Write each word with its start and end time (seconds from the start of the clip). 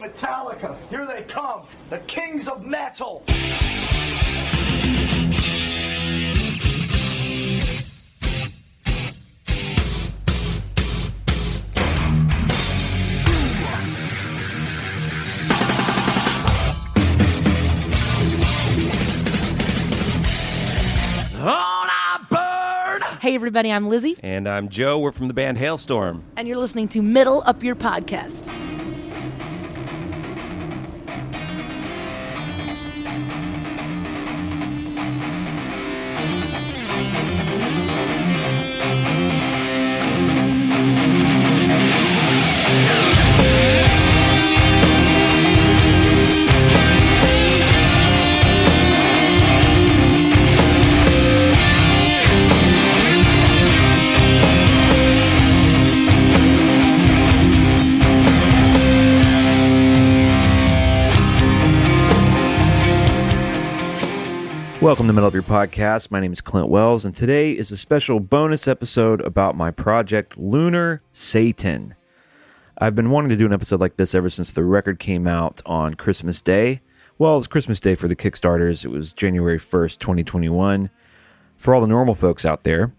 Metallica, 0.00 0.76
here 0.90 1.06
they 1.06 1.22
come, 1.22 1.62
the 1.88 1.96
kings 2.00 2.48
of 2.48 2.66
metal. 2.66 3.24
On 21.38 21.88
I 21.88 22.24
burn! 22.30 23.18
Hey, 23.20 23.34
everybody, 23.34 23.70
I'm 23.70 23.84
Lizzie, 23.86 24.16
And 24.22 24.48
I'm 24.48 24.68
Joe. 24.68 24.98
We're 24.98 25.12
from 25.12 25.28
the 25.28 25.34
band 25.34 25.58
Hailstorm. 25.58 26.24
and 26.36 26.48
you're 26.48 26.56
listening 26.56 26.88
to 26.88 27.02
Metal 27.02 27.42
Up 27.46 27.62
Your 27.62 27.76
Podcast. 27.76 28.50
Welcome 64.86 65.08
to 65.08 65.12
Metal 65.12 65.26
Up 65.26 65.34
Your 65.34 65.42
Podcast. 65.42 66.12
My 66.12 66.20
name 66.20 66.32
is 66.32 66.40
Clint 66.40 66.68
Wells, 66.68 67.04
and 67.04 67.12
today 67.12 67.50
is 67.50 67.72
a 67.72 67.76
special 67.76 68.20
bonus 68.20 68.68
episode 68.68 69.20
about 69.22 69.56
my 69.56 69.72
project, 69.72 70.38
Lunar 70.38 71.02
Satan. 71.10 71.96
I've 72.78 72.94
been 72.94 73.10
wanting 73.10 73.30
to 73.30 73.36
do 73.36 73.46
an 73.46 73.52
episode 73.52 73.80
like 73.80 73.96
this 73.96 74.14
ever 74.14 74.30
since 74.30 74.52
the 74.52 74.62
record 74.62 75.00
came 75.00 75.26
out 75.26 75.60
on 75.66 75.94
Christmas 75.94 76.40
Day. 76.40 76.82
Well, 77.18 77.36
it's 77.36 77.48
Christmas 77.48 77.80
Day 77.80 77.96
for 77.96 78.06
the 78.06 78.14
Kickstarters. 78.14 78.84
It 78.84 78.90
was 78.92 79.12
January 79.12 79.58
1st, 79.58 79.98
2021. 79.98 80.88
For 81.56 81.74
all 81.74 81.80
the 81.80 81.88
normal 81.88 82.14
folks 82.14 82.46
out 82.46 82.62
there, 82.62 82.92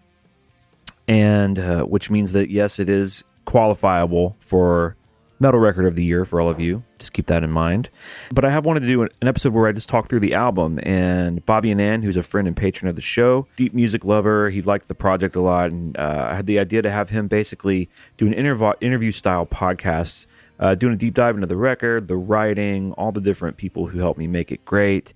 and 1.08 1.58
uh, 1.58 1.84
which 1.84 2.10
means 2.10 2.32
that 2.32 2.50
yes, 2.50 2.78
it 2.78 2.90
is 2.90 3.24
qualifiable 3.46 4.36
for 4.40 4.94
metal 5.40 5.60
record 5.60 5.86
of 5.86 5.96
the 5.96 6.04
year 6.04 6.24
for 6.24 6.40
all 6.40 6.48
of 6.48 6.60
you. 6.60 6.82
Just 6.98 7.12
keep 7.12 7.26
that 7.26 7.44
in 7.44 7.50
mind. 7.50 7.88
But 8.32 8.44
I 8.44 8.50
have 8.50 8.66
wanted 8.66 8.80
to 8.80 8.86
do 8.86 9.02
an 9.02 9.08
episode 9.22 9.52
where 9.52 9.68
I 9.68 9.72
just 9.72 9.88
talk 9.88 10.08
through 10.08 10.20
the 10.20 10.34
album. 10.34 10.80
And 10.82 11.44
Bobby 11.46 11.72
Anand, 11.72 12.04
who's 12.04 12.16
a 12.16 12.22
friend 12.22 12.48
and 12.48 12.56
patron 12.56 12.88
of 12.88 12.96
the 12.96 13.02
show, 13.02 13.46
deep 13.56 13.74
music 13.74 14.04
lover, 14.04 14.50
he 14.50 14.62
liked 14.62 14.88
the 14.88 14.94
project 14.94 15.36
a 15.36 15.40
lot, 15.40 15.70
and 15.70 15.96
uh, 15.96 16.28
I 16.30 16.36
had 16.36 16.46
the 16.46 16.58
idea 16.58 16.82
to 16.82 16.90
have 16.90 17.10
him 17.10 17.28
basically 17.28 17.88
do 18.16 18.26
an 18.26 18.34
interv- 18.34 18.74
interview 18.80 19.12
style 19.12 19.46
podcast. 19.46 20.26
Uh, 20.60 20.74
doing 20.74 20.92
a 20.92 20.96
deep 20.96 21.14
dive 21.14 21.36
into 21.36 21.46
the 21.46 21.56
record, 21.56 22.08
the 22.08 22.16
writing, 22.16 22.92
all 22.94 23.12
the 23.12 23.20
different 23.20 23.56
people 23.56 23.86
who 23.86 24.00
helped 24.00 24.18
me 24.18 24.26
make 24.26 24.50
it 24.50 24.64
great. 24.64 25.14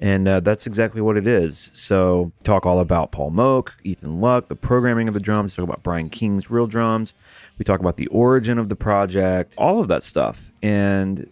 And 0.00 0.26
uh, 0.26 0.40
that's 0.40 0.66
exactly 0.66 1.02
what 1.02 1.18
it 1.18 1.26
is. 1.26 1.70
So, 1.74 2.32
talk 2.42 2.64
all 2.64 2.80
about 2.80 3.12
Paul 3.12 3.30
Moak, 3.30 3.76
Ethan 3.84 4.20
Luck, 4.20 4.48
the 4.48 4.56
programming 4.56 5.08
of 5.08 5.14
the 5.14 5.20
drums, 5.20 5.54
talk 5.54 5.62
about 5.62 5.82
Brian 5.82 6.08
King's 6.08 6.50
real 6.50 6.66
drums. 6.66 7.14
We 7.60 7.64
talk 7.64 7.80
about 7.80 7.98
the 7.98 8.06
origin 8.06 8.58
of 8.58 8.70
the 8.70 8.74
project, 8.74 9.54
all 9.58 9.80
of 9.80 9.88
that 9.88 10.02
stuff. 10.02 10.50
And 10.62 11.28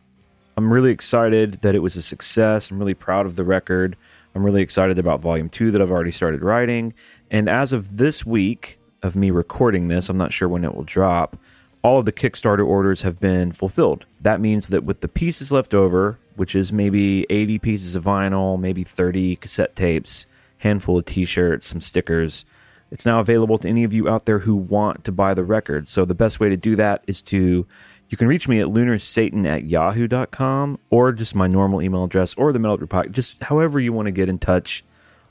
I'm 0.59 0.71
really 0.71 0.91
excited 0.91 1.55
that 1.63 1.75
it 1.75 1.79
was 1.79 1.97
a 1.97 2.03
success. 2.03 2.71
I'm 2.71 2.79
really 2.79 2.93
proud 2.93 3.25
of 3.25 3.37
the 3.37 3.45
record. 3.45 3.97
I'm 4.35 4.45
really 4.45 4.61
excited 4.61 4.99
about 4.99 5.23
volume 5.23 5.49
two 5.49 5.71
that 5.71 5.81
I've 5.81 5.91
already 5.91 6.11
started 6.11 6.43
writing. 6.43 6.93
And 7.31 7.49
as 7.49 7.73
of 7.73 7.97
this 7.97 8.27
week 8.27 8.79
of 9.03 9.17
me 9.17 9.31
recording 9.31 9.89
this, 9.89 10.11
I'm 10.11 10.19
not 10.19 10.35
sure 10.35 10.51
when 10.51 10.65
it 10.65 10.75
will 10.75 10.85
drop, 10.85 11.39
all 11.83 11.99
of 11.99 12.05
the 12.05 12.13
Kickstarter 12.13 12.67
orders 12.67 13.01
have 13.01 13.19
been 13.19 13.51
fulfilled. 13.51 14.05
That 14.21 14.39
means 14.39 14.69
that 14.69 14.85
with 14.85 15.01
the 15.01 15.09
pieces 15.09 15.51
left 15.51 15.73
over, 15.73 16.19
which 16.37 16.55
is 16.55 16.75
maybe 16.75 17.25
80 17.31 17.59
pieces 17.61 17.95
of 17.95 18.05
vinyl, 18.05 18.61
maybe 18.61 18.85
30 18.85 19.37
cassette 19.37 19.75
tapes, 19.75 20.27
handful 20.59 20.99
of 20.99 21.07
t-shirts, 21.07 21.69
some 21.69 21.81
stickers, 21.81 22.45
it's 22.91 23.05
now 23.05 23.21
available 23.21 23.59
to 23.59 23.69
any 23.69 23.85
of 23.85 23.93
you 23.93 24.09
out 24.09 24.27
there 24.27 24.39
who 24.39 24.57
want 24.57 25.05
to 25.05 25.13
buy 25.13 25.35
the 25.35 25.45
record. 25.45 25.89
So 25.89 26.05
the 26.05 26.15
best 26.15 26.41
way 26.41 26.49
to 26.49 26.57
do 26.57 26.77
that 26.77 27.05
is 27.07 27.23
to 27.23 27.67
you 28.09 28.17
can 28.17 28.29
reach 28.29 28.49
me 28.49 28.61
at 28.61 28.69
lunarsatan 28.69 29.47
at 29.47 29.65
yahoo.com 29.65 30.79
or 30.91 31.13
just 31.13 31.35
my 31.35 31.47
normal 31.47 31.83
email 31.83 32.05
address 32.05 32.35
or 32.37 32.53
the 32.53 32.59
Metal 32.59 32.79
Pocket, 32.87 33.13
just 33.13 33.43
however 33.45 33.79
you 33.79 33.93
want 33.93 34.07
to 34.07 34.13
get 34.13 34.31
in 34.31 34.39
touch, 34.39 34.83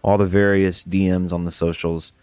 all 0.03 0.18
the 0.18 0.25
various 0.25 0.84
DMs 0.84 1.34
on 1.34 1.45
the 1.45 1.51
socials. 1.51 2.13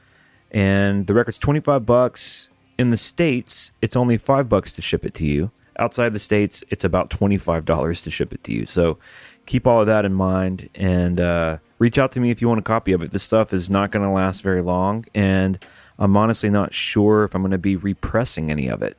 And 0.53 1.07
the 1.09 1.15
record's 1.15 1.39
25 1.39 1.85
bucks. 1.85 2.51
In 2.79 2.91
the 2.91 2.97
States, 2.97 3.73
it's 3.83 3.97
only 3.97 4.17
five 4.17 4.49
bucks 4.49 4.71
to 4.73 4.83
ship 4.83 5.05
it 5.05 5.15
to 5.15 5.27
you. 5.27 5.51
Outside 5.81 6.13
the 6.13 6.21
States, 6.21 6.63
it's 6.71 6.85
about 6.85 7.11
$25 7.11 8.03
to 8.03 8.11
ship 8.11 8.33
it 8.33 8.45
to 8.45 8.53
you. 8.53 8.67
So 8.67 8.99
keep 9.47 9.67
all 9.67 9.81
of 9.81 9.87
that 9.87 10.05
in 10.05 10.15
mind 10.15 10.69
and 10.75 11.21
uh, 11.21 11.59
reach 11.79 11.99
out 11.99 12.13
to 12.13 12.21
me 12.21 12.31
if 12.31 12.41
you 12.41 12.49
want 12.49 12.61
a 12.61 12.63
copy 12.63 12.93
of 12.93 13.03
it. 13.03 13.11
This 13.11 13.23
stuff 13.23 13.53
is 13.53 13.71
not 13.71 13.91
going 13.91 14.05
to 14.05 14.13
last 14.13 14.43
very 14.43 14.63
long. 14.63 15.05
And 15.15 15.59
I'm 15.99 16.17
honestly 16.17 16.51
not 16.51 16.75
sure 16.75 17.25
if 17.25 17.35
I'm 17.35 17.43
going 17.43 17.53
to 17.53 17.59
be 17.59 17.77
repressing 17.77 18.51
any 18.51 18.69
of 18.69 18.83
it. 18.83 18.97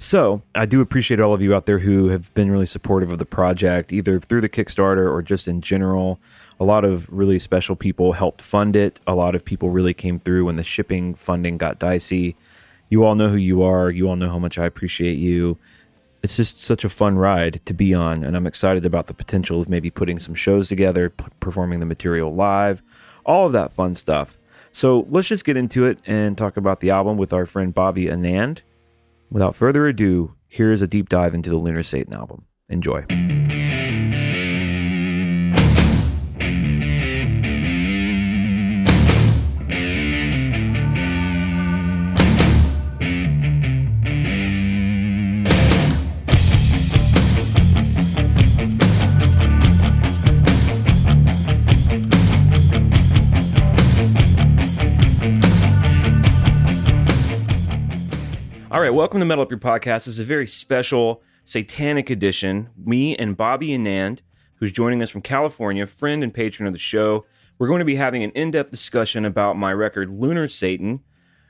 So 0.00 0.42
I 0.54 0.64
do 0.64 0.80
appreciate 0.80 1.20
all 1.20 1.34
of 1.34 1.42
you 1.42 1.54
out 1.54 1.66
there 1.66 1.80
who 1.80 2.08
have 2.08 2.32
been 2.34 2.52
really 2.52 2.66
supportive 2.66 3.10
of 3.10 3.18
the 3.18 3.26
project, 3.26 3.92
either 3.92 4.20
through 4.20 4.42
the 4.42 4.48
Kickstarter 4.48 5.12
or 5.12 5.22
just 5.22 5.48
in 5.48 5.60
general. 5.60 6.20
A 6.60 6.64
lot 6.64 6.84
of 6.84 7.08
really 7.10 7.40
special 7.40 7.74
people 7.74 8.12
helped 8.12 8.40
fund 8.40 8.76
it. 8.76 9.00
A 9.08 9.14
lot 9.14 9.34
of 9.34 9.44
people 9.44 9.70
really 9.70 9.94
came 9.94 10.20
through 10.20 10.44
when 10.44 10.54
the 10.54 10.62
shipping 10.62 11.14
funding 11.14 11.58
got 11.58 11.80
dicey. 11.80 12.36
You 12.90 13.04
all 13.04 13.16
know 13.16 13.28
who 13.28 13.36
you 13.36 13.62
are. 13.62 13.90
You 13.90 14.08
all 14.08 14.16
know 14.16 14.30
how 14.30 14.38
much 14.38 14.56
I 14.56 14.66
appreciate 14.66 15.18
you. 15.18 15.58
It's 16.22 16.36
just 16.36 16.58
such 16.58 16.84
a 16.84 16.88
fun 16.88 17.16
ride 17.16 17.60
to 17.66 17.74
be 17.74 17.94
on, 17.94 18.24
and 18.24 18.36
I'm 18.36 18.46
excited 18.46 18.84
about 18.84 19.06
the 19.06 19.14
potential 19.14 19.60
of 19.60 19.68
maybe 19.68 19.90
putting 19.90 20.18
some 20.18 20.34
shows 20.34 20.68
together, 20.68 21.10
p- 21.10 21.26
performing 21.38 21.80
the 21.80 21.86
material 21.86 22.34
live, 22.34 22.82
all 23.24 23.46
of 23.46 23.52
that 23.52 23.72
fun 23.72 23.94
stuff. 23.94 24.38
So 24.72 25.06
let's 25.10 25.28
just 25.28 25.44
get 25.44 25.56
into 25.56 25.86
it 25.86 26.00
and 26.06 26.36
talk 26.36 26.56
about 26.56 26.80
the 26.80 26.90
album 26.90 27.16
with 27.16 27.32
our 27.32 27.46
friend 27.46 27.72
Bobby 27.72 28.06
Anand. 28.06 28.60
Without 29.30 29.54
further 29.54 29.86
ado, 29.86 30.34
here 30.48 30.72
is 30.72 30.82
a 30.82 30.86
deep 30.86 31.08
dive 31.08 31.34
into 31.34 31.50
the 31.50 31.56
Lunar 31.56 31.82
Satan 31.82 32.14
album. 32.14 32.44
Enjoy. 32.68 33.04
Right, 58.88 58.94
welcome 58.94 59.20
to 59.20 59.26
Metal 59.26 59.42
Up 59.42 59.50
Your 59.50 59.60
Podcast. 59.60 60.06
This 60.06 60.08
is 60.08 60.20
a 60.20 60.24
very 60.24 60.46
special 60.46 61.22
satanic 61.44 62.08
edition. 62.08 62.70
Me 62.74 63.14
and 63.14 63.36
Bobby 63.36 63.68
Anand, 63.76 64.20
who's 64.54 64.72
joining 64.72 65.02
us 65.02 65.10
from 65.10 65.20
California, 65.20 65.86
friend 65.86 66.24
and 66.24 66.32
patron 66.32 66.66
of 66.66 66.72
the 66.72 66.78
show. 66.78 67.26
We're 67.58 67.68
going 67.68 67.80
to 67.80 67.84
be 67.84 67.96
having 67.96 68.22
an 68.22 68.30
in 68.30 68.50
depth 68.50 68.70
discussion 68.70 69.26
about 69.26 69.58
my 69.58 69.74
record, 69.74 70.08
Lunar 70.08 70.48
Satan, 70.48 71.00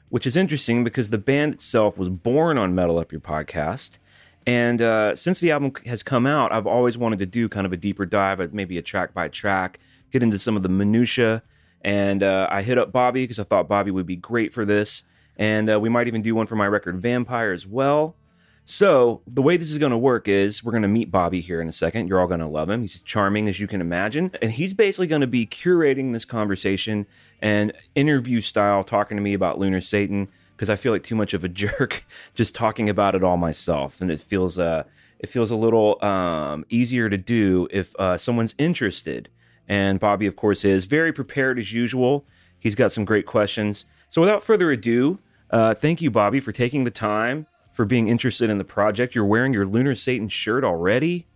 which 0.08 0.26
is 0.26 0.36
interesting 0.36 0.82
because 0.82 1.10
the 1.10 1.18
band 1.18 1.54
itself 1.54 1.96
was 1.96 2.08
born 2.08 2.58
on 2.58 2.74
Metal 2.74 2.98
Up 2.98 3.12
Your 3.12 3.20
Podcast. 3.20 3.98
And 4.44 4.82
uh, 4.82 5.14
since 5.14 5.38
the 5.38 5.52
album 5.52 5.70
has 5.86 6.02
come 6.02 6.26
out, 6.26 6.50
I've 6.50 6.66
always 6.66 6.98
wanted 6.98 7.20
to 7.20 7.26
do 7.26 7.48
kind 7.48 7.66
of 7.66 7.72
a 7.72 7.76
deeper 7.76 8.04
dive, 8.04 8.40
uh, 8.40 8.48
maybe 8.50 8.78
a 8.78 8.82
track 8.82 9.14
by 9.14 9.28
track, 9.28 9.78
get 10.10 10.24
into 10.24 10.40
some 10.40 10.56
of 10.56 10.64
the 10.64 10.68
minutia. 10.68 11.44
And 11.82 12.24
uh, 12.24 12.48
I 12.50 12.62
hit 12.62 12.78
up 12.78 12.90
Bobby 12.90 13.22
because 13.22 13.38
I 13.38 13.44
thought 13.44 13.68
Bobby 13.68 13.92
would 13.92 14.06
be 14.06 14.16
great 14.16 14.52
for 14.52 14.64
this. 14.64 15.04
And 15.38 15.70
uh, 15.70 15.78
we 15.78 15.88
might 15.88 16.08
even 16.08 16.22
do 16.22 16.34
one 16.34 16.46
for 16.46 16.56
my 16.56 16.66
record, 16.66 17.00
Vampire, 17.00 17.52
as 17.52 17.66
well. 17.66 18.16
So 18.64 19.22
the 19.26 19.40
way 19.40 19.56
this 19.56 19.70
is 19.70 19.78
going 19.78 19.92
to 19.92 19.98
work 19.98 20.28
is 20.28 20.62
we're 20.62 20.72
going 20.72 20.82
to 20.82 20.88
meet 20.88 21.10
Bobby 21.10 21.40
here 21.40 21.62
in 21.62 21.68
a 21.68 21.72
second. 21.72 22.06
You're 22.06 22.20
all 22.20 22.26
going 22.26 22.40
to 22.40 22.46
love 22.46 22.68
him. 22.68 22.82
He's 22.82 23.00
charming 23.00 23.48
as 23.48 23.58
you 23.58 23.66
can 23.66 23.80
imagine, 23.80 24.30
and 24.42 24.52
he's 24.52 24.74
basically 24.74 25.06
going 25.06 25.22
to 25.22 25.26
be 25.26 25.46
curating 25.46 26.12
this 26.12 26.26
conversation 26.26 27.06
and 27.40 27.72
interview 27.94 28.42
style, 28.42 28.84
talking 28.84 29.16
to 29.16 29.22
me 29.22 29.32
about 29.32 29.58
Lunar 29.58 29.80
Satan 29.80 30.28
because 30.54 30.68
I 30.68 30.76
feel 30.76 30.92
like 30.92 31.02
too 31.04 31.14
much 31.14 31.32
of 31.32 31.44
a 31.44 31.48
jerk 31.62 32.04
just 32.34 32.54
talking 32.54 32.90
about 32.90 33.14
it 33.14 33.24
all 33.24 33.38
myself, 33.38 34.02
and 34.02 34.10
it 34.10 34.20
feels 34.20 34.58
uh 34.58 34.82
it 35.18 35.28
feels 35.28 35.50
a 35.50 35.56
little 35.56 36.02
um, 36.04 36.64
easier 36.68 37.08
to 37.08 37.16
do 37.16 37.68
if 37.70 37.96
uh, 37.98 38.16
someone's 38.16 38.54
interested. 38.58 39.28
And 39.66 39.98
Bobby, 39.98 40.26
of 40.26 40.36
course, 40.36 40.64
is 40.64 40.86
very 40.86 41.12
prepared 41.12 41.58
as 41.58 41.72
usual. 41.72 42.24
He's 42.58 42.74
got 42.74 42.92
some 42.92 43.04
great 43.04 43.26
questions. 43.26 43.84
So 44.08 44.20
without 44.20 44.42
further 44.42 44.70
ado, 44.70 45.18
uh, 45.50 45.74
thank 45.74 46.02
you, 46.02 46.10
Bobby, 46.10 46.40
for 46.40 46.52
taking 46.52 46.84
the 46.84 46.90
time 46.90 47.46
for 47.72 47.84
being 47.84 48.08
interested 48.08 48.50
in 48.50 48.58
the 48.58 48.64
project. 48.64 49.14
You're 49.14 49.24
wearing 49.24 49.52
your 49.52 49.66
Lunar 49.66 49.94
Satan 49.94 50.28
shirt 50.28 50.64
already. 50.64 51.26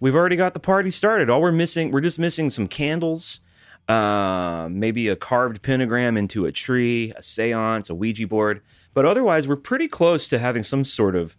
We've 0.00 0.14
already 0.14 0.36
got 0.36 0.54
the 0.54 0.60
party 0.60 0.90
started. 0.90 1.28
All 1.28 1.42
we're 1.42 1.52
missing, 1.52 1.90
we're 1.90 2.00
just 2.00 2.18
missing 2.18 2.48
some 2.50 2.66
candles, 2.66 3.40
uh, 3.88 4.66
maybe 4.70 5.08
a 5.08 5.16
carved 5.16 5.62
pentagram 5.62 6.16
into 6.16 6.46
a 6.46 6.52
tree, 6.52 7.12
a 7.16 7.22
seance, 7.22 7.90
a 7.90 7.94
Ouija 7.94 8.26
board. 8.26 8.62
But 8.94 9.04
otherwise, 9.04 9.46
we're 9.46 9.56
pretty 9.56 9.88
close 9.88 10.28
to 10.30 10.38
having 10.38 10.62
some 10.62 10.84
sort 10.84 11.14
of, 11.14 11.36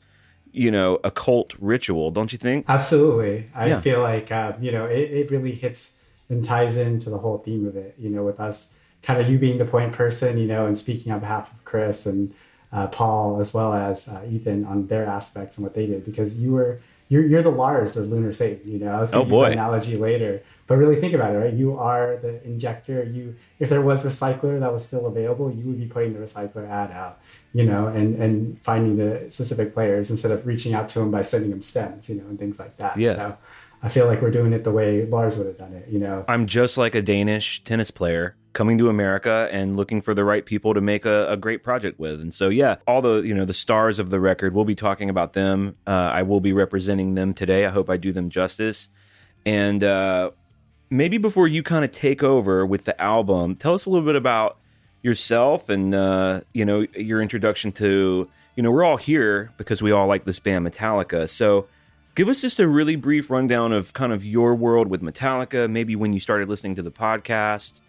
you 0.51 0.69
know, 0.69 0.99
occult 1.03 1.55
ritual, 1.59 2.11
don't 2.11 2.31
you 2.31 2.37
think? 2.37 2.65
Absolutely. 2.67 3.49
I 3.55 3.69
Yeah. 3.69 3.81
feel 3.81 4.01
like, 4.01 4.31
uh, 4.31 4.53
you 4.61 4.71
know, 4.71 4.85
it, 4.85 5.09
it 5.11 5.31
really 5.31 5.53
hits 5.53 5.93
and 6.29 6.45
ties 6.45 6.77
into 6.77 7.09
the 7.09 7.17
whole 7.17 7.39
theme 7.39 7.65
of 7.65 7.75
it, 7.75 7.95
you 7.97 8.09
know, 8.09 8.23
with 8.23 8.39
us 8.39 8.73
kind 9.03 9.19
of 9.21 9.29
you 9.29 9.37
being 9.37 9.57
the 9.57 9.65
point 9.65 9.93
person, 9.93 10.37
you 10.37 10.47
know, 10.47 10.65
and 10.65 10.77
speaking 10.77 11.11
on 11.11 11.19
behalf 11.19 11.51
of 11.51 11.63
Chris 11.65 12.05
and 12.05 12.33
uh, 12.71 12.87
Paul, 12.87 13.39
as 13.39 13.53
well 13.53 13.73
as 13.73 14.07
uh, 14.07 14.21
Ethan 14.29 14.65
on 14.65 14.87
their 14.87 15.05
aspects 15.05 15.57
and 15.57 15.63
what 15.65 15.73
they 15.73 15.85
did, 15.87 16.05
because 16.05 16.39
you 16.39 16.51
were, 16.51 16.79
you're, 17.09 17.25
you're 17.25 17.41
the 17.41 17.49
Lars 17.49 17.97
of 17.97 18.09
Lunar 18.09 18.31
Satan, 18.31 18.71
you 18.71 18.79
know, 18.79 18.91
I 18.95 18.99
was 19.01 19.11
going 19.11 19.21
Oh, 19.21 19.25
to 19.25 19.29
use 19.29 19.37
boy. 19.37 19.43
that 19.45 19.51
analogy 19.53 19.97
later, 19.97 20.41
but 20.67 20.77
really 20.77 20.95
think 20.95 21.13
about 21.13 21.35
it, 21.35 21.37
right? 21.39 21.53
You 21.53 21.77
are 21.77 22.15
the 22.21 22.41
injector. 22.45 23.03
You, 23.03 23.35
if 23.59 23.67
there 23.67 23.81
was 23.81 24.03
recycler 24.03 24.57
that 24.61 24.71
was 24.71 24.85
still 24.85 25.05
available, 25.07 25.51
you 25.51 25.65
would 25.65 25.79
be 25.79 25.87
putting 25.87 26.13
the 26.13 26.19
recycler 26.19 26.69
ad 26.69 26.91
out, 26.91 27.19
you 27.53 27.65
know, 27.65 27.87
and, 27.87 28.15
and 28.15 28.61
finding 28.61 28.95
the 28.95 29.29
specific 29.29 29.73
players 29.73 30.09
instead 30.09 30.31
of 30.31 30.47
reaching 30.47 30.73
out 30.73 30.87
to 30.89 30.99
them 30.99 31.11
by 31.11 31.23
sending 31.23 31.49
them 31.49 31.61
stems, 31.61 32.09
you 32.09 32.15
know, 32.21 32.27
and 32.29 32.39
things 32.39 32.57
like 32.59 32.77
that. 32.77 32.95
Yeah. 32.97 33.13
So 33.15 33.37
I 33.83 33.89
feel 33.89 34.05
like 34.05 34.21
we're 34.21 34.31
doing 34.31 34.53
it 34.53 34.63
the 34.63 34.71
way 34.71 35.05
Lars 35.05 35.37
would 35.37 35.47
have 35.47 35.57
done 35.57 35.73
it, 35.73 35.87
you 35.89 35.99
know. 35.99 36.23
I'm 36.27 36.45
just 36.45 36.77
like 36.77 36.93
a 36.93 37.01
Danish 37.01 37.63
tennis 37.63 37.89
player 37.89 38.35
coming 38.53 38.77
to 38.77 38.89
America 38.89 39.47
and 39.51 39.75
looking 39.75 40.01
for 40.01 40.13
the 40.13 40.23
right 40.23 40.45
people 40.45 40.73
to 40.73 40.81
make 40.81 41.05
a, 41.05 41.27
a 41.31 41.37
great 41.37 41.63
project 41.63 41.99
with. 41.99 42.21
And 42.21 42.33
so, 42.33 42.49
yeah, 42.49 42.75
all 42.85 43.01
the 43.01 43.21
you 43.21 43.33
know 43.33 43.45
the 43.45 43.53
stars 43.53 43.97
of 43.97 44.09
the 44.09 44.19
record, 44.19 44.53
we'll 44.53 44.65
be 44.65 44.75
talking 44.75 45.09
about 45.09 45.33
them. 45.33 45.77
Uh, 45.87 46.11
I 46.13 46.23
will 46.23 46.41
be 46.41 46.53
representing 46.53 47.15
them 47.15 47.33
today. 47.33 47.65
I 47.65 47.69
hope 47.69 47.89
I 47.89 47.97
do 47.97 48.11
them 48.11 48.29
justice. 48.29 48.89
And 49.45 49.83
uh, 49.83 50.31
maybe 50.89 51.17
before 51.17 51.47
you 51.47 51.63
kind 51.63 51.83
of 51.83 51.91
take 51.91 52.21
over 52.21 52.65
with 52.65 52.85
the 52.85 52.99
album, 53.01 53.55
tell 53.55 53.73
us 53.73 53.87
a 53.87 53.89
little 53.89 54.05
bit 54.05 54.15
about 54.15 54.57
yourself 55.01 55.69
and 55.69 55.95
uh, 55.95 56.41
you 56.53 56.65
know 56.65 56.85
your 56.95 57.21
introduction 57.21 57.71
to 57.71 58.29
you 58.55 58.61
know 58.61 58.69
we're 58.69 58.83
all 58.83 58.97
here 58.97 59.51
because 59.57 59.81
we 59.81 59.91
all 59.91 60.05
like 60.05 60.25
this 60.25 60.39
band 60.39 60.67
Metallica. 60.67 61.27
So 61.27 61.67
give 62.15 62.29
us 62.29 62.41
just 62.41 62.59
a 62.59 62.67
really 62.67 62.95
brief 62.95 63.29
rundown 63.29 63.71
of 63.71 63.93
kind 63.93 64.11
of 64.11 64.25
your 64.25 64.55
world 64.55 64.87
with 64.87 65.01
Metallica, 65.01 65.69
maybe 65.69 65.95
when 65.95 66.13
you 66.13 66.19
started 66.19 66.49
listening 66.49 66.75
to 66.75 66.81
the 66.81 66.91
podcast. 66.91 67.81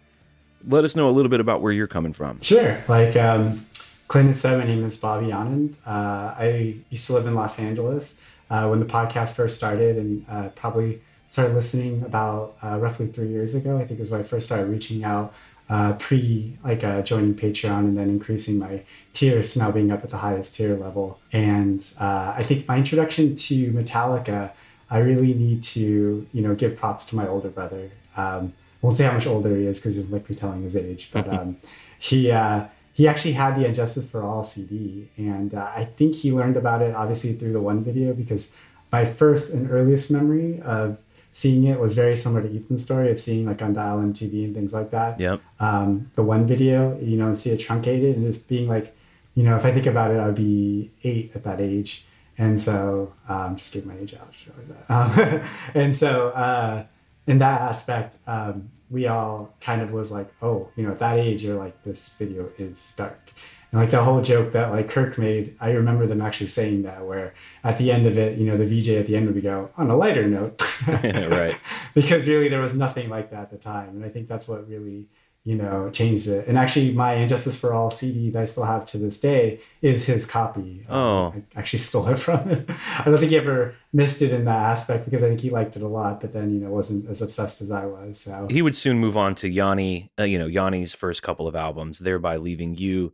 Let 0.67 0.83
us 0.83 0.95
know 0.95 1.09
a 1.09 1.11
little 1.11 1.29
bit 1.29 1.39
about 1.39 1.61
where 1.61 1.73
you're 1.73 1.87
coming 1.87 2.13
from. 2.13 2.39
Sure. 2.41 2.81
Like 2.87 3.15
um, 3.17 3.65
Clinton 4.07 4.33
said, 4.33 4.57
my 4.57 4.65
name 4.65 4.85
is 4.85 4.97
Bobby 4.97 5.27
Anand. 5.27 5.75
Uh, 5.85 6.33
I 6.37 6.77
used 6.89 7.07
to 7.07 7.13
live 7.13 7.27
in 7.27 7.35
Los 7.35 7.59
Angeles 7.59 8.21
uh, 8.49 8.67
when 8.67 8.79
the 8.79 8.85
podcast 8.85 9.33
first 9.33 9.57
started 9.57 9.97
and 9.97 10.25
uh, 10.29 10.49
probably 10.49 11.01
started 11.27 11.53
listening 11.53 12.03
about 12.03 12.55
uh, 12.63 12.77
roughly 12.77 13.07
three 13.07 13.27
years 13.27 13.55
ago. 13.55 13.77
I 13.77 13.85
think 13.85 13.99
it 13.99 14.03
was 14.03 14.11
when 14.11 14.21
I 14.21 14.23
first 14.23 14.45
started 14.45 14.67
reaching 14.69 15.03
out 15.03 15.33
uh, 15.73 15.93
pre 15.93 16.55
like 16.63 16.83
uh, 16.83 17.01
joining 17.01 17.33
Patreon 17.33 17.79
and 17.79 17.97
then 17.97 18.07
increasing 18.07 18.59
my 18.59 18.83
tiers 19.11 19.57
now 19.57 19.71
being 19.71 19.91
up 19.91 20.03
at 20.03 20.11
the 20.11 20.17
highest 20.17 20.53
tier 20.53 20.77
level. 20.77 21.19
And 21.31 21.83
uh, 21.99 22.35
I 22.37 22.43
think 22.43 22.67
my 22.67 22.77
introduction 22.77 23.35
to 23.35 23.71
Metallica, 23.71 24.51
I 24.91 24.99
really 24.99 25.33
need 25.33 25.63
to, 25.63 26.27
you 26.31 26.41
know, 26.43 26.53
give 26.53 26.77
props 26.77 27.05
to 27.07 27.15
my 27.15 27.27
older 27.27 27.49
brother. 27.49 27.89
Um, 28.15 28.53
I 28.53 28.85
won't 28.85 28.97
say 28.97 29.05
how 29.05 29.13
much 29.13 29.25
older 29.25 29.55
he 29.57 29.65
is 29.65 29.79
because 29.79 29.95
he'd 29.95 30.11
like 30.11 30.29
me 30.29 30.35
telling 30.35 30.61
his 30.61 30.77
age, 30.77 31.09
but 31.11 31.27
um, 31.27 31.57
he 31.97 32.29
uh, 32.29 32.65
he 32.93 33.07
actually 33.07 33.33
had 33.33 33.55
the 33.55 33.65
And 33.65 33.73
Justice 33.73 34.07
for 34.07 34.21
All 34.21 34.43
CD, 34.43 35.09
and 35.17 35.55
uh, 35.55 35.71
I 35.75 35.85
think 35.85 36.13
he 36.13 36.31
learned 36.31 36.55
about 36.55 36.83
it 36.83 36.93
obviously 36.93 37.33
through 37.33 37.53
the 37.53 37.61
one 37.61 37.83
video 37.83 38.13
because 38.13 38.55
my 38.91 39.05
first 39.05 39.51
and 39.55 39.71
earliest 39.71 40.11
memory 40.11 40.61
of 40.61 40.99
seeing 41.33 41.63
it 41.65 41.79
was 41.79 41.95
very 41.95 42.15
similar 42.15 42.43
to 42.43 42.55
Ethan's 42.55 42.83
story 42.83 43.09
of 43.11 43.19
seeing 43.19 43.47
like 43.47 43.61
on 43.61 43.73
Dial 43.73 43.97
MTV 43.97 44.45
and 44.45 44.55
things 44.55 44.71
like 44.71 44.91
that. 44.91 45.19
Yep. 45.19 45.41
Um, 45.59 46.11
the 46.13 46.21
one 46.21 46.45
video, 46.45 46.97
you 47.01 47.17
know, 47.17 47.25
and 47.25 47.37
see 47.37 47.49
it 47.49 47.57
truncated 47.57 48.15
and 48.15 48.31
just 48.31 48.47
being 48.47 48.69
like, 48.69 48.95
you 49.33 49.43
know, 49.43 49.57
if 49.57 49.65
I 49.65 49.73
think 49.73 49.87
about 49.87 50.11
it, 50.11 50.19
I'd 50.19 50.35
be 50.35 50.91
eight 51.03 51.31
at 51.33 51.43
that 51.43 51.59
age. 51.59 52.05
And 52.37 52.61
so, 52.61 53.13
um, 53.27 53.55
just 53.55 53.73
give 53.73 53.85
my 53.85 53.97
age 53.97 54.13
out. 54.13 54.31
just 54.31 54.45
realized 54.47 54.73
that. 54.87 54.93
Um, 54.93 55.49
and 55.73 55.97
so, 55.97 56.29
uh, 56.29 56.85
in 57.25 57.39
that 57.39 57.61
aspect, 57.61 58.17
um, 58.27 58.69
we 58.91 59.07
all 59.07 59.55
kind 59.59 59.81
of 59.81 59.91
was 59.91 60.11
like, 60.11 60.31
oh, 60.41 60.69
you 60.75 60.85
know, 60.85 60.91
at 60.91 60.99
that 60.99 61.17
age, 61.17 61.43
you're 61.43 61.57
like, 61.57 61.83
this 61.83 62.09
video 62.15 62.49
is 62.59 62.93
dark. 62.95 63.31
And 63.73 63.81
like 63.81 63.89
the 63.89 64.03
whole 64.03 64.21
joke 64.21 64.51
that 64.51 64.71
like 64.71 64.87
Kirk 64.87 65.17
made, 65.17 65.57
I 65.59 65.71
remember 65.71 66.05
them 66.05 66.21
actually 66.21 66.45
saying 66.45 66.83
that, 66.83 67.07
where 67.07 67.33
at 67.63 67.79
the 67.79 67.91
end 67.91 68.05
of 68.05 68.19
it, 68.19 68.37
you 68.37 68.45
know, 68.45 68.55
the 68.55 68.67
VJ 68.67 68.89
at 68.89 69.07
the 69.07 69.15
end 69.15 69.33
would 69.33 69.41
go, 69.41 69.71
on 69.75 69.89
a 69.89 69.97
lighter 69.97 70.27
note. 70.27 70.61
right. 70.87 71.57
because 71.95 72.27
really 72.27 72.49
there 72.49 72.61
was 72.61 72.75
nothing 72.75 73.09
like 73.09 73.31
that 73.31 73.41
at 73.41 73.49
the 73.49 73.57
time. 73.57 73.89
And 73.89 74.05
I 74.05 74.09
think 74.09 74.27
that's 74.27 74.47
what 74.47 74.69
really, 74.69 75.07
you 75.43 75.55
know, 75.55 75.89
changed 75.89 76.27
it. 76.27 76.47
And 76.47 76.55
actually, 76.55 76.91
my 76.91 77.13
And 77.13 77.27
Justice 77.27 77.59
for 77.59 77.73
All 77.73 77.89
CD 77.89 78.29
that 78.29 78.43
I 78.43 78.45
still 78.45 78.65
have 78.65 78.85
to 78.91 78.99
this 78.99 79.19
day 79.19 79.59
is 79.81 80.05
his 80.05 80.27
copy. 80.27 80.85
Um, 80.87 80.95
Oh. 80.95 81.33
I 81.35 81.59
actually 81.59 81.79
stole 81.79 82.07
it 82.09 82.19
from 82.19 82.47
him. 82.47 82.67
I 82.99 83.05
don't 83.05 83.17
think 83.17 83.31
he 83.31 83.37
ever 83.37 83.73
missed 83.91 84.21
it 84.21 84.31
in 84.31 84.45
that 84.45 84.69
aspect 84.69 85.05
because 85.05 85.23
I 85.23 85.29
think 85.29 85.39
he 85.39 85.49
liked 85.49 85.75
it 85.77 85.81
a 85.81 85.87
lot, 85.87 86.21
but 86.21 86.31
then, 86.31 86.53
you 86.53 86.59
know, 86.59 86.69
wasn't 86.69 87.09
as 87.09 87.23
obsessed 87.23 87.59
as 87.63 87.71
I 87.71 87.87
was. 87.87 88.19
So, 88.19 88.47
He 88.51 88.61
would 88.61 88.75
soon 88.75 88.99
move 88.99 89.17
on 89.17 89.33
to 89.35 89.49
Yanni, 89.49 90.11
uh, 90.19 90.25
you 90.25 90.37
know, 90.37 90.45
Yanni's 90.47 90.93
first 90.93 91.23
couple 91.23 91.47
of 91.47 91.55
albums, 91.55 91.97
thereby 91.97 92.37
leaving 92.37 92.77
you 92.77 93.13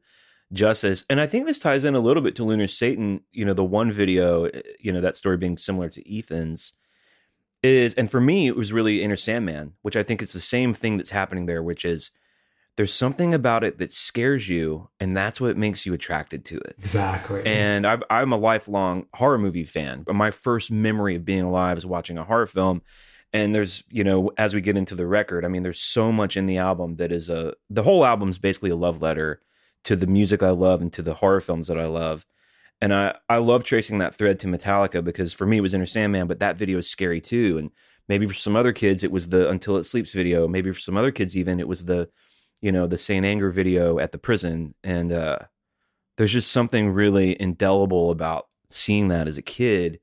justice. 0.51 1.05
And 1.09 1.19
I 1.19 1.27
think 1.27 1.45
this 1.45 1.59
ties 1.59 1.83
in 1.83 1.95
a 1.95 1.99
little 1.99 2.23
bit 2.23 2.35
to 2.37 2.43
Lunar 2.43 2.67
Satan, 2.67 3.21
you 3.31 3.45
know, 3.45 3.53
the 3.53 3.63
one 3.63 3.91
video, 3.91 4.45
uh, 4.45 4.61
you 4.79 4.91
know, 4.91 5.01
that 5.01 5.17
story 5.17 5.37
being 5.37 5.57
similar 5.57 5.89
to 5.89 6.17
Ethan's 6.17 6.73
is, 7.61 7.93
and 7.95 8.09
for 8.09 8.21
me, 8.21 8.47
it 8.47 8.55
was 8.55 8.73
really 8.73 9.03
Enter 9.03 9.17
Sandman, 9.17 9.73
which 9.81 9.95
I 9.95 10.03
think 10.03 10.21
it's 10.21 10.33
the 10.33 10.39
same 10.39 10.73
thing 10.73 10.97
that's 10.97 11.11
happening 11.11 11.45
there, 11.45 11.61
which 11.61 11.85
is 11.85 12.11
there's 12.77 12.93
something 12.93 13.33
about 13.33 13.63
it 13.65 13.77
that 13.79 13.91
scares 13.91 14.47
you, 14.47 14.89
and 14.99 15.15
that's 15.15 15.41
what 15.41 15.57
makes 15.57 15.85
you 15.85 15.93
attracted 15.93 16.45
to 16.45 16.57
it. 16.59 16.75
exactly. 16.79 17.45
And 17.45 17.85
I've, 17.85 18.03
I'm 18.09 18.31
a 18.31 18.37
lifelong 18.37 19.07
horror 19.13 19.37
movie 19.37 19.65
fan, 19.65 20.03
but 20.03 20.15
my 20.15 20.31
first 20.31 20.71
memory 20.71 21.15
of 21.15 21.25
being 21.25 21.41
alive 21.41 21.77
is 21.77 21.85
watching 21.85 22.17
a 22.17 22.23
horror 22.23 22.47
film. 22.47 22.81
And 23.33 23.53
there's, 23.53 23.83
you 23.89 24.03
know, 24.03 24.31
as 24.37 24.55
we 24.55 24.61
get 24.61 24.77
into 24.77 24.95
the 24.95 25.05
record, 25.05 25.45
I 25.45 25.49
mean, 25.49 25.61
there's 25.61 25.81
so 25.81 26.11
much 26.11 26.37
in 26.37 26.45
the 26.45 26.57
album 26.57 26.95
that 26.95 27.11
is 27.11 27.29
a, 27.29 27.53
the 27.69 27.83
whole 27.83 28.05
album's 28.05 28.37
basically 28.39 28.71
a 28.71 28.75
love 28.75 29.01
letter 29.01 29.41
to 29.85 29.95
the 29.95 30.07
music 30.07 30.43
I 30.43 30.51
love 30.51 30.81
and 30.81 30.91
to 30.93 31.01
the 31.01 31.15
horror 31.15 31.41
films 31.41 31.67
that 31.67 31.79
I 31.79 31.85
love. 31.85 32.25
And 32.81 32.93
I, 32.93 33.15
I 33.27 33.37
love 33.37 33.63
tracing 33.63 33.97
that 33.99 34.15
thread 34.15 34.39
to 34.39 34.47
Metallica 34.47 35.03
because 35.03 35.33
for 35.33 35.45
me 35.45 35.57
it 35.57 35.61
was 35.61 35.73
Enter 35.73 35.85
Sandman, 35.85 36.27
but 36.27 36.39
that 36.39 36.57
video 36.57 36.77
is 36.77 36.89
scary 36.89 37.19
too. 37.19 37.57
And 37.57 37.71
maybe 38.07 38.25
for 38.25 38.33
some 38.33 38.55
other 38.55 38.71
kids 38.71 39.03
it 39.03 39.11
was 39.11 39.29
the 39.29 39.49
Until 39.49 39.77
It 39.77 39.83
Sleeps 39.83 40.13
video. 40.13 40.47
Maybe 40.47 40.71
for 40.71 40.79
some 40.79 40.97
other 40.97 41.11
kids 41.11 41.37
even 41.37 41.59
it 41.59 41.67
was 41.67 41.85
the, 41.85 42.09
you 42.61 42.71
know, 42.71 42.87
the 42.87 42.97
Saint 42.97 43.25
Anger 43.25 43.51
video 43.51 43.99
at 43.99 44.11
the 44.11 44.17
prison. 44.17 44.75
And 44.83 45.11
uh, 45.11 45.39
there's 46.17 46.33
just 46.33 46.51
something 46.51 46.89
really 46.89 47.39
indelible 47.41 48.11
about 48.11 48.47
seeing 48.69 49.07
that 49.09 49.27
as 49.27 49.37
a 49.37 49.41
kid, 49.41 49.99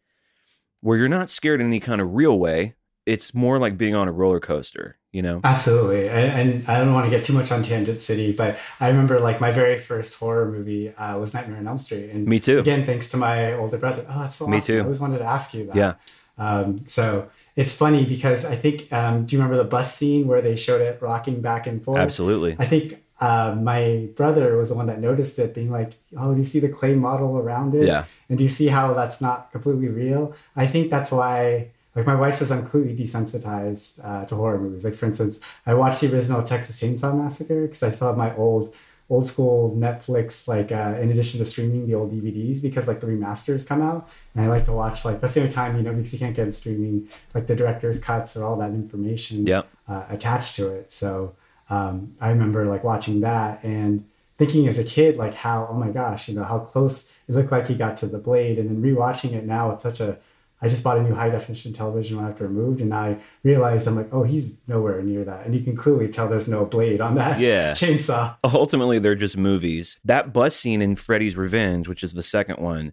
where 0.81 0.99
you're 0.99 1.09
not 1.09 1.31
scared 1.31 1.61
in 1.61 1.67
any 1.67 1.81
kind 1.81 2.01
of 2.01 2.15
real 2.15 2.39
way. 2.39 2.75
It's 3.05 3.35
more 3.35 3.59
like 3.59 3.79
being 3.79 3.95
on 3.95 4.09
a 4.09 4.13
roller 4.13 4.41
coaster, 4.41 4.99
you 5.17 5.23
know. 5.23 5.41
Absolutely, 5.43 6.09
and, 6.09 6.29
and 6.41 6.69
I 6.69 6.79
don't 6.81 6.93
want 6.93 7.07
to 7.07 7.11
get 7.17 7.25
too 7.25 7.33
much 7.33 7.51
on 7.51 7.63
Tangent 7.63 8.01
City, 8.03 8.33
but 8.33 8.59
I 8.79 8.89
remember 8.89 9.19
like 9.19 9.41
my 9.41 9.51
very 9.51 9.79
first 9.79 10.15
horror 10.15 10.47
movie 10.57 10.95
uh, 10.95 11.19
was 11.19 11.33
Nightmare 11.33 11.59
on 11.59 11.67
Elm 11.67 11.79
Street, 11.79 12.11
and 12.11 12.27
Me 12.27 12.39
too. 12.39 12.59
Again, 12.59 12.85
thanks 12.85 13.09
to 13.13 13.17
my 13.17 13.55
older 13.55 13.79
brother. 13.79 14.05
Oh, 14.09 14.21
that's 14.21 14.37
so 14.37 14.47
Me 14.47 14.59
awesome. 14.59 14.75
too. 14.75 14.81
I 14.81 14.85
always 14.85 15.01
wanted 15.01 15.19
to 15.19 15.25
ask 15.25 15.55
you 15.55 15.65
that. 15.67 15.75
Yeah. 15.75 15.95
Um, 16.39 16.87
so 16.87 17.31
it's 17.57 17.75
funny 17.75 18.05
because 18.05 18.45
I 18.45 18.57
think, 18.57 18.93
um, 18.93 19.25
do 19.25 19.35
you 19.35 19.43
remember 19.43 19.57
the 19.57 19.69
bus 19.69 19.97
scene 19.97 20.27
where 20.27 20.43
they 20.43 20.55
showed 20.55 20.83
it 20.83 21.01
rocking 21.01 21.41
back 21.41 21.67
and 21.67 21.83
forth? 21.83 21.99
Absolutely. 21.99 22.57
I 22.59 22.67
think 22.67 23.03
uh, 23.19 23.57
my 23.59 24.09
brother 24.15 24.59
was 24.59 24.69
the 24.69 24.75
one 24.75 24.87
that 24.89 25.01
noticed 25.01 25.39
it, 25.39 25.55
being 25.55 25.71
like, 25.71 25.93
"Oh, 26.19 26.33
do 26.33 26.39
you 26.39 26.45
see 26.45 26.61
the 26.61 26.69
clay 26.69 26.95
model 26.95 27.39
around 27.39 27.75
it? 27.75 27.87
Yeah. 27.87 28.05
And 28.29 28.37
do 28.37 28.45
you 28.45 28.51
see 28.51 28.69
how 28.69 28.93
that's 28.93 29.23
not 29.23 29.51
completely 29.53 29.89
real?" 29.89 30.35
I 30.55 30.67
think 30.67 30.91
that's 30.91 31.11
why. 31.11 31.71
Like 31.97 32.07
my 32.07 32.15
wife 32.15 32.35
says, 32.37 32.53
I'm 32.53 32.61
completely 32.61 32.95
desensitized 33.05 34.05
uh, 34.05 34.27
to 34.27 34.37
horror 34.37 34.59
movies. 34.59 34.85
Like 34.85 34.95
for 34.95 35.07
instance, 35.07 35.41
I 35.65 35.75
watched 35.75 36.03
the 36.03 36.13
original 36.15 36.43
Texas 36.43 36.81
Chainsaw 36.81 37.17
Massacre 37.17 37.63
because 37.63 37.83
I 37.83 37.91
saw 37.91 38.15
my 38.15 38.37
old, 38.37 38.75
old 39.09 39.27
school 39.27 39.75
Netflix. 39.77 40.47
Like 40.47 40.71
uh, 40.73 41.01
in 41.01 41.11
addition 41.11 41.39
to 41.41 41.47
streaming 41.47 41.87
the 41.87 41.95
old 41.95 42.13
DVDs, 42.13 42.61
because 42.61 42.87
like 42.87 43.01
the 43.01 43.07
remasters 43.07 43.67
come 43.67 43.81
out, 43.83 44.09
and 44.35 44.45
I 44.45 44.49
like 44.49 44.67
to 44.67 44.73
watch 44.73 45.05
like 45.05 45.21
that's 45.21 45.35
the 45.35 45.41
only 45.41 45.53
time 45.53 45.77
you 45.77 45.83
know 45.83 45.93
because 45.93 46.13
you 46.13 46.19
can't 46.19 46.37
get 46.37 46.47
it 46.49 46.55
streaming 46.55 47.09
like 47.35 47.47
the 47.47 47.57
director's 47.57 47.99
cuts 47.99 48.37
or 48.37 48.45
all 48.45 48.57
that 48.57 48.71
information 48.71 49.47
Yep. 49.47 49.67
uh, 49.89 50.05
attached 50.11 50.55
to 50.57 50.69
it. 50.69 50.93
So 50.93 51.35
um, 51.71 52.15
I 52.21 52.29
remember 52.29 52.67
like 52.67 52.85
watching 52.85 53.21
that 53.23 53.65
and 53.65 54.05
thinking 54.39 54.69
as 54.69 54.79
a 54.79 54.85
kid 54.85 55.17
like 55.17 55.35
how 55.35 55.67
oh 55.71 55.75
my 55.75 55.89
gosh 55.89 56.29
you 56.29 56.35
know 56.35 56.45
how 56.45 56.59
close 56.59 57.11
it 57.27 57.35
looked 57.35 57.51
like 57.51 57.69
he 57.69 57.75
got 57.75 57.97
to 57.97 58.07
the 58.07 58.19
blade 58.19 58.59
and 58.59 58.69
then 58.69 58.83
rewatching 58.83 59.33
it 59.33 59.47
now 59.47 59.71
it's 59.71 59.83
such 59.83 59.99
a 59.99 60.19
I 60.63 60.69
just 60.69 60.83
bought 60.83 60.97
a 60.99 61.03
new 61.03 61.15
high 61.15 61.29
definition 61.29 61.73
television 61.73 62.19
after 62.19 62.47
it 62.47 62.51
moved 62.51 62.81
and 62.81 62.95
I 62.95 63.19
realized 63.43 63.87
I'm 63.87 63.95
like 63.97 64.09
oh 64.13 64.23
he's 64.23 64.59
nowhere 64.67 65.03
near 65.03 65.25
that 65.25 65.45
and 65.45 65.55
you 65.55 65.61
can 65.63 65.77
clearly 65.77 66.09
tell 66.09 66.29
there's 66.29 66.49
no 66.49 66.65
blade 66.65 67.01
on 67.01 67.15
that 67.17 67.39
Yeah. 67.39 67.73
chainsaw 67.73 68.37
ultimately 68.45 68.99
they're 68.99 69.15
just 69.15 69.37
movies. 69.37 69.99
That 70.05 70.33
bus 70.33 70.57
scene 70.57 70.81
in 70.83 70.97
Freddy's 70.97 71.37
Revenge, 71.37 71.89
which 71.89 72.03
is 72.03 72.15
the 72.15 72.23
second 72.23 72.59
one, 72.59 72.93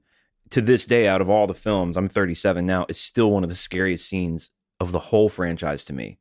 to 0.50 0.62
this 0.62 0.86
day, 0.86 1.08
out 1.08 1.20
of 1.22 1.30
all 1.32 1.48
the 1.48 1.54
films, 1.56 1.98
I'm 1.98 2.08
37 2.10 2.64
now, 2.66 2.86
is 2.88 3.00
still 3.00 3.32
one 3.32 3.44
of 3.44 3.50
the 3.50 3.56
scariest 3.56 4.08
scenes 4.08 4.52
of 4.80 4.92
the 4.92 5.00
whole 5.00 5.28
franchise 5.30 5.84
to 5.86 5.94
me. 5.94 6.20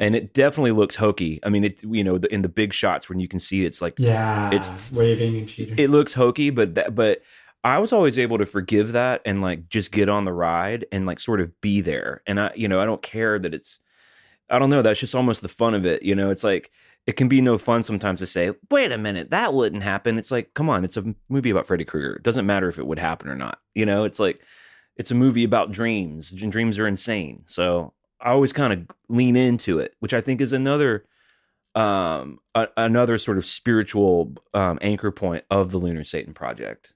And 0.00 0.16
it 0.16 0.32
definitely 0.32 0.72
looks 0.72 0.96
hokey. 0.96 1.38
I 1.44 1.48
mean, 1.48 1.64
it 1.64 1.82
you 1.84 2.02
know 2.02 2.18
the, 2.18 2.32
in 2.32 2.42
the 2.42 2.48
big 2.48 2.72
shots 2.72 3.08
when 3.08 3.20
you 3.20 3.28
can 3.28 3.38
see 3.38 3.64
it's 3.64 3.80
like 3.82 3.94
Yeah, 3.98 4.48
It's- 4.48 4.90
waving 4.92 5.36
and 5.36 5.48
cheating. 5.48 5.74
it 5.78 5.90
looks 5.90 6.14
hokey, 6.14 6.50
but 6.50 6.74
that 6.76 6.94
but 6.94 7.22
I 7.64 7.78
was 7.78 7.92
always 7.92 8.18
able 8.18 8.38
to 8.38 8.46
forgive 8.46 8.92
that 8.92 9.20
and 9.24 9.42
like 9.42 9.68
just 9.68 9.92
get 9.92 10.08
on 10.08 10.24
the 10.24 10.32
ride 10.32 10.86
and 10.92 11.06
like 11.06 11.20
sort 11.20 11.40
of 11.40 11.60
be 11.60 11.80
there. 11.80 12.22
And 12.26 12.40
I 12.40 12.52
you 12.54 12.68
know 12.68 12.80
I 12.80 12.84
don't 12.84 13.02
care 13.02 13.38
that 13.38 13.54
it's 13.54 13.80
I 14.50 14.58
don't 14.58 14.70
know. 14.70 14.82
That's 14.82 15.00
just 15.00 15.14
almost 15.14 15.42
the 15.42 15.48
fun 15.48 15.74
of 15.74 15.84
it. 15.84 16.02
You 16.02 16.14
know, 16.14 16.30
it's 16.30 16.44
like 16.44 16.70
it 17.06 17.16
can 17.16 17.28
be 17.28 17.40
no 17.40 17.58
fun 17.58 17.82
sometimes 17.82 18.20
to 18.20 18.26
say, 18.26 18.52
"Wait 18.70 18.92
a 18.92 18.98
minute, 18.98 19.30
that 19.30 19.54
wouldn't 19.54 19.82
happen." 19.82 20.18
It's 20.18 20.30
like, 20.30 20.54
come 20.54 20.70
on, 20.70 20.84
it's 20.84 20.96
a 20.96 21.14
movie 21.28 21.50
about 21.50 21.66
Freddy 21.66 21.84
Krueger. 21.84 22.14
It 22.16 22.22
doesn't 22.22 22.46
matter 22.46 22.68
if 22.68 22.78
it 22.78 22.86
would 22.86 22.98
happen 22.98 23.28
or 23.28 23.34
not. 23.36 23.60
You 23.74 23.86
know, 23.86 24.04
it's 24.04 24.20
like 24.20 24.42
it's 24.96 25.10
a 25.10 25.14
movie 25.14 25.44
about 25.44 25.70
dreams, 25.72 26.32
and 26.32 26.52
dreams 26.52 26.78
are 26.78 26.86
insane. 26.86 27.42
So 27.46 27.94
I 28.20 28.30
always 28.30 28.52
kind 28.52 28.72
of 28.72 28.96
lean 29.08 29.36
into 29.36 29.78
it, 29.78 29.94
which 30.00 30.14
I 30.14 30.20
think 30.20 30.40
is 30.40 30.52
another 30.52 31.04
um 31.74 32.38
a, 32.54 32.68
another 32.76 33.18
sort 33.18 33.38
of 33.38 33.46
spiritual 33.46 34.34
um 34.54 34.78
anchor 34.82 35.10
point 35.10 35.44
of 35.50 35.70
the 35.70 35.78
Lunar 35.78 36.04
Satan 36.04 36.34
project. 36.34 36.94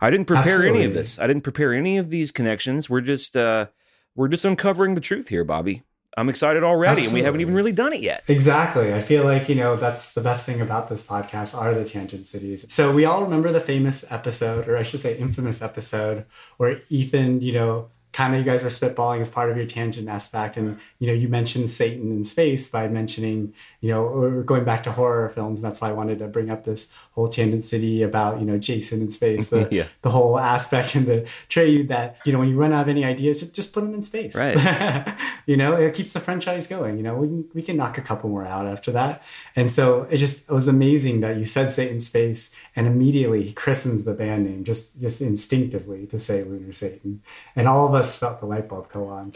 I 0.00 0.10
didn't 0.10 0.26
prepare 0.26 0.64
any 0.64 0.84
of 0.84 0.94
this. 0.94 1.18
I 1.18 1.26
didn't 1.26 1.42
prepare 1.42 1.72
any 1.72 1.98
of 1.98 2.10
these 2.10 2.30
connections. 2.30 2.88
We're 2.88 3.00
just 3.00 3.36
uh 3.36 3.66
we're 4.14 4.28
just 4.28 4.44
uncovering 4.44 4.94
the 4.94 5.00
truth 5.00 5.28
here, 5.28 5.44
Bobby. 5.44 5.82
I'm 6.16 6.28
excited 6.28 6.64
already, 6.64 7.04
and 7.04 7.14
we 7.14 7.22
haven't 7.22 7.40
even 7.40 7.54
really 7.54 7.72
done 7.72 7.92
it 7.92 8.00
yet. 8.00 8.24
Exactly. 8.26 8.92
I 8.92 9.00
feel 9.00 9.24
like, 9.24 9.48
you 9.48 9.54
know, 9.54 9.76
that's 9.76 10.12
the 10.12 10.20
best 10.20 10.44
thing 10.44 10.60
about 10.60 10.88
this 10.88 11.02
podcast 11.02 11.56
are 11.56 11.72
the 11.72 11.84
tangent 11.84 12.26
cities. 12.26 12.66
So 12.68 12.92
we 12.92 13.04
all 13.04 13.22
remember 13.22 13.52
the 13.52 13.60
famous 13.60 14.04
episode, 14.10 14.66
or 14.66 14.76
I 14.76 14.82
should 14.82 14.98
say 15.00 15.16
infamous 15.16 15.62
episode, 15.62 16.26
where 16.56 16.82
Ethan, 16.88 17.42
you 17.42 17.52
know, 17.52 17.90
kind 18.12 18.34
of 18.34 18.40
you 18.40 18.44
guys 18.44 18.62
were 18.64 18.70
spitballing 18.70 19.20
as 19.20 19.30
part 19.30 19.50
of 19.50 19.56
your 19.56 19.66
tangent 19.66 20.08
aspect. 20.08 20.56
And, 20.56 20.78
you 20.98 21.06
know, 21.06 21.12
you 21.12 21.28
mentioned 21.28 21.70
Satan 21.70 22.10
in 22.10 22.24
space 22.24 22.68
by 22.68 22.88
mentioning, 22.88 23.54
you 23.80 23.90
know, 23.90 24.02
or 24.04 24.42
going 24.42 24.64
back 24.64 24.82
to 24.84 24.92
horror 24.92 25.28
films. 25.28 25.62
And 25.62 25.70
that's 25.70 25.80
why 25.80 25.90
I 25.90 25.92
wanted 25.92 26.18
to 26.18 26.26
bring 26.26 26.50
up 26.50 26.64
this 26.64 26.90
whole 27.12 27.28
tangent 27.28 27.62
city 27.64 28.02
about, 28.02 28.40
you 28.40 28.46
know, 28.46 28.58
Jason 28.58 29.00
in 29.00 29.10
space, 29.12 29.50
the, 29.50 29.68
Yeah. 29.70 29.84
the 30.02 30.10
whole 30.10 30.38
aspect 30.38 30.94
and 30.96 31.06
the 31.06 31.28
trade 31.48 31.88
that, 31.88 32.16
you 32.24 32.32
know, 32.32 32.40
when 32.40 32.48
you 32.48 32.56
run 32.56 32.72
out 32.72 32.82
of 32.82 32.88
any 32.88 33.04
ideas, 33.04 33.40
just, 33.40 33.54
just 33.54 33.72
put 33.72 33.82
them 33.82 33.94
in 33.94 34.02
space. 34.02 34.34
Right. 34.34 35.16
you 35.46 35.56
know, 35.56 35.74
it 35.74 35.94
keeps 35.94 36.12
the 36.12 36.20
franchise 36.20 36.66
going. 36.66 36.96
You 36.96 37.04
know, 37.04 37.14
we 37.14 37.28
can, 37.28 37.44
we 37.54 37.62
can 37.62 37.76
knock 37.76 37.96
a 37.96 38.02
couple 38.02 38.28
more 38.28 38.44
out 38.44 38.66
after 38.66 38.90
that. 38.92 39.22
And 39.54 39.70
so 39.70 40.02
it 40.10 40.16
just 40.16 40.48
it 40.48 40.52
was 40.52 40.66
amazing 40.66 41.20
that 41.20 41.36
you 41.36 41.44
said 41.44 41.72
Satan 41.72 42.00
Space 42.00 42.54
and 42.74 42.86
immediately 42.86 43.42
he 43.44 43.52
christens 43.52 44.04
the 44.04 44.14
band 44.14 44.44
name 44.46 44.64
just 44.64 45.00
just 45.00 45.20
instinctively 45.20 46.06
to 46.06 46.18
say 46.18 46.42
Lunar 46.42 46.72
Satan. 46.72 47.22
And 47.54 47.68
all 47.68 47.86
of 47.86 47.94
us 47.94 47.99
felt 48.02 48.40
the 48.40 48.46
light 48.46 48.68
bulb 48.68 48.90
go 48.92 49.06
on. 49.08 49.32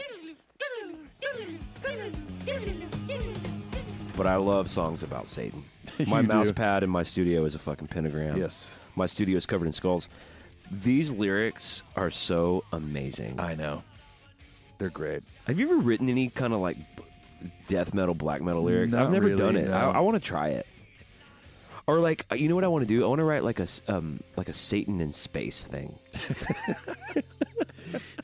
But 4.17 4.27
I 4.27 4.35
love 4.37 4.69
songs 4.69 5.03
about 5.03 5.27
Satan. 5.27 5.63
My 6.07 6.21
You 6.21 6.27
do. 6.27 6.33
mouse 6.33 6.51
pad 6.51 6.83
in 6.83 6.89
my 6.89 7.03
studio 7.03 7.43
is 7.45 7.53
a 7.55 7.59
fucking 7.59 7.87
pentagram. 7.87 8.37
Yes. 8.37 8.73
My 8.95 9.05
studio 9.05 9.35
is 9.37 9.45
covered 9.45 9.65
in 9.65 9.73
skulls. 9.73 10.07
These 10.71 11.11
lyrics 11.11 11.83
are 11.95 12.09
so 12.09 12.63
amazing. 12.71 13.39
I 13.39 13.55
know. 13.55 13.83
They're 14.77 14.89
great. 14.89 15.23
Have 15.47 15.59
you 15.59 15.65
ever 15.67 15.77
written 15.77 16.09
any 16.09 16.29
kind 16.29 16.53
of 16.53 16.59
like 16.59 16.77
b- 16.95 17.03
death 17.67 17.93
metal, 17.93 18.15
black 18.15 18.41
metal 18.41 18.63
lyrics? 18.63 18.93
Not 18.93 19.03
I've 19.03 19.11
never 19.11 19.27
really, 19.27 19.37
done 19.37 19.55
it. 19.57 19.67
I, 19.69 19.81
no. 19.81 19.91
I 19.91 19.99
want 19.99 20.15
to 20.15 20.25
try 20.25 20.47
it. 20.49 20.65
Or 21.87 21.99
like, 21.99 22.25
you 22.35 22.49
know 22.49 22.55
what 22.55 22.63
I 22.63 22.67
want 22.67 22.81
to 22.83 22.87
do? 22.87 23.03
I 23.05 23.07
want 23.07 23.19
to 23.19 23.25
write 23.25 23.43
like 23.43 23.59
a 23.59 23.63
s- 23.63 23.81
um 23.87 24.21
like 24.37 24.49
a 24.49 24.53
Satan 24.53 24.99
in 25.01 25.13
space 25.13 25.63
thing, 25.63 25.95
They're 27.13 27.23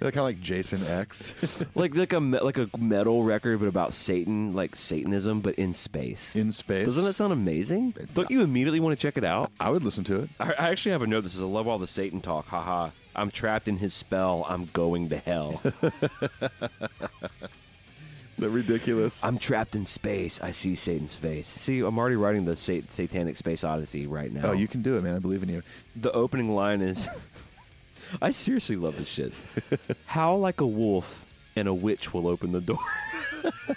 kind 0.10 0.17
of 0.20 0.25
like 0.25 0.41
Jason 0.41 0.86
X 0.88 1.36
like 1.75 1.96
like 1.96 2.12
a 2.13 2.20
like 2.20 2.58
a 2.58 2.70
metal 2.77 3.24
record, 3.24 3.60
but 3.60 3.67
about 3.67 3.93
Satan, 3.93 4.53
like 4.53 4.75
Satanism, 4.75 5.41
but 5.41 5.53
in 5.55 5.74
space. 5.74 6.36
in 6.36 6.51
space. 6.51 6.86
Doesn't 6.86 7.03
that 7.05 7.13
sound 7.15 7.34
amazing? 7.34 7.93
Don't 8.15 8.31
you 8.31 8.41
immediately 8.41 8.79
want 8.79 8.98
to 8.98 9.01
check 9.01 9.17
it 9.17 9.24
out? 9.24 9.51
I 9.60 9.70
would 9.70 9.84
listen 9.84 10.03
to 10.05 10.22
it. 10.22 10.29
I 10.39 10.53
I 10.53 10.70
actually 10.70 10.93
have 10.93 11.01
a 11.03 11.08
note 11.08 11.22
that 11.22 11.29
says, 11.29 11.41
I 11.43 11.46
love 11.46 11.67
all 11.67 11.77
the 11.77 11.88
Satan 11.88 12.22
talk. 12.22 12.48
Haha. 12.48 12.89
I'm 13.13 13.29
trapped 13.29 13.67
in 13.67 13.77
his 13.77 13.93
spell. 13.93 14.46
I'm 14.48 14.65
going 14.67 15.10
to 15.10 15.17
hell. 15.17 15.62
Is 18.38 18.38
that 18.38 18.50
ridiculous? 18.50 19.22
I'm 19.24 19.38
trapped 19.38 19.75
in 19.75 19.84
space. 19.86 20.39
I 20.41 20.51
see 20.51 20.74
Satan's 20.75 21.13
face. 21.13 21.46
See, 21.48 21.79
I'm 21.81 22.00
already 22.00 22.15
writing 22.15 22.46
the 22.46 22.55
sat- 22.55 22.89
Satanic 22.89 23.36
Space 23.36 23.63
Odyssey 23.65 24.08
right 24.08 24.31
now. 24.31 24.43
oh, 24.46 24.51
you 24.53 24.67
can 24.67 24.81
do 24.81 24.96
it, 24.96 25.03
man. 25.03 25.15
I 25.15 25.20
believe 25.20 25.43
in 25.43 25.50
you. 25.50 25.62
The 25.98 26.12
opening 26.13 26.55
line 26.55 26.81
is 26.81 27.10
I 28.22 28.32
seriously 28.32 28.75
love 28.77 28.98
this 28.98 29.08
shit. 29.08 29.34
How 30.06 30.36
like 30.36 30.62
a 30.62 30.65
wolf, 30.68 31.25
and 31.56 31.68
a 31.68 31.74
witch 31.74 32.13
will 32.13 32.27
open 32.27 32.51
the 32.51 32.62
door. 32.62 32.80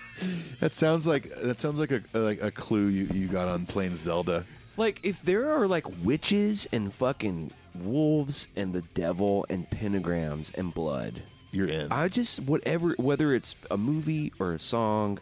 That 0.61 0.73
sounds 0.73 1.07
like 1.07 1.29
that 1.43 1.61
sounds 1.61 1.79
like 1.79 1.91
a 1.91 2.03
like 2.15 2.41
a 2.43 2.51
clue 2.51 2.87
you, 2.87 3.07
you 3.13 3.27
got 3.29 3.49
on 3.49 3.67
playing 3.67 3.97
Zelda. 3.97 4.45
like, 4.79 5.01
if 5.03 5.21
there 5.23 5.51
are 5.51 5.67
like 5.67 5.85
witches 6.03 6.67
and 6.73 6.93
fucking 6.93 7.51
wolves 7.75 8.49
and 8.57 8.73
the 8.73 8.81
devil 8.95 9.45
and 9.51 9.69
pentagrams 9.69 10.55
and 10.55 10.73
blood, 10.73 11.23
You're 11.51 11.69
in. 11.69 11.93
I 11.93 12.09
just 12.09 12.41
whatever 12.41 12.95
whether 12.99 13.35
it's 13.35 13.57
a 13.71 13.77
movie 13.77 14.33
or 14.39 14.53
a 14.55 14.59
song 14.59 15.19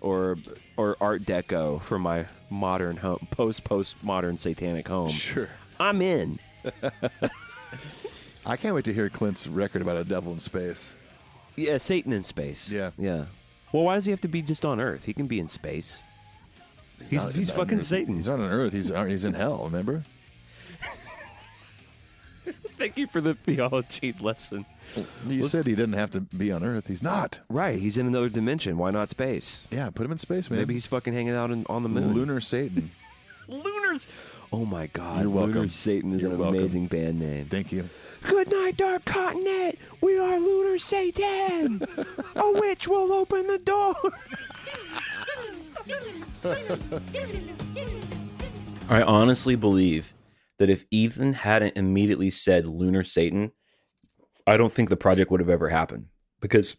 or 0.00 0.38
or 0.76 0.96
art 1.00 1.22
deco 1.22 1.80
for 1.80 1.98
my 1.98 2.26
modern 2.50 2.96
home 2.96 3.28
post 3.30 3.62
post 3.64 3.96
modern 4.02 4.38
satanic 4.38 4.88
home. 4.88 5.10
sure. 5.10 5.48
I'm 5.78 6.02
in. 6.02 6.38
I 8.44 8.56
can't 8.56 8.74
wait 8.74 8.84
to 8.86 8.92
hear 8.94 9.08
Clint's 9.08 9.46
record 9.46 9.82
about 9.82 9.96
a 9.96 10.04
devil 10.04 10.32
in 10.32 10.40
space. 10.40 10.94
Yeah, 11.56 11.78
Satan 11.78 12.12
in 12.12 12.22
space. 12.22 12.68
Yeah. 12.70 12.90
Yeah. 12.98 13.26
Well, 13.72 13.84
why 13.84 13.94
does 13.94 14.04
he 14.04 14.10
have 14.10 14.20
to 14.22 14.28
be 14.28 14.42
just 14.42 14.64
on 14.64 14.80
Earth? 14.80 15.04
He 15.04 15.12
can 15.14 15.26
be 15.26 15.38
in 15.38 15.48
space. 15.48 16.02
He's 17.08 17.24
not- 17.24 17.34
he's, 17.34 17.48
not 17.48 17.56
fucking 17.56 17.78
Earth. 17.78 17.86
Satan. 17.86 18.16
He's 18.16 18.26
not 18.28 18.40
on 18.40 18.50
Earth. 18.50 18.72
He's 18.72 18.90
uh, 18.90 19.04
he's 19.04 19.24
in 19.24 19.34
hell. 19.34 19.62
Remember? 19.64 20.02
Thank 22.78 22.96
you 22.96 23.06
for 23.06 23.20
the 23.20 23.34
theology 23.34 24.14
lesson. 24.20 24.66
You 25.26 25.42
Let's- 25.42 25.52
said 25.52 25.66
he 25.66 25.74
didn't 25.74 25.94
have 25.94 26.10
to 26.12 26.20
be 26.20 26.50
on 26.52 26.64
Earth. 26.64 26.88
He's 26.88 27.02
not. 27.02 27.40
Right, 27.48 27.78
he's 27.78 27.96
in 27.98 28.06
another 28.06 28.28
dimension. 28.28 28.76
Why 28.78 28.90
not 28.90 29.08
space? 29.08 29.66
Yeah, 29.70 29.90
put 29.90 30.04
him 30.04 30.12
in 30.12 30.18
space, 30.18 30.50
man. 30.50 30.58
Maybe 30.58 30.74
he's 30.74 30.86
fucking 30.86 31.12
hanging 31.12 31.34
out 31.34 31.50
in, 31.50 31.64
on 31.68 31.82
the 31.82 31.88
moon. 31.88 32.12
lunar 32.14 32.40
Satan. 32.40 32.90
Lunars. 33.48 34.06
Oh 34.54 34.66
my 34.66 34.86
God! 34.88 35.22
You're 35.22 35.30
welcome. 35.30 35.54
Lunar 35.54 35.68
Satan 35.68 36.12
is 36.12 36.22
You're 36.22 36.32
an 36.32 36.38
welcome. 36.38 36.58
amazing 36.58 36.86
band 36.86 37.20
name. 37.20 37.46
Thank 37.46 37.72
you. 37.72 37.88
Good 38.28 38.50
night, 38.50 38.76
Dark 38.76 39.04
Continent. 39.06 39.78
We 40.02 40.18
are 40.18 40.38
Lunar 40.38 40.76
Satan. 40.76 41.82
A 42.36 42.52
witch 42.52 42.86
will 42.86 43.12
open 43.14 43.46
the 43.46 43.58
door. 43.58 43.94
I 48.90 49.00
honestly 49.02 49.56
believe 49.56 50.12
that 50.58 50.68
if 50.68 50.84
Ethan 50.90 51.32
hadn't 51.32 51.76
immediately 51.76 52.28
said 52.28 52.66
Lunar 52.66 53.04
Satan, 53.04 53.52
I 54.46 54.58
don't 54.58 54.72
think 54.72 54.90
the 54.90 54.96
project 54.96 55.30
would 55.30 55.40
have 55.40 55.48
ever 55.48 55.70
happened. 55.70 56.08
Because, 56.40 56.76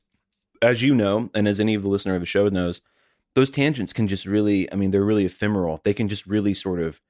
as 0.62 0.84
you 0.84 0.94
know, 0.94 1.32
and 1.34 1.48
as 1.48 1.60
any 1.60 1.74
of 1.74 1.82
the 1.82 1.90
listener 1.90 2.14
of 2.14 2.22
the 2.22 2.28
show 2.28 2.48
knows, 2.50 2.82
those 3.34 3.50
tangents 3.50 3.94
can 3.94 4.08
just 4.08 4.28
really, 4.28 4.72
I 4.72 4.76
mean, 4.76 4.92
they're 4.92 5.04
really 5.04 5.26
ephemeral. 5.26 5.82
They 5.84 5.94
can 5.94 6.08
just 6.08 6.28
really 6.28 6.54
sort 6.54 6.80
of, 6.80 7.02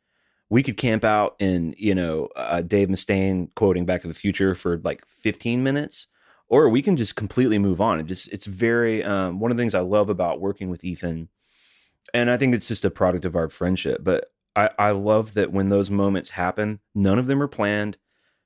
we 0.50 0.64
could 0.64 0.78
camp 0.78 1.04
out 1.04 1.36
in, 1.40 1.76
you 1.78 1.96
know, 1.96 2.28
uh, 2.36 2.62
Dave 2.62 2.90
Mustaine 2.90 3.50
quoting 3.56 3.86
Back 3.86 4.02
to 4.02 4.08
the 4.08 4.14
Future 4.14 4.56
for 4.56 4.78
like 4.78 5.06
15 5.06 5.64
minutes, 5.64 6.08
or 6.48 6.70
we 6.70 6.82
can 6.82 6.96
just 6.96 7.16
completely 7.16 7.58
move 7.58 7.82
on. 7.82 8.00
It 8.00 8.06
just, 8.06 8.28
it's 8.32 8.46
very, 8.46 9.04
um, 9.04 9.40
one 9.40 9.52
of 9.52 9.58
the 9.58 9.62
things 9.62 9.76
I 9.76 9.82
love 9.82 10.10
about 10.10 10.42
working 10.42 10.70
with 10.70 10.84
Ethan, 10.84 11.30
and 12.14 12.30
I 12.30 12.38
think 12.38 12.54
it's 12.54 12.68
just 12.68 12.86
a 12.86 12.92
product 12.92 13.26
of 13.26 13.36
our 13.36 13.50
friendship, 13.50 14.04
but 14.04 14.32
I, 14.56 14.70
I 14.78 14.92
love 14.92 15.34
that 15.34 15.52
when 15.52 15.70
those 15.70 15.90
moments 15.90 16.32
happen, 16.32 16.80
none 16.94 17.20
of 17.20 17.28
them 17.28 17.42
are 17.42 17.48
planned. 17.48 17.98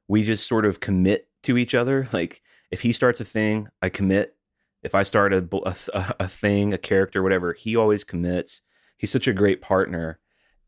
We 0.08 0.24
just 0.24 0.48
sort 0.48 0.66
of 0.66 0.80
commit 0.80 1.28
to 1.44 1.58
each 1.58 1.76
other. 1.76 2.08
Like 2.14 2.42
if 2.72 2.82
he 2.82 2.92
starts 2.92 3.20
a 3.22 3.26
thing, 3.26 3.70
I 3.82 3.90
commit. 3.90 4.36
If 4.84 4.94
I 4.96 5.04
start 5.04 5.34
a, 5.34 5.46
a, 5.66 6.16
a 6.20 6.28
thing, 6.28 6.74
a 6.74 6.78
character, 6.78 7.24
whatever, 7.24 7.54
he 7.54 7.76
always 7.76 8.04
commits. 8.04 8.62
He's 8.98 9.12
such 9.12 9.28
a 9.28 9.34
great 9.34 9.62
partner, 9.62 10.20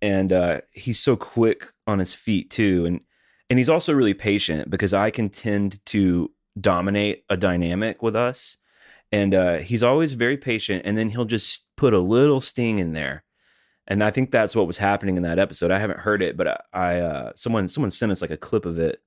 and 0.02 0.32
uh, 0.32 0.62
he's 0.72 1.00
so 1.00 1.16
quick 1.16 1.72
on 1.88 2.00
his 2.00 2.14
feet 2.14 2.50
too, 2.50 2.86
and 2.86 3.02
and 3.50 3.60
he's 3.60 3.70
also 3.70 3.94
really 3.94 4.14
patient 4.14 4.70
because 4.70 4.94
I 4.94 5.12
can 5.12 5.30
tend 5.30 5.84
to 5.88 6.32
dominate 6.60 7.24
a 7.30 7.38
dynamic 7.38 8.02
with 8.04 8.16
us, 8.16 8.58
and 9.12 9.34
uh, 9.34 9.58
he's 9.58 9.84
always 9.84 10.14
very 10.14 10.38
patient, 10.38 10.84
and 10.86 10.98
then 10.98 11.10
he'll 11.10 11.26
just 11.26 11.66
put 11.76 11.94
a 11.94 12.00
little 12.00 12.42
sting 12.42 12.80
in 12.80 12.94
there 12.94 13.24
and 13.90 14.04
I 14.04 14.12
think 14.12 14.30
that's 14.30 14.56
what 14.56 14.68
was 14.68 14.78
happening 14.78 15.18
in 15.18 15.24
that 15.24 15.40
episode. 15.40 15.72
I 15.72 15.80
haven't 15.80 16.02
heard 16.02 16.22
it, 16.22 16.38
but 16.38 16.48
I, 16.48 16.60
I 16.74 17.00
uh, 17.00 17.32
someone 17.36 17.68
someone 17.68 17.92
sent 17.92 18.12
us 18.12 18.22
like 18.22 18.30
a 18.30 18.38
clip 18.38 18.66
of 18.66 18.78
it, 18.78 19.02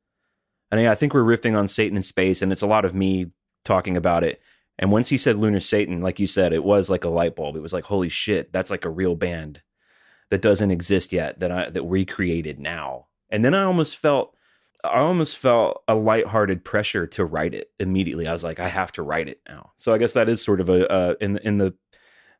and 0.70 0.80
I 0.80 0.94
think 0.96 1.14
we're 1.14 1.22
riffing 1.22 1.56
on 1.56 1.68
Satan 1.68 1.96
in 1.96 2.02
space, 2.02 2.42
and 2.42 2.50
it's 2.52 2.62
a 2.62 2.66
lot 2.66 2.84
of 2.84 2.94
me 2.94 3.26
talking 3.64 3.96
about 3.96 4.24
it. 4.24 4.42
And 4.78 4.90
once 4.90 5.08
he 5.08 5.16
said 5.16 5.36
Lunar 5.36 5.60
Satan, 5.60 6.00
like 6.00 6.18
you 6.18 6.26
said, 6.26 6.52
it 6.52 6.64
was 6.64 6.90
like 6.90 7.04
a 7.04 7.08
light 7.08 7.36
bulb. 7.36 7.56
It 7.56 7.62
was 7.62 7.72
like, 7.72 7.84
holy 7.84 8.08
shit, 8.08 8.52
that's 8.52 8.70
like 8.70 8.84
a 8.84 8.90
real 8.90 9.14
band 9.14 9.62
that 10.32 10.40
doesn't 10.40 10.70
exist 10.70 11.12
yet 11.12 11.40
that 11.40 11.52
I 11.52 11.68
that 11.68 11.84
we 11.84 12.06
created 12.06 12.58
now. 12.58 13.08
And 13.28 13.44
then 13.44 13.54
I 13.54 13.64
almost 13.64 13.98
felt 13.98 14.34
I 14.82 15.00
almost 15.00 15.36
felt 15.36 15.82
a 15.86 15.94
lighthearted 15.94 16.64
pressure 16.64 17.06
to 17.08 17.26
write 17.26 17.52
it 17.52 17.70
immediately. 17.78 18.26
I 18.26 18.32
was 18.32 18.42
like, 18.42 18.58
I 18.58 18.68
have 18.68 18.92
to 18.92 19.02
write 19.02 19.28
it 19.28 19.42
now. 19.46 19.72
So 19.76 19.92
I 19.92 19.98
guess 19.98 20.14
that 20.14 20.30
is 20.30 20.40
sort 20.40 20.62
of 20.62 20.70
a 20.70 20.90
uh, 20.90 21.14
in 21.20 21.36
in 21.36 21.58
the 21.58 21.74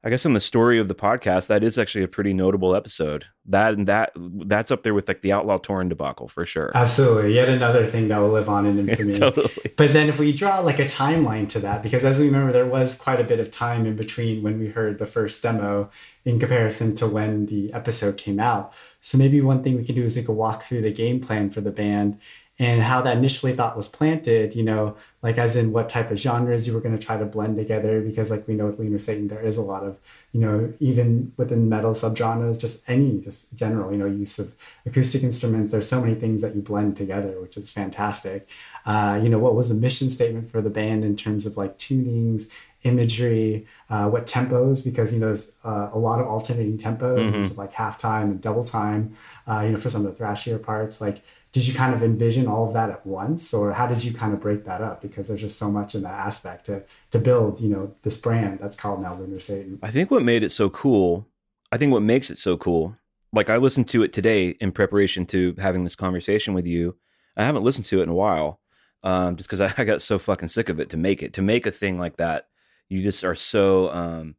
I 0.05 0.11
guess 0.11 0.27
in 0.27 0.33
the 0.33 0.41
story 0.41 0.81
of 0.81 0.89
the 0.89 0.97
podcast, 0.97 1.47
that 1.47 1.63
is 1.63 1.79
actually 1.79 2.03
a 2.03 2.09
pretty 2.09 2.35
notable 2.35 2.75
episode. 2.75 3.27
That 3.47 3.75
and 3.75 3.87
that 3.87 4.13
that's 4.17 4.73
up 4.73 4.83
there 4.83 4.95
with 4.95 5.07
like 5.07 5.21
the 5.21 5.33
Outlaw 5.33 5.59
Torn 5.59 5.89
debacle 5.89 6.27
for 6.27 6.45
sure. 6.45 6.73
Absolutely. 6.75 7.35
Yet 7.35 7.49
another 7.49 7.87
thing 7.87 8.09
that 8.09 8.19
will 8.19 8.31
live 8.31 8.49
on 8.49 8.67
in 8.67 8.89
infamy. 8.89 9.13
totally. 9.15 9.51
But 9.77 9.93
then 9.93 10.09
if 10.09 10.19
we 10.19 10.33
draw 10.33 10.59
like 10.59 10.81
a 10.81 10.87
timeline 10.87 11.49
to 11.51 11.61
that, 11.61 11.85
because 11.85 12.05
as 12.05 12.19
we 12.19 12.27
remember, 12.27 12.53
there 12.53 12.67
was 12.67 12.99
quite 12.99 13.21
a 13.21 13.25
bit 13.25 13.39
of 13.39 13.53
time 13.53 13.87
in 13.87 13.95
between 13.95 14.43
when 14.43 14.59
we 14.59 14.69
heard 14.69 14.99
the 14.99 15.07
first 15.07 15.41
demo 15.41 15.89
in 16.25 16.41
comparison 16.41 16.97
to 16.97 17.07
when 17.07 17.47
the 17.47 17.73
episode 17.73 18.17
came 18.17 18.41
out. 18.41 18.73
So 19.01 19.19
maybe 19.19 19.41
one 19.41 19.63
thing 19.63 19.77
we 19.77 19.85
can 19.85 19.95
do 19.95 20.05
is 20.05 20.17
like 20.17 20.29
a 20.29 20.33
walk 20.33 20.65
through 20.65 20.83
the 20.83 20.93
game 20.93 21.21
plan 21.21 21.51
for 21.51 21.61
the 21.61 21.73
band 21.73 22.19
and 22.59 22.83
how 22.83 23.01
that 23.03 23.17
initially 23.17 23.53
thought 23.55 23.77
was 23.77 23.89
planted, 23.89 24.55
you 24.55 24.63
know, 24.63 24.95
like 25.23 25.39
as 25.39 25.57
in 25.57 25.73
what 25.73 25.89
type 25.89 26.11
of 26.11 26.19
genres 26.19 26.67
you 26.67 26.75
were 26.75 26.81
going 26.81 26.97
to 26.97 27.05
try 27.05 27.17
to 27.17 27.25
blend 27.25 27.57
together. 27.57 28.01
Because 28.03 28.31
like 28.31 28.47
we 28.47 28.55
know 28.55 28.67
with 28.67 28.79
Lunar 28.79 28.99
Satan, 28.99 29.29
there 29.29 29.41
is 29.41 29.57
a 29.57 29.63
lot 29.63 29.83
of, 29.83 29.99
you 30.33 30.41
know, 30.41 30.73
even 30.79 31.33
within 31.39 31.69
metal 31.69 31.93
subgenres, 31.93 32.61
just 32.61 32.89
any, 32.89 33.21
just 33.21 33.57
general, 33.57 33.91
you 33.91 33.99
know, 33.99 34.07
use 34.07 34.39
of 34.39 34.55
acoustic 34.85 35.23
instruments. 35.23 35.73
There's 35.73 35.89
so 35.89 36.01
many 36.01 36.15
things 36.15 36.43
that 36.43 36.55
you 36.55 36.61
blend 36.61 36.97
together, 36.97 37.41
which 37.41 37.57
is 37.57 37.73
fantastic. 37.73 38.47
Uh, 38.85 39.19
you 39.23 39.29
know, 39.31 39.39
what 39.39 39.55
was 39.55 39.71
the 39.71 39.75
mission 39.75 40.11
statement 40.11 40.51
for 40.51 40.61
the 40.61 40.71
band 40.71 41.05
in 41.05 41.17
terms 41.17 41.47
of 41.47 41.57
like 41.57 41.79
tunings, 41.79 42.51
imagery, 42.83 43.67
uh, 43.91 44.09
what 44.09 44.27
tempos, 44.27 44.85
because, 44.85 45.15
you 45.15 45.21
know, 45.21 45.27
there's 45.27 45.53
uh, 45.65 45.89
a 45.93 45.99
lot 45.99 46.21
of 46.21 46.27
alternating 46.27 46.77
tempos, 46.77 47.27
Mhm. 47.29 47.35
and 47.35 47.45
so 47.47 47.55
like 47.55 47.73
halftime 47.73 48.25
and 48.25 48.41
double 48.41 48.65
time, 48.65 49.15
uh, 49.49 49.63
you 49.65 49.71
know, 49.73 49.79
for 49.79 49.89
some 49.89 50.05
of 50.05 50.17
the 50.17 50.23
thrashier 50.23 50.61
parts, 50.63 51.01
like, 51.01 51.23
did 51.53 51.67
you 51.67 51.75
kind 51.75 51.95
of 51.95 52.03
envision 52.03 52.47
all 52.47 52.67
of 52.67 52.73
that 52.73 52.91
at 52.91 53.07
once 53.07 53.53
or 53.53 53.73
how 53.73 53.87
did 53.87 54.03
you 54.03 54.13
kind 54.13 54.33
of 54.33 54.41
break 54.41 54.65
that 54.65 54.81
up 54.81 55.03
because 55.03 55.29
there's 55.29 55.41
just 55.41 55.59
so 55.59 55.71
much 55.71 55.95
in 55.95 56.03
that 56.03 56.15
aspect 56.15 56.67
to 56.67 56.83
to 57.11 57.19
build 57.19 57.61
you 57.61 57.69
know 57.69 57.95
this 58.03 58.19
brand 58.19 58.59
that's 58.61 58.77
called 58.77 59.03
now 59.03 59.15
lunar 59.15 59.39
satan 59.39 59.79
I 59.83 59.91
think 59.91 60.11
what 60.11 60.23
made 60.23 60.43
it 60.43 60.51
so 60.51 60.71
cool, 60.71 61.29
I 61.71 61.77
think 61.77 61.93
what 61.93 62.03
makes 62.03 62.31
it 62.31 62.39
so 62.39 62.57
cool, 62.57 62.97
like 63.33 63.51
I 63.51 63.57
listened 63.57 63.89
to 63.89 64.03
it 64.03 64.13
today 64.13 64.51
in 64.61 64.73
preparation 64.73 65.27
to 65.27 65.55
having 65.59 65.85
this 65.85 65.97
conversation 65.97 66.55
with 66.55 66.67
you. 66.67 66.97
I 67.37 67.45
haven't 67.45 67.65
listened 67.65 67.87
to 67.87 68.01
it 68.01 68.05
in 68.05 68.09
a 68.09 68.15
while, 68.15 68.61
um, 69.03 69.37
just 69.37 69.49
because 69.49 69.61
I, 69.61 69.73
I 69.79 69.85
got 69.85 70.03
so 70.03 70.19
fucking 70.19 70.49
sick 70.49 70.69
of 70.69 70.81
it 70.81 70.91
to 70.91 70.97
make 70.97 71.23
it. 71.23 71.33
To 71.35 71.43
make 71.43 71.67
a 71.67 71.73
thing 71.73 71.99
like 71.99 72.17
that, 72.19 72.49
you 72.89 73.03
just 73.03 73.25
are 73.25 73.35
so 73.35 73.91
um, 73.91 74.37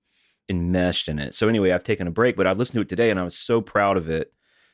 enmeshed 0.48 1.10
in 1.10 1.20
it. 1.20 1.36
So 1.36 1.48
anyway, 1.50 1.72
I've 1.72 1.84
taken 1.84 2.08
a 2.08 2.12
break, 2.12 2.36
but 2.36 2.48
I 2.48 2.54
listened 2.54 2.76
to 2.76 2.82
it 2.82 2.90
today 2.90 3.10
and 3.10 3.20
I 3.20 3.24
was 3.24 3.38
so 3.38 3.62
proud 3.62 3.98
of 3.98 4.10
it 4.10 4.32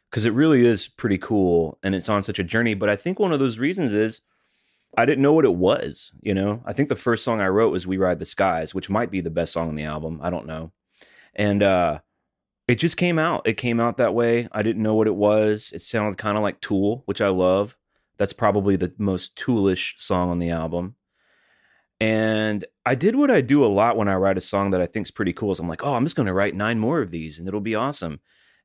because 0.10 0.26
it 0.26 0.34
really 0.34 0.66
is 0.66 0.88
pretty 0.88 1.18
cool 1.18 1.78
and 1.84 1.94
it's 1.96 2.10
on 2.10 2.24
such 2.24 2.40
a 2.40 2.44
journey. 2.44 2.74
But 2.74 2.90
I 2.90 2.96
think 2.96 3.20
one 3.20 3.34
of 3.34 3.40
those 3.40 3.60
reasons 3.60 3.94
is 3.94 4.22
I 4.98 5.06
didn't 5.06 5.22
know 5.22 5.34
what 5.34 5.46
it 5.46 5.56
was. 5.56 6.14
You 6.22 6.34
know, 6.34 6.62
I 6.66 6.74
think 6.74 6.90
the 6.90 6.96
first 6.96 7.24
song 7.24 7.42
I 7.42 7.48
wrote 7.48 7.72
was 7.72 7.86
"We 7.86 7.98
Ride 7.98 8.20
the 8.20 8.26
Skies," 8.26 8.74
which 8.74 8.90
might 8.90 9.12
be 9.12 9.22
the 9.22 9.30
best 9.30 9.54
song 9.54 9.70
on 9.70 9.76
the 9.76 9.84
album. 9.84 10.20
I 10.24 10.30
don't 10.30 10.48
know, 10.48 10.72
and 11.36 11.62
uh, 11.62 12.00
it 12.68 12.76
just 12.76 12.98
came 12.98 13.20
out. 13.20 13.48
It 13.48 13.58
came 13.58 13.80
out 13.80 13.98
that 13.98 14.14
way. 14.14 14.48
I 14.52 14.64
didn't 14.64 14.84
know 14.84 14.96
what 14.96 15.08
it 15.08 15.16
was. 15.16 15.72
It 15.74 15.82
sounded 15.82 16.18
kind 16.18 16.38
of 16.38 16.44
like 16.44 16.62
Tool, 16.62 17.04
which 17.06 17.22
I 17.22 17.30
love. 17.30 17.76
That's 18.18 18.34
probably 18.34 18.76
the 18.76 18.94
most 18.98 19.38
Toolish 19.38 19.98
song 19.98 20.30
on 20.30 20.40
the 20.40 20.50
album. 20.50 20.96
And 22.02 22.66
I 22.86 22.96
did 22.96 23.16
what 23.16 23.32
I 23.32 23.42
do 23.42 23.64
a 23.64 23.68
lot 23.68 23.98
when 23.98 24.08
I 24.08 24.16
write 24.16 24.38
a 24.38 24.42
song 24.42 24.72
that 24.72 24.82
I 24.82 24.86
think 24.86 25.08
is 25.08 25.12
pretty 25.12 25.34
cool. 25.34 25.52
Is 25.52 25.60
I'm 25.60 25.68
like, 25.68 25.84
oh, 25.84 25.96
I'm 25.96 26.06
just 26.06 26.16
going 26.16 26.28
to 26.28 26.34
write 26.34 26.56
nine 26.56 26.80
more 26.80 27.02
of 27.02 27.12
these, 27.12 27.40
and 27.40 27.48
it'll 27.48 27.60
be 27.60 27.76
awesome. 27.76 28.20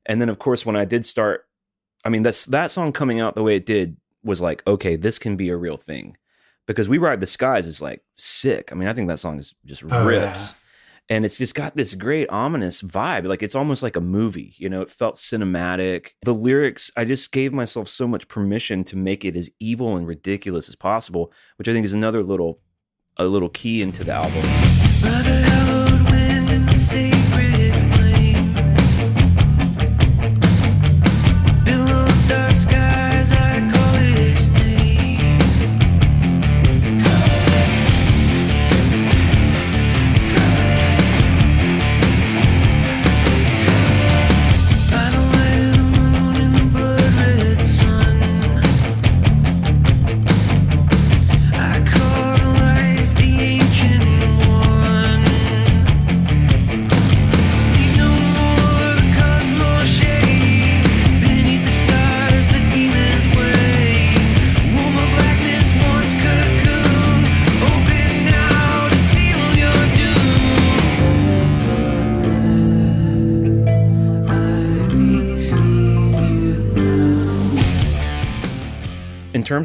And 0.05 0.21
then, 0.21 0.29
of 0.29 0.39
course, 0.39 0.65
when 0.65 0.75
I 0.75 0.85
did 0.85 1.05
start, 1.05 1.45
I 2.03 2.09
mean, 2.09 2.23
that's 2.23 2.45
that 2.45 2.71
song 2.71 2.91
coming 2.91 3.19
out 3.19 3.35
the 3.35 3.43
way 3.43 3.55
it 3.55 3.65
did 3.65 3.97
was 4.23 4.41
like, 4.41 4.61
okay, 4.67 4.95
this 4.95 5.17
can 5.19 5.35
be 5.35 5.49
a 5.49 5.57
real 5.57 5.77
thing, 5.77 6.17
because 6.67 6.87
"We 6.89 6.97
Ride 6.97 7.19
the 7.19 7.25
Skies" 7.27 7.67
is 7.67 7.81
like 7.81 8.03
sick. 8.15 8.69
I 8.71 8.75
mean, 8.75 8.87
I 8.87 8.93
think 8.93 9.07
that 9.07 9.19
song 9.19 9.39
is 9.39 9.55
just 9.65 9.83
Oh, 9.89 10.05
rips. 10.05 10.49
Yeah. 10.49 10.53
and 11.15 11.25
it's 11.25 11.37
just 11.37 11.53
got 11.55 11.75
this 11.75 11.93
great 11.93 12.27
ominous 12.29 12.81
vibe. 12.81 13.27
Like 13.27 13.43
it's 13.43 13.53
almost 13.55 13.83
like 13.83 13.95
a 13.95 14.01
movie 14.01 14.53
you 14.57 14.69
know? 14.69 14.81
It 14.81 14.89
felt 14.89 15.15
cinematic. 15.17 16.11
The 16.23 16.33
lyrics 16.33 16.89
i 16.97 17.05
just 17.05 17.31
gave 17.31 17.53
myself 17.53 17.87
so 17.87 18.07
much 18.07 18.27
permission 18.27 18.83
to 18.85 18.97
make 18.97 19.23
it 19.25 19.35
as 19.35 19.49
evil 19.59 19.95
and 19.97 20.07
ridiculous 20.07 20.67
as 20.69 20.75
possible 20.75 21.31
which 21.57 21.67
i 21.69 21.73
think 21.73 21.85
is 21.85 21.93
another 21.93 22.23
little 22.23 22.59
a 23.17 23.25
little 23.25 23.49
key 23.49 23.81
into 23.83 24.03
the 24.03 24.11
album 24.13 24.43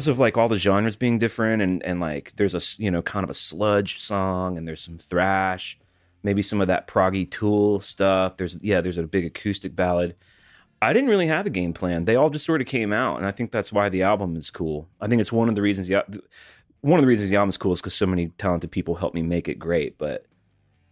terms 0.01 0.07
of 0.07 0.17
like 0.17 0.35
all 0.35 0.49
the 0.49 0.57
genres 0.57 0.95
being 0.95 1.19
different 1.19 1.61
and 1.61 1.83
and 1.83 1.99
like 1.99 2.33
there's 2.35 2.55
a 2.55 2.81
you 2.81 2.89
know 2.89 3.03
kind 3.03 3.23
of 3.23 3.29
a 3.29 3.35
sludge 3.35 3.99
song 3.99 4.57
and 4.57 4.67
there's 4.67 4.81
some 4.81 4.97
thrash 4.97 5.77
maybe 6.23 6.41
some 6.41 6.61
of 6.61 6.67
that 6.67 6.87
proggy 6.87 7.29
tool 7.29 7.79
stuff. 7.79 8.37
There's 8.37 8.57
yeah 8.63 8.81
there's 8.81 8.97
a 8.97 9.03
big 9.03 9.25
acoustic 9.25 9.75
ballad. 9.75 10.15
I 10.81 10.93
didn't 10.93 11.11
really 11.11 11.27
have 11.27 11.45
a 11.45 11.51
game 11.51 11.73
plan. 11.73 12.05
They 12.05 12.15
all 12.15 12.31
just 12.31 12.45
sort 12.45 12.61
of 12.61 12.67
came 12.67 12.91
out 12.91 13.17
and 13.17 13.27
i 13.27 13.31
think 13.31 13.51
that's 13.51 13.71
why 13.71 13.89
the 13.89 14.01
album 14.01 14.35
is 14.35 14.49
cool. 14.49 14.89
I 14.99 15.07
think 15.07 15.21
it's 15.21 15.31
one 15.31 15.49
of 15.49 15.55
the 15.55 15.61
reasons 15.61 15.87
yeah 15.87 16.01
one 16.81 16.97
of 16.97 17.01
the 17.01 17.07
reasons 17.07 17.29
the 17.29 17.35
album 17.35 17.49
is 17.49 17.57
cool 17.57 17.73
is 17.73 17.79
because 17.79 17.93
so 17.93 18.07
many 18.07 18.29
talented 18.39 18.71
people 18.71 18.95
helped 18.95 19.13
me 19.13 19.21
make 19.21 19.47
it 19.47 19.59
great 19.59 19.99
but 19.99 20.25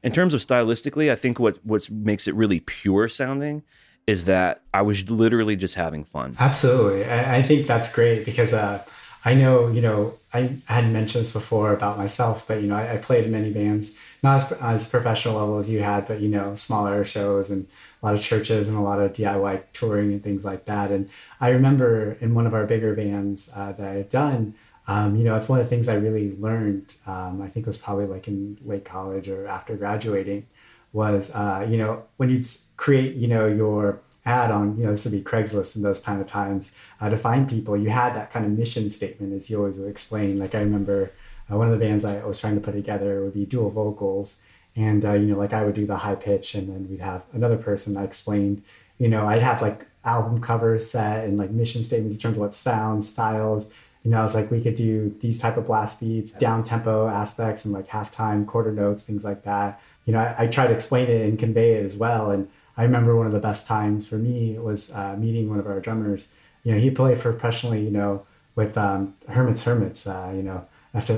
in 0.03 0.11
terms 0.11 0.35
of 0.35 0.39
stylistically 0.39 1.11
i 1.11 1.15
think 1.15 1.39
what 1.39 1.57
what 1.65 1.89
makes 1.89 2.27
it 2.27 2.35
really 2.35 2.59
pure 2.59 3.09
sounding 3.09 3.63
is 4.05 4.25
that 4.25 4.61
i 4.71 4.83
was 4.83 5.09
literally 5.09 5.55
just 5.55 5.75
having 5.75 6.03
fun. 6.03 6.35
Absolutely. 6.39 7.05
I, 7.05 7.37
I 7.37 7.41
think 7.41 7.65
that's 7.65 7.91
great 7.93 8.23
because 8.23 8.53
uh, 8.53 8.83
i 9.25 9.34
know 9.34 9.67
you 9.67 9.82
know 9.82 10.15
i 10.34 10.55
had 10.65 10.91
mentioned 10.91 11.23
this 11.23 11.34
before 11.34 11.73
about 11.73 11.97
myself 11.97 12.45
but 12.47 12.62
you 12.62 12.67
know 12.67 12.75
i, 12.75 12.93
I 12.93 12.97
played 12.97 13.25
in 13.25 13.32
many 13.32 13.51
bands 13.51 13.99
not 14.23 14.43
as, 14.43 14.51
as 14.53 14.89
professional 14.89 15.36
level 15.36 15.58
as 15.58 15.69
you 15.69 15.82
had 15.82 16.08
but 16.08 16.19
you 16.19 16.29
know 16.29 16.55
smaller 16.55 17.03
shows 17.03 17.49
and 17.49 17.67
a 18.01 18.05
lot 18.05 18.15
of 18.15 18.21
churches 18.21 18.67
and 18.67 18.77
a 18.77 18.82
lot 18.82 18.99
of 18.99 19.13
diy 19.13 19.62
touring 19.73 20.13
and 20.13 20.23
things 20.23 20.45
like 20.45 20.65
that 20.65 20.91
and 20.91 21.10
i 21.41 21.49
remember 21.49 22.17
in 22.21 22.34
one 22.34 22.47
of 22.47 22.53
our 22.53 22.65
bigger 22.65 22.95
bands 22.95 23.49
uh, 23.55 23.71
that 23.73 23.88
i 23.88 23.93
had 23.93 24.10
done 24.10 24.53
um, 24.89 25.15
you 25.15 25.23
know, 25.23 25.36
it's 25.36 25.47
one 25.47 25.60
of 25.60 25.65
the 25.67 25.69
things 25.69 25.88
I 25.88 25.93
really 25.97 26.36
learned. 26.38 26.95
Um, 27.05 27.43
I 27.43 27.47
think 27.47 27.67
it 27.67 27.69
was 27.69 27.77
probably 27.77 28.08
like 28.08 28.27
in 28.27 28.58
late 28.65 28.86
college 28.86 29.29
or 29.29 29.45
after 29.47 29.75
graduating, 29.75 30.47
was 30.93 31.29
uh, 31.36 31.67
you 31.69 31.77
know 31.77 32.03
when 32.17 32.32
you 32.32 32.43
create 32.75 33.15
you 33.15 33.27
know 33.27 33.45
your 33.45 33.99
ad 34.25 34.51
on 34.51 34.77
you 34.77 34.84
know 34.84 34.91
this 34.91 35.05
would 35.05 35.13
be 35.13 35.21
Craigslist 35.21 35.75
in 35.75 35.82
those 35.82 36.01
kind 36.01 36.21
of 36.21 36.27
times 36.27 36.71
uh, 37.01 37.10
to 37.10 37.17
find 37.17 37.49
people. 37.49 37.77
You 37.77 37.89
had 37.89 38.15
that 38.15 38.32
kind 38.32 38.45
of 38.45 38.51
mission 38.51 38.89
statement 38.89 39.34
as 39.34 39.49
you 39.49 39.58
always 39.58 39.77
would 39.77 39.89
explain. 39.89 40.39
Like 40.39 40.55
I 40.55 40.60
remember 40.60 41.12
uh, 41.51 41.58
one 41.58 41.71
of 41.71 41.77
the 41.77 41.84
bands 41.84 42.05
I 42.05 42.23
was 42.23 42.39
trying 42.39 42.55
to 42.55 42.62
put 42.62 42.73
together 42.73 43.23
would 43.23 43.34
be 43.34 43.45
dual 43.45 43.69
vocals, 43.69 44.39
and 44.75 45.03
uh, 45.05 45.13
you 45.13 45.27
know 45.27 45.38
like 45.38 45.53
I 45.53 45.63
would 45.63 45.75
do 45.75 45.86
the 45.86 45.97
high 45.97 46.15
pitch, 46.15 46.55
and 46.55 46.69
then 46.69 46.88
we'd 46.89 47.01
have 47.01 47.23
another 47.34 47.58
person. 47.58 47.97
I 47.97 48.03
explained, 48.03 48.63
you 48.97 49.08
know, 49.08 49.27
I'd 49.27 49.41
have 49.41 49.62
like 49.62 49.88
album 50.05 50.41
covers 50.41 50.89
set 50.89 51.25
and 51.25 51.38
like 51.38 51.51
mission 51.51 51.84
statements 51.84 52.15
in 52.15 52.21
terms 52.21 52.38
of 52.38 52.41
what 52.41 52.53
sounds, 52.53 53.08
styles 53.10 53.71
you 54.03 54.12
know, 54.12 54.25
it's 54.25 54.34
like 54.34 54.49
we 54.49 54.62
could 54.62 54.75
do 54.75 55.15
these 55.19 55.39
type 55.39 55.58
of 55.58 55.67
blast 55.67 55.99
beats, 55.99 56.32
down 56.32 56.63
tempo 56.63 57.08
aspects, 57.08 57.65
and 57.65 57.73
like 57.73 57.89
halftime 57.89 58.47
quarter 58.47 58.71
notes, 58.71 59.03
things 59.03 59.25
like 59.25 59.43
that. 59.43 59.82
You 60.05 60.13
know, 60.13 60.19
I, 60.19 60.43
I 60.43 60.47
try 60.47 60.67
to 60.67 60.73
explain 60.73 61.10
it 61.10 61.21
and 61.27 61.38
convey 61.38 61.73
it 61.73 61.86
as 61.86 61.97
well. 61.97 62.32
And 62.32 62.49
I 62.79 62.83
remember 62.83 63.15
one 63.15 63.27
of 63.27 63.33
the 63.33 63.39
best 63.39 63.67
times 63.67 64.07
for 64.07 64.15
me 64.15 64.57
was 64.57 64.91
uh, 64.91 65.15
meeting 65.17 65.49
one 65.49 65.59
of 65.59 65.67
our 65.67 65.79
drummers. 65.79 66.31
You 66.63 66.73
know, 66.73 66.79
he 66.79 66.89
played 66.89 67.19
professionally. 67.19 67.83
You 67.83 67.91
know, 67.91 68.25
with 68.55 68.77
um, 68.77 69.15
Herman's 69.27 69.63
Hermits. 69.63 70.05
Uh, 70.05 70.33
you 70.35 70.43
know, 70.43 70.65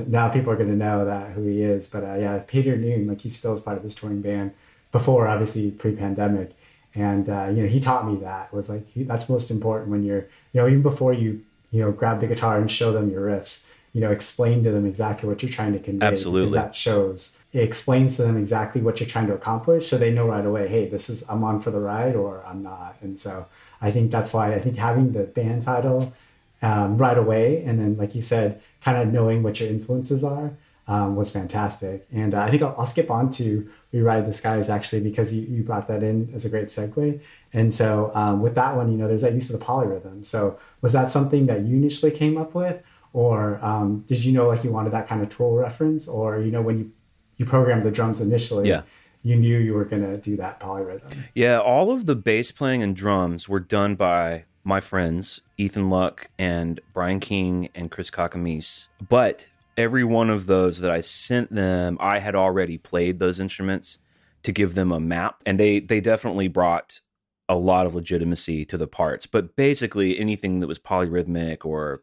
now 0.06 0.28
people 0.28 0.52
are 0.52 0.56
going 0.56 0.68
to 0.68 0.76
know 0.76 1.04
that 1.04 1.32
who 1.32 1.44
he 1.44 1.62
is. 1.62 1.88
But 1.88 2.04
uh, 2.04 2.14
yeah, 2.14 2.38
Peter 2.46 2.76
Noone, 2.76 3.08
like 3.08 3.20
he 3.20 3.28
still 3.28 3.54
is 3.54 3.60
part 3.60 3.76
of 3.76 3.82
his 3.82 3.94
touring 3.94 4.22
band 4.22 4.52
before, 4.92 5.26
obviously 5.26 5.70
pre-pandemic. 5.70 6.54
And 6.94 7.28
uh, 7.28 7.48
you 7.48 7.62
know, 7.62 7.68
he 7.68 7.80
taught 7.80 8.06
me 8.06 8.20
that 8.20 8.52
was 8.52 8.68
like 8.68 8.88
he, 8.90 9.02
that's 9.02 9.28
most 9.28 9.50
important 9.50 9.90
when 9.90 10.02
you're, 10.04 10.26
you 10.52 10.60
know, 10.60 10.68
even 10.68 10.82
before 10.82 11.12
you 11.12 11.42
you 11.72 11.80
know, 11.80 11.90
grab 11.90 12.20
the 12.20 12.26
guitar 12.26 12.58
and 12.58 12.70
show 12.70 12.92
them 12.92 13.10
your 13.10 13.26
riffs. 13.26 13.66
You 13.92 14.00
know, 14.00 14.10
explain 14.10 14.64
to 14.64 14.70
them 14.70 14.86
exactly 14.86 15.28
what 15.28 15.42
you're 15.42 15.52
trying 15.52 15.74
to 15.74 15.78
convey. 15.78 16.06
Absolutely. 16.06 16.54
that 16.54 16.74
shows. 16.74 17.38
It 17.52 17.60
explains 17.60 18.16
to 18.16 18.22
them 18.22 18.38
exactly 18.38 18.80
what 18.80 19.00
you're 19.00 19.08
trying 19.08 19.26
to 19.26 19.34
accomplish, 19.34 19.88
so 19.88 19.98
they 19.98 20.10
know 20.10 20.26
right 20.26 20.46
away. 20.46 20.68
Hey, 20.68 20.88
this 20.88 21.10
is 21.10 21.24
I'm 21.28 21.44
on 21.44 21.60
for 21.60 21.70
the 21.70 21.80
ride, 21.80 22.16
or 22.16 22.44
I'm 22.46 22.62
not. 22.62 22.96
And 23.02 23.20
so 23.20 23.46
I 23.80 23.90
think 23.90 24.10
that's 24.10 24.32
why 24.32 24.54
I 24.54 24.60
think 24.60 24.76
having 24.76 25.12
the 25.12 25.24
band 25.24 25.64
title 25.64 26.14
um, 26.62 26.96
right 26.96 27.18
away, 27.18 27.62
and 27.64 27.78
then 27.78 27.96
like 27.96 28.14
you 28.14 28.22
said, 28.22 28.62
kind 28.82 28.96
of 28.96 29.12
knowing 29.12 29.42
what 29.42 29.60
your 29.60 29.68
influences 29.68 30.24
are 30.24 30.52
um, 30.88 31.16
was 31.16 31.30
fantastic. 31.30 32.06
And 32.12 32.34
uh, 32.34 32.40
I 32.40 32.50
think 32.50 32.62
I'll, 32.62 32.74
I'll 32.78 32.86
skip 32.86 33.10
on 33.10 33.30
to 33.32 33.70
we 33.92 34.00
ride 34.00 34.26
the 34.26 34.32
skies 34.32 34.68
actually 34.68 35.02
because 35.02 35.32
you, 35.32 35.42
you 35.42 35.62
brought 35.62 35.88
that 35.88 36.02
in 36.02 36.32
as 36.34 36.44
a 36.44 36.48
great 36.48 36.66
segue. 36.66 37.20
And 37.52 37.72
so 37.72 38.10
um, 38.14 38.40
with 38.40 38.54
that 38.56 38.76
one, 38.76 38.90
you 38.90 38.98
know, 38.98 39.06
there's 39.06 39.22
that 39.22 39.34
use 39.34 39.50
of 39.50 39.60
the 39.60 39.64
polyrhythm. 39.64 40.24
So 40.24 40.58
was 40.80 40.92
that 40.92 41.10
something 41.10 41.46
that 41.46 41.62
you 41.62 41.76
initially 41.76 42.10
came 42.10 42.36
up 42.36 42.54
with, 42.54 42.82
or 43.12 43.58
um, 43.64 44.04
did 44.06 44.24
you 44.24 44.32
know 44.32 44.48
like 44.48 44.64
you 44.64 44.70
wanted 44.70 44.92
that 44.92 45.08
kind 45.08 45.22
of 45.22 45.28
tool 45.28 45.54
reference, 45.56 46.08
or 46.08 46.40
you 46.40 46.50
know 46.50 46.62
when 46.62 46.78
you 46.78 46.92
you 47.36 47.46
programmed 47.46 47.84
the 47.84 47.90
drums 47.90 48.20
initially, 48.20 48.68
Yeah. 48.68 48.82
you 49.22 49.36
knew 49.36 49.58
you 49.58 49.74
were 49.74 49.84
gonna 49.84 50.16
do 50.16 50.36
that 50.36 50.60
polyrhythm. 50.60 51.12
Yeah, 51.34 51.58
all 51.58 51.90
of 51.90 52.06
the 52.06 52.14
bass 52.16 52.50
playing 52.52 52.82
and 52.82 52.94
drums 52.94 53.48
were 53.48 53.60
done 53.60 53.94
by 53.94 54.44
my 54.64 54.80
friends 54.80 55.40
Ethan 55.56 55.90
Luck 55.90 56.30
and 56.38 56.80
Brian 56.92 57.18
King 57.20 57.68
and 57.74 57.90
Chris 57.90 58.10
Kakamis. 58.10 58.88
But 59.08 59.48
every 59.76 60.04
one 60.04 60.30
of 60.30 60.46
those 60.46 60.78
that 60.80 60.90
I 60.90 61.00
sent 61.00 61.52
them, 61.54 61.96
I 62.00 62.18
had 62.20 62.34
already 62.36 62.78
played 62.78 63.18
those 63.18 63.40
instruments 63.40 63.98
to 64.42 64.52
give 64.52 64.74
them 64.74 64.92
a 64.92 65.00
map, 65.00 65.36
and 65.46 65.58
they 65.58 65.80
they 65.80 66.00
definitely 66.00 66.48
brought 66.48 67.00
a 67.48 67.56
lot 67.56 67.86
of 67.86 67.94
legitimacy 67.94 68.64
to 68.66 68.78
the 68.78 68.86
parts. 68.86 69.26
But 69.26 69.56
basically, 69.56 70.18
anything 70.18 70.60
that 70.60 70.66
was 70.68 70.78
polyrhythmic 70.78 71.64
or, 71.64 72.02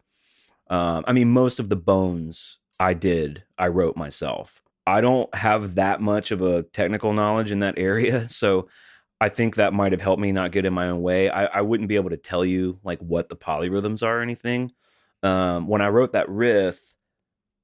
um, 0.69 1.03
I 1.07 1.13
mean, 1.13 1.29
most 1.29 1.59
of 1.59 1.69
the 1.69 1.75
bones 1.75 2.59
I 2.79 2.93
did, 2.93 3.43
I 3.57 3.67
wrote 3.67 3.97
myself. 3.97 4.61
I 4.85 5.01
don't 5.01 5.33
have 5.35 5.75
that 5.75 6.01
much 6.01 6.31
of 6.31 6.41
a 6.41 6.63
technical 6.63 7.13
knowledge 7.13 7.51
in 7.51 7.59
that 7.59 7.77
area, 7.77 8.29
so 8.29 8.67
I 9.21 9.29
think 9.29 9.55
that 9.55 9.73
might 9.73 9.91
have 9.91 10.01
helped 10.01 10.21
me 10.21 10.31
not 10.31 10.51
get 10.51 10.65
in 10.65 10.73
my 10.73 10.89
own 10.89 11.01
way. 11.01 11.29
I, 11.29 11.45
I 11.45 11.61
wouldn't 11.61 11.89
be 11.89 11.95
able 11.95 12.11
to 12.11 12.17
tell 12.17 12.45
you 12.45 12.79
like 12.83 12.99
what 12.99 13.29
the 13.29 13.35
polyrhythms 13.35 14.01
are 14.01 14.19
or 14.19 14.21
anything. 14.21 14.71
Um, 15.23 15.67
when 15.67 15.81
I 15.81 15.89
wrote 15.89 16.13
that 16.13 16.29
riff, 16.29 16.79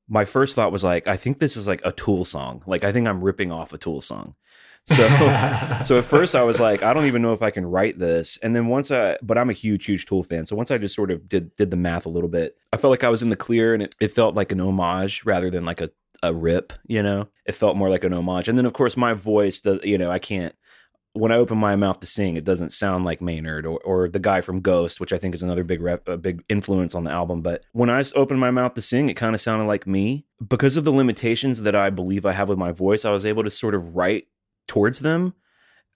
my 0.08 0.26
first 0.26 0.56
thought 0.56 0.74
was 0.74 0.84
like, 0.84 1.08
I 1.08 1.16
think 1.16 1.40
this 1.40 1.56
is 1.56 1.68
like 1.68 1.82
a 1.84 1.92
Tool 1.94 2.26
song. 2.26 2.62
Like 2.66 2.84
I 2.84 2.92
think 2.92 3.08
I'm 3.08 3.24
ripping 3.24 3.52
off 3.52 3.74
a 3.74 3.78
Tool 3.78 4.02
song. 4.02 4.36
So 4.88 5.08
so 5.84 5.98
at 5.98 6.06
first 6.06 6.36
I 6.36 6.44
was 6.44 6.60
like, 6.60 6.84
I 6.84 6.94
don't 6.94 7.06
even 7.06 7.22
know 7.22 7.34
if 7.34 7.42
I 7.42 7.52
can 7.52 7.66
write 7.66 8.00
this. 8.00 8.38
And 8.42 8.56
then 8.56 8.68
once 8.68 8.92
I 8.92 9.18
but 9.22 9.38
I'm 9.38 9.50
a 9.50 9.54
huge, 9.54 9.86
huge 9.86 10.06
Tool 10.06 10.24
fan. 10.24 10.46
So 10.46 10.56
once 10.56 10.72
I 10.72 10.78
just 10.78 10.96
sort 10.96 11.12
of 11.12 11.28
did 11.28 11.56
did 11.56 11.72
the 11.72 11.78
math 11.78 12.06
a 12.06 12.10
little 12.10 12.30
bit, 12.30 12.58
I 12.72 12.78
felt 12.78 12.92
like 12.92 13.04
I 13.04 13.10
was 13.10 13.24
in 13.24 13.30
the 13.30 13.36
clear 13.36 13.74
and 13.74 13.84
it, 13.84 13.96
it 14.00 14.10
felt 14.10 14.36
like 14.36 14.52
an 14.52 14.62
homage 14.62 15.26
rather 15.26 15.50
than 15.50 15.66
like 15.66 15.82
a, 15.82 15.92
a 16.22 16.34
rip, 16.34 16.74
you 16.88 17.02
know? 17.02 17.28
It 17.46 17.54
felt 17.54 17.78
more 17.78 17.90
like 17.90 18.04
an 18.04 18.14
homage. 18.14 18.48
And 18.48 18.58
then 18.58 18.66
of 18.66 18.74
course 18.74 18.96
my 18.96 19.14
voice 19.14 19.60
does 19.60 19.80
you 19.84 19.98
know, 19.98 20.12
I 20.12 20.20
can't 20.20 20.56
when 21.16 21.32
I 21.32 21.38
open 21.38 21.58
my 21.58 21.78
mouth 21.78 22.02
to 22.02 22.08
sing, 22.08 22.36
it 22.36 22.44
doesn't 22.44 22.74
sound 22.74 23.06
like 23.06 23.22
Maynard 23.22 23.66
or, 23.66 23.80
or 23.86 24.10
the 24.10 24.20
guy 24.20 24.42
from 24.42 24.60
Ghost, 24.60 25.00
which 25.00 25.14
I 25.14 25.18
think 25.18 25.34
is 25.34 25.42
another 25.42 25.64
big 25.64 25.82
rep, 25.82 26.10
a 26.10 26.18
big 26.18 26.44
influence 26.50 26.94
on 26.94 27.06
the 27.06 27.12
album. 27.12 27.42
But 27.42 27.64
when 27.72 27.90
I 27.90 28.04
opened 28.16 28.42
my 28.42 28.52
mouth 28.52 28.74
to 28.74 28.82
sing, 28.82 29.08
it 29.08 29.14
kind 29.14 29.34
of 29.34 29.40
sounded 29.40 29.64
like 29.64 29.88
me 29.88 30.26
because 30.46 30.76
of 30.76 30.84
the 30.84 30.92
limitations 30.92 31.62
that 31.62 31.74
I 31.74 31.90
believe 31.90 32.26
I 32.26 32.34
have 32.34 32.50
with 32.50 32.58
my 32.58 32.74
voice. 32.74 33.06
I 33.06 33.12
was 33.12 33.26
able 33.26 33.46
to 33.46 33.50
sort 33.50 33.76
of 33.76 33.96
write 33.96 34.28
towards 34.68 35.00
them, 35.00 35.34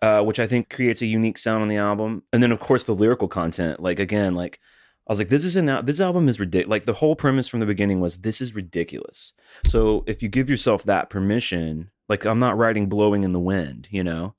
uh, 0.02 0.22
which 0.24 0.40
I 0.40 0.48
think 0.48 0.70
creates 0.70 1.02
a 1.02 1.06
unique 1.08 1.38
sound 1.38 1.62
on 1.62 1.68
the 1.68 1.78
album. 1.78 2.24
And 2.32 2.42
then 2.42 2.52
of 2.52 2.60
course 2.60 2.84
the 2.84 2.96
lyrical 2.96 3.28
content, 3.28 3.80
like 3.82 4.00
again, 4.00 4.36
like 4.36 4.60
I 5.08 5.12
was 5.12 5.20
like, 5.20 5.30
this 5.30 5.44
is 5.44 5.56
an 5.56 5.70
al- 5.70 5.84
this 5.84 6.00
album 6.00 6.30
is 6.30 6.40
ridiculous. 6.40 6.70
Like 6.70 6.86
the 6.86 6.94
whole 6.94 7.16
premise 7.16 7.48
from 7.48 7.60
the 7.60 7.66
beginning 7.66 8.00
was 8.00 8.20
this 8.20 8.42
is 8.42 8.54
ridiculous. 8.54 9.34
So 9.66 10.04
if 10.08 10.22
you 10.22 10.30
give 10.30 10.50
yourself 10.50 10.84
that 10.84 11.10
permission, 11.10 11.90
like 12.08 12.26
I'm 12.26 12.40
not 12.40 12.58
writing 12.58 12.88
blowing 12.90 13.24
in 13.24 13.32
the 13.32 13.40
wind, 13.40 13.88
you 13.92 14.04
know. 14.04 14.36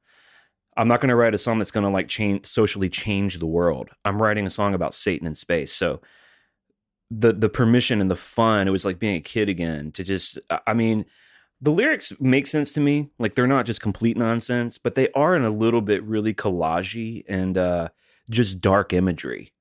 I'm 0.77 0.87
not 0.89 1.01
going 1.01 1.09
to 1.11 1.17
write 1.17 1.35
a 1.35 1.39
song 1.39 1.59
that's 1.59 1.73
going 1.73 1.85
to 1.85 1.91
like 1.91 2.09
change 2.09 2.47
socially 2.47 2.89
change 2.89 3.39
the 3.39 3.47
world. 3.47 3.91
I'm 4.05 4.23
writing 4.23 4.47
a 4.47 4.51
song 4.51 4.73
about 4.73 4.95
Satan 4.95 5.27
in 5.27 5.35
space. 5.35 5.73
So 5.73 6.01
the 7.11 7.33
the 7.33 7.49
permission 7.49 8.01
and 8.01 8.11
the 8.11 8.17
fun, 8.17 8.69
it 8.69 8.71
was 8.71 8.85
like 8.85 9.01
being 9.01 9.17
a 9.17 9.21
kid 9.21 9.49
again 9.49 9.91
to 9.93 10.05
just 10.05 10.39
I- 10.49 10.61
I 10.69 10.75
mean, 10.75 11.05
the 11.61 11.71
lyrics 11.71 12.13
make 12.21 12.47
sense 12.47 12.73
to 12.73 12.81
me. 12.81 13.11
Like 13.19 13.35
they're 13.35 13.47
not 13.47 13.67
just 13.67 13.81
complete 13.81 14.17
nonsense, 14.17 14.79
but 14.79 14.95
they 14.95 15.09
are 15.11 15.35
in 15.35 15.45
a 15.45 15.51
little 15.51 15.83
bit 15.83 16.03
really 16.05 16.35
collagey 16.35 17.25
and 17.29 17.57
uh 17.59 17.89
just 18.29 18.61
dark 18.61 18.93
imagery. 18.93 19.53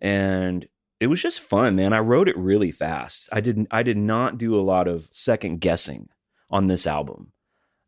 And 0.00 0.68
it 1.00 1.08
was 1.08 1.22
just 1.22 1.40
fun, 1.40 1.76
man. 1.76 1.92
I 1.92 1.98
wrote 1.98 2.28
it 2.28 2.36
really 2.36 2.70
fast. 2.70 3.28
I 3.32 3.40
didn't 3.40 3.68
I 3.70 3.82
did 3.82 3.96
not 3.96 4.38
do 4.38 4.58
a 4.58 4.62
lot 4.62 4.86
of 4.86 5.08
second 5.12 5.60
guessing 5.60 6.08
on 6.50 6.66
this 6.66 6.86
album. 6.86 7.32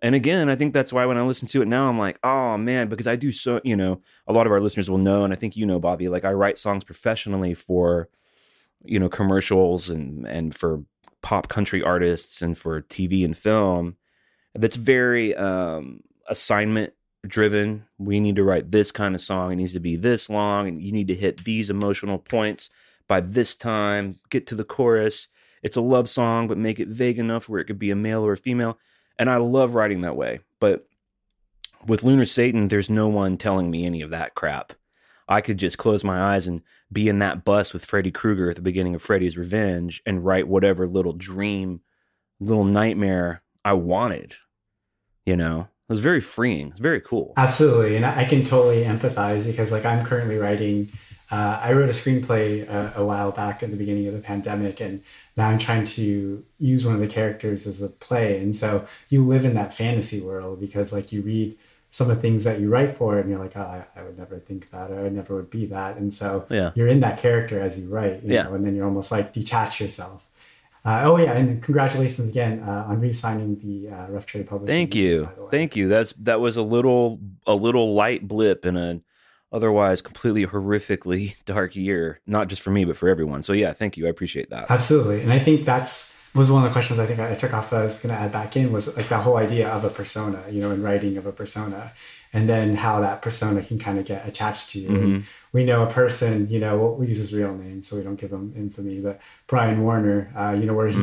And 0.01 0.16
again, 0.16 0.48
I 0.48 0.57
think 0.57 0.75
that's 0.75 0.92
why 0.92 1.07
when 1.07 1.16
I 1.16 1.22
listen 1.22 1.46
to 1.48 1.62
it 1.62 1.68
now, 1.68 1.88
I'm 1.88 1.98
like, 1.98 2.18
oh 2.25 2.57
man, 2.57 2.88
because 2.88 3.07
I 3.07 3.14
do 3.14 3.31
so, 3.31 3.61
you 3.62 3.77
know, 3.77 4.01
a 4.27 4.33
lot 4.33 4.46
of 4.46 4.53
our 4.53 4.61
listeners 4.61 4.90
will 4.90 4.98
know, 4.98 5.22
and 5.22 5.33
I 5.33 5.37
think 5.37 5.57
you 5.57 5.64
know, 5.64 5.79
Bobby, 5.79 6.09
like 6.09 6.25
I 6.25 6.33
write 6.33 6.59
songs 6.59 6.83
professionally 6.83 7.55
for, 7.55 8.09
you 8.85 8.98
know, 8.98 9.09
commercials 9.09 9.88
and 9.88 10.27
and 10.27 10.53
for 10.53 10.83
pop 11.23 11.49
country 11.49 11.83
artists 11.83 12.43
and 12.43 12.57
for 12.57 12.83
TV 12.83 13.25
and 13.25 13.37
film. 13.37 13.97
That's 14.55 14.77
very 14.77 15.35
um 15.35 16.01
assignment 16.29 16.93
driven. 17.27 17.85
We 17.99 18.21
need 18.21 18.37
to 18.37 18.45
write 18.45 18.71
this 18.71 18.93
kind 18.93 19.15
of 19.15 19.21
song. 19.21 19.53
It 19.53 19.57
needs 19.57 19.73
to 19.73 19.81
be 19.81 19.97
this 19.97 20.29
long, 20.29 20.69
and 20.69 20.83
you 20.83 20.93
need 20.93 21.09
to 21.09 21.15
hit 21.15 21.45
these 21.45 21.71
emotional 21.71 22.19
points 22.19 22.71
by 23.09 23.21
this 23.21 23.57
time. 23.57 24.17
Get 24.31 24.47
to 24.49 24.55
the 24.55 24.65
chorus. 24.65 25.29
It's 25.63 25.77
a 25.77 25.81
love 25.81 26.09
song, 26.09 26.49
but 26.49 26.59
make 26.59 26.81
it 26.81 26.89
vague 26.89 27.19
enough 27.19 27.49
where 27.49 27.61
it 27.61 27.67
could 27.67 27.79
be 27.79 27.91
a 27.91 27.97
male 27.97 28.25
or 28.27 28.33
a 28.33 28.37
female. 28.37 28.79
And 29.19 29.31
I 29.31 29.37
love 29.37 29.75
writing 29.75 30.01
that 30.01 30.17
way. 30.17 30.41
But 30.59 30.89
with 31.87 32.03
Lunar 32.03 32.27
Satan, 32.27 32.69
there's 32.69 32.91
no 32.91 33.09
one 33.09 33.37
telling 33.37 33.71
me 33.71 33.85
any 33.87 34.03
of 34.03 34.11
that 34.11 34.35
crap. 34.35 34.73
I 35.29 35.41
could 35.41 35.59
just 35.59 35.79
close 35.79 36.05
my 36.05 36.35
eyes 36.35 36.47
and 36.47 36.63
be 36.91 37.09
in 37.09 37.19
that 37.21 37.45
bus 37.45 37.73
with 37.73 37.85
Freddy 37.85 38.11
Krueger 38.11 38.51
at 38.51 38.57
the 38.57 38.63
beginning 38.63 38.95
of 38.95 39.03
Freddy's 39.03 39.37
Revenge 39.37 40.03
and 40.05 40.25
write 40.25 40.49
whatever 40.49 40.87
little 40.87 41.13
dream, 41.13 41.81
little 42.41 42.65
nightmare 42.65 43.43
I 43.65 43.75
wanted. 43.75 44.35
You 45.25 45.37
know, 45.37 45.61
it 45.61 45.93
was 45.93 46.01
very 46.01 46.21
freeing. 46.21 46.69
It's 46.69 46.81
very 46.81 47.01
cool. 47.01 47.35
Absolutely, 47.37 47.97
and 47.97 48.05
I 48.05 48.25
can 48.25 48.45
totally 48.45 48.85
empathize 48.85 49.47
because 49.47 49.71
like 49.71 49.85
I'm 49.85 50.05
currently 50.05 50.37
writing. 50.37 50.91
Uh, 51.31 51.59
I 51.63 51.73
wrote 51.73 51.89
a 51.89 51.93
screenplay 51.93 52.69
uh, 52.71 52.93
a 52.95 53.05
while 53.05 53.31
back 53.31 53.63
at 53.63 53.71
the 53.71 53.77
beginning 53.77 54.07
of 54.07 54.13
the 54.13 54.21
pandemic, 54.21 54.81
and 54.81 55.03
now 55.37 55.49
I'm 55.49 55.59
trying 55.59 55.87
to 55.87 56.45
use 56.59 56.85
one 56.85 56.95
of 56.95 57.01
the 57.01 57.07
characters 57.07 57.67
as 57.67 57.81
a 57.81 57.89
play. 57.89 58.39
And 58.39 58.55
so 58.55 58.87
you 59.09 59.27
live 59.27 59.47
in 59.47 59.55
that 59.55 59.73
fantasy 59.73 60.21
world 60.21 60.61
because 60.61 60.93
like 60.93 61.11
you 61.11 61.23
read 61.23 61.57
some 61.94 62.09
of 62.09 62.16
the 62.16 62.22
things 62.22 62.44
that 62.44 62.59
you 62.59 62.70
write 62.70 62.96
for, 62.96 63.18
and 63.18 63.28
you're 63.28 63.38
like, 63.38 63.55
oh, 63.55 63.61
I, 63.61 63.85
I 63.94 64.02
would 64.02 64.16
never 64.16 64.38
think 64.38 64.70
that, 64.70 64.90
or 64.90 65.05
I 65.05 65.11
never 65.11 65.37
would 65.37 65.50
be 65.50 65.66
that. 65.66 65.98
And 65.98 66.12
so 66.12 66.46
Yeah. 66.48 66.70
you're 66.74 66.88
in 66.88 67.00
that 67.00 67.18
character 67.18 67.61
as 67.61 67.78
you 67.78 67.90
write, 67.90 68.22
you 68.22 68.33
Yeah. 68.33 68.44
know, 68.44 68.55
and 68.55 68.64
then 68.64 68.74
you're 68.74 68.87
almost 68.87 69.12
like 69.12 69.35
detach 69.35 69.78
yourself. 69.78 70.26
Uh, 70.87 71.02
oh 71.05 71.18
yeah, 71.18 71.33
and 71.35 71.62
congratulations 71.62 72.31
again 72.31 72.61
uh, 72.66 72.87
on 72.88 72.98
re-signing 72.98 73.59
the 73.61 73.94
uh, 73.94 74.07
Rough 74.09 74.24
Trade 74.24 74.46
Publishing. 74.46 74.74
Thank 74.74 74.94
you. 74.94 75.28
Thank 75.50 75.76
you. 75.76 75.87
That's 75.87 76.12
that 76.14 76.40
was 76.40 76.57
a 76.57 76.62
little 76.62 77.20
a 77.46 77.55
little 77.55 77.94
light 77.94 78.26
blip 78.26 78.64
in 78.64 78.76
a 78.78 79.00
otherwise 79.52 80.00
completely 80.00 80.46
horrifically 80.46 81.37
dark 81.44 81.76
year, 81.76 82.20
not 82.26 82.48
just 82.48 82.62
for 82.62 82.70
me 82.70 82.87
but 82.87 82.96
for 82.96 83.09
everyone. 83.11 83.42
So 83.42 83.52
yeah, 83.52 83.72
thank 83.74 83.98
you. 83.98 84.07
I 84.07 84.09
appreciate 84.09 84.48
that. 84.50 84.70
Absolutely, 84.70 85.20
and 85.22 85.31
I 85.33 85.38
think 85.38 85.64
that's 85.66 86.12
was 86.35 86.51
one 86.51 86.64
of 86.64 86.71
the 86.71 86.73
questions 86.73 86.99
I 86.99 87.07
think 87.07 87.21
I 87.21 87.35
took 87.35 87.53
off 87.53 87.71
that 87.71 87.81
I 87.81 87.83
was 87.83 88.01
going 88.01 88.14
to 88.14 88.21
add 88.21 88.33
back 88.33 88.57
in 88.57 88.73
was 88.73 88.97
like 88.97 89.09
that 89.11 89.23
whole 89.23 89.37
idea 89.37 89.68
of 89.68 89.85
a 89.85 89.90
persona, 89.90 90.42
you 90.51 90.61
know, 90.61 90.71
in 90.71 90.83
writing 90.83 91.16
of 91.18 91.27
a 91.27 91.33
persona, 91.33 91.92
and 92.33 92.49
then 92.49 92.77
how 92.77 93.01
that 93.01 93.21
persona 93.21 93.62
can 93.62 93.79
kind 93.79 93.99
of 93.99 94.07
get 94.07 94.27
attached 94.27 94.71
to 94.71 94.79
you. 94.81 94.88
And 94.88 95.25
we 95.53 95.66
know 95.66 95.83
a 95.83 95.87
person, 95.92 96.49
you 96.49 96.59
know, 96.59 96.79
we'll, 96.79 96.95
we'll 96.95 97.09
use 97.09 97.18
his 97.18 97.35
real 97.35 97.55
name 97.55 97.83
so 97.83 97.97
we 97.97 98.03
don't 98.03 98.16
give 98.16 98.33
him 98.33 98.55
infamy, 98.57 99.01
but 99.01 99.21
Brian 99.47 99.83
Warner, 99.83 100.33
uh, 100.35 100.57
you 100.59 100.64
know, 100.64 100.73
where 100.73 100.88
he 100.88 100.95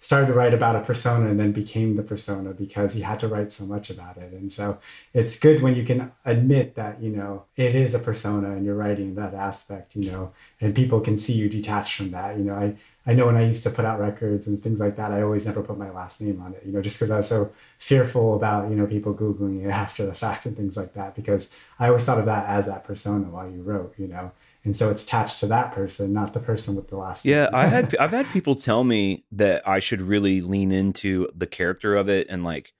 started 0.00 0.28
to 0.28 0.32
write 0.32 0.54
about 0.54 0.76
a 0.76 0.80
persona 0.80 1.28
and 1.28 1.38
then 1.38 1.52
became 1.52 1.96
the 1.96 2.02
persona 2.02 2.54
because 2.54 2.94
he 2.94 3.02
had 3.02 3.20
to 3.20 3.28
write 3.28 3.52
so 3.52 3.66
much 3.66 3.90
about 3.90 4.16
it. 4.16 4.32
And 4.32 4.50
so 4.50 4.78
it's 5.12 5.38
good 5.38 5.60
when 5.60 5.74
you 5.76 5.84
can 5.84 6.10
admit 6.24 6.74
that, 6.76 7.02
you 7.02 7.10
know, 7.10 7.44
it 7.56 7.74
is 7.74 7.94
a 7.94 7.98
persona 7.98 8.52
and 8.52 8.64
you're 8.64 8.74
writing 8.74 9.14
that 9.16 9.34
aspect, 9.34 9.94
you 9.94 10.10
know, 10.10 10.32
and 10.58 10.74
people 10.74 11.00
can 11.00 11.18
see 11.18 11.34
you 11.34 11.50
detached 11.50 11.94
from 11.96 12.12
that. 12.12 12.38
You 12.38 12.44
know, 12.44 12.54
I, 12.54 12.76
I 13.08 13.14
know 13.14 13.24
when 13.24 13.36
I 13.36 13.46
used 13.46 13.62
to 13.62 13.70
put 13.70 13.86
out 13.86 13.98
records 13.98 14.46
and 14.46 14.60
things 14.60 14.80
like 14.80 14.96
that, 14.96 15.12
I 15.12 15.22
always 15.22 15.46
never 15.46 15.62
put 15.62 15.78
my 15.78 15.90
last 15.90 16.20
name 16.20 16.42
on 16.42 16.52
it, 16.52 16.62
you 16.66 16.72
know, 16.72 16.82
just 16.82 16.98
because 16.98 17.10
I 17.10 17.16
was 17.16 17.28
so 17.28 17.50
fearful 17.78 18.34
about, 18.34 18.68
you 18.68 18.76
know, 18.76 18.86
people 18.86 19.14
Googling 19.14 19.64
it 19.64 19.70
after 19.84 20.04
the 20.04 20.14
fact 20.14 20.44
and 20.44 20.54
things 20.54 20.76
like 20.76 20.92
that, 20.92 21.16
because 21.16 21.50
I 21.78 21.88
always 21.88 22.04
thought 22.04 22.18
of 22.18 22.26
that 22.26 22.46
as 22.46 22.66
that 22.66 22.84
persona 22.84 23.30
while 23.30 23.50
you 23.50 23.62
wrote, 23.62 23.94
you 23.98 24.08
know. 24.08 24.32
And 24.62 24.76
so 24.76 24.90
it's 24.90 25.04
attached 25.04 25.40
to 25.40 25.46
that 25.46 25.72
person, 25.72 26.12
not 26.12 26.34
the 26.34 26.40
person 26.40 26.76
with 26.76 26.88
the 26.88 26.98
last 26.98 27.24
Yeah, 27.24 27.44
name. 27.44 27.50
Yeah, 27.52 27.58
I 27.58 27.66
had 27.66 27.96
I've 28.00 28.10
had 28.10 28.28
people 28.28 28.54
tell 28.54 28.84
me 28.84 29.24
that 29.32 29.66
I 29.66 29.78
should 29.78 30.02
really 30.02 30.42
lean 30.42 30.70
into 30.70 31.28
the 31.34 31.46
character 31.46 31.96
of 31.96 32.10
it 32.10 32.26
and 32.28 32.44
like 32.44 32.74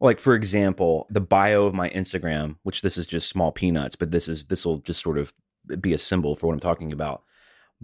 like 0.00 0.18
for 0.18 0.34
example, 0.34 1.06
the 1.10 1.20
bio 1.20 1.64
of 1.64 1.74
my 1.74 1.90
Instagram, 1.90 2.56
which 2.62 2.80
this 2.80 2.96
is 2.96 3.06
just 3.06 3.28
small 3.28 3.52
peanuts, 3.52 3.96
but 3.96 4.12
this 4.12 4.28
is 4.28 4.46
this 4.46 4.64
will 4.64 4.78
just 4.78 5.02
sort 5.02 5.18
of 5.18 5.34
be 5.80 5.92
a 5.92 5.98
symbol 5.98 6.36
for 6.36 6.46
what 6.46 6.54
I'm 6.54 6.60
talking 6.60 6.90
about. 6.90 7.22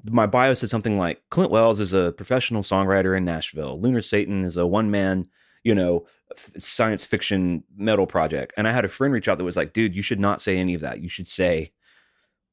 My 0.04 0.26
bio 0.26 0.54
said 0.54 0.70
something 0.70 0.98
like 0.98 1.22
Clint 1.30 1.50
Wells 1.50 1.80
is 1.80 1.92
a 1.92 2.12
professional 2.12 2.62
songwriter 2.62 3.16
in 3.16 3.24
Nashville. 3.24 3.80
Lunar 3.80 4.02
Satan 4.02 4.44
is 4.44 4.56
a 4.56 4.66
one 4.66 4.90
man, 4.90 5.26
you 5.64 5.74
know, 5.74 6.06
f- 6.30 6.52
science 6.58 7.04
fiction 7.04 7.64
metal 7.76 8.06
project. 8.06 8.52
And 8.56 8.68
I 8.68 8.72
had 8.72 8.84
a 8.84 8.88
friend 8.88 9.12
reach 9.12 9.28
out 9.28 9.38
that 9.38 9.44
was 9.44 9.56
like, 9.56 9.72
dude, 9.72 9.94
you 9.94 10.02
should 10.02 10.20
not 10.20 10.40
say 10.40 10.58
any 10.58 10.74
of 10.74 10.80
that. 10.80 11.00
You 11.00 11.08
should 11.08 11.28
say 11.28 11.72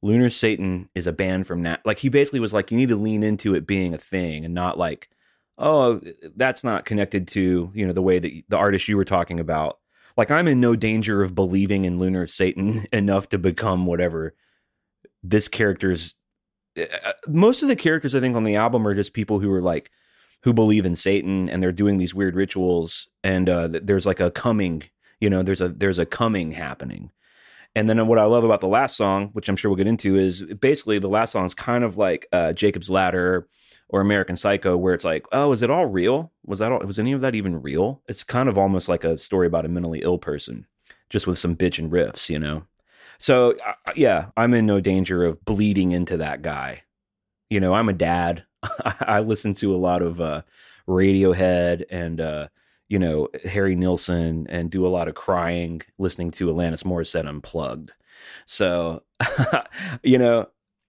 Lunar 0.01 0.29
Satan 0.29 0.89
is 0.93 1.07
a 1.07 1.13
band 1.13 1.47
from 1.47 1.61
Nat. 1.61 1.81
Like 1.85 1.99
he 1.99 2.09
basically 2.09 2.39
was 2.39 2.53
like, 2.53 2.71
you 2.71 2.77
need 2.77 2.89
to 2.89 2.95
lean 2.95 3.23
into 3.23 3.55
it 3.55 3.67
being 3.67 3.93
a 3.93 3.97
thing 3.97 4.45
and 4.45 4.53
not 4.53 4.77
like, 4.77 5.09
oh, 5.57 6.01
that's 6.35 6.63
not 6.63 6.85
connected 6.85 7.27
to 7.29 7.71
you 7.73 7.87
know 7.87 7.93
the 7.93 8.01
way 8.01 8.19
that 8.19 8.43
the 8.49 8.57
artist 8.57 8.87
you 8.87 8.97
were 8.97 9.05
talking 9.05 9.39
about. 9.39 9.79
Like 10.17 10.31
I'm 10.31 10.47
in 10.47 10.59
no 10.59 10.75
danger 10.75 11.21
of 11.21 11.35
believing 11.35 11.85
in 11.85 11.99
Lunar 11.99 12.27
Satan 12.27 12.85
enough 12.93 13.29
to 13.29 13.37
become 13.37 13.85
whatever 13.85 14.35
this 15.23 15.47
character's. 15.47 16.15
Uh, 16.77 17.13
Most 17.27 17.61
of 17.61 17.67
the 17.67 17.75
characters 17.75 18.15
I 18.15 18.19
think 18.19 18.35
on 18.35 18.43
the 18.43 18.55
album 18.55 18.87
are 18.87 18.95
just 18.95 19.13
people 19.13 19.39
who 19.39 19.51
are 19.51 19.61
like 19.61 19.91
who 20.43 20.53
believe 20.53 20.85
in 20.85 20.95
Satan 20.95 21.49
and 21.49 21.61
they're 21.61 21.71
doing 21.71 21.97
these 21.97 22.13
weird 22.13 22.35
rituals 22.35 23.07
and 23.23 23.49
uh, 23.49 23.67
there's 23.71 24.05
like 24.05 24.19
a 24.19 24.29
coming, 24.29 24.83
you 25.19 25.29
know, 25.29 25.41
there's 25.41 25.61
a 25.61 25.69
there's 25.69 25.99
a 25.99 26.05
coming 26.05 26.51
happening. 26.51 27.11
And 27.75 27.89
then 27.89 28.07
what 28.07 28.19
I 28.19 28.23
love 28.23 28.45
about 28.45 28.61
the 28.61 28.67
last 28.67 28.95
song, 28.95 29.29
which 29.33 29.49
I'm 29.49 29.57
sure 29.57 29.69
we'll 29.69 29.75
get 29.75 29.87
into, 29.87 30.15
is 30.15 30.43
basically 30.43 30.97
the 30.97 31.09
last 31.09 31.33
song 31.33 31.45
is 31.45 31.53
kind 31.53 31.83
of 31.83 31.97
like 31.97 32.25
uh, 32.31 32.53
Jacob's 32.53 32.89
Ladder 32.89 33.47
or 33.89 33.99
American 33.99 34.37
Psycho, 34.37 34.77
where 34.77 34.93
it's 34.93 35.03
like, 35.03 35.25
oh, 35.33 35.51
is 35.51 35.61
it 35.61 35.69
all 35.69 35.85
real? 35.85 36.31
Was 36.45 36.59
that 36.59 36.71
all, 36.71 36.79
was 36.79 36.99
any 36.99 37.11
of 37.11 37.21
that 37.21 37.35
even 37.35 37.61
real? 37.61 38.01
It's 38.07 38.23
kind 38.23 38.47
of 38.47 38.57
almost 38.57 38.87
like 38.87 39.03
a 39.03 39.17
story 39.17 39.45
about 39.45 39.65
a 39.65 39.69
mentally 39.69 40.03
ill 40.03 40.17
person, 40.17 40.67
just 41.09 41.27
with 41.27 41.37
some 41.37 41.55
bitch 41.55 41.77
and 41.77 41.91
riffs, 41.91 42.29
you 42.29 42.39
know. 42.39 42.63
So 43.17 43.55
uh, 43.65 43.73
yeah, 43.95 44.27
I'm 44.37 44.53
in 44.53 44.65
no 44.65 44.79
danger 44.79 45.23
of 45.23 45.43
bleeding 45.45 45.91
into 45.91 46.17
that 46.17 46.41
guy. 46.41 46.83
You 47.49 47.59
know, 47.59 47.73
I'm 47.73 47.89
a 47.89 47.93
dad. 47.93 48.45
I 48.99 49.19
listen 49.19 49.53
to 49.55 49.75
a 49.75 49.77
lot 49.77 50.01
of 50.01 50.19
uh, 50.19 50.41
Radiohead 50.87 51.85
and 51.89 52.19
uh, 52.19 52.47
you 52.87 52.99
know 52.99 53.29
Harry 53.43 53.75
Nilsson, 53.75 54.47
and 54.49 54.69
do 54.69 54.85
a 54.85 54.89
lot 54.89 55.07
of 55.07 55.15
crying 55.15 55.81
listening 55.97 56.31
to 56.31 56.47
Alanis 56.47 56.83
Morissette 56.83 57.27
unplugged. 57.27 57.93
So 58.45 59.03
you 60.03 60.17
know 60.17 60.47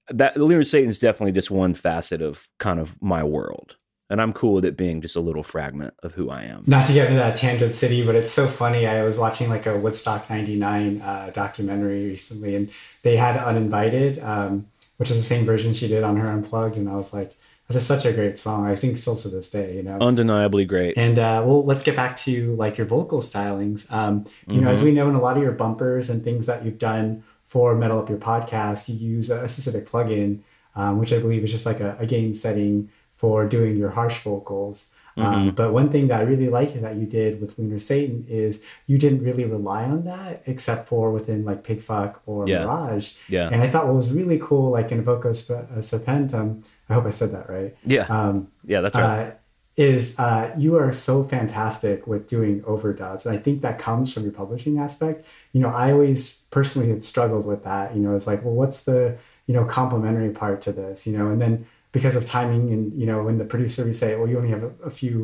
that 0.09 0.37
Lunar 0.37 0.65
Satan 0.65 0.91
is 0.91 0.99
definitely 0.99 1.33
just 1.33 1.51
one 1.51 1.75
facet 1.75 2.23
of 2.23 2.49
kind 2.59 2.81
of 2.81 3.01
my 3.03 3.23
world. 3.25 3.77
And 4.09 4.23
I'm 4.23 4.33
cool 4.33 4.55
with 4.55 4.65
it 4.65 4.77
being 4.77 5.01
just 5.01 5.17
a 5.17 5.21
little 5.21 5.43
fragment 5.43 5.95
of 6.03 6.15
who 6.15 6.31
I 6.31 6.45
am. 6.45 6.63
Not 6.67 6.87
to 6.87 6.93
get 6.93 7.07
into 7.07 7.19
that 7.19 7.37
tangent 7.37 7.75
city, 7.75 8.07
but 8.07 8.15
it's 8.15 8.31
so 8.31 8.47
funny. 8.47 8.87
I 8.87 9.03
was 9.03 9.19
watching 9.19 9.49
like 9.49 9.67
a 9.67 9.77
Woodstock 9.77 10.31
99 10.31 11.01
uh, 11.01 11.31
documentary 11.33 12.07
recently, 12.07 12.55
and 12.55 12.71
they 13.03 13.17
had 13.17 13.37
Uninvited, 13.37 14.21
um, 14.21 14.67
which 14.99 15.11
is 15.11 15.17
the 15.17 15.25
same 15.25 15.45
version 15.45 15.75
she 15.75 15.89
did 15.89 16.05
on 16.05 16.17
her 16.17 16.31
Unplugged. 16.31 16.77
And 16.77 16.89
I 16.89 16.95
was 16.95 17.13
like, 17.13 17.37
that 17.67 17.77
is 17.77 17.85
such 17.85 18.05
a 18.05 18.13
great 18.13 18.39
song. 18.39 18.67
I 18.67 18.77
think 18.77 18.97
still 18.97 19.17
to 19.17 19.29
this 19.29 19.51
day, 19.51 19.75
you 19.75 19.83
know? 19.83 19.99
Undeniably 19.99 20.67
great. 20.67 20.97
And 20.97 21.19
uh, 21.19 21.43
well, 21.45 21.65
let's 21.65 21.83
get 21.83 21.97
back 21.97 22.17
to 22.19 22.55
like 22.55 22.79
your 22.79 22.87
vocal 22.87 23.21
stylings. 23.21 23.91
Um, 23.93 24.27
you 24.47 24.61
know, 24.61 24.71
as 24.71 24.83
we 24.83 24.93
know 24.93 25.09
in 25.09 25.17
a 25.17 25.21
lot 25.21 25.37
of 25.37 25.43
your 25.43 25.53
bumpers 25.53 26.09
and 26.09 26.23
things 26.23 26.47
that 26.47 26.65
you've 26.65 26.79
done 26.79 27.25
for 27.45 27.75
Metal 27.75 27.99
Up 27.99 28.09
Your 28.09 28.19
podcast, 28.19 28.89
you 28.89 28.95
use 28.95 29.31
a 29.31 29.49
specific 29.49 29.89
plugin, 29.89 30.43
um, 30.77 30.99
which 30.99 31.13
I 31.13 31.19
believe 31.19 31.43
is 31.43 31.51
just 31.51 31.67
like 31.67 31.81
a, 31.81 31.97
a 31.99 32.07
gain 32.07 32.35
setting 32.35 32.91
for 33.17 33.47
doing 33.47 33.77
your 33.77 33.91
harsh 33.91 34.19
vocals. 34.23 34.93
Um, 35.19 35.53
but 35.53 35.73
one 35.73 35.89
thing 35.89 36.09
that 36.09 36.21
I 36.21 36.25
really 36.25 36.51
like 36.51 36.79
that 36.83 36.97
you 36.97 37.07
did 37.07 37.41
with 37.41 37.59
Lunar 37.59 37.79
Satan 37.79 38.27
is 38.29 38.63
you 38.87 38.99
didn't 38.99 39.23
really 39.25 39.47
rely 39.47 39.85
on 39.85 40.05
that 40.05 40.43
except 40.45 40.89
for 40.89 41.11
within 41.11 41.43
like 41.47 41.65
Pigfuck 41.65 42.17
or 42.27 42.47
Yeah. 42.47 42.65
Mirage. 42.67 43.15
Yeah. 43.31 43.49
And 43.51 43.63
I 43.63 43.71
thought 43.71 43.87
what 43.87 43.97
was 43.97 44.13
really 44.13 44.39
cool, 44.39 44.71
like 44.73 44.93
in 44.93 45.03
Voco 45.03 45.33
Sp- 45.33 45.65
uh, 45.73 45.81
Serpentum, 45.81 46.65
I 46.91 46.95
hope 46.95 47.07
I 47.07 47.11
said 47.11 47.33
that 47.33 47.49
right. 47.49 47.75
Yeah. 47.83 48.05
Um, 48.11 48.49
yeah, 48.67 48.83
that's 48.83 48.95
right. 48.95 49.29
uh, 49.29 49.31
is 49.79 50.19
uh, 50.19 50.53
you 50.59 50.77
are 50.77 50.93
so 50.93 51.25
fantastic 51.25 52.07
with 52.07 52.27
doing 52.27 52.61
overdubs. 52.63 53.25
And 53.25 53.35
I 53.35 53.39
think 53.41 53.63
that 53.63 53.79
comes 53.79 54.13
from 54.13 54.23
your 54.25 54.33
publishing 54.33 54.79
aspect. 54.79 55.25
You 55.53 55.61
know, 55.63 55.69
I 55.71 55.93
always 55.93 56.43
personally 56.51 56.91
had 56.91 57.03
struggled 57.03 57.47
with 57.47 57.65
that. 57.65 57.95
You 57.97 58.03
know, 58.03 58.15
it's 58.17 58.27
like, 58.27 58.45
well, 58.45 58.55
what's 58.55 58.85
the, 58.85 59.17
you 59.47 59.55
know, 59.55 59.65
complementary 59.65 60.31
part 60.31 60.61
to 60.63 60.73
this, 60.73 61.07
you 61.07 61.17
know? 61.17 61.29
And 61.31 61.41
then 61.41 61.67
because 61.97 62.17
of 62.21 62.23
timing 62.39 62.65
and, 62.75 62.83
you 63.01 63.07
know, 63.11 63.19
when 63.27 63.37
the 63.43 63.45
producer 63.53 63.83
would 63.87 63.97
say, 64.03 64.09
well, 64.17 64.29
you 64.31 64.37
only 64.41 64.51
have 64.57 64.65
a, 64.71 64.73
a 64.91 64.91
few, 65.01 65.15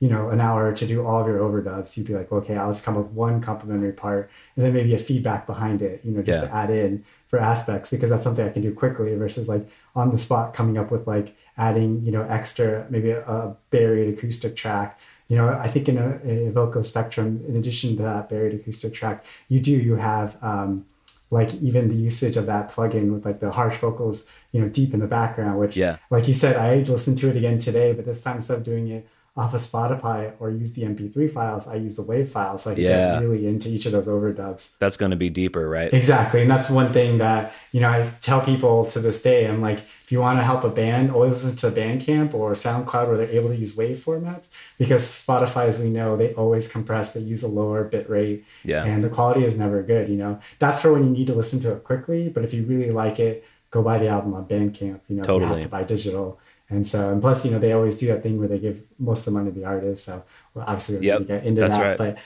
you 0.00 0.08
know, 0.12 0.28
an 0.34 0.40
hour 0.40 0.64
to 0.80 0.84
do 0.92 0.96
all 1.06 1.20
of 1.22 1.26
your 1.30 1.38
overdubs, 1.46 1.96
you'd 1.96 2.06
be 2.06 2.16
like, 2.20 2.30
okay, 2.38 2.56
I'll 2.60 2.72
just 2.72 2.84
come 2.84 2.96
up 2.98 3.04
with 3.06 3.12
one 3.26 3.40
complementary 3.40 3.92
part 3.92 4.22
and 4.54 4.60
then 4.64 4.72
maybe 4.78 4.92
a 4.94 4.98
feedback 5.08 5.46
behind 5.46 5.78
it, 5.88 5.96
you 6.04 6.10
know, 6.12 6.22
just 6.22 6.42
Yeah. 6.42 6.48
to 6.48 6.54
add 6.62 6.70
in 6.70 7.04
for 7.28 7.38
aspects 7.52 7.86
because 7.90 8.10
that's 8.10 8.24
something 8.26 8.44
I 8.46 8.52
can 8.56 8.62
do 8.68 8.72
quickly 8.82 9.14
versus 9.14 9.48
like 9.48 9.64
on 9.94 10.10
the 10.14 10.18
spot 10.26 10.52
coming 10.58 10.76
up 10.78 10.90
with 10.90 11.06
like 11.06 11.28
adding, 11.56 11.90
you 12.06 12.12
know, 12.14 12.22
extra, 12.38 12.86
maybe 12.90 13.10
a, 13.10 13.20
a 13.36 13.56
buried 13.70 14.08
acoustic 14.14 14.52
track. 14.62 14.98
You 15.28 15.36
know, 15.38 15.48
I 15.66 15.68
think 15.72 15.88
in 15.88 15.96
a, 15.98 16.08
a 16.48 16.50
vocal 16.60 16.82
spectrum, 16.92 17.28
in 17.48 17.54
addition 17.56 17.96
to 17.96 18.02
that 18.02 18.28
buried 18.28 18.54
acoustic 18.58 18.92
track, 18.94 19.24
you 19.48 19.60
do, 19.60 19.72
you 19.88 19.96
have, 19.96 20.36
um, 20.42 20.86
like 21.30 21.54
even 21.54 21.88
the 21.88 21.94
usage 21.94 22.36
of 22.36 22.46
that 22.46 22.70
plugin 22.70 23.12
with 23.12 23.24
like 23.24 23.40
the 23.40 23.50
harsh 23.50 23.78
vocals, 23.78 24.28
you 24.52 24.60
know, 24.60 24.68
deep 24.68 24.94
in 24.94 25.00
the 25.00 25.06
background, 25.06 25.58
which, 25.58 25.76
Yeah. 25.76 25.96
like 26.10 26.28
you 26.28 26.34
said, 26.34 26.56
I 26.56 26.76
listened 26.90 27.18
to 27.18 27.28
it 27.30 27.36
again 27.36 27.58
today, 27.58 27.92
but 27.92 28.04
this 28.04 28.20
time 28.20 28.36
instead 28.36 28.58
of 28.58 28.64
doing 28.64 28.88
it 28.88 29.08
off 29.36 29.52
of 29.52 29.60
Spotify 29.60 30.32
or 30.38 30.50
use 30.50 30.72
the 30.72 30.82
MP3 30.82 31.30
files, 31.30 31.68
I 31.68 31.74
use 31.74 31.96
the 31.96 32.02
WAV 32.02 32.26
files, 32.26 32.62
so 32.62 32.70
I 32.70 32.74
can 32.74 32.84
Yeah. 32.84 33.20
get 33.20 33.22
really 33.28 33.46
into 33.46 33.68
each 33.68 33.84
of 33.84 33.92
those 33.92 34.06
overdubs. 34.06 34.78
That's 34.78 34.96
going 34.96 35.10
to 35.10 35.16
be 35.16 35.28
deeper, 35.28 35.68
right? 35.68 35.92
Exactly. 35.92 36.40
And 36.40 36.50
that's 36.50 36.70
one 36.70 36.90
thing 36.90 37.18
that, 37.18 37.52
you 37.70 37.80
know, 37.82 37.88
I 37.90 38.10
tell 38.22 38.40
people 38.40 38.86
to 38.86 38.98
this 38.98 39.20
day. 39.22 39.46
I'm 39.46 39.60
like, 39.60 39.80
if 40.04 40.10
you 40.10 40.20
want 40.20 40.38
to 40.38 40.42
help 40.42 40.64
a 40.64 40.70
band, 40.70 41.10
always 41.10 41.44
listen 41.44 41.56
to 41.70 41.70
Bandcamp 41.80 42.32
or 42.32 42.52
SoundCloud 42.52 43.08
where 43.08 43.18
they're 43.18 43.28
able 43.28 43.50
to 43.50 43.56
use 43.56 43.74
WAV 43.76 43.98
formats 43.98 44.48
because 44.78 45.02
Spotify, 45.02 45.66
as 45.68 45.78
we 45.78 45.90
know, 45.90 46.16
they 46.16 46.32
always 46.32 46.66
compress, 46.66 47.12
they 47.12 47.20
use 47.20 47.42
a 47.42 47.48
lower 47.48 47.84
bit 47.84 48.08
rate. 48.08 48.42
Yeah. 48.64 48.84
And 48.84 49.04
the 49.04 49.10
quality 49.10 49.44
is 49.44 49.58
never 49.58 49.82
good, 49.82 50.08
you 50.08 50.16
know. 50.16 50.38
That's 50.58 50.80
for 50.80 50.94
when 50.94 51.04
you 51.04 51.10
need 51.10 51.26
to 51.26 51.34
listen 51.34 51.60
to 51.60 51.72
it 51.72 51.84
quickly. 51.84 52.30
But 52.30 52.44
if 52.44 52.54
you 52.54 52.62
really 52.64 52.90
like 52.90 53.20
it, 53.20 53.44
go 53.70 53.82
buy 53.82 53.98
the 53.98 54.08
album 54.08 54.32
on 54.32 54.46
Bandcamp. 54.46 55.00
You 55.08 55.16
know, 55.16 55.16
you 55.16 55.22
Totally. 55.22 55.46
have 55.60 55.62
to 55.64 55.68
buy 55.68 55.82
digital. 55.82 56.38
And 56.68 56.86
so, 56.86 57.12
and 57.12 57.20
plus, 57.20 57.44
you 57.44 57.52
know, 57.52 57.58
they 57.58 57.72
always 57.72 57.98
do 57.98 58.08
that 58.08 58.22
thing 58.22 58.38
where 58.38 58.48
they 58.48 58.58
give 58.58 58.82
most 58.98 59.20
of 59.20 59.32
the 59.32 59.38
money 59.38 59.52
to 59.52 59.58
the 59.58 59.64
artist. 59.64 60.04
So, 60.04 60.24
we're 60.54 60.64
Yep, 60.64 61.18
going 61.18 61.26
to 61.28 61.34
get 61.34 61.46
into 61.46 61.60
that. 61.60 61.80
right. 61.80 61.98
But 61.98 62.18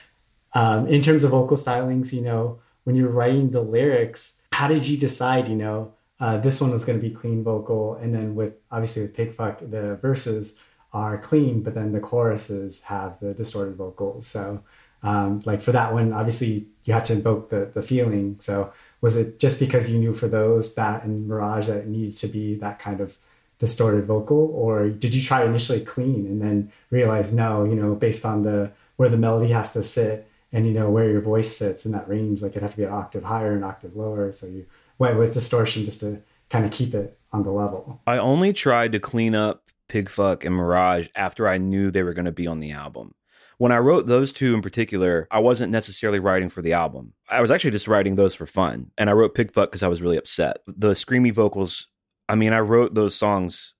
um, 0.58 0.86
in 0.86 1.02
terms 1.02 1.24
of 1.24 1.32
vocal 1.32 1.56
stylings, 1.56 2.12
you 2.12 2.22
know, 2.22 2.58
when 2.84 2.96
you're 2.96 3.10
writing 3.10 3.50
the 3.50 3.60
lyrics, 3.60 4.38
how 4.52 4.68
did 4.68 4.86
you 4.86 4.96
decide, 4.96 5.48
you 5.48 5.56
know, 5.56 5.92
uh, 6.18 6.36
this 6.38 6.60
one 6.60 6.70
was 6.70 6.84
going 6.84 7.00
to 7.00 7.08
be 7.08 7.14
clean 7.14 7.42
vocal, 7.42 7.94
and 7.94 8.14
then 8.14 8.34
with 8.34 8.54
obviously 8.70 9.02
with 9.02 9.16
Pigfuck, 9.16 9.70
the 9.70 9.96
verses 9.96 10.58
are 10.92 11.16
clean, 11.16 11.62
but 11.62 11.74
then 11.74 11.92
the 11.92 12.00
choruses 12.00 12.82
have 12.84 13.18
the 13.20 13.32
distorted 13.32 13.76
vocals. 13.76 14.26
So, 14.26 14.62
um, 15.02 15.40
like 15.46 15.62
for 15.62 15.72
that 15.72 15.94
one, 15.94 16.12
obviously 16.12 16.66
you 16.84 16.92
had 16.92 17.06
to 17.06 17.14
invoke 17.14 17.48
the 17.48 17.70
the 17.72 17.80
feeling. 17.80 18.36
So, 18.40 18.72
was 19.00 19.16
it 19.16 19.38
just 19.38 19.58
because 19.58 19.90
you 19.90 19.98
knew 19.98 20.12
for 20.12 20.28
those 20.28 20.74
that 20.74 21.04
and 21.04 21.26
Mirage 21.26 21.68
that 21.68 21.78
it 21.78 21.86
needed 21.88 22.18
to 22.18 22.26
be 22.28 22.54
that 22.56 22.78
kind 22.78 23.00
of 23.00 23.16
distorted 23.60 24.06
vocal, 24.06 24.50
or 24.52 24.88
did 24.88 25.14
you 25.14 25.22
try 25.22 25.44
initially 25.44 25.82
clean 25.82 26.26
and 26.26 26.42
then 26.42 26.72
realize 26.90 27.32
no, 27.32 27.62
you 27.62 27.76
know, 27.76 27.94
based 27.94 28.24
on 28.24 28.42
the 28.42 28.72
where 28.96 29.08
the 29.08 29.16
melody 29.16 29.52
has 29.52 29.72
to 29.74 29.82
sit 29.82 30.26
and 30.52 30.66
you 30.66 30.72
know 30.72 30.90
where 30.90 31.08
your 31.08 31.20
voice 31.20 31.56
sits 31.56 31.86
in 31.86 31.92
that 31.92 32.08
range, 32.08 32.42
like 32.42 32.56
it 32.56 32.62
have 32.62 32.72
to 32.72 32.76
be 32.76 32.84
an 32.84 32.90
octave 32.90 33.22
higher, 33.22 33.54
an 33.54 33.62
octave 33.62 33.94
lower. 33.94 34.32
So 34.32 34.46
you 34.46 34.66
went 34.98 35.18
with 35.18 35.32
distortion 35.32 35.84
just 35.84 36.00
to 36.00 36.20
kind 36.48 36.64
of 36.64 36.72
keep 36.72 36.94
it 36.94 37.16
on 37.32 37.44
the 37.44 37.50
level. 37.50 38.00
I 38.06 38.18
only 38.18 38.52
tried 38.52 38.92
to 38.92 38.98
clean 38.98 39.34
up 39.34 39.70
Pigfuck 39.88 40.44
and 40.44 40.54
Mirage 40.54 41.08
after 41.14 41.46
I 41.46 41.58
knew 41.58 41.90
they 41.90 42.02
were 42.02 42.14
going 42.14 42.24
to 42.24 42.32
be 42.32 42.46
on 42.46 42.60
the 42.60 42.72
album. 42.72 43.14
When 43.58 43.72
I 43.72 43.78
wrote 43.78 44.06
those 44.06 44.32
two 44.32 44.54
in 44.54 44.62
particular, 44.62 45.28
I 45.30 45.38
wasn't 45.38 45.70
necessarily 45.70 46.18
writing 46.18 46.48
for 46.48 46.62
the 46.62 46.72
album. 46.72 47.12
I 47.28 47.42
was 47.42 47.50
actually 47.50 47.72
just 47.72 47.88
writing 47.88 48.14
those 48.14 48.34
for 48.34 48.46
fun. 48.46 48.90
And 48.96 49.10
I 49.10 49.12
wrote 49.12 49.34
Pigfuck 49.34 49.66
because 49.66 49.82
I 49.82 49.88
was 49.88 50.00
really 50.00 50.16
upset. 50.16 50.58
The 50.66 50.92
screamy 50.92 51.32
vocals, 51.32 51.88
I 52.30 52.36
mean, 52.36 52.52
I 52.52 52.60
wrote 52.60 52.94
those 52.94 53.16
songs 53.16 53.74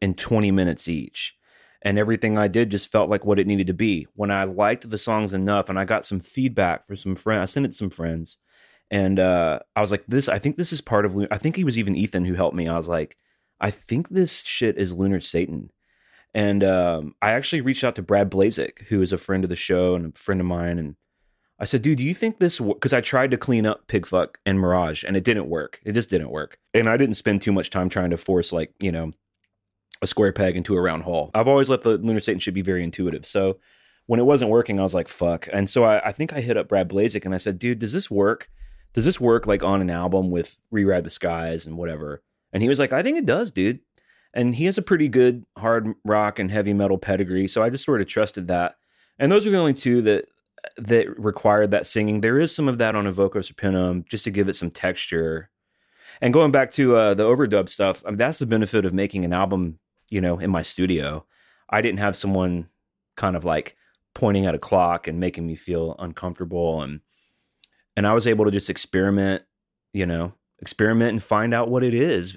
in 0.00 0.14
20 0.14 0.52
minutes 0.52 0.86
each. 0.86 1.34
And 1.82 1.98
everything 1.98 2.38
I 2.38 2.46
did 2.46 2.70
just 2.70 2.90
felt 2.90 3.10
like 3.10 3.24
what 3.24 3.40
it 3.40 3.48
needed 3.48 3.66
to 3.66 3.74
be. 3.74 4.06
When 4.14 4.30
I 4.30 4.44
liked 4.44 4.88
the 4.88 4.96
songs 4.98 5.32
enough 5.32 5.68
and 5.68 5.76
I 5.76 5.84
got 5.84 6.06
some 6.06 6.20
feedback 6.20 6.86
from 6.86 6.94
some 6.94 7.16
friends, 7.16 7.42
I 7.42 7.44
sent 7.46 7.66
it 7.66 7.70
to 7.70 7.74
some 7.74 7.90
friends. 7.90 8.38
And 8.92 9.18
uh, 9.18 9.58
I 9.74 9.80
was 9.80 9.90
like, 9.90 10.04
this, 10.06 10.28
I 10.28 10.38
think 10.38 10.56
this 10.56 10.72
is 10.72 10.80
part 10.80 11.04
of, 11.04 11.16
Lu- 11.16 11.26
I 11.32 11.38
think 11.38 11.56
he 11.56 11.64
was 11.64 11.78
even 11.78 11.96
Ethan 11.96 12.24
who 12.24 12.34
helped 12.34 12.56
me. 12.56 12.68
I 12.68 12.76
was 12.76 12.88
like, 12.88 13.16
I 13.60 13.72
think 13.72 14.08
this 14.08 14.44
shit 14.44 14.78
is 14.78 14.92
Lunar 14.92 15.20
Satan. 15.20 15.70
And 16.34 16.62
um, 16.62 17.16
I 17.20 17.32
actually 17.32 17.62
reached 17.62 17.82
out 17.82 17.96
to 17.96 18.02
Brad 18.02 18.30
Blazik, 18.30 18.86
who 18.86 19.02
is 19.02 19.12
a 19.12 19.18
friend 19.18 19.42
of 19.42 19.50
the 19.50 19.56
show 19.56 19.96
and 19.96 20.14
a 20.14 20.18
friend 20.18 20.40
of 20.40 20.46
mine. 20.46 20.78
And 20.78 20.94
I 21.60 21.64
said, 21.64 21.82
dude, 21.82 21.98
do 21.98 22.04
you 22.04 22.14
think 22.14 22.38
this, 22.38 22.60
because 22.60 22.92
I 22.92 23.00
tried 23.00 23.32
to 23.32 23.36
clean 23.36 23.66
up 23.66 23.88
Pigfuck 23.88 24.36
and 24.46 24.60
Mirage 24.60 25.02
and 25.02 25.16
it 25.16 25.24
didn't 25.24 25.48
work. 25.48 25.80
It 25.84 25.92
just 25.92 26.08
didn't 26.08 26.30
work. 26.30 26.58
And 26.72 26.88
I 26.88 26.96
didn't 26.96 27.16
spend 27.16 27.42
too 27.42 27.52
much 27.52 27.70
time 27.70 27.88
trying 27.88 28.10
to 28.10 28.16
force, 28.16 28.52
like, 28.52 28.72
you 28.80 28.92
know, 28.92 29.10
a 30.00 30.06
square 30.06 30.32
peg 30.32 30.56
into 30.56 30.76
a 30.76 30.80
round 30.80 31.02
hole. 31.02 31.32
I've 31.34 31.48
always 31.48 31.68
let 31.68 31.82
the 31.82 31.98
Lunar 31.98 32.20
Satan 32.20 32.38
should 32.38 32.54
be 32.54 32.62
very 32.62 32.84
intuitive. 32.84 33.26
So 33.26 33.58
when 34.06 34.20
it 34.20 34.26
wasn't 34.26 34.52
working, 34.52 34.78
I 34.78 34.84
was 34.84 34.94
like, 34.94 35.08
fuck. 35.08 35.48
And 35.52 35.68
so 35.68 35.84
I, 35.84 36.06
I 36.06 36.12
think 36.12 36.32
I 36.32 36.40
hit 36.40 36.56
up 36.56 36.68
Brad 36.68 36.88
Blazik 36.88 37.24
and 37.24 37.34
I 37.34 37.38
said, 37.38 37.58
dude, 37.58 37.80
does 37.80 37.92
this 37.92 38.08
work? 38.08 38.48
Does 38.92 39.04
this 39.04 39.20
work 39.20 39.46
like 39.46 39.64
on 39.64 39.82
an 39.82 39.90
album 39.90 40.30
with 40.30 40.60
We 40.70 40.84
Ride 40.84 41.04
the 41.04 41.10
Skies 41.10 41.66
and 41.66 41.76
whatever? 41.76 42.22
And 42.52 42.62
he 42.62 42.68
was 42.68 42.78
like, 42.78 42.92
I 42.92 43.02
think 43.02 43.18
it 43.18 43.26
does, 43.26 43.50
dude. 43.50 43.80
And 44.32 44.54
he 44.54 44.66
has 44.66 44.78
a 44.78 44.82
pretty 44.82 45.08
good 45.08 45.44
hard 45.56 45.92
rock 46.04 46.38
and 46.38 46.50
heavy 46.50 46.72
metal 46.72 46.98
pedigree. 46.98 47.48
So 47.48 47.62
I 47.62 47.70
just 47.70 47.84
sort 47.84 48.00
of 48.00 48.06
trusted 48.06 48.46
that. 48.48 48.76
And 49.18 49.32
those 49.32 49.44
were 49.44 49.50
the 49.50 49.58
only 49.58 49.74
two 49.74 50.00
that 50.02 50.26
that 50.76 51.18
required 51.18 51.70
that 51.70 51.86
singing. 51.86 52.20
There 52.20 52.38
is 52.38 52.54
some 52.54 52.68
of 52.68 52.78
that 52.78 52.94
on 52.94 53.06
Evoco 53.06 53.36
Serpenum 53.36 54.06
just 54.06 54.24
to 54.24 54.30
give 54.30 54.48
it 54.48 54.56
some 54.56 54.70
texture. 54.70 55.50
And 56.20 56.32
going 56.32 56.50
back 56.50 56.70
to 56.72 56.96
uh, 56.96 57.14
the 57.14 57.24
overdub 57.24 57.68
stuff, 57.68 58.02
I 58.04 58.10
mean, 58.10 58.18
that's 58.18 58.38
the 58.38 58.46
benefit 58.46 58.84
of 58.84 58.92
making 58.92 59.24
an 59.24 59.32
album, 59.32 59.78
you 60.10 60.20
know, 60.20 60.38
in 60.38 60.50
my 60.50 60.62
studio. 60.62 61.24
I 61.70 61.80
didn't 61.80 62.00
have 62.00 62.16
someone 62.16 62.68
kind 63.16 63.36
of 63.36 63.44
like 63.44 63.76
pointing 64.14 64.46
at 64.46 64.54
a 64.54 64.58
clock 64.58 65.06
and 65.06 65.20
making 65.20 65.46
me 65.46 65.54
feel 65.54 65.94
uncomfortable 65.98 66.82
and 66.82 67.00
and 67.96 68.06
I 68.06 68.14
was 68.14 68.28
able 68.28 68.44
to 68.44 68.52
just 68.52 68.70
experiment, 68.70 69.42
you 69.92 70.06
know, 70.06 70.32
experiment 70.60 71.10
and 71.10 71.22
find 71.22 71.52
out 71.52 71.68
what 71.68 71.82
it 71.82 71.94
is. 71.94 72.36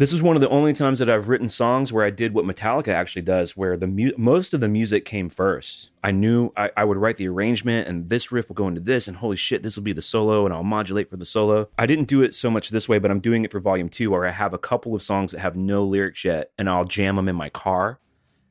This 0.00 0.14
is 0.14 0.22
one 0.22 0.34
of 0.34 0.40
the 0.40 0.48
only 0.48 0.72
times 0.72 0.98
that 1.00 1.10
I've 1.10 1.28
written 1.28 1.50
songs 1.50 1.92
where 1.92 2.06
I 2.06 2.08
did 2.08 2.32
what 2.32 2.46
Metallica 2.46 2.88
actually 2.88 3.20
does, 3.20 3.54
where 3.54 3.76
the 3.76 3.86
mu- 3.86 4.14
most 4.16 4.54
of 4.54 4.60
the 4.60 4.66
music 4.66 5.04
came 5.04 5.28
first. 5.28 5.90
I 6.02 6.10
knew 6.10 6.54
I, 6.56 6.70
I 6.74 6.84
would 6.84 6.96
write 6.96 7.18
the 7.18 7.28
arrangement, 7.28 7.86
and 7.86 8.08
this 8.08 8.32
riff 8.32 8.48
will 8.48 8.54
go 8.54 8.66
into 8.66 8.80
this, 8.80 9.08
and 9.08 9.18
holy 9.18 9.36
shit, 9.36 9.62
this 9.62 9.76
will 9.76 9.82
be 9.82 9.92
the 9.92 10.00
solo, 10.00 10.46
and 10.46 10.54
I'll 10.54 10.62
modulate 10.62 11.10
for 11.10 11.18
the 11.18 11.26
solo. 11.26 11.68
I 11.76 11.84
didn't 11.84 12.08
do 12.08 12.22
it 12.22 12.34
so 12.34 12.50
much 12.50 12.70
this 12.70 12.88
way, 12.88 12.98
but 12.98 13.10
I'm 13.10 13.20
doing 13.20 13.44
it 13.44 13.52
for 13.52 13.60
Volume 13.60 13.90
Two, 13.90 14.12
where 14.12 14.24
I 14.24 14.30
have 14.30 14.54
a 14.54 14.58
couple 14.58 14.94
of 14.94 15.02
songs 15.02 15.32
that 15.32 15.40
have 15.40 15.54
no 15.54 15.84
lyrics 15.84 16.24
yet, 16.24 16.50
and 16.56 16.70
I'll 16.70 16.86
jam 16.86 17.16
them 17.16 17.28
in 17.28 17.36
my 17.36 17.50
car 17.50 18.00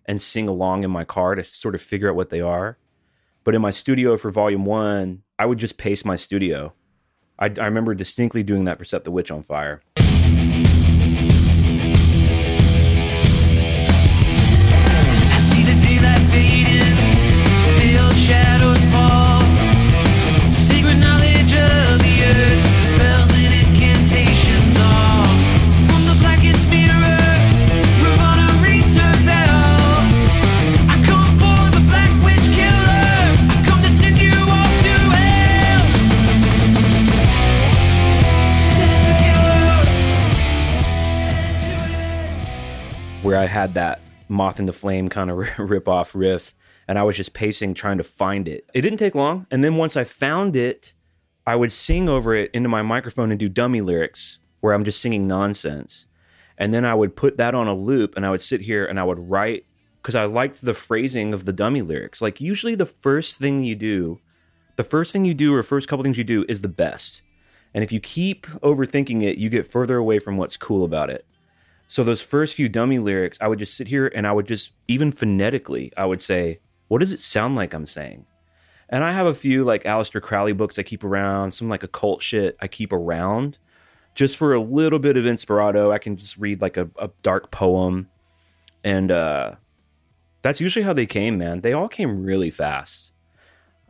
and 0.06 0.22
sing 0.22 0.48
along 0.48 0.84
in 0.84 0.92
my 0.92 1.04
car 1.04 1.34
to 1.34 1.44
sort 1.44 1.74
of 1.74 1.82
figure 1.82 2.12
out 2.12 2.16
what 2.16 2.30
they 2.30 2.42
are. 2.42 2.78
But 3.44 3.56
in 3.56 3.62
my 3.64 3.72
studio 3.72 4.18
for 4.18 4.30
Volume 4.30 4.66
One, 4.66 5.24
I 5.40 5.48
would 5.48 5.58
just 5.58 5.80
pace 5.80 6.06
my 6.06 6.16
studio. 6.16 6.74
I, 7.40 7.46
I 7.60 7.66
remember 7.66 7.96
distinctly 7.96 8.44
doing 8.44 8.66
that 8.66 8.78
for 8.78 8.86
Set 8.86 9.04
the 9.04 9.10
Witch 9.10 9.32
on 9.32 9.42
Fire. 9.42 9.82
Where 43.22 43.38
I 43.38 43.46
had 43.46 43.76
that 43.76 44.00
Moth 44.28 44.60
Into 44.60 44.74
Flame 44.74 45.08
kind 45.08 45.30
of 45.30 45.60
rip 45.60 45.88
off 45.88 46.16
riff, 46.16 46.54
and 46.90 46.98
I 46.98 47.04
was 47.04 47.16
just 47.16 47.36
pacing 47.36 47.76
trying 47.76 48.00
to 48.00 48.04
find 48.04 48.48
it. 48.48 48.68
It 48.74 48.82
didn't 48.82 48.98
take 48.98 49.14
long, 49.14 49.46
and 49.52 49.64
then 49.64 49.78
once 49.78 49.96
I 49.96 50.04
found 50.04 50.56
it, 50.56 50.96
I 51.46 51.56
would 51.56 51.72
sing 51.72 52.10
over 52.10 52.34
it 52.34 52.50
into 52.52 52.68
my 52.68 52.82
microphone 52.82 53.30
and 53.30 53.40
do 53.40 53.48
dummy 53.48 53.80
lyrics 53.80 54.40
where 54.60 54.74
I'm 54.74 54.84
just 54.84 55.00
singing 55.00 55.28
nonsense, 55.28 56.08
and 56.58 56.74
then 56.74 56.86
I 56.86 56.96
would 56.96 57.16
put 57.16 57.38
that 57.38 57.54
on 57.54 57.68
a 57.68 57.76
loop, 57.76 58.16
and 58.18 58.26
I 58.26 58.32
would 58.32 58.42
sit 58.42 58.62
here 58.62 58.86
and 58.86 59.00
I 59.00 59.04
would 59.04 59.20
write 59.20 59.68
because 60.02 60.16
I 60.16 60.26
liked 60.26 60.62
the 60.62 60.74
phrasing 60.74 61.32
of 61.32 61.46
the 61.46 61.54
dummy 61.54 61.84
lyrics. 61.84 62.24
Like 62.24 62.42
usually, 62.42 62.74
the 62.74 62.88
first 62.88 63.38
thing 63.38 63.64
you 63.64 63.76
do, 63.76 64.20
the 64.76 64.84
first 64.84 65.14
thing 65.14 65.26
you 65.26 65.36
do 65.36 65.54
or 65.54 65.62
first 65.62 65.88
couple 65.88 66.02
things 66.02 66.18
you 66.18 66.24
do 66.24 66.44
is 66.50 66.64
the 66.64 66.70
best. 66.70 67.22
And 67.72 67.84
if 67.84 67.92
you 67.92 68.00
keep 68.00 68.48
overthinking 68.48 69.22
it, 69.22 69.38
you 69.38 69.50
get 69.50 69.72
further 69.72 69.98
away 69.98 70.18
from 70.18 70.38
what's 70.38 70.58
cool 70.58 70.84
about 70.84 71.12
it. 71.12 71.28
So 71.88 72.04
those 72.04 72.22
first 72.22 72.56
few 72.56 72.68
dummy 72.68 72.98
lyrics, 72.98 73.38
I 73.40 73.48
would 73.48 73.60
just 73.60 73.76
sit 73.76 73.90
here 73.90 74.08
and 74.08 74.26
I 74.26 74.32
would 74.32 74.48
just 74.48 74.74
even 74.88 75.12
phonetically, 75.12 75.92
I 75.96 76.06
would 76.06 76.22
say, 76.22 76.62
"What 76.90 77.00
does 77.00 77.14
it 77.14 77.22
sound 77.22 77.56
like 77.56 77.74
I'm 77.74 77.88
saying?" 77.88 78.26
And 78.90 79.04
I 79.04 79.14
have 79.14 79.28
a 79.28 79.34
few 79.34 79.64
like 79.64 79.84
Aleister 79.84 80.22
Crowley 80.22 80.52
books 80.54 80.78
I 80.78 80.84
keep 80.84 81.04
around, 81.04 81.54
some 81.54 81.70
like 81.70 81.84
occult 81.84 82.22
shit 82.22 82.58
I 82.60 82.68
keep 82.68 82.92
around, 82.92 83.60
just 84.16 84.36
for 84.36 84.54
a 84.54 84.62
little 84.62 85.00
bit 85.00 85.16
of 85.16 85.24
inspirato. 85.24 85.94
I 85.94 86.00
can 86.00 86.18
just 86.18 86.38
read 86.38 86.62
like 86.62 86.76
a, 86.76 86.90
a 86.98 87.10
dark 87.22 87.52
poem, 87.52 88.10
and 88.84 89.12
uh, 89.12 89.56
that's 90.42 90.60
usually 90.60 90.84
how 90.84 90.94
they 90.94 91.06
came. 91.06 91.38
Man, 91.38 91.62
they 91.62 91.74
all 91.74 91.88
came 91.88 92.24
really 92.24 92.52
fast. 92.52 93.14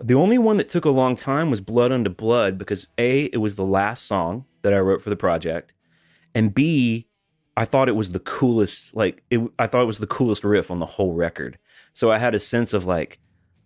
The 0.01 0.13
only 0.13 0.38
one 0.38 0.57
that 0.57 0.69
took 0.69 0.85
a 0.85 0.89
long 0.89 1.15
time 1.15 1.49
was 1.49 1.59
Blood 1.59 1.91
Unto 1.91 2.09
Blood 2.09 2.57
because 2.57 2.88
A, 2.97 3.23
it 3.25 3.38
was 3.38 3.55
the 3.55 3.65
last 3.65 4.05
song 4.05 4.45
that 4.62 4.73
I 4.73 4.79
wrote 4.79 5.01
for 5.01 5.09
the 5.09 5.17
project, 5.17 5.73
and 6.33 6.53
B, 6.53 7.07
I 7.57 7.65
thought 7.65 7.89
it 7.89 7.95
was 7.95 8.12
the 8.12 8.19
coolest, 8.19 8.95
like 8.95 9.23
it, 9.29 9.41
I 9.57 9.67
thought 9.67 9.83
it 9.83 9.88
was 9.88 9.99
the 9.99 10.07
coolest 10.07 10.43
riff 10.43 10.71
on 10.71 10.79
the 10.79 10.85
whole 10.85 11.13
record. 11.13 11.57
So 11.93 12.12
I 12.12 12.17
had 12.17 12.35
a 12.35 12.39
sense 12.39 12.73
of 12.73 12.85
like, 12.85 13.19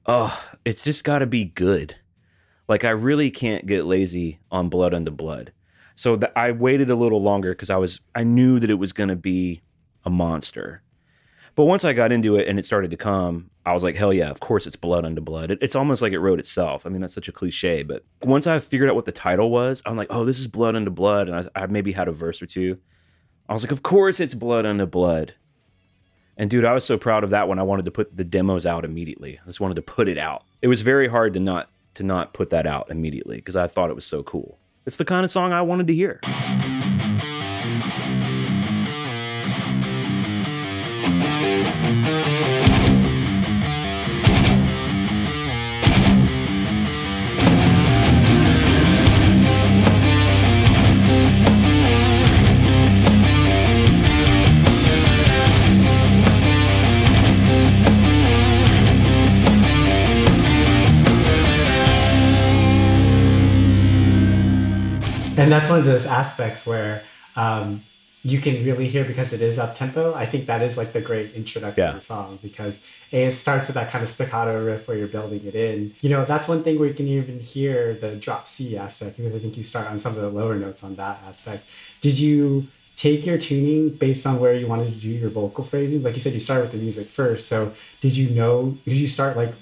oh, 0.05 0.43
it's 0.65 0.83
just 0.83 1.03
got 1.03 1.19
to 1.19 1.27
be 1.27 1.45
good. 1.45 1.95
Like 2.67 2.83
I 2.85 2.89
really 2.89 3.29
can't 3.29 3.65
get 3.65 3.85
lazy 3.85 4.39
on 4.51 4.69
Blood 4.69 4.93
Unto 4.93 5.11
Blood. 5.11 5.53
So 5.95 6.15
that 6.15 6.33
I 6.35 6.51
waited 6.51 6.89
a 6.89 6.95
little 6.95 7.21
longer 7.21 7.51
because 7.51 7.69
I 7.69 7.77
was 7.77 8.01
I 8.15 8.23
knew 8.23 8.59
that 8.59 8.69
it 8.69 8.75
was 8.75 8.93
going 8.93 9.09
to 9.09 9.15
be 9.15 9.61
a 10.05 10.09
monster. 10.09 10.81
But 11.55 11.65
once 11.65 11.85
I 11.85 11.93
got 11.93 12.11
into 12.11 12.35
it 12.35 12.47
and 12.47 12.57
it 12.57 12.65
started 12.65 12.89
to 12.91 12.97
come, 12.97 13.51
I 13.63 13.73
was 13.73 13.83
like, 13.83 13.95
hell 13.95 14.11
yeah, 14.11 14.31
of 14.31 14.39
course 14.39 14.65
it's 14.65 14.75
Blood 14.75 15.05
Unto 15.05 15.21
Blood. 15.21 15.51
It, 15.51 15.59
it's 15.61 15.75
almost 15.75 16.01
like 16.01 16.13
it 16.13 16.19
wrote 16.19 16.39
itself. 16.39 16.85
I 16.85 16.89
mean, 16.89 17.01
that's 17.01 17.13
such 17.13 17.27
a 17.27 17.31
cliche. 17.31 17.83
But 17.83 18.03
once 18.23 18.47
I 18.47 18.57
figured 18.57 18.89
out 18.89 18.95
what 18.95 19.05
the 19.05 19.11
title 19.11 19.51
was, 19.51 19.81
I'm 19.85 19.95
like, 19.95 20.07
oh, 20.09 20.25
this 20.25 20.39
is 20.39 20.47
Blood 20.47 20.75
Unto 20.75 20.89
Blood. 20.89 21.29
And 21.29 21.49
I, 21.55 21.63
I 21.63 21.67
maybe 21.67 21.91
had 21.91 22.07
a 22.07 22.11
verse 22.11 22.41
or 22.41 22.47
two. 22.47 22.79
I 23.53 23.55
was 23.55 23.61
like, 23.61 23.71
of 23.71 23.83
course 23.83 24.19
it's 24.19 24.33
Blood 24.33 24.65
Unto 24.65 24.87
Blood. 24.87 25.35
And 26.37 26.49
dude, 26.49 26.65
I 26.65 26.73
was 26.73 26.83
so 26.83 26.97
proud 26.97 27.23
of 27.23 27.29
that 27.29 27.47
one. 27.47 27.59
I 27.59 27.61
wanted 27.61 27.85
to 27.85 27.91
put 27.91 28.17
the 28.17 28.23
demos 28.23 28.65
out 28.65 28.83
immediately. 28.83 29.37
I 29.39 29.45
just 29.45 29.59
wanted 29.59 29.75
to 29.75 29.83
put 29.83 30.07
it 30.07 30.17
out. 30.17 30.43
It 30.63 30.69
was 30.69 30.81
very 30.81 31.07
hard 31.07 31.35
to 31.35 31.39
not 31.39 31.69
to 31.93 32.03
not 32.03 32.33
put 32.33 32.49
that 32.49 32.65
out 32.65 32.89
immediately 32.89 33.35
because 33.35 33.55
I 33.55 33.67
thought 33.67 33.91
it 33.91 33.95
was 33.95 34.07
so 34.07 34.23
cool. 34.23 34.57
It's 34.87 34.95
the 34.95 35.05
kind 35.05 35.23
of 35.23 35.29
song 35.29 35.53
I 35.53 35.61
wanted 35.61 35.85
to 35.85 35.93
hear. 35.93 36.19
And 65.43 65.51
that's 65.51 65.69
one 65.69 65.79
of 65.79 65.85
those 65.85 66.05
aspects 66.05 66.65
where 66.65 67.03
um, 67.35 67.83
you 68.23 68.39
can 68.39 68.63
really 68.65 68.87
hear 68.87 69.03
because 69.03 69.33
it 69.33 69.41
is 69.41 69.59
up 69.59 69.75
tempo. 69.75 70.13
I 70.13 70.25
think 70.25 70.45
that 70.45 70.61
is 70.61 70.77
like 70.77 70.93
the 70.93 71.01
great 71.01 71.33
introductory 71.33 71.83
Yeah. 71.83 71.99
song 71.99 72.39
because 72.41 72.81
it 73.11 73.31
starts 73.33 73.67
with 73.67 73.75
that 73.75 73.89
kind 73.91 74.03
of 74.03 74.09
staccato 74.09 74.63
riff 74.63 74.87
where 74.87 74.97
you're 74.97 75.07
building 75.07 75.41
it 75.45 75.55
in. 75.55 75.93
You 76.01 76.09
know, 76.09 76.23
that's 76.25 76.47
one 76.47 76.63
thing 76.63 76.79
where 76.79 76.87
you 76.87 76.93
can 76.93 77.07
even 77.07 77.39
hear 77.39 77.93
the 77.95 78.15
drop 78.15 78.47
C 78.47 78.77
aspect 78.77 79.17
because 79.17 79.35
I 79.35 79.39
think 79.39 79.57
you 79.57 79.63
start 79.63 79.87
on 79.87 79.99
some 79.99 80.15
of 80.15 80.21
the 80.21 80.29
lower 80.29 80.55
notes 80.55 80.83
on 80.83 80.95
that 80.95 81.21
aspect. 81.27 81.65
Did 82.01 82.17
you 82.17 82.67
take 82.95 83.25
your 83.25 83.37
tuning 83.37 83.89
based 83.89 84.25
on 84.25 84.39
where 84.39 84.53
you 84.53 84.67
wanted 84.67 84.93
to 84.93 84.99
do 84.99 85.09
your 85.09 85.29
vocal 85.29 85.63
phrasing? 85.65 86.01
Like 86.03 86.13
you 86.15 86.21
said, 86.21 86.33
you 86.33 86.39
started 86.39 86.63
with 86.63 86.71
the 86.71 86.77
music 86.77 87.07
first. 87.07 87.47
So 87.47 87.73
did 88.01 88.15
you 88.15 88.29
know? 88.29 88.77
Did 88.85 88.93
you 88.95 89.07
start 89.07 89.35
like 89.35 89.53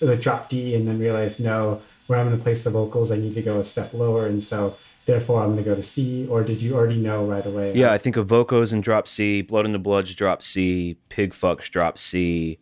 the 0.00 0.16
drop 0.16 0.48
D 0.48 0.74
and 0.74 0.88
then 0.88 0.98
realize 0.98 1.38
no, 1.38 1.80
where 2.08 2.18
I'm 2.18 2.26
going 2.26 2.36
to 2.36 2.42
place 2.42 2.64
the 2.64 2.70
vocals, 2.70 3.12
I 3.12 3.16
need 3.16 3.34
to 3.36 3.42
go 3.42 3.60
a 3.60 3.64
step 3.64 3.92
lower, 3.94 4.26
and 4.26 4.42
so 4.42 4.76
therefore 5.06 5.42
I'm 5.42 5.52
going 5.52 5.58
to 5.58 5.62
go 5.62 5.74
to 5.74 5.82
C? 5.82 6.26
Or 6.28 6.42
did 6.42 6.62
you 6.62 6.74
already 6.74 6.98
know 6.98 7.24
right 7.24 7.44
away? 7.44 7.74
Yeah, 7.74 7.92
I 7.92 7.98
think 7.98 8.16
Evoco's 8.16 8.72
and 8.72 8.82
drop 8.82 9.06
C, 9.08 9.42
Blood 9.42 9.66
Unto 9.66 9.78
Blood's 9.78 10.14
drop 10.14 10.42
C, 10.42 10.96
Pigfuck's 11.10 11.68
drop 11.68 11.98
C. 11.98 12.58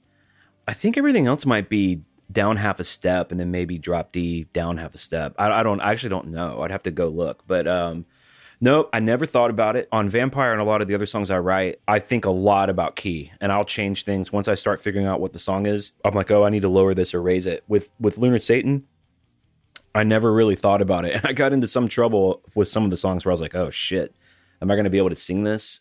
I 0.66 0.72
think 0.72 0.96
everything 0.96 1.26
else 1.26 1.44
might 1.46 1.68
be 1.68 2.02
down 2.30 2.56
half 2.56 2.78
a 2.78 2.84
step 2.84 3.30
and 3.30 3.40
then 3.40 3.50
maybe 3.50 3.76
drop 3.78 4.12
D 4.12 4.44
down 4.52 4.76
half 4.76 4.94
a 4.94 4.98
step. 4.98 5.34
I, 5.38 5.50
I 5.50 5.62
don't 5.62 5.80
I 5.80 5.90
actually 5.90 6.10
don't 6.10 6.28
know. 6.28 6.62
I'd 6.62 6.70
have 6.70 6.84
to 6.84 6.90
go 6.90 7.08
look. 7.08 7.42
But 7.46 7.66
um 7.66 8.06
Nope, 8.62 8.90
I 8.92 9.00
never 9.00 9.24
thought 9.24 9.48
about 9.48 9.74
it. 9.76 9.88
On 9.90 10.06
Vampire 10.06 10.52
and 10.52 10.60
a 10.60 10.64
lot 10.64 10.82
of 10.82 10.86
the 10.86 10.94
other 10.94 11.06
songs 11.06 11.30
I 11.30 11.38
write, 11.38 11.80
I 11.88 11.98
think 11.98 12.26
a 12.26 12.30
lot 12.30 12.68
about 12.68 12.94
key 12.94 13.32
and 13.40 13.50
I'll 13.50 13.64
change 13.64 14.04
things 14.04 14.32
once 14.32 14.48
I 14.48 14.54
start 14.54 14.80
figuring 14.82 15.06
out 15.06 15.18
what 15.18 15.32
the 15.32 15.38
song 15.38 15.64
is. 15.64 15.92
I'm 16.04 16.14
like, 16.14 16.30
"Oh, 16.30 16.44
I 16.44 16.50
need 16.50 16.60
to 16.62 16.68
lower 16.68 16.92
this 16.92 17.14
or 17.14 17.22
raise 17.22 17.46
it." 17.46 17.64
With 17.68 17.92
with 17.98 18.18
Lunar 18.18 18.38
Satan, 18.38 18.84
I 19.94 20.04
never 20.04 20.32
really 20.32 20.56
thought 20.56 20.80
about 20.80 21.04
it. 21.04 21.14
And 21.20 21.26
I 21.26 21.32
got 21.32 21.52
into 21.52 21.66
some 21.66 21.88
trouble 21.88 22.42
with 22.54 22.68
some 22.68 22.84
of 22.84 22.90
the 22.90 22.96
songs 22.96 23.24
where 23.24 23.30
I 23.30 23.34
was 23.34 23.40
like, 23.40 23.54
"Oh 23.54 23.70
shit, 23.70 24.14
am 24.62 24.70
I 24.70 24.74
going 24.74 24.84
to 24.84 24.90
be 24.90 24.98
able 24.98 25.10
to 25.10 25.16
sing 25.16 25.44
this?" 25.44 25.78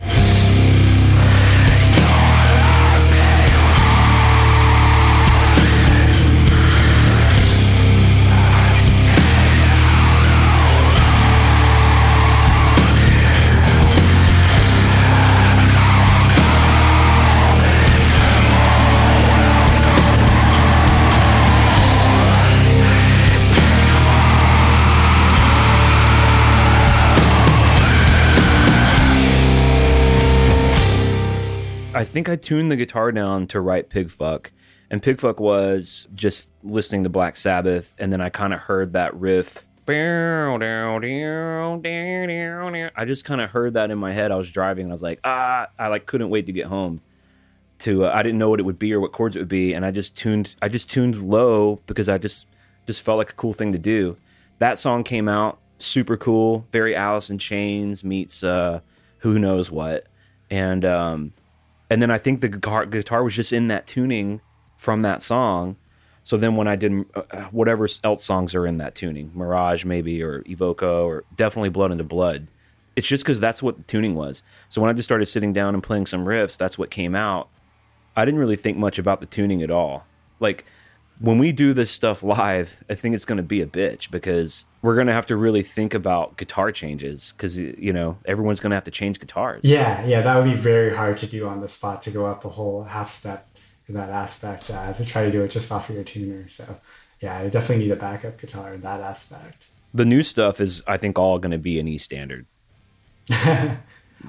Think 32.09 32.27
I 32.27 32.35
tuned 32.35 32.71
the 32.71 32.75
guitar 32.75 33.11
down 33.11 33.45
to 33.47 33.61
write 33.61 33.89
Pigfuck. 33.89 34.47
And 34.89 35.01
Pigfuck 35.01 35.39
was 35.39 36.07
just 36.15 36.49
listening 36.63 37.03
to 37.03 37.09
Black 37.09 37.37
Sabbath, 37.37 37.93
and 37.99 38.11
then 38.11 38.19
I 38.19 38.29
kind 38.29 38.51
of 38.51 38.61
heard 38.61 38.93
that 38.93 39.15
riff. 39.15 39.67
I 42.95 43.05
just 43.05 43.25
kind 43.25 43.39
of 43.41 43.51
heard 43.51 43.75
that 43.75 43.91
in 43.91 43.99
my 43.99 44.11
head. 44.11 44.31
I 44.31 44.35
was 44.35 44.49
driving, 44.49 44.85
and 44.85 44.91
I 44.91 44.95
was 44.95 45.03
like, 45.03 45.19
ah, 45.23 45.67
I 45.77 45.87
like 45.87 46.07
couldn't 46.07 46.29
wait 46.31 46.47
to 46.47 46.51
get 46.51 46.65
home. 46.65 47.01
To 47.79 48.05
uh, 48.05 48.11
I 48.13 48.23
didn't 48.23 48.39
know 48.39 48.49
what 48.49 48.59
it 48.59 48.63
would 48.63 48.79
be 48.79 48.91
or 48.93 48.99
what 48.99 49.11
chords 49.11 49.35
it 49.35 49.39
would 49.39 49.47
be, 49.47 49.73
and 49.73 49.85
I 49.85 49.91
just 49.91 50.17
tuned. 50.17 50.55
I 50.61 50.67
just 50.67 50.89
tuned 50.89 51.21
low 51.21 51.79
because 51.85 52.09
I 52.09 52.17
just 52.17 52.47
just 52.87 53.03
felt 53.03 53.19
like 53.19 53.29
a 53.29 53.35
cool 53.35 53.53
thing 53.53 53.71
to 53.71 53.79
do. 53.79 54.17
That 54.57 54.79
song 54.79 55.03
came 55.03 55.29
out 55.29 55.59
super 55.77 56.17
cool, 56.17 56.65
very 56.71 56.95
Alice 56.95 57.29
in 57.29 57.37
Chains 57.37 58.03
meets 58.03 58.43
uh, 58.43 58.81
who 59.19 59.37
knows 59.37 59.69
what, 59.71 60.07
and 60.49 60.83
um, 60.83 61.33
and 61.89 62.01
then 62.01 62.11
I 62.11 62.17
think 62.17 62.41
the 62.41 62.49
guitar, 62.49 62.85
guitar 62.85 63.23
was 63.23 63.35
just 63.35 63.51
in 63.51 63.67
that 63.67 63.87
tuning 63.87 64.41
from 64.77 65.01
that 65.01 65.21
song. 65.21 65.77
So 66.23 66.37
then 66.37 66.55
when 66.55 66.67
I 66.67 66.75
did 66.75 67.05
uh, 67.15 67.43
whatever 67.45 67.87
else 68.03 68.23
songs 68.23 68.53
are 68.53 68.67
in 68.67 68.77
that 68.77 68.93
tuning, 68.93 69.31
Mirage 69.33 69.85
maybe 69.85 70.21
or 70.21 70.43
Evoco 70.43 71.05
or 71.05 71.23
definitely 71.35 71.69
Blood 71.69 71.91
Unto 71.91 72.03
Blood, 72.03 72.47
it's 72.95 73.07
just 73.07 73.23
because 73.23 73.39
that's 73.39 73.63
what 73.63 73.77
the 73.77 73.83
tuning 73.83 74.15
was. 74.15 74.43
So 74.67 74.81
when 74.81 74.89
I 74.89 74.93
just 74.93 75.07
started 75.07 75.25
sitting 75.25 75.53
down 75.53 75.73
and 75.73 75.81
playing 75.81 76.05
some 76.05 76.25
riffs, 76.25 76.57
that's 76.57 76.77
what 76.77 76.91
came 76.91 77.15
out. 77.15 77.49
I 78.15 78.25
didn't 78.25 78.39
really 78.39 78.57
think 78.57 78.77
much 78.77 78.99
about 78.99 79.21
the 79.21 79.25
tuning 79.25 79.63
at 79.63 79.71
all. 79.71 80.05
Like 80.39 80.65
when 81.19 81.37
we 81.37 81.51
do 81.51 81.73
this 81.73 81.91
stuff 81.91 82.23
live, 82.23 82.83
I 82.89 82.95
think 82.95 83.13
it's 83.13 83.25
going 83.25 83.37
to 83.37 83.43
be 83.43 83.61
a 83.61 83.65
bitch 83.65 84.09
because 84.09 84.65
we're 84.81 84.95
going 84.95 85.07
to 85.07 85.13
have 85.13 85.27
to 85.27 85.35
really 85.35 85.61
think 85.61 85.93
about 85.93 86.37
guitar 86.37 86.71
changes 86.71 87.33
because 87.35 87.57
you 87.57 87.91
know 87.91 88.17
everyone's 88.25 88.59
going 88.59 88.71
to 88.71 88.75
have 88.75 88.85
to 88.85 88.91
change 88.91 89.19
guitars. 89.19 89.61
Yeah, 89.63 90.05
yeah, 90.05 90.21
that 90.21 90.35
would 90.37 90.45
be 90.49 90.55
very 90.55 90.95
hard 90.95 91.17
to 91.17 91.27
do 91.27 91.47
on 91.47 91.61
the 91.61 91.67
spot 91.67 92.01
to 92.03 92.11
go 92.11 92.25
up 92.25 92.45
a 92.45 92.49
whole 92.49 92.83
half 92.83 93.09
step 93.09 93.47
in 93.87 93.95
that 93.95 94.09
aspect 94.09 94.69
uh, 94.69 94.93
to 94.93 95.03
try 95.03 95.25
to 95.25 95.31
do 95.31 95.43
it 95.43 95.51
just 95.51 95.71
off 95.71 95.89
of 95.89 95.95
your 95.95 96.03
tuner. 96.03 96.47
So, 96.47 96.79
yeah, 97.19 97.37
I 97.37 97.49
definitely 97.49 97.85
need 97.85 97.91
a 97.91 97.97
backup 97.97 98.39
guitar 98.39 98.73
in 98.73 98.81
that 98.81 99.01
aspect. 99.01 99.67
The 99.93 100.05
new 100.05 100.23
stuff 100.23 100.61
is, 100.61 100.83
I 100.87 100.97
think, 100.97 101.17
all 101.17 101.39
going 101.39 101.51
to 101.51 101.57
be 101.57 101.79
an 101.79 101.87
E 101.87 101.97
standard. 101.97 102.45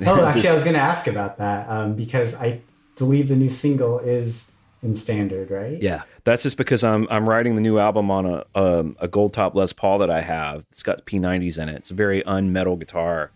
Oh, 0.07 0.25
actually, 0.25 0.43
Just- 0.43 0.53
I 0.53 0.55
was 0.55 0.63
going 0.63 0.75
to 0.75 0.81
ask 0.81 1.07
about 1.07 1.39
that 1.39 1.69
um, 1.69 1.95
because 1.95 2.35
I 2.35 2.61
believe 2.97 3.29
the 3.29 3.37
new 3.37 3.49
single 3.49 3.99
is 3.99 4.53
in 4.83 4.97
standard, 4.97 5.51
right? 5.51 5.81
Yeah, 5.81 6.03
that's 6.25 6.43
just 6.43 6.57
because 6.57 6.83
I'm 6.83 7.07
I'm 7.11 7.29
writing 7.29 7.55
the 7.55 7.61
new 7.61 7.79
album 7.79 8.11
on 8.11 8.27
a 8.27 8.45
um, 8.55 8.97
a 8.99 9.09
gold 9.09 9.35
top 9.35 9.55
Les 9.55 9.73
Paul 9.73 9.99
that 9.99 10.11
I 10.11 10.21
have. 10.23 10.65
It's 10.71 10.83
got 10.83 11.05
P90s 11.05 11.63
in 11.63 11.69
it. 11.69 11.77
It's 11.77 11.91
a 11.91 11.95
very 11.95 12.23
unmetal 12.23 12.79
guitar. 12.79 13.31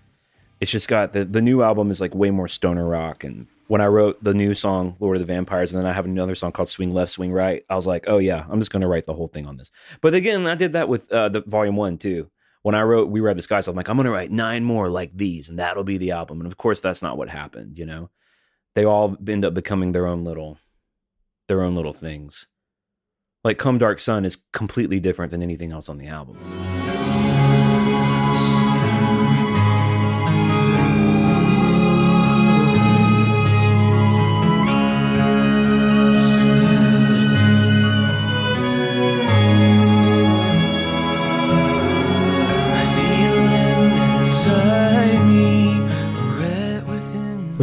It's 0.61 0.71
just 0.71 0.89
got 0.89 1.13
the 1.13 1.25
the 1.25 1.43
new 1.43 1.63
album 1.63 1.91
is 1.91 2.01
like 2.01 2.15
way 2.15 2.31
more 2.31 2.49
stoner 2.49 2.87
rock. 2.87 3.25
And 3.25 3.47
when 3.67 3.81
I 3.81 3.87
wrote 3.87 4.23
the 4.23 4.35
new 4.35 4.55
song 4.55 4.97
Lord 5.01 5.17
of 5.17 5.27
the 5.27 5.33
Vampires, 5.33 5.73
and 5.73 5.83
then 5.83 5.91
I 5.91 5.93
have 5.93 6.07
another 6.07 6.35
song 6.35 6.53
called 6.53 6.71
Swing 6.71 6.95
Left, 6.95 7.11
Swing 7.11 7.33
Right, 7.33 7.65
I 7.69 7.77
was 7.77 7.87
like, 7.87 8.05
oh 8.09 8.19
yeah, 8.19 8.47
I'm 8.49 8.61
just 8.61 8.73
gonna 8.73 8.89
write 8.89 9.07
the 9.07 9.15
whole 9.15 9.29
thing 9.29 9.47
on 9.47 9.57
this. 9.57 9.71
But 10.01 10.15
again, 10.15 10.47
I 10.47 10.55
did 10.55 10.73
that 10.73 10.89
with 10.89 11.11
uh, 11.13 11.29
the 11.29 11.43
Volume 11.43 11.77
One 11.77 11.99
too. 11.99 12.31
When 12.63 12.75
I 12.75 12.81
wrote 12.81 13.11
We 13.11 13.21
Ride 13.21 13.37
the 13.37 13.43
Skies, 13.43 13.69
I'm 13.69 13.77
like, 13.77 13.91
I'm 13.91 13.99
gonna 13.99 14.11
write 14.11 14.31
nine 14.31 14.65
more 14.65 14.89
like 14.89 15.15
these, 15.15 15.51
and 15.51 15.59
that'll 15.59 15.85
be 15.85 15.99
the 15.99 16.13
album. 16.13 16.41
And 16.41 16.47
of 16.47 16.57
course, 16.57 16.81
that's 16.81 17.03
not 17.03 17.19
what 17.19 17.29
happened. 17.29 17.77
You 17.77 17.85
know, 17.85 18.11
they 18.75 18.87
all 18.87 19.19
end 19.29 19.45
up 19.45 19.53
becoming 19.53 19.93
their 19.93 20.07
own 20.07 20.25
little 20.25 20.59
their 21.49 21.63
own 21.63 21.75
little 21.75 21.93
things. 21.93 22.47
Like 23.43 23.59
Come 23.59 23.79
Dark 23.79 24.01
Sun 24.01 24.25
is 24.25 24.39
completely 24.53 25.01
different 25.01 25.31
than 25.31 25.43
anything 25.43 25.73
else 25.73 25.89
on 25.89 25.99
the 25.99 26.07
album. 26.07 26.39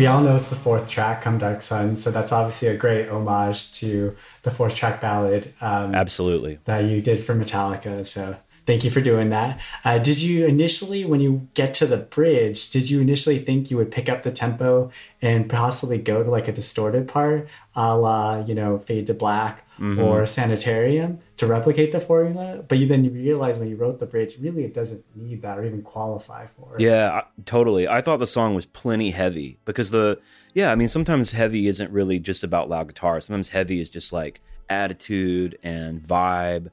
We 0.02 0.08
all 0.08 0.24
know 0.24 0.36
it's 0.36 0.50
the 0.50 0.56
fourth 0.56 0.90
track, 0.90 1.22
Come 1.22 1.38
Dark 1.38 1.62
Sun, 1.62 1.96
so 1.96 2.10
that's 2.10 2.32
obviously 2.32 2.70
a 2.70 2.76
great 2.76 3.08
homage 3.08 3.72
to 3.74 4.16
the 4.42 4.50
fourth 4.50 4.76
track 4.76 5.00
ballad 5.00 5.54
um, 5.62 5.94
Absolutely. 5.94 6.58
that 6.66 6.86
you 6.86 7.04
did 7.04 7.24
for 7.24 7.36
Metallica. 7.36 8.08
So 8.08 8.36
thank 8.72 8.86
you 8.86 8.90
for 8.90 9.02
doing 9.02 9.30
that. 9.32 9.60
Uh, 9.84 9.98
did 9.98 10.22
you 10.22 10.46
initially, 10.46 11.04
when 11.04 11.20
you 11.20 11.50
get 11.56 11.74
to 11.74 11.86
the 11.86 11.98
bridge, 11.98 12.70
did 12.70 12.90
you 12.90 13.02
initially 13.02 13.38
think 13.38 13.70
you 13.70 13.76
would 13.76 13.92
pick 13.92 14.08
up 14.08 14.24
the 14.24 14.32
tempo 14.32 14.90
and 15.22 15.50
possibly 15.50 15.98
go 15.98 16.24
to 16.24 16.32
like 16.32 16.48
a 16.48 16.54
distorted 16.54 17.06
part, 17.06 17.50
a 17.76 17.98
la, 17.98 18.40
you 18.40 18.56
know, 18.56 18.80
Fade 18.80 19.08
to 19.08 19.14
Black 19.14 19.66
or 20.00 20.26
Sanitarium 20.26 21.20
to 21.36 21.48
replicate 21.48 21.92
the 21.92 22.00
formula? 22.00 22.64
But 22.66 22.78
you 22.78 22.88
then 22.88 23.04
you 23.04 23.12
realize 23.12 23.60
when 23.60 23.68
you 23.68 23.76
wrote 23.76 24.00
the 24.00 24.06
bridge, 24.06 24.38
really 24.40 24.64
it 24.64 24.74
doesn't 24.74 25.04
need 25.18 25.42
that 25.42 25.60
or 25.60 25.66
even 25.66 25.82
qualify 25.82 26.48
for 26.48 26.76
it. 26.76 26.82
Yeah, 26.82 27.24
totally. 27.44 27.90
I 27.90 28.00
thought 28.00 28.20
the 28.20 28.28
song 28.28 28.56
was 28.56 28.66
plenty 28.66 29.12
heavy 29.12 29.60
because 29.66 29.92
the 29.92 30.18
yeah, 30.54 30.72
I 30.72 30.76
mean 30.76 30.88
sometimes 30.88 31.34
heavy 31.34 31.68
isn't 31.68 31.92
really 31.92 32.20
just 32.20 32.42
about 32.42 32.70
loud 32.70 32.88
guitar. 32.88 33.20
Sometimes 33.20 33.50
heavy 33.50 33.82
is 33.82 33.90
just 33.90 34.14
like 34.14 34.40
attitude 34.70 35.58
and 35.62 36.02
vibe. 36.02 36.70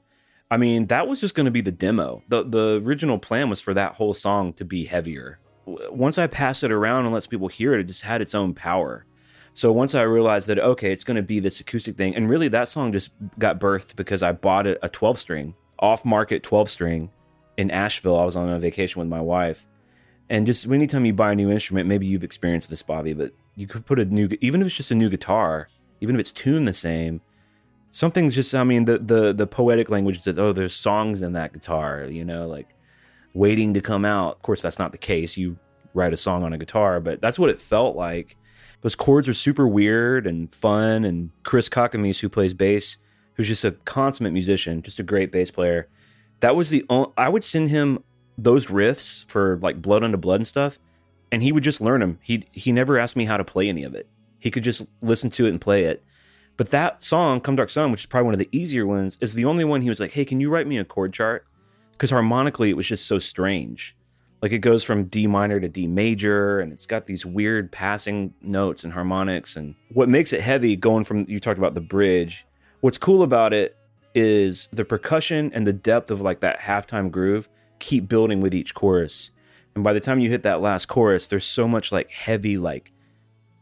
I 0.50 0.56
mean, 0.56 0.86
that 0.86 1.06
was 1.06 1.20
just 1.20 1.34
going 1.34 1.44
to 1.44 1.50
be 1.50 1.60
the 1.60 1.72
demo. 1.72 2.22
The 2.28 2.42
the 2.42 2.80
original 2.82 3.18
plan 3.18 3.50
was 3.50 3.60
for 3.60 3.74
that 3.74 3.94
whole 3.94 4.14
song 4.14 4.52
to 4.54 4.64
be 4.64 4.84
heavier. 4.84 5.38
Once 5.66 6.16
I 6.16 6.26
pass 6.26 6.62
it 6.62 6.72
around 6.72 7.04
and 7.04 7.12
lets 7.12 7.26
people 7.26 7.48
hear 7.48 7.74
it, 7.74 7.80
it 7.80 7.84
just 7.84 8.02
had 8.02 8.22
its 8.22 8.34
own 8.34 8.54
power. 8.54 9.04
So 9.52 9.72
once 9.72 9.94
I 9.94 10.02
realized 10.02 10.48
that 10.48 10.58
okay, 10.58 10.92
it's 10.92 11.04
going 11.04 11.16
to 11.16 11.22
be 11.22 11.40
this 11.40 11.60
acoustic 11.60 11.96
thing, 11.96 12.14
and 12.14 12.30
really 12.30 12.48
that 12.48 12.68
song 12.68 12.92
just 12.92 13.12
got 13.38 13.60
birthed 13.60 13.96
because 13.96 14.22
I 14.22 14.32
bought 14.32 14.66
it 14.66 14.78
a 14.82 14.88
12 14.88 15.18
string, 15.18 15.54
off 15.78 16.04
market 16.04 16.42
12 16.42 16.70
string 16.70 17.10
in 17.56 17.70
Asheville. 17.70 18.18
I 18.18 18.24
was 18.24 18.36
on 18.36 18.48
a 18.48 18.58
vacation 18.58 19.00
with 19.00 19.08
my 19.08 19.20
wife, 19.20 19.66
and 20.30 20.46
just 20.46 20.66
anytime 20.66 21.04
you 21.04 21.12
buy 21.12 21.32
a 21.32 21.34
new 21.34 21.50
instrument, 21.50 21.88
maybe 21.88 22.06
you've 22.06 22.24
experienced 22.24 22.70
this, 22.70 22.82
Bobby, 22.82 23.12
but 23.12 23.32
you 23.56 23.66
could 23.66 23.84
put 23.84 23.98
a 23.98 24.04
new, 24.04 24.28
even 24.40 24.60
if 24.60 24.68
it's 24.68 24.76
just 24.76 24.90
a 24.90 24.94
new 24.94 25.10
guitar, 25.10 25.68
even 26.00 26.14
if 26.14 26.20
it's 26.20 26.32
tuned 26.32 26.68
the 26.68 26.72
same, 26.72 27.20
something's 27.98 28.34
just. 28.34 28.54
I 28.54 28.62
mean, 28.62 28.84
the 28.84 28.98
the 28.98 29.32
the 29.32 29.46
poetic 29.46 29.90
language 29.90 30.22
that 30.22 30.38
oh, 30.38 30.52
there's 30.52 30.74
songs 30.74 31.20
in 31.20 31.32
that 31.32 31.52
guitar, 31.52 32.06
you 32.08 32.24
know, 32.24 32.46
like 32.46 32.68
waiting 33.34 33.74
to 33.74 33.80
come 33.80 34.04
out. 34.04 34.36
Of 34.36 34.42
course, 34.42 34.62
that's 34.62 34.78
not 34.78 34.92
the 34.92 34.98
case. 34.98 35.36
You 35.36 35.58
write 35.94 36.12
a 36.12 36.16
song 36.16 36.44
on 36.44 36.52
a 36.52 36.58
guitar, 36.58 37.00
but 37.00 37.20
that's 37.20 37.38
what 37.38 37.50
it 37.50 37.60
felt 37.60 37.96
like. 37.96 38.36
Those 38.82 38.94
chords 38.94 39.28
are 39.28 39.34
super 39.34 39.66
weird 39.66 40.26
and 40.28 40.52
fun. 40.52 41.04
And 41.04 41.30
Chris 41.42 41.68
Kakamis, 41.68 42.20
who 42.20 42.28
plays 42.28 42.54
bass, 42.54 42.98
who's 43.34 43.48
just 43.48 43.64
a 43.64 43.72
consummate 43.72 44.32
musician, 44.32 44.82
just 44.82 45.00
a 45.00 45.02
great 45.02 45.32
bass 45.32 45.50
player. 45.50 45.88
That 46.38 46.54
was 46.54 46.70
the 46.70 46.84
only, 46.88 47.10
I 47.16 47.28
would 47.28 47.42
send 47.42 47.68
him 47.68 48.04
those 48.36 48.66
riffs 48.66 49.28
for 49.28 49.58
like 49.60 49.82
Blood 49.82 50.04
Unto 50.04 50.16
Blood 50.16 50.36
and 50.36 50.46
stuff, 50.46 50.78
and 51.32 51.42
he 51.42 51.50
would 51.50 51.64
just 51.64 51.80
learn 51.80 51.98
them. 51.98 52.20
He 52.22 52.44
he 52.52 52.70
never 52.70 52.96
asked 52.96 53.16
me 53.16 53.24
how 53.24 53.36
to 53.36 53.44
play 53.44 53.68
any 53.68 53.82
of 53.82 53.96
it. 53.96 54.06
He 54.38 54.52
could 54.52 54.62
just 54.62 54.86
listen 55.02 55.30
to 55.30 55.46
it 55.46 55.50
and 55.50 55.60
play 55.60 55.82
it. 55.82 56.04
But 56.58 56.70
that 56.70 57.02
song, 57.04 57.40
Come 57.40 57.56
Dark 57.56 57.70
Sun, 57.70 57.92
which 57.92 58.02
is 58.02 58.06
probably 58.06 58.26
one 58.26 58.34
of 58.34 58.40
the 58.40 58.48
easier 58.52 58.84
ones, 58.84 59.16
is 59.20 59.32
the 59.32 59.44
only 59.46 59.64
one 59.64 59.80
he 59.80 59.88
was 59.88 60.00
like, 60.00 60.12
"Hey, 60.12 60.26
can 60.26 60.40
you 60.40 60.50
write 60.50 60.66
me 60.66 60.76
a 60.76 60.84
chord 60.84 61.14
chart?" 61.14 61.46
Because 61.92 62.10
harmonically, 62.10 62.68
it 62.68 62.76
was 62.76 62.86
just 62.86 63.06
so 63.06 63.18
strange. 63.18 63.96
Like 64.42 64.52
it 64.52 64.58
goes 64.58 64.84
from 64.84 65.04
D 65.04 65.26
minor 65.28 65.60
to 65.60 65.68
D 65.68 65.86
major, 65.86 66.58
and 66.60 66.72
it's 66.72 66.84
got 66.84 67.06
these 67.06 67.24
weird 67.24 67.70
passing 67.70 68.34
notes 68.42 68.82
and 68.82 68.92
harmonics. 68.92 69.56
And 69.56 69.76
what 69.94 70.08
makes 70.08 70.32
it 70.32 70.40
heavy, 70.40 70.74
going 70.74 71.04
from 71.04 71.24
you 71.28 71.38
talked 71.40 71.58
about 71.58 71.74
the 71.74 71.80
bridge. 71.80 72.44
What's 72.80 72.98
cool 72.98 73.22
about 73.22 73.52
it 73.52 73.76
is 74.14 74.68
the 74.72 74.84
percussion 74.84 75.52
and 75.54 75.64
the 75.64 75.72
depth 75.72 76.10
of 76.10 76.20
like 76.20 76.40
that 76.40 76.58
halftime 76.58 77.10
groove 77.10 77.48
keep 77.78 78.08
building 78.08 78.40
with 78.40 78.52
each 78.52 78.74
chorus. 78.74 79.30
And 79.76 79.84
by 79.84 79.92
the 79.92 80.00
time 80.00 80.18
you 80.18 80.28
hit 80.28 80.42
that 80.42 80.60
last 80.60 80.86
chorus, 80.86 81.26
there's 81.26 81.44
so 81.44 81.68
much 81.68 81.92
like 81.92 82.10
heavy, 82.10 82.58
like 82.58 82.92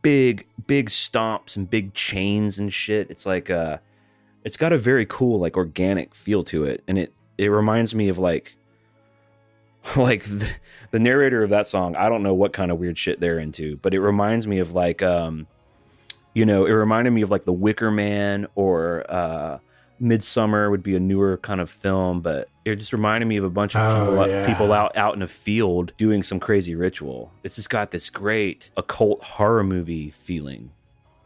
big, 0.07 0.47
big 0.69 0.89
stomps 0.89 1.57
and 1.57 1.69
big 1.69 1.93
chains 1.93 2.61
and 2.61 2.73
shit. 2.73 3.11
It's 3.11 3.27
like 3.27 3.51
uh 3.51 3.79
it's 4.45 4.57
got 4.57 4.73
a 4.73 4.79
very 4.79 5.05
cool, 5.05 5.41
like 5.41 5.57
organic 5.57 6.15
feel 6.15 6.45
to 6.45 6.63
it. 6.63 6.85
And 6.87 6.97
it 6.97 7.13
it 7.37 7.49
reminds 7.49 7.93
me 7.93 8.09
of 8.09 8.17
like 8.17 8.57
like 9.97 10.23
the, 10.23 10.49
the 10.93 11.01
narrator 11.01 11.43
of 11.43 11.51
that 11.51 11.67
song, 11.67 11.97
I 11.97 12.09
don't 12.09 12.23
know 12.23 12.35
what 12.35 12.53
kind 12.53 12.71
of 12.71 12.79
weird 12.79 12.97
shit 12.97 13.19
they're 13.19 13.41
into, 13.41 13.79
but 13.79 13.95
it 13.95 14.01
reminds 14.01 14.47
me 14.47 14.61
of 14.61 14.71
like 14.71 15.03
um 15.03 15.49
you 16.35 16.47
know, 16.47 16.67
it 16.67 16.73
reminded 16.73 17.11
me 17.11 17.23
of 17.23 17.33
like 17.33 17.45
The 17.45 17.53
Wicker 17.53 17.91
Man 17.91 18.47
or 18.55 19.05
uh 19.09 19.59
Midsommar 20.01 20.71
would 20.71 20.85
be 20.85 20.95
a 20.95 21.01
newer 21.01 21.37
kind 21.37 21.61
of 21.61 21.69
film, 21.69 22.21
but 22.21 22.49
it 22.73 22.77
just 22.77 22.93
reminded 22.93 23.27
me 23.27 23.37
of 23.37 23.45
a 23.45 23.51
bunch 23.51 23.75
of 23.77 23.81
Oh, 23.83 24.11
people, 24.11 24.29
yeah. 24.29 24.47
people 24.47 24.73
out 24.73 24.97
out 24.97 25.15
in 25.15 25.23
a 25.23 25.27
field 25.27 25.93
doing 25.97 26.23
some 26.23 26.41
crazy 26.41 26.75
ritual. 26.75 27.33
It's 27.43 27.57
just 27.57 27.71
got 27.71 27.91
this 27.91 28.11
great 28.11 28.71
occult 28.77 29.23
horror 29.23 29.65
movie 29.65 30.11
feeling 30.11 30.71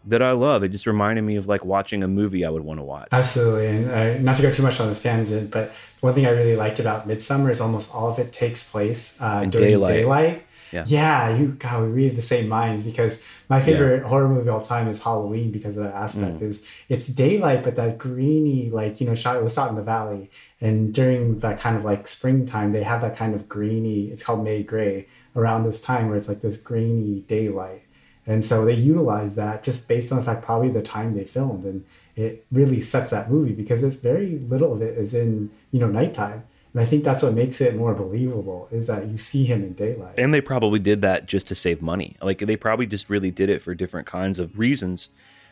that 0.06 0.22
I 0.22 0.32
love. 0.32 0.62
It 0.64 0.68
just 0.70 0.86
reminded 0.86 1.22
me 1.22 1.36
of 1.36 1.46
like 1.46 1.64
watching 1.64 2.02
a 2.02 2.08
movie 2.08 2.44
I 2.44 2.50
would 2.50 2.62
want 2.64 2.78
to 2.80 2.84
watch. 2.84 3.08
Absolutely, 3.12 3.66
and 3.66 3.90
uh, 3.90 4.18
not 4.18 4.36
to 4.36 4.42
go 4.42 4.50
too 4.52 4.62
much 4.62 4.80
on 4.80 4.88
this 4.88 5.02
tangent, 5.02 5.50
but 5.50 5.72
one 6.00 6.14
thing 6.14 6.26
I 6.26 6.30
really 6.30 6.56
liked 6.56 6.80
about 6.80 7.06
Midsommar 7.08 7.50
is 7.50 7.60
almost 7.60 7.94
all 7.94 8.10
of 8.10 8.18
it 8.18 8.32
takes 8.32 8.68
place 8.68 9.18
uh, 9.20 9.44
during 9.44 9.50
daylight. 9.68 9.94
daylight. 9.94 10.46
Yeah. 10.72 10.84
yeah, 10.86 11.36
you 11.36 11.48
God, 11.58 11.82
we 11.82 11.88
read 11.88 12.16
the 12.16 12.22
same 12.22 12.48
minds 12.48 12.82
because 12.82 13.24
my 13.48 13.60
favorite 13.60 14.04
horror 14.04 14.28
movie 14.28 14.48
of 14.48 14.54
all 14.54 14.60
time 14.60 14.88
is 14.88 15.02
Halloween 15.02 15.50
because 15.50 15.76
of 15.76 15.84
that 15.84 15.94
aspect. 15.94 16.38
Mm. 16.38 16.42
Is 16.42 16.66
it's 16.88 17.06
daylight, 17.08 17.64
but 17.64 17.76
that 17.76 17.98
greeny, 17.98 18.70
like 18.70 19.00
you 19.00 19.06
know, 19.06 19.14
shot 19.14 19.36
it 19.36 19.42
was 19.42 19.54
shot 19.54 19.70
in 19.70 19.76
the 19.76 19.82
valley, 19.82 20.30
and 20.60 20.94
during 20.94 21.40
that 21.40 21.58
kind 21.58 21.76
of 21.76 21.84
like 21.84 22.06
springtime, 22.06 22.72
they 22.72 22.82
have 22.82 23.00
that 23.00 23.16
kind 23.16 23.34
of 23.34 23.48
greeny. 23.48 24.06
It's 24.06 24.22
called 24.22 24.44
May 24.44 24.62
gray 24.62 25.06
around 25.36 25.64
this 25.64 25.80
time 25.80 26.08
where 26.08 26.18
it's 26.18 26.28
like 26.28 26.40
this 26.40 26.56
grainy 26.56 27.20
daylight. 27.28 27.82
And 28.26 28.44
so 28.44 28.64
they 28.64 28.74
utilize 28.74 29.34
that 29.36 29.62
just 29.62 29.88
based 29.88 30.12
on 30.12 30.18
the 30.18 30.24
fact 30.24 30.44
probably 30.44 30.68
the 30.68 30.82
time 30.82 31.14
they 31.14 31.24
filmed. 31.24 31.64
And 31.64 31.84
it 32.16 32.44
really 32.52 32.80
sets 32.80 33.10
that 33.10 33.30
movie 33.30 33.52
because 33.52 33.82
it's 33.82 33.96
very 33.96 34.38
little 34.38 34.72
of 34.74 34.82
it 34.82 34.98
is 34.98 35.14
in, 35.14 35.50
you 35.70 35.80
know, 35.80 35.88
nighttime. 35.88 36.44
And 36.72 36.80
I 36.80 36.86
think 36.86 37.02
that's 37.04 37.22
what 37.22 37.34
makes 37.34 37.60
it 37.60 37.74
more 37.74 37.94
believable 37.94 38.68
is 38.70 38.86
that 38.86 39.08
you 39.08 39.16
see 39.16 39.44
him 39.44 39.62
in 39.62 39.72
daylight. 39.72 40.14
And 40.18 40.32
they 40.32 40.40
probably 40.40 40.78
did 40.78 41.02
that 41.02 41.26
just 41.26 41.48
to 41.48 41.54
save 41.54 41.82
money. 41.82 42.16
Like 42.22 42.38
they 42.38 42.56
probably 42.56 42.86
just 42.86 43.10
really 43.10 43.30
did 43.30 43.50
it 43.50 43.60
for 43.60 43.74
different 43.74 44.06
kinds 44.06 44.38
of 44.38 44.58
reasons. 44.58 45.08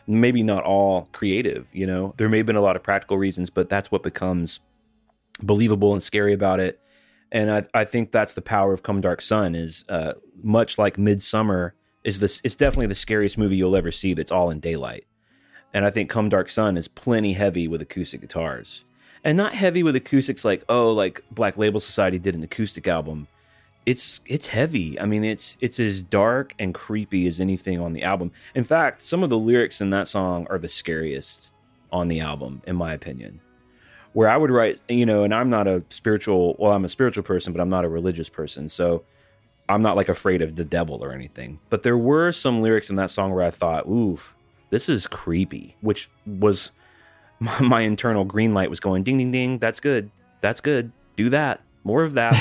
Maybe 0.06 0.42
not 0.42 0.64
all 0.64 1.08
creative, 1.12 1.68
you 1.72 1.86
know. 1.86 2.14
There 2.16 2.28
may 2.28 2.38
have 2.38 2.46
been 2.46 2.56
a 2.56 2.60
lot 2.60 2.76
of 2.76 2.82
practical 2.82 3.18
reasons, 3.18 3.50
but 3.50 3.68
that's 3.68 3.90
what 3.90 4.02
becomes 4.02 4.60
believable 5.42 5.92
and 5.92 6.02
scary 6.02 6.32
about 6.32 6.60
it. 6.60 6.80
And 7.30 7.50
I, 7.50 7.64
I 7.74 7.84
think 7.84 8.10
that's 8.10 8.32
the 8.32 8.40
power 8.40 8.72
of 8.72 8.82
Come 8.82 9.00
Dark 9.00 9.20
Sun 9.20 9.54
is 9.54 9.84
uh, 9.88 10.14
much 10.42 10.78
like 10.78 10.96
Midsommar 10.96 11.72
is 12.04 12.20
this 12.20 12.40
it's 12.42 12.54
definitely 12.54 12.86
the 12.86 12.94
scariest 12.94 13.36
movie 13.36 13.56
you'll 13.56 13.76
ever 13.76 13.92
see 13.92 14.14
that's 14.14 14.32
all 14.32 14.50
in 14.50 14.60
daylight. 14.60 15.04
And 15.74 15.84
I 15.84 15.90
think 15.90 16.08
Come 16.08 16.30
Dark 16.30 16.48
Sun 16.48 16.76
is 16.78 16.88
plenty 16.88 17.34
heavy 17.34 17.68
with 17.68 17.82
acoustic 17.82 18.22
guitars. 18.22 18.84
And 19.24 19.36
not 19.36 19.54
heavy 19.54 19.82
with 19.82 19.96
acoustics 19.96 20.44
like, 20.44 20.64
oh, 20.68 20.92
like 20.92 21.24
Black 21.30 21.56
Label 21.56 21.80
Society 21.80 22.18
did 22.18 22.34
an 22.34 22.42
acoustic 22.42 22.86
album 22.86 23.28
it's 23.88 24.20
it's 24.26 24.48
heavy. 24.48 25.00
I 25.00 25.06
mean, 25.06 25.24
it's 25.24 25.56
it's 25.62 25.80
as 25.80 26.02
dark 26.02 26.54
and 26.58 26.74
creepy 26.74 27.26
as 27.26 27.40
anything 27.40 27.80
on 27.80 27.94
the 27.94 28.02
album. 28.02 28.32
In 28.54 28.62
fact, 28.62 29.00
some 29.00 29.22
of 29.22 29.30
the 29.30 29.38
lyrics 29.38 29.80
in 29.80 29.88
that 29.90 30.06
song 30.08 30.46
are 30.50 30.58
the 30.58 30.68
scariest 30.68 31.52
on 31.90 32.08
the 32.08 32.20
album, 32.20 32.60
in 32.66 32.76
my 32.76 32.92
opinion. 32.92 33.40
Where 34.12 34.28
I 34.28 34.36
would 34.36 34.50
write, 34.50 34.82
you 34.90 35.06
know, 35.06 35.22
and 35.22 35.34
I'm 35.34 35.48
not 35.48 35.66
a 35.66 35.82
spiritual. 35.88 36.54
Well, 36.58 36.72
I'm 36.72 36.84
a 36.84 36.88
spiritual 36.90 37.22
person, 37.22 37.54
but 37.54 37.62
I'm 37.62 37.70
not 37.70 37.86
a 37.86 37.88
religious 37.88 38.28
person, 38.28 38.68
so 38.68 39.04
I'm 39.70 39.80
not 39.80 39.96
like 39.96 40.10
afraid 40.10 40.42
of 40.42 40.56
the 40.56 40.66
devil 40.66 41.02
or 41.02 41.10
anything. 41.10 41.58
But 41.70 41.82
there 41.82 41.96
were 41.96 42.30
some 42.30 42.60
lyrics 42.60 42.90
in 42.90 42.96
that 42.96 43.10
song 43.10 43.32
where 43.32 43.44
I 43.44 43.50
thought, 43.50 43.86
"Ooh, 43.86 44.18
this 44.68 44.90
is 44.90 45.06
creepy," 45.06 45.76
which 45.80 46.10
was 46.26 46.72
my, 47.40 47.60
my 47.60 47.80
internal 47.82 48.24
green 48.24 48.52
light 48.54 48.70
was 48.70 48.80
going, 48.80 49.02
"Ding, 49.02 49.18
ding, 49.18 49.30
ding. 49.30 49.58
That's 49.58 49.80
good. 49.80 50.10
That's 50.40 50.60
good. 50.60 50.92
Do 51.16 51.30
that. 51.30 51.60
More 51.84 52.02
of 52.02 52.14
that." 52.14 52.34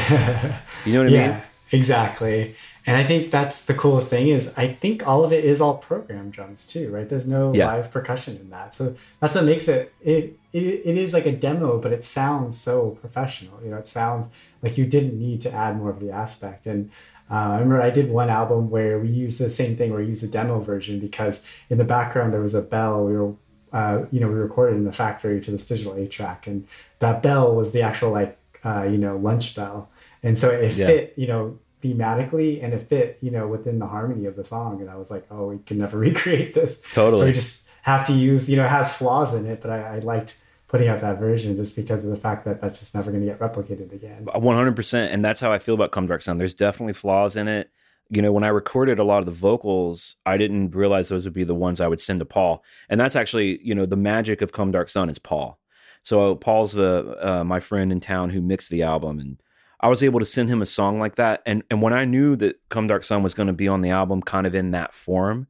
you 0.86 0.94
know 0.94 1.04
what 1.04 1.10
I 1.12 1.16
yeah, 1.16 1.32
mean? 1.32 1.42
exactly. 1.72 2.56
And 2.86 2.96
I 2.96 3.04
think 3.04 3.32
that's 3.32 3.66
the 3.66 3.74
coolest 3.74 4.10
thing 4.10 4.30
is 4.30 4.54
I 4.58 4.68
think 4.70 5.06
all 5.06 5.26
of 5.26 5.34
it 5.34 5.44
is 5.44 5.60
all 5.60 5.76
program 5.78 6.30
drums 6.30 6.68
too, 6.68 6.90
right? 6.90 7.08
There's 7.10 7.28
no 7.28 7.54
Yeah. 7.54 7.68
live 7.68 7.92
percussion 7.92 8.38
in 8.38 8.50
that. 8.52 8.74
So 8.74 8.96
that's 9.20 9.36
what 9.36 9.44
makes 9.44 9.68
it, 9.68 9.94
it 10.02 10.40
it 10.54 10.64
it 10.86 10.98
is 10.98 11.14
like 11.14 11.26
a 11.26 11.34
demo, 11.34 11.80
but 11.82 11.92
it 11.92 12.06
sounds 12.06 12.58
so 12.58 12.92
professional. 13.02 13.60
You 13.62 13.72
know, 13.72 13.78
it 13.78 13.88
sounds 13.90 14.28
like 14.64 14.78
you 14.78 14.86
didn't 14.86 15.20
need 15.20 15.42
to 15.42 15.54
add 15.54 15.78
more 15.78 15.90
of 15.90 16.00
the 16.00 16.12
aspect. 16.12 16.66
And 16.66 16.90
uh, 17.30 17.34
I 17.34 17.54
remember 17.56 17.82
I 17.82 17.90
did 17.90 18.10
one 18.10 18.30
album 18.30 18.70
where 18.70 18.98
we 19.00 19.10
used 19.10 19.42
the 19.42 19.50
same 19.50 19.76
thing 19.76 19.92
where 19.92 20.00
we 20.00 20.08
used 20.08 20.24
a 20.24 20.28
demo 20.28 20.62
version 20.62 20.98
because 21.02 21.46
in 21.70 21.78
the 21.78 21.84
background 21.84 22.32
there 22.32 22.42
was 22.42 22.56
a 22.56 22.62
bell. 22.62 23.04
We 23.06 23.18
were 23.18 23.34
uh, 23.74 24.06
you 24.12 24.20
know, 24.20 24.28
we 24.28 24.34
recorded 24.36 24.76
in 24.78 24.84
the 24.86 24.94
factory 24.94 25.40
to 25.42 25.52
this 25.52 25.66
digital 25.66 25.96
eight 25.96 26.12
track, 26.12 26.48
and 26.48 26.68
that 27.00 27.22
bell 27.22 27.54
was 27.56 27.72
the 27.72 27.82
actual 27.82 28.12
like 28.12 28.38
uh, 28.64 28.84
you 28.84 28.98
know 28.98 29.18
lunch 29.18 29.56
bell, 29.56 29.90
and 30.24 30.38
so 30.38 30.50
it 30.50 30.74
Yeah. 30.74 30.88
fit 30.88 31.14
you 31.18 31.28
know 31.28 31.60
thematically 31.84 32.64
and 32.64 32.74
it 32.74 32.88
fit 32.90 33.18
you 33.22 33.30
know 33.32 33.48
within 33.48 33.80
the 33.80 33.88
harmony 33.88 34.26
of 34.26 34.36
the 34.36 34.44
song, 34.44 34.82
and 34.82 34.90
I 34.90 34.96
was 34.96 35.12
like, 35.12 35.26
oh, 35.32 35.48
we 35.48 35.60
can 35.60 35.78
never 35.78 35.98
recreate 36.10 36.54
this. 36.54 36.82
Totally. 36.94 37.22
So 37.22 37.26
we 37.28 37.34
just 37.34 37.68
have 37.84 38.06
to 38.08 38.14
use 38.14 38.50
you 38.50 38.56
know 38.58 38.66
it 38.66 38.70
has 38.70 38.94
flaws 38.96 39.34
in 39.34 39.46
it, 39.46 39.62
but 39.62 39.72
I, 39.72 39.98
I 39.98 40.00
liked 40.00 40.38
putting 40.68 40.90
out 40.90 41.00
that 41.00 41.18
version 41.18 41.56
just 41.56 41.76
because 41.78 42.04
of 42.04 42.10
the 42.10 42.18
fact 42.18 42.44
that 42.44 42.60
that's 42.60 42.80
just 42.80 42.94
never 42.94 43.10
going 43.10 43.26
to 43.26 43.28
get 43.30 43.40
replicated 43.40 43.94
again. 43.94 44.26
100% 44.26 45.14
and 45.14 45.24
that's 45.24 45.40
how 45.40 45.50
i 45.50 45.60
feel 45.60 45.76
about 45.76 45.92
come 45.92 46.08
dark 46.08 46.22
sun 46.22 46.38
there's 46.38 46.54
definitely 46.54 46.92
flaws 46.92 47.38
in 47.38 47.48
it 47.48 47.72
you 48.10 48.22
know 48.22 48.32
when 48.32 48.44
i 48.44 48.48
recorded 48.48 49.00
a 49.00 49.04
lot 49.04 49.20
of 49.20 49.26
the 49.26 49.32
vocals 49.32 50.16
i 50.26 50.38
didn't 50.38 50.76
realize 50.76 51.10
those 51.10 51.26
would 51.26 51.34
be 51.34 51.44
the 51.44 51.56
ones 51.56 51.82
i 51.82 51.88
would 51.88 52.02
send 52.02 52.20
to 52.20 52.26
paul 52.26 52.64
and 52.90 53.00
that's 53.00 53.16
actually 53.16 53.60
you 53.66 53.76
know 53.76 53.86
the 53.86 53.96
magic 53.96 54.42
of 54.42 54.52
come 54.52 54.72
dark 54.72 54.90
sun 54.90 55.10
is 55.10 55.20
paul 55.20 55.60
so 56.04 56.36
paul's 56.36 56.74
the 56.74 57.18
uh, 57.22 57.44
my 57.44 57.60
friend 57.60 57.92
in 57.92 58.00
town 58.00 58.30
who 58.30 58.42
mixed 58.42 58.70
the 58.70 58.84
album 58.84 59.20
and 59.20 59.42
i 59.80 59.88
was 59.88 60.04
able 60.04 60.20
to 60.20 60.26
send 60.26 60.50
him 60.50 60.62
a 60.62 60.66
song 60.66 61.00
like 61.00 61.16
that 61.16 61.42
and 61.46 61.64
and 61.70 61.82
when 61.82 61.94
i 61.94 62.06
knew 62.06 62.36
that 62.36 62.60
come 62.70 62.88
dark 62.88 63.04
sun 63.04 63.24
was 63.24 63.34
going 63.34 63.48
to 63.48 63.54
be 63.54 63.68
on 63.68 63.82
the 63.82 63.90
album 63.90 64.22
kind 64.22 64.48
of 64.48 64.56
in 64.56 64.72
that 64.72 64.94
form 64.94 65.48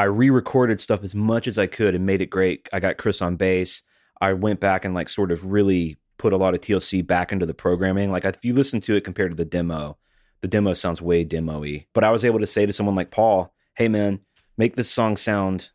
I 0.00 0.04
re-recorded 0.04 0.80
stuff 0.80 1.04
as 1.04 1.14
much 1.14 1.46
as 1.46 1.58
I 1.58 1.66
could 1.66 1.94
and 1.94 2.06
made 2.06 2.22
it 2.22 2.30
great. 2.30 2.70
I 2.72 2.80
got 2.80 2.96
Chris 2.96 3.20
on 3.20 3.36
bass. 3.36 3.82
I 4.18 4.32
went 4.32 4.58
back 4.58 4.86
and 4.86 4.94
like 4.94 5.10
sort 5.10 5.30
of 5.30 5.44
really 5.44 5.98
put 6.16 6.32
a 6.32 6.38
lot 6.38 6.54
of 6.54 6.62
TLC 6.62 7.06
back 7.06 7.32
into 7.32 7.44
the 7.44 7.52
programming. 7.52 8.10
Like 8.10 8.24
if 8.24 8.42
you 8.42 8.54
listen 8.54 8.80
to 8.82 8.94
it 8.94 9.04
compared 9.04 9.32
to 9.32 9.36
the 9.36 9.44
demo, 9.44 9.98
the 10.40 10.48
demo 10.48 10.72
sounds 10.72 11.02
way 11.02 11.24
demo-y. 11.24 11.86
But 11.92 12.04
I 12.04 12.10
was 12.10 12.24
able 12.24 12.40
to 12.40 12.46
say 12.46 12.66
to 12.66 12.72
someone 12.72 12.94
like 12.94 13.10
Paul, 13.10 13.52
"Hey 13.74 13.88
man, 13.88 14.20
make 14.56 14.76
this 14.76 14.90
song 14.90 15.16
sound 15.16 15.70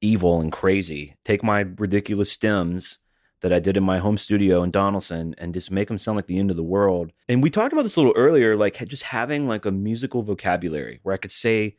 evil 0.00 0.40
and 0.40 0.52
crazy. 0.52 1.16
Take 1.24 1.42
my 1.42 1.60
ridiculous 1.60 2.30
stems 2.30 2.98
that 3.40 3.52
I 3.52 3.58
did 3.58 3.76
in 3.76 3.84
my 3.84 3.98
home 3.98 4.16
studio 4.16 4.62
in 4.62 4.72
Donelson 4.72 5.34
and 5.38 5.54
just 5.54 5.70
make 5.70 5.88
them 5.88 5.98
sound 5.98 6.16
like 6.16 6.26
the 6.26 6.38
end 6.38 6.50
of 6.50 6.56
the 6.56 6.62
world." 6.62 7.12
And 7.28 7.42
we 7.42 7.50
talked 7.50 7.72
about 7.72 7.82
this 7.82 7.96
a 7.96 8.00
little 8.00 8.16
earlier, 8.16 8.56
like 8.56 8.76
just 8.88 9.04
having 9.04 9.48
like 9.48 9.64
a 9.64 9.72
musical 9.72 10.22
vocabulary 10.22 11.00
where 11.02 11.14
I 11.14 11.18
could 11.18 11.32
say 11.32 11.76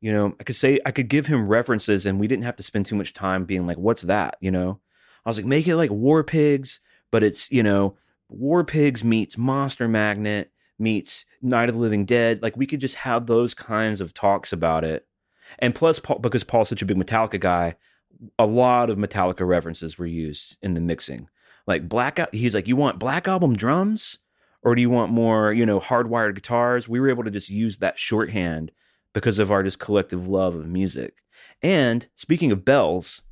you 0.00 0.12
know, 0.12 0.34
I 0.38 0.44
could 0.44 0.56
say 0.56 0.78
I 0.84 0.90
could 0.90 1.08
give 1.08 1.26
him 1.26 1.48
references 1.48 2.06
and 2.06 2.20
we 2.20 2.26
didn't 2.26 2.44
have 2.44 2.56
to 2.56 2.62
spend 2.62 2.86
too 2.86 2.96
much 2.96 3.12
time 3.12 3.44
being 3.44 3.66
like, 3.66 3.78
what's 3.78 4.02
that? 4.02 4.36
You 4.40 4.50
know? 4.50 4.80
I 5.24 5.28
was 5.28 5.38
like, 5.38 5.46
make 5.46 5.66
it 5.66 5.76
like 5.76 5.90
War 5.90 6.22
Pigs, 6.22 6.80
but 7.10 7.22
it's, 7.22 7.50
you 7.50 7.62
know, 7.62 7.96
War 8.28 8.62
Pigs 8.64 9.02
meets 9.02 9.38
Monster 9.38 9.88
Magnet 9.88 10.52
meets 10.78 11.24
Night 11.42 11.68
of 11.68 11.74
the 11.74 11.80
Living 11.80 12.04
Dead. 12.04 12.42
Like 12.42 12.56
we 12.56 12.66
could 12.66 12.80
just 12.80 12.96
have 12.96 13.26
those 13.26 13.54
kinds 13.54 14.00
of 14.00 14.14
talks 14.14 14.52
about 14.52 14.84
it. 14.84 15.06
And 15.58 15.74
plus 15.74 15.98
Paul 15.98 16.18
because 16.18 16.44
Paul's 16.44 16.68
such 16.68 16.82
a 16.82 16.86
big 16.86 16.96
Metallica 16.96 17.40
guy, 17.40 17.76
a 18.38 18.46
lot 18.46 18.90
of 18.90 18.98
Metallica 18.98 19.46
references 19.46 19.98
were 19.98 20.06
used 20.06 20.56
in 20.62 20.74
the 20.74 20.80
mixing. 20.80 21.28
Like 21.66 21.88
Black 21.88 22.18
he's 22.32 22.54
like, 22.54 22.68
You 22.68 22.76
want 22.76 22.98
Black 22.98 23.28
Album 23.28 23.56
drums? 23.56 24.18
Or 24.62 24.74
do 24.74 24.80
you 24.80 24.90
want 24.90 25.12
more, 25.12 25.52
you 25.52 25.64
know, 25.64 25.78
hardwired 25.78 26.34
guitars? 26.34 26.88
We 26.88 26.98
were 26.98 27.08
able 27.08 27.22
to 27.22 27.30
just 27.30 27.50
use 27.50 27.78
that 27.78 28.00
shorthand 28.00 28.72
because 29.12 29.38
of 29.38 29.52
our 29.52 29.62
just 29.62 29.78
collective 29.78 30.26
love 30.26 30.56
of 30.56 30.66
music. 30.66 31.22
And 31.62 32.08
speaking 32.16 32.50
of 32.50 32.64
bells, 32.64 33.22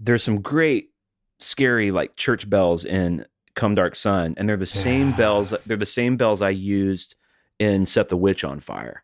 there's 0.00 0.24
some 0.24 0.40
great 0.40 0.90
scary 1.38 1.90
like 1.90 2.16
church 2.16 2.50
bells 2.50 2.84
in 2.84 3.26
Come 3.54 3.74
Dark 3.74 3.96
Sun, 3.96 4.34
and 4.36 4.48
they're 4.48 4.56
the 4.56 4.66
same 4.66 5.10
Yeah. 5.10 5.16
bells. 5.16 5.54
They're 5.66 5.76
the 5.76 5.86
same 5.86 6.16
bells 6.16 6.40
I 6.42 6.50
used 6.50 7.14
in 7.58 7.84
Set 7.84 8.08
the 8.08 8.16
Witch 8.16 8.44
on 8.44 8.60
Fire. 8.60 9.02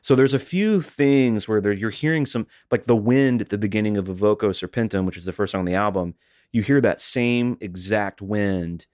So 0.00 0.16
there's 0.16 0.34
a 0.34 0.38
few 0.40 0.82
things 0.82 1.46
where 1.46 1.72
you're 1.72 1.90
hearing 1.90 2.26
some 2.26 2.46
like 2.70 2.86
the 2.86 2.96
wind 2.96 3.40
at 3.40 3.50
the 3.50 3.58
beginning 3.58 3.96
of 3.96 4.06
Evoco 4.06 4.50
Serpentum, 4.50 5.04
which 5.06 5.16
is 5.16 5.24
the 5.26 5.32
first 5.32 5.52
song 5.52 5.60
on 5.60 5.64
the 5.64 5.74
album. 5.74 6.14
You 6.50 6.62
hear 6.62 6.80
that 6.80 7.00
same 7.00 7.56
exact 7.60 8.20
wind 8.20 8.86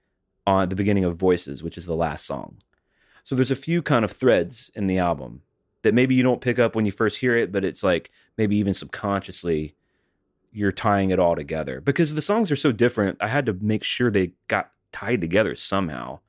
on 0.47 0.69
the 0.69 0.77
beginning 0.77 1.05
of 1.05 1.17
Voices, 1.17 1.63
which 1.63 1.79
is 1.79 1.87
the 1.87 1.97
last 1.97 2.27
song. 2.27 2.57
So 3.25 3.35
there's 3.35 3.51
a 3.51 3.57
few 3.57 3.81
kind 3.83 4.05
of 4.05 4.11
threads 4.11 4.71
in 4.75 4.87
the 4.87 4.99
album 4.99 5.43
that 5.83 5.95
maybe 5.95 6.15
you 6.15 6.23
don't 6.23 6.41
pick 6.41 6.59
up 6.59 6.75
when 6.75 6.85
you 6.85 6.93
first 6.93 7.19
hear 7.19 7.37
it, 7.37 7.53
but 7.53 7.65
it's 7.65 7.83
like 7.83 8.11
maybe 8.37 8.57
even 8.57 8.75
subconsciously 8.75 9.75
you're 10.53 10.73
tying 10.73 11.11
it 11.11 11.19
all 11.19 11.37
together 11.37 11.81
because 11.81 12.15
the 12.15 12.23
songs 12.23 12.51
are 12.51 12.57
so 12.57 12.73
different. 12.73 13.17
I 13.21 13.29
had 13.29 13.47
to 13.47 13.53
make 13.53 13.85
sure 13.85 14.11
they 14.11 14.33
got 14.49 14.71
tied 14.93 15.21
together 15.21 15.55
somehow. 15.55 16.21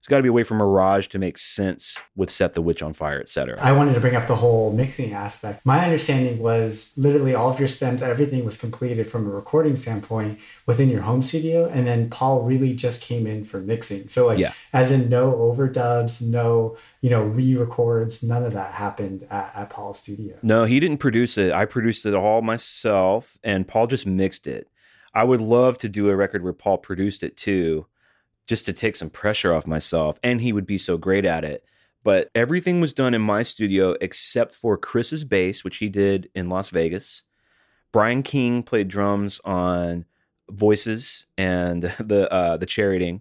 There's 0.00 0.10
got 0.10 0.18
to 0.18 0.22
be 0.22 0.28
a 0.28 0.32
way 0.32 0.44
for 0.44 0.54
Mirage 0.54 1.08
to 1.08 1.18
make 1.18 1.36
sense 1.38 1.98
with 2.14 2.30
Set 2.30 2.54
the 2.54 2.62
Witch 2.62 2.82
on 2.84 2.92
Fire, 2.92 3.20
etc. 3.20 3.58
I 3.60 3.72
wanted 3.72 3.94
to 3.94 4.00
bring 4.00 4.14
up 4.14 4.28
the 4.28 4.36
whole 4.36 4.72
mixing 4.72 5.12
aspect. 5.12 5.66
My 5.66 5.84
understanding 5.84 6.38
was 6.38 6.94
literally 6.96 7.34
all 7.34 7.50
of 7.50 7.58
your 7.58 7.66
stems, 7.66 8.00
everything 8.00 8.44
was 8.44 8.56
completed 8.56 9.08
from 9.10 9.26
a 9.26 9.28
recording 9.30 9.74
standpoint 9.74 10.38
within 10.66 10.88
your 10.88 11.02
home 11.02 11.20
studio. 11.20 11.66
And 11.68 11.84
then 11.84 12.10
Paul 12.10 12.42
really 12.42 12.74
just 12.74 13.02
came 13.02 13.26
in 13.26 13.42
for 13.42 13.58
mixing. 13.60 14.08
So, 14.08 14.28
like, 14.28 14.38
Yeah. 14.38 14.52
as 14.72 14.92
in 14.92 15.08
no 15.08 15.32
overdubs, 15.32 16.22
no, 16.24 16.76
you 17.00 17.10
know, 17.10 17.22
re 17.24 17.56
records, 17.56 18.22
none 18.22 18.44
of 18.44 18.52
that 18.52 18.74
happened 18.74 19.26
at, 19.30 19.52
at 19.56 19.68
Paul's 19.70 19.98
studio. 19.98 20.36
No, 20.42 20.64
he 20.64 20.78
didn't 20.78 20.98
produce 20.98 21.36
it. 21.36 21.52
I 21.52 21.64
produced 21.64 22.06
it 22.06 22.14
all 22.14 22.40
myself, 22.40 23.36
and 23.42 23.66
Paul 23.66 23.88
just 23.88 24.06
mixed 24.06 24.46
it. 24.46 24.68
I 25.12 25.24
would 25.24 25.40
love 25.40 25.76
to 25.78 25.88
do 25.88 26.08
a 26.08 26.14
record 26.14 26.44
where 26.44 26.52
Paul 26.52 26.78
produced 26.78 27.24
it 27.24 27.36
too, 27.36 27.86
just 28.48 28.64
to 28.66 28.72
take 28.72 28.96
some 28.96 29.10
pressure 29.10 29.52
off 29.52 29.66
myself, 29.66 30.18
and 30.22 30.40
he 30.40 30.52
would 30.52 30.66
be 30.66 30.78
so 30.78 30.96
great 30.96 31.24
at 31.24 31.44
it. 31.44 31.64
But 32.02 32.30
everything 32.34 32.80
was 32.80 32.94
done 32.94 33.12
in 33.12 33.20
my 33.20 33.42
studio 33.42 33.94
except 34.00 34.54
for 34.54 34.78
Chris's 34.78 35.24
bass, 35.24 35.62
which 35.62 35.76
he 35.76 35.88
did 35.88 36.30
in 36.34 36.48
Las 36.48 36.70
Vegas. 36.70 37.22
Brian 37.92 38.22
King 38.22 38.62
played 38.62 38.88
drums 38.88 39.40
on 39.44 40.06
Voices 40.50 41.26
and 41.36 41.82
the 42.00 42.32
uh, 42.32 42.56
the 42.56 42.66
Charioting. 42.66 43.20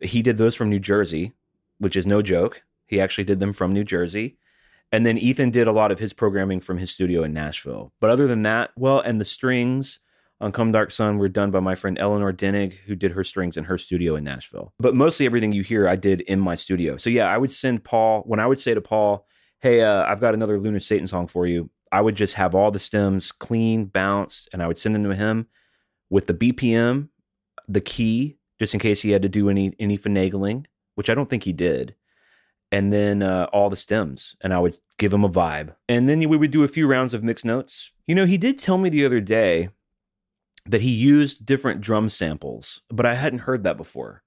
He 0.00 0.20
did 0.20 0.36
those 0.36 0.56
from 0.56 0.68
New 0.68 0.80
Jersey, 0.80 1.32
which 1.78 1.96
is 1.96 2.06
no 2.06 2.20
joke. 2.20 2.64
He 2.86 3.00
actually 3.00 3.24
did 3.24 3.38
them 3.38 3.52
from 3.52 3.72
New 3.72 3.84
Jersey. 3.84 4.36
And 4.90 5.06
then 5.06 5.16
Ethan 5.16 5.50
did 5.50 5.66
a 5.66 5.72
lot 5.72 5.90
of 5.90 6.00
his 6.00 6.12
programming 6.12 6.60
from 6.60 6.76
his 6.76 6.90
studio 6.90 7.22
in 7.22 7.32
Nashville. 7.32 7.92
But 8.00 8.10
other 8.10 8.26
than 8.26 8.42
that, 8.42 8.72
well, 8.76 9.00
and 9.00 9.18
the 9.20 9.24
strings 9.24 10.00
on 10.42 10.52
Come 10.52 10.72
Dark 10.72 10.90
Sun 10.90 11.18
were 11.18 11.28
done 11.28 11.50
by 11.50 11.60
my 11.60 11.74
friend 11.74 11.96
Eleanor 11.98 12.32
Dennig, 12.32 12.74
who 12.86 12.96
did 12.96 13.12
her 13.12 13.22
strings 13.22 13.56
in 13.56 13.64
her 13.64 13.78
studio 13.78 14.16
in 14.16 14.24
Nashville. 14.24 14.74
But 14.78 14.94
mostly 14.94 15.24
everything 15.24 15.52
you 15.52 15.62
hear, 15.62 15.88
I 15.88 15.96
did 15.96 16.20
in 16.22 16.40
my 16.40 16.56
studio. 16.56 16.96
So 16.96 17.10
yeah, 17.10 17.26
I 17.26 17.38
would 17.38 17.50
send 17.50 17.84
Paul, 17.84 18.22
when 18.26 18.40
I 18.40 18.46
would 18.46 18.58
say 18.58 18.74
to 18.74 18.80
Paul, 18.80 19.26
hey, 19.60 19.82
uh, 19.82 20.02
I've 20.02 20.20
got 20.20 20.34
another 20.34 20.58
Lunar 20.58 20.80
Satan 20.80 21.06
song 21.06 21.28
for 21.28 21.46
you, 21.46 21.70
I 21.92 22.00
would 22.00 22.16
just 22.16 22.34
have 22.34 22.54
all 22.54 22.70
the 22.70 22.78
stems 22.78 23.30
clean, 23.30 23.84
bounced, 23.84 24.48
and 24.52 24.62
I 24.62 24.66
would 24.66 24.78
send 24.78 24.94
them 24.94 25.04
to 25.04 25.14
him 25.14 25.46
with 26.10 26.26
the 26.26 26.34
BPM, 26.34 27.08
the 27.68 27.80
key, 27.80 28.38
just 28.58 28.74
in 28.74 28.80
case 28.80 29.02
he 29.02 29.10
had 29.10 29.22
to 29.22 29.28
do 29.28 29.48
any 29.48 29.72
any 29.78 29.96
finagling, 29.96 30.66
which 30.96 31.08
I 31.08 31.14
don't 31.14 31.30
think 31.30 31.44
he 31.44 31.52
did 31.52 31.94
and 32.72 32.90
then 32.90 33.22
uh, 33.22 33.46
all 33.52 33.68
the 33.68 33.76
stems, 33.76 34.34
and 34.40 34.54
I 34.54 34.58
would 34.58 34.74
give 34.96 35.12
him 35.12 35.24
a 35.24 35.28
vibe. 35.28 35.74
And 35.90 36.08
then 36.08 36.26
we 36.26 36.38
would 36.38 36.50
do 36.50 36.64
a 36.64 36.68
few 36.68 36.86
rounds 36.86 37.12
of 37.12 37.22
mixed 37.22 37.44
notes. 37.44 37.92
You 38.06 38.14
know, 38.14 38.24
he 38.24 38.38
did 38.38 38.58
tell 38.58 38.78
me 38.78 38.88
the 38.88 39.04
other 39.04 39.20
day 39.20 39.68
that 40.66 40.80
he 40.80 40.90
used 40.90 41.44
different 41.44 41.80
drum 41.80 42.08
samples, 42.08 42.82
but 42.88 43.06
I 43.06 43.14
hadn't 43.14 43.40
heard 43.40 43.64
that 43.64 43.76
before. 43.76 44.22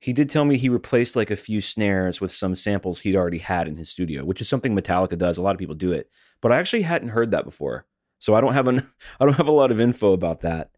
He 0.00 0.12
did 0.12 0.28
tell 0.28 0.44
me 0.44 0.58
he 0.58 0.68
replaced 0.68 1.16
like 1.16 1.30
a 1.30 1.36
few 1.36 1.60
snares 1.60 2.20
with 2.20 2.30
some 2.30 2.54
samples 2.54 3.00
he'd 3.00 3.16
already 3.16 3.38
had 3.38 3.66
in 3.66 3.76
his 3.76 3.88
studio, 3.88 4.24
which 4.24 4.40
is 4.40 4.48
something 4.48 4.76
Metallica 4.76 5.16
does. 5.16 5.38
A 5.38 5.42
lot 5.42 5.54
of 5.54 5.58
people 5.58 5.74
do 5.74 5.92
it, 5.92 6.10
but 6.42 6.52
I 6.52 6.58
actually 6.58 6.82
hadn't 6.82 7.08
heard 7.08 7.30
that 7.30 7.44
before. 7.44 7.86
So 8.18 8.34
I 8.34 8.40
don't 8.40 8.54
have 8.54 8.68
an 8.68 8.86
I 9.20 9.24
don't 9.24 9.36
have 9.36 9.48
a 9.48 9.52
lot 9.52 9.70
of 9.70 9.80
info 9.80 10.12
about 10.12 10.40
that, 10.40 10.70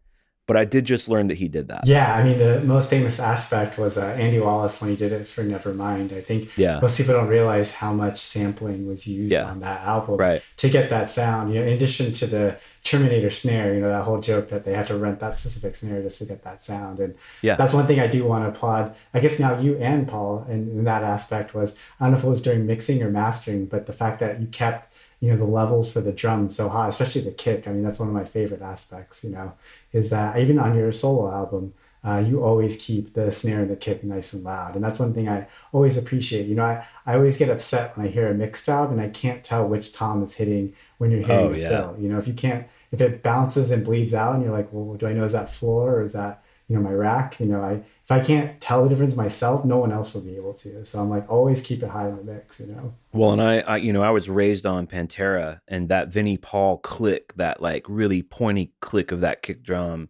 but 0.47 0.55
I 0.57 0.63
did 0.65 0.85
just 0.85 1.09
learn 1.09 1.27
that 1.27 1.37
he 1.37 1.47
did 1.49 1.67
that. 1.67 1.85
Yeah, 1.85 2.15
I 2.15 2.23
mean, 2.23 2.39
the 2.39 2.61
most 2.61 2.89
famous 2.89 3.19
aspect 3.19 3.77
was 3.77 3.97
uh, 3.97 4.05
Andy 4.17 4.39
Wallace 4.39 4.79
when 4.81 4.89
he 4.89 4.95
did 4.95 5.11
it 5.11 5.27
for 5.27 5.43
Nevermind. 5.43 6.15
I 6.15 6.21
think 6.21 6.57
Yeah. 6.57 6.79
most 6.79 6.97
people 6.97 7.13
don't 7.13 7.27
realize 7.27 7.75
how 7.75 7.91
much 7.93 8.17
sampling 8.17 8.87
was 8.87 9.05
used 9.05 9.33
Yeah. 9.33 9.43
on 9.45 9.59
that 9.59 9.81
album 9.81 10.15
Right. 10.17 10.41
to 10.57 10.69
get 10.69 10.89
that 10.89 11.09
sound. 11.09 11.53
You 11.53 11.59
know, 11.59 11.67
in 11.67 11.73
addition 11.73 12.13
to 12.13 12.25
the 12.25 12.55
Terminator 12.83 13.29
snare, 13.29 13.73
you 13.75 13.81
know, 13.81 13.89
that 13.89 14.03
whole 14.03 14.21
joke 14.21 14.47
that 14.47 14.63
they 14.63 14.73
had 14.73 14.87
to 14.87 14.95
rent 14.95 15.19
that 15.19 15.37
specific 15.37 15.75
snare 15.75 16.01
just 16.01 16.19
to 16.19 16.25
get 16.25 16.43
that 16.45 16.63
sound. 16.63 16.99
And 17.01 17.15
Yeah. 17.41 17.55
that's 17.57 17.73
one 17.73 17.85
thing 17.85 17.99
I 17.99 18.07
do 18.07 18.23
want 18.25 18.45
to 18.45 18.49
applaud. 18.49 18.95
I 19.13 19.19
guess 19.19 19.39
now 19.39 19.59
you 19.59 19.75
and 19.77 20.07
Paul 20.07 20.45
in, 20.49 20.69
in 20.69 20.83
that 20.85 21.03
aspect 21.03 21.53
was 21.53 21.77
I 21.99 22.05
don't 22.05 22.13
know 22.13 22.19
if 22.19 22.23
it 22.23 22.29
was 22.29 22.41
during 22.41 22.65
mixing 22.65 23.03
or 23.03 23.11
mastering, 23.11 23.65
but 23.65 23.85
the 23.85 23.93
fact 23.93 24.21
that 24.21 24.39
you 24.39 24.47
kept 24.47 24.93
you 25.19 25.31
know 25.31 25.37
the 25.37 25.45
levels 25.45 25.91
for 25.91 26.01
the 26.01 26.11
drum 26.11 26.49
so 26.49 26.69
high, 26.69 26.87
especially 26.87 27.21
the 27.21 27.31
kick. 27.31 27.67
I 27.67 27.71
mean, 27.71 27.83
that's 27.83 27.99
one 27.99 28.07
of 28.09 28.13
my 28.13 28.25
favorite 28.25 28.61
aspects. 28.61 29.23
You 29.23 29.31
know, 29.31 29.53
is 29.91 30.09
that 30.11 30.39
even 30.39 30.59
on 30.59 30.75
your 30.75 30.91
solo 30.91 31.31
album, 31.31 31.73
uh, 32.03 32.23
you 32.25 32.43
always 32.43 32.77
keep 32.77 33.13
the 33.13 33.31
snare 33.31 33.61
and 33.61 33.69
the 33.71 33.75
kick 33.75 34.03
nice 34.03 34.33
and 34.33 34.43
loud, 34.43 34.75
and 34.75 34.83
that's 34.83 34.99
one 34.99 35.13
thing 35.13 35.27
I 35.27 35.47
always 35.73 35.97
appreciate. 35.97 36.45
You 36.47 36.55
know, 36.55 36.65
I, 36.65 36.85
I 37.05 37.15
always 37.15 37.37
get 37.37 37.49
upset 37.49 37.97
when 37.97 38.05
I 38.05 38.09
hear 38.09 38.29
a 38.29 38.33
mix 38.33 38.65
job 38.65 38.91
and 38.91 39.01
I 39.01 39.09
can't 39.09 39.43
tell 39.43 39.67
which 39.67 39.91
tom 39.93 40.23
is 40.23 40.35
hitting 40.35 40.73
when 40.99 41.11
you're 41.11 41.21
hitting 41.21 41.35
Oh, 41.47 41.53
the 41.53 41.59
yeah. 41.59 41.69
fill. 41.69 41.95
You 41.99 42.09
know, 42.09 42.17
if 42.19 42.27
you 42.27 42.33
can't, 42.33 42.67
if 42.91 43.01
it 43.01 43.23
bounces 43.23 43.71
and 43.71 43.83
bleeds 43.83 44.13
out, 44.13 44.35
and 44.35 44.43
you're 44.43 44.53
like, 44.53 44.69
well, 44.71 44.95
do 44.95 45.07
I 45.07 45.13
know 45.13 45.23
is 45.25 45.33
that 45.33 45.51
floor 45.51 45.95
or 45.95 46.01
is 46.03 46.13
that 46.13 46.43
you 46.67 46.75
know 46.75 46.81
my 46.81 46.91
rack? 46.93 47.39
You 47.39 47.47
know, 47.47 47.61
I 47.61 47.81
if 48.07 48.11
I 48.11 48.23
can't 48.23 48.61
tell 48.61 48.83
the 48.83 48.89
difference 48.89 49.17
myself, 49.17 49.65
no 49.65 49.79
one 49.79 49.91
else 49.91 50.13
will 50.15 50.21
be 50.21 50.37
able 50.37 50.53
to. 50.53 50.85
So 50.85 51.01
I'm 51.01 51.09
like, 51.09 51.29
always 51.29 51.61
keep 51.61 51.83
it 51.83 51.89
high 51.89 52.07
in 52.07 52.15
the 52.15 52.23
mix. 52.23 52.57
You 52.61 52.67
know. 52.67 52.93
Well, 53.11 53.33
and 53.33 53.41
I, 53.41 53.59
I, 53.59 53.77
you 53.77 53.91
know, 53.91 54.01
I 54.01 54.11
was 54.11 54.29
raised 54.29 54.65
on 54.65 54.87
Pantera, 54.87 55.59
and 55.67 55.89
that 55.89 56.07
Vinnie 56.07 56.37
Paul 56.37 56.77
click, 56.77 57.33
that 57.35 57.61
like 57.61 57.85
really 57.89 58.23
pointy 58.23 58.71
click 58.79 59.11
of 59.11 59.19
that 59.19 59.41
kick 59.41 59.61
drum, 59.61 60.07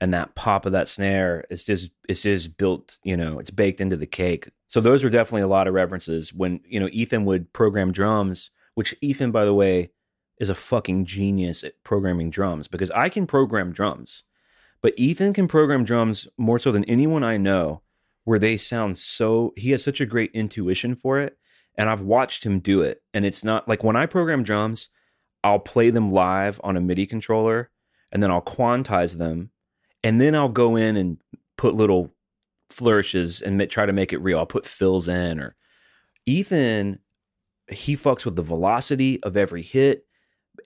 and 0.00 0.14
that 0.14 0.34
pop 0.34 0.64
of 0.64 0.72
that 0.72 0.88
snare, 0.88 1.44
it's 1.50 1.66
just, 1.66 1.90
it's 2.08 2.22
just 2.22 2.56
built, 2.56 2.98
you 3.04 3.16
know, 3.16 3.38
it's 3.38 3.50
baked 3.50 3.82
into 3.82 3.98
the 3.98 4.06
cake. 4.06 4.48
So 4.68 4.80
those 4.80 5.04
were 5.04 5.10
definitely 5.10 5.42
a 5.42 5.48
lot 5.48 5.68
of 5.68 5.74
references 5.74 6.32
when 6.32 6.60
you 6.66 6.80
know 6.80 6.88
Ethan 6.92 7.26
would 7.26 7.52
program 7.52 7.92
drums, 7.92 8.50
which 8.74 8.94
Ethan, 9.02 9.32
by 9.32 9.44
the 9.44 9.54
way, 9.54 9.90
is 10.38 10.48
a 10.48 10.54
fucking 10.54 11.04
genius 11.04 11.62
at 11.62 11.74
programming 11.84 12.30
drums 12.30 12.68
because 12.68 12.90
I 12.92 13.10
can 13.10 13.26
program 13.26 13.70
drums, 13.70 14.22
but 14.84 14.92
Ethan 14.98 15.32
can 15.32 15.48
program 15.48 15.82
drums 15.82 16.28
more 16.36 16.58
so 16.58 16.70
than 16.70 16.84
anyone 16.84 17.24
I 17.24 17.38
know, 17.38 17.80
where 18.24 18.38
they 18.38 18.58
sound 18.58 18.98
so. 18.98 19.54
He 19.56 19.70
has 19.70 19.82
such 19.82 19.98
a 19.98 20.04
great 20.04 20.30
intuition 20.34 20.94
for 20.94 21.18
it 21.20 21.38
and 21.74 21.88
I've 21.88 22.02
watched 22.02 22.44
him 22.44 22.58
do 22.58 22.82
it. 22.82 23.02
And 23.14 23.24
it's 23.24 23.42
not 23.42 23.66
like 23.66 23.82
when 23.82 23.96
I 23.96 24.04
program 24.04 24.42
drums, 24.42 24.90
I'll 25.42 25.58
play 25.58 25.88
them 25.88 26.12
live 26.12 26.60
on 26.62 26.76
a 26.76 26.82
MIDI 26.82 27.06
controller 27.06 27.70
and 28.12 28.22
then 28.22 28.30
I'll 28.30 28.42
quantize 28.42 29.16
them. 29.16 29.52
And 30.02 30.20
then 30.20 30.34
I'll 30.34 30.50
go 30.50 30.76
in 30.76 30.98
and 30.98 31.16
put 31.56 31.74
little 31.74 32.12
flourishes 32.68 33.40
and 33.40 33.66
try 33.70 33.86
to 33.86 33.92
make 33.94 34.12
it 34.12 34.18
real. 34.18 34.38
I'll 34.38 34.44
put 34.44 34.66
fills 34.66 35.08
in 35.08 35.40
or 35.40 35.56
Ethan, 36.26 36.98
he 37.68 37.96
fucks 37.96 38.26
with 38.26 38.36
the 38.36 38.42
velocity 38.42 39.22
of 39.22 39.34
every 39.34 39.62
hit. 39.62 40.04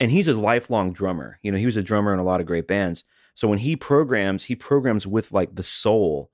And 0.00 0.10
he's 0.10 0.26
a 0.26 0.34
lifelong 0.34 0.92
drummer. 0.92 1.38
You 1.44 1.52
know, 1.52 1.58
he 1.58 1.66
was 1.66 1.76
a 1.76 1.84
drummer 1.84 2.12
in 2.12 2.18
a 2.18 2.24
lot 2.24 2.40
of 2.40 2.46
great 2.48 2.66
bands. 2.66 3.04
So 3.39 3.47
when 3.47 3.61
he 3.61 3.76
programs, 3.76 4.47
he 4.47 4.57
programs 4.57 5.07
with 5.07 5.30
like 5.30 5.55
the 5.55 5.62
soul 5.62 6.32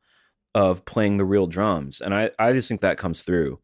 of 0.55 0.87
playing 0.87 1.19
the 1.19 1.27
real 1.27 1.47
drums. 1.47 2.01
And 2.01 2.15
I, 2.15 2.31
I 2.39 2.55
just 2.55 2.67
think 2.67 2.81
that 2.81 2.97
comes 2.97 3.21
through. 3.21 3.61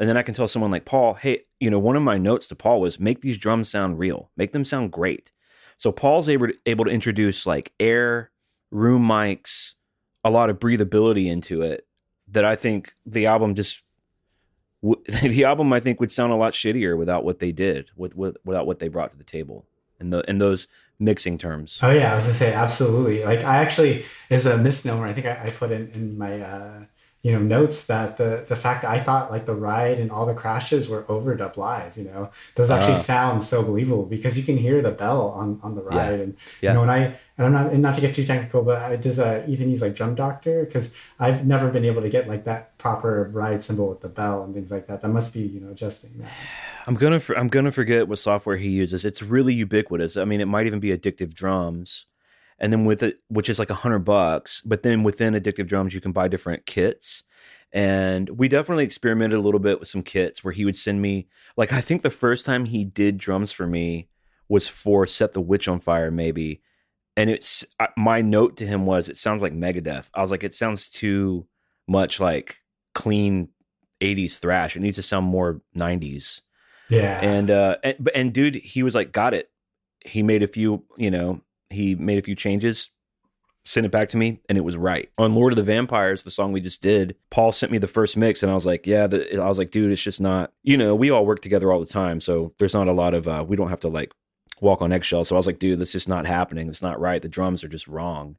And 0.00 0.08
then 0.08 0.16
I 0.16 0.22
can 0.22 0.34
tell 0.34 0.48
someone 0.48 0.72
like 0.72 0.86
Paul, 0.86 1.14
hey, 1.14 1.42
you 1.60 1.70
know, 1.70 1.78
one 1.78 1.94
of 1.94 2.02
my 2.02 2.18
notes 2.18 2.48
to 2.48 2.56
Paul 2.56 2.80
was 2.80 2.98
make 2.98 3.20
these 3.20 3.38
drums 3.38 3.68
sound 3.68 4.00
real, 4.00 4.32
make 4.36 4.50
them 4.50 4.64
sound 4.64 4.90
great. 4.90 5.30
So 5.76 5.92
Paul's 5.92 6.28
able 6.28 6.48
to, 6.48 6.54
able 6.66 6.84
to 6.84 6.90
introduce 6.90 7.46
like 7.46 7.72
air, 7.78 8.32
room 8.72 9.06
mics, 9.06 9.74
a 10.24 10.30
lot 10.32 10.50
of 10.50 10.58
breathability 10.58 11.26
into 11.26 11.62
it 11.62 11.86
that 12.26 12.44
I 12.44 12.56
think 12.56 12.96
the 13.06 13.26
album 13.26 13.54
just 13.54 13.84
the 14.82 15.44
album 15.44 15.72
I 15.72 15.78
think 15.78 16.00
would 16.00 16.10
sound 16.10 16.32
a 16.32 16.36
lot 16.36 16.54
shittier 16.54 16.98
without 16.98 17.24
what 17.24 17.38
they 17.38 17.52
did 17.52 17.92
with, 17.94 18.16
with 18.16 18.36
without 18.44 18.66
what 18.66 18.80
they 18.80 18.88
brought 18.88 19.12
to 19.12 19.16
the 19.16 19.22
table 19.22 19.68
in 20.00 20.10
the 20.10 20.20
in 20.28 20.38
those 20.38 20.68
mixing 20.98 21.38
terms. 21.38 21.78
Oh 21.82 21.90
yeah, 21.90 22.12
I 22.12 22.16
was 22.16 22.24
gonna 22.24 22.34
say 22.34 22.52
absolutely. 22.52 23.24
Like 23.24 23.44
I 23.44 23.58
actually 23.58 24.04
is 24.28 24.46
a 24.46 24.58
misnomer. 24.58 25.06
I 25.06 25.12
think 25.12 25.26
I, 25.26 25.42
I 25.42 25.50
put 25.50 25.70
in 25.70 25.90
in 25.90 26.18
my 26.18 26.40
uh, 26.40 26.84
you 27.22 27.32
know 27.32 27.38
notes 27.38 27.86
that 27.86 28.16
the 28.16 28.44
the 28.48 28.56
fact 28.56 28.82
that 28.82 28.90
I 28.90 28.98
thought 28.98 29.30
like 29.30 29.44
the 29.44 29.54
ride 29.54 29.98
and 30.00 30.10
all 30.10 30.24
the 30.24 30.34
crashes 30.34 30.88
were 30.88 31.02
overdubbed 31.04 31.56
live. 31.58 31.96
You 31.98 32.04
know, 32.04 32.30
those 32.54 32.70
actually 32.70 32.94
Ah. 32.94 33.12
sound 33.14 33.44
so 33.44 33.62
believable 33.62 34.04
because 34.06 34.38
you 34.38 34.44
can 34.44 34.56
hear 34.56 34.80
the 34.80 34.90
bell 34.90 35.28
on 35.28 35.60
on 35.62 35.74
the 35.74 35.82
Yeah. 35.82 35.88
ride. 35.88 36.20
And 36.20 36.34
Yeah. 36.62 36.70
you 36.70 36.74
know, 36.76 36.82
and 36.82 36.90
I 36.90 36.98
and 37.36 37.46
I'm 37.46 37.52
not 37.52 37.72
and 37.72 37.82
not 37.82 37.94
to 37.96 38.00
get 38.00 38.14
too 38.14 38.24
technical, 38.24 38.62
but 38.62 38.78
I, 38.80 38.96
does 38.96 39.18
uh, 39.18 39.44
Ethan 39.46 39.68
use 39.70 39.82
like 39.82 39.94
Drum 39.94 40.14
Doctor? 40.14 40.64
Because 40.64 40.94
I've 41.18 41.46
never 41.46 41.68
been 41.70 41.84
able 41.84 42.00
to 42.02 42.08
get 42.08 42.26
like 42.26 42.44
that 42.44 42.76
proper 42.78 43.30
ride 43.32 43.62
cymbal 43.62 43.88
with 43.90 44.00
the 44.00 44.08
bell 44.08 44.42
and 44.42 44.54
things 44.54 44.70
like 44.70 44.86
that. 44.86 45.02
That 45.02 45.08
must 45.08 45.34
be 45.34 45.40
you 45.40 45.60
know 45.60 45.70
adjusting 45.72 46.12
that. 46.20 46.30
I'm 46.86 46.94
gonna 46.94 47.20
I'm 47.36 47.48
gonna 47.48 47.70
forget 47.72 48.08
what 48.08 48.18
software 48.18 48.56
he 48.56 48.70
uses. 48.70 49.04
It's 49.04 49.22
really 49.22 49.52
ubiquitous. 49.52 50.16
I 50.16 50.24
mean, 50.24 50.40
it 50.40 50.46
might 50.46 50.66
even 50.66 50.80
be 50.80 50.88
Addictive 50.96 51.34
Drums, 51.34 52.06
and 52.60 52.72
then 52.72 52.84
with 52.84 53.02
it, 53.02 53.20
which 53.28 53.48
is 53.48 53.58
like 53.58 53.70
a 53.70 53.74
hundred 53.74 54.00
bucks. 54.00 54.60
But 54.64 54.82
then 54.82 55.02
within 55.02 55.34
Addictive 55.34 55.66
Drums, 55.66 55.94
you 55.94 56.00
can 56.00 56.12
buy 56.12 56.28
different 56.28 56.66
kits. 56.66 57.22
And 57.72 58.28
we 58.30 58.48
definitely 58.48 58.84
experimented 58.84 59.38
a 59.38 59.42
little 59.42 59.60
bit 59.60 59.78
with 59.78 59.88
some 59.88 60.02
kits 60.02 60.42
where 60.42 60.52
he 60.52 60.64
would 60.64 60.76
send 60.76 61.00
me 61.00 61.28
like 61.56 61.72
I 61.72 61.80
think 61.80 62.02
the 62.02 62.10
first 62.10 62.44
time 62.44 62.64
he 62.64 62.84
did 62.84 63.16
drums 63.16 63.52
for 63.52 63.66
me 63.66 64.08
was 64.48 64.66
for 64.66 65.06
Set 65.06 65.32
the 65.32 65.40
Witch 65.40 65.68
on 65.68 65.78
Fire, 65.80 66.10
maybe. 66.10 66.62
And 67.16 67.30
it's 67.30 67.64
my 67.96 68.20
note 68.22 68.56
to 68.58 68.66
him 68.66 68.86
was 68.86 69.08
it 69.08 69.16
sounds 69.16 69.40
like 69.42 69.52
Megadeth. 69.52 70.08
I 70.14 70.20
was 70.22 70.30
like, 70.32 70.42
it 70.42 70.54
sounds 70.54 70.90
too 70.90 71.46
much 71.86 72.18
like 72.18 72.60
clean 72.94 73.48
80s 74.00 74.38
thrash. 74.38 74.74
It 74.76 74.80
needs 74.80 74.96
to 74.96 75.02
sound 75.02 75.26
more 75.26 75.60
90s 75.76 76.40
Yeah. 76.88 77.20
and 77.22 77.50
uh 77.50 77.76
and, 77.84 78.10
and 78.14 78.32
dude 78.32 78.56
he 78.56 78.82
was 78.82 78.94
like 78.96 79.12
got 79.12 79.32
it 79.34 79.50
he 80.04 80.22
made 80.24 80.42
a 80.42 80.46
few 80.48 80.82
you 80.96 81.10
know 81.10 81.40
he 81.70 81.94
made 81.94 82.18
a 82.18 82.22
few 82.22 82.34
changes, 82.34 82.90
sent 83.64 83.86
it 83.86 83.92
back 83.92 84.08
to 84.10 84.16
me, 84.16 84.40
and 84.48 84.58
it 84.58 84.64
was 84.64 84.76
right. 84.76 85.10
On 85.18 85.34
Lord 85.34 85.52
of 85.52 85.56
the 85.56 85.62
Vampires, 85.62 86.22
the 86.22 86.30
song 86.30 86.52
we 86.52 86.60
just 86.60 86.82
did, 86.82 87.16
Paul 87.30 87.52
sent 87.52 87.72
me 87.72 87.78
the 87.78 87.86
first 87.86 88.16
mix, 88.16 88.42
and 88.42 88.50
I 88.50 88.54
was 88.54 88.66
like, 88.66 88.86
yeah, 88.86 89.06
I 89.10 89.46
was 89.46 89.58
like, 89.58 89.70
dude, 89.70 89.92
it's 89.92 90.02
just 90.02 90.20
not, 90.20 90.52
you 90.62 90.76
know, 90.76 90.94
we 90.94 91.10
all 91.10 91.26
work 91.26 91.40
together 91.40 91.70
all 91.72 91.80
the 91.80 91.86
time, 91.86 92.20
so 92.20 92.52
there's 92.58 92.74
not 92.74 92.88
a 92.88 92.92
lot 92.92 93.14
of, 93.14 93.28
uh, 93.28 93.44
we 93.46 93.56
don't 93.56 93.70
have 93.70 93.80
to 93.80 93.88
like 93.88 94.12
walk 94.60 94.82
on 94.82 94.92
eggshells. 94.92 95.28
So 95.28 95.36
I 95.36 95.38
was 95.38 95.46
like, 95.46 95.58
dude, 95.58 95.78
that's 95.78 95.92
just 95.92 96.08
not 96.08 96.26
happening. 96.26 96.68
It's 96.68 96.82
not 96.82 97.00
right. 97.00 97.22
The 97.22 97.28
drums 97.28 97.64
are 97.64 97.68
just 97.68 97.88
wrong. 97.88 98.36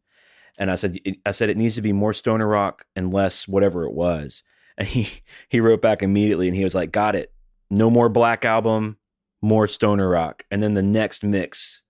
And 0.57 0.69
I 0.69 0.75
said, 0.75 0.99
I 1.25 1.31
said 1.31 1.49
it 1.49 1.57
needs 1.57 1.75
to 1.75 1.81
be 1.81 1.93
more 1.93 2.13
stoner 2.13 2.47
rock 2.47 2.85
and 2.95 3.13
less 3.13 3.47
whatever 3.47 3.85
it 3.85 3.93
was. 3.93 4.43
And 4.77 4.87
he 4.87 5.09
he 5.49 5.59
wrote 5.59 5.81
back 5.81 6.03
immediately, 6.03 6.47
and 6.47 6.55
he 6.55 6.63
was 6.63 6.75
like, 6.75 6.91
got 6.91 7.15
it. 7.15 7.33
No 7.69 7.89
more 7.89 8.09
Black 8.09 8.45
Album, 8.45 8.97
more 9.41 9.67
stoner 9.67 10.09
rock. 10.09 10.43
And 10.51 10.61
then 10.61 10.73
the 10.73 10.83
next 10.83 11.23
mix, 11.23 11.83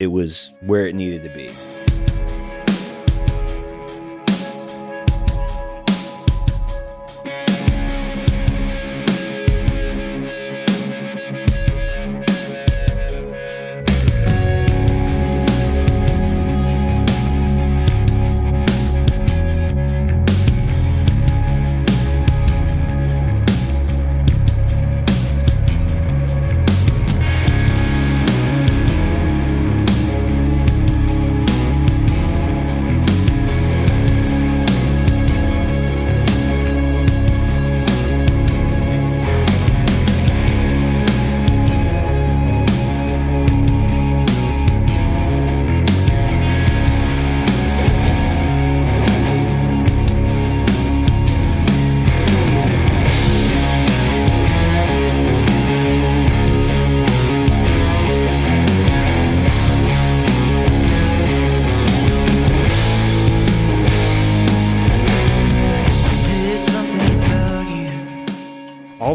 it 0.00 0.08
was 0.08 0.52
where 0.60 0.86
it 0.86 0.94
needed 0.94 1.22
to 1.22 1.28
be. 1.30 1.83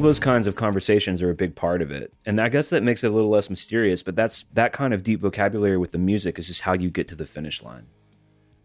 Those 0.10 0.20
kinds 0.20 0.48
of 0.48 0.56
conversations 0.56 1.22
are 1.22 1.30
a 1.30 1.36
big 1.36 1.54
part 1.56 1.82
of 1.84 1.92
it 1.92 2.12
and 2.26 2.42
i 2.42 2.50
guess 2.50 2.70
that 2.72 2.82
makes 2.82 3.04
it 3.04 3.08
a 3.12 3.14
little 3.14 3.30
less 3.30 3.48
mysterious 3.50 4.02
but 4.02 4.16
that's 4.16 4.46
that 4.54 4.74
kind 4.74 4.92
of 4.94 5.04
deep 5.04 5.20
vocabulary 5.22 5.78
with 5.78 5.92
the 5.92 5.98
music 6.00 6.40
is 6.40 6.48
just 6.48 6.62
how 6.62 6.74
you 6.74 6.90
get 6.90 7.08
to 7.08 7.16
the 7.16 7.26
finish 7.28 7.62
line 7.62 7.86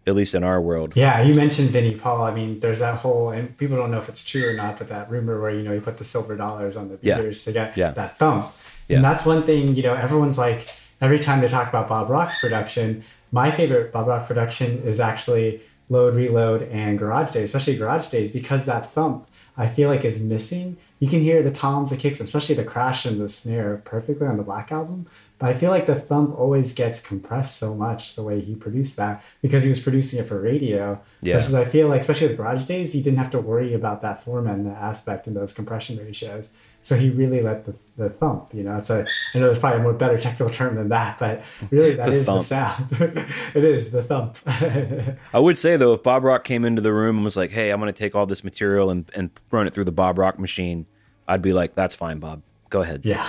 at 0.07 0.15
least 0.15 0.35
in 0.35 0.43
our 0.45 0.61
world 0.61 0.93
Yeah, 0.95 1.23
you 1.23 1.35
mentioned 1.35 1.71
Vinnie 1.71 1.95
Paul. 1.97 2.25
I 2.25 2.35
mean, 2.35 2.61
there's 2.61 2.81
that 2.81 2.97
whole, 2.99 3.31
and 3.31 3.57
people 3.57 3.79
don't 3.79 3.91
know 3.91 3.97
if 4.05 4.11
it's 4.11 4.23
true 4.23 4.47
or 4.51 4.53
not, 4.53 4.77
but 4.79 4.89
that 4.89 5.11
rumor 5.11 5.41
where, 5.41 5.51
you 5.51 5.63
know, 5.63 5.73
you 5.73 5.81
put 5.81 5.97
the 5.97 6.05
silver 6.05 6.37
dollars 6.37 6.77
on 6.77 6.89
the 6.91 6.99
Yeah. 7.01 7.17
beaters 7.17 7.43
to 7.45 7.53
get 7.53 7.75
Yeah. 7.75 7.93
that 7.93 8.19
thump. 8.19 8.53
Yeah. 8.87 8.97
And 8.97 9.05
that's 9.07 9.25
one 9.25 9.43
thing, 9.45 9.75
you 9.77 9.83
know, 9.83 9.95
everyone's 9.95 10.37
like, 10.37 10.69
every 11.01 11.19
time 11.19 11.41
they 11.41 11.49
talk 11.49 11.71
about 11.71 11.89
Bob 11.89 12.11
Rock's 12.11 12.39
production, 12.39 13.03
my 13.33 13.51
favorite 13.51 13.93
Bob 13.93 14.07
Rock 14.07 14.27
production 14.27 14.83
is 14.85 15.01
actually 15.01 15.63
Load, 15.89 16.15
Reload, 16.15 16.61
and 16.71 16.99
Garage 16.99 17.33
Days, 17.33 17.45
especially 17.45 17.77
Garage 17.79 18.09
Days, 18.09 18.31
because 18.31 18.67
that 18.67 18.91
thump 18.93 19.27
I 19.57 19.69
feel 19.69 19.89
like 19.89 20.05
is 20.05 20.21
missing. 20.21 20.77
You 21.05 21.11
can 21.11 21.21
hear 21.21 21.43
the 21.43 21.51
toms, 21.51 21.91
the 21.91 21.99
kicks, 21.99 22.19
especially 22.19 22.55
the 22.55 22.65
crash 22.65 23.05
and 23.05 23.21
the 23.21 23.29
snare 23.29 23.83
perfectly 23.85 24.27
on 24.27 24.39
the 24.39 24.43
Black 24.43 24.73
album. 24.73 25.07
But 25.39 25.51
I 25.51 25.53
feel 25.53 25.71
like 25.71 25.85
the 25.85 25.95
thump 25.95 26.35
always 26.35 26.73
gets 26.73 27.07
compressed 27.07 27.59
so 27.59 27.75
much 27.75 28.17
the 28.17 28.23
way 28.23 28.41
he 28.41 28.55
produced 28.55 28.97
that 28.97 29.23
because 29.43 29.65
he 29.65 29.69
was 29.69 29.81
producing 29.81 30.19
it 30.21 30.23
for 30.25 30.41
radio. 30.41 30.99
Yeah. 31.21 31.35
Versus 31.35 31.53
I 31.57 31.67
feel 31.67 31.89
like, 31.89 32.01
especially 32.01 32.29
with 32.29 32.39
Garage 32.39 32.63
Days, 32.65 32.95
he 32.95 33.03
didn't 33.03 33.19
have 33.19 33.31
to 33.33 33.39
worry 33.39 33.75
about 33.75 34.01
that 34.01 34.25
foreman 34.25 34.67
aspect 34.67 35.27
and 35.27 35.37
those 35.37 35.53
compression 35.53 35.99
ratios. 35.99 36.49
So 36.81 36.97
he 36.97 37.11
really 37.11 37.43
let 37.43 37.67
the, 37.67 37.75
the 37.99 38.09
thump, 38.09 38.55
you 38.55 38.63
know. 38.63 38.79
It's 38.79 38.89
a, 38.89 39.07
I 39.35 39.39
know 39.39 39.49
there's 39.49 39.59
probably 39.59 39.81
a 39.81 39.83
more 39.83 39.93
better 39.93 40.19
technical 40.19 40.49
term 40.49 40.77
than 40.77 40.89
that, 40.89 41.19
but 41.19 41.43
really 41.71 41.97
that 41.97 42.07
The 42.07 42.13
is 42.13 42.25
the 42.25 42.41
sound. 42.41 42.87
it 43.55 43.65
is 43.65 43.91
the 43.91 44.03
thump. 44.03 44.39
I 45.35 45.39
would 45.39 45.59
say 45.59 45.77
though, 45.77 45.93
if 45.93 46.03
Bob 46.03 46.25
Rock 46.25 46.45
came 46.45 46.65
into 46.65 46.81
the 46.81 46.95
room 46.95 47.17
and 47.17 47.25
was 47.25 47.37
like, 47.37 47.51
"Hey, 47.51 47.69
I'm 47.71 47.79
going 47.81 47.93
to 47.93 47.99
take 47.99 48.15
all 48.15 48.25
this 48.25 48.43
material 48.43 48.89
and, 48.89 49.11
and 49.15 49.29
run 49.51 49.67
it 49.67 49.75
through 49.75 49.85
the 49.85 49.93
Bob 49.93 50.17
Rock 50.17 50.39
machine," 50.39 50.87
I'd 51.29 51.43
be 51.43 51.53
like, 51.53 51.75
"That's 51.75 51.95
fine, 51.95 52.19
Bob. 52.19 52.43
Go 52.71 52.83
ahead. 52.83 53.03
yeah. 53.05 53.27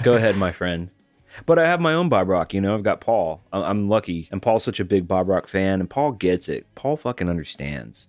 Go 0.02 0.14
ahead, 0.14 0.36
my 0.36 0.52
friend." 0.52 0.90
But 1.44 1.58
I 1.58 1.66
have 1.66 1.80
my 1.80 1.92
own 1.92 2.08
Bob 2.08 2.28
Rock. 2.28 2.54
You 2.54 2.60
know, 2.60 2.74
I've 2.74 2.82
got 2.82 3.00
Paul. 3.00 3.42
I'm 3.52 3.88
lucky, 3.88 4.28
and 4.30 4.40
Paul's 4.40 4.64
such 4.64 4.80
a 4.80 4.84
big 4.84 5.06
Bob 5.06 5.28
Rock 5.28 5.46
fan, 5.48 5.80
and 5.80 5.90
Paul 5.90 6.12
gets 6.12 6.48
it. 6.48 6.66
Paul 6.74 6.96
fucking 6.96 7.28
understands. 7.28 8.08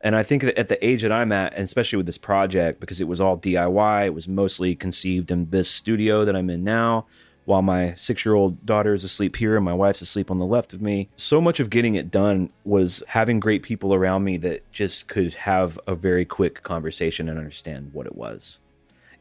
And 0.00 0.14
I 0.14 0.22
think 0.22 0.42
that 0.42 0.58
at 0.58 0.68
the 0.68 0.84
age 0.84 1.02
that 1.02 1.12
I'm 1.12 1.32
at, 1.32 1.54
and 1.54 1.62
especially 1.62 1.96
with 1.96 2.06
this 2.06 2.18
project, 2.18 2.80
because 2.80 3.00
it 3.00 3.08
was 3.08 3.20
all 3.20 3.38
DIY, 3.38 4.06
it 4.06 4.14
was 4.14 4.28
mostly 4.28 4.74
conceived 4.74 5.30
in 5.30 5.50
this 5.50 5.70
studio 5.70 6.24
that 6.24 6.36
I'm 6.36 6.50
in 6.50 6.64
now, 6.64 7.06
while 7.46 7.62
my 7.62 7.94
six 7.94 8.24
year 8.24 8.34
old 8.34 8.66
daughter 8.66 8.92
is 8.92 9.04
asleep 9.04 9.36
here 9.36 9.56
and 9.56 9.64
my 9.64 9.72
wife's 9.72 10.02
asleep 10.02 10.30
on 10.30 10.38
the 10.38 10.44
left 10.44 10.72
of 10.72 10.82
me. 10.82 11.08
So 11.16 11.40
much 11.40 11.60
of 11.60 11.70
getting 11.70 11.94
it 11.94 12.10
done 12.10 12.50
was 12.64 13.02
having 13.08 13.40
great 13.40 13.62
people 13.62 13.94
around 13.94 14.24
me 14.24 14.36
that 14.38 14.70
just 14.72 15.08
could 15.08 15.32
have 15.34 15.78
a 15.86 15.94
very 15.94 16.24
quick 16.24 16.62
conversation 16.62 17.28
and 17.28 17.38
understand 17.38 17.94
what 17.94 18.06
it 18.06 18.16
was. 18.16 18.58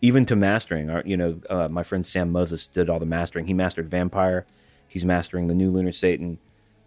Even 0.02 0.26
to 0.26 0.36
mastering, 0.36 0.90
you 1.06 1.16
know, 1.16 1.40
uh, 1.50 1.68
my 1.70 1.84
friend 1.84 2.06
Sam 2.06 2.32
Moses 2.32 2.68
did 2.68 2.90
all 2.90 3.00
the 3.00 3.06
mastering. 3.06 3.48
He 3.48 3.54
mastered 3.54 3.90
Vampire. 3.90 4.46
He's 4.88 5.06
mastering 5.06 5.48
the 5.48 5.56
new 5.56 5.72
Lunar 5.72 5.92
Satan. 5.92 6.40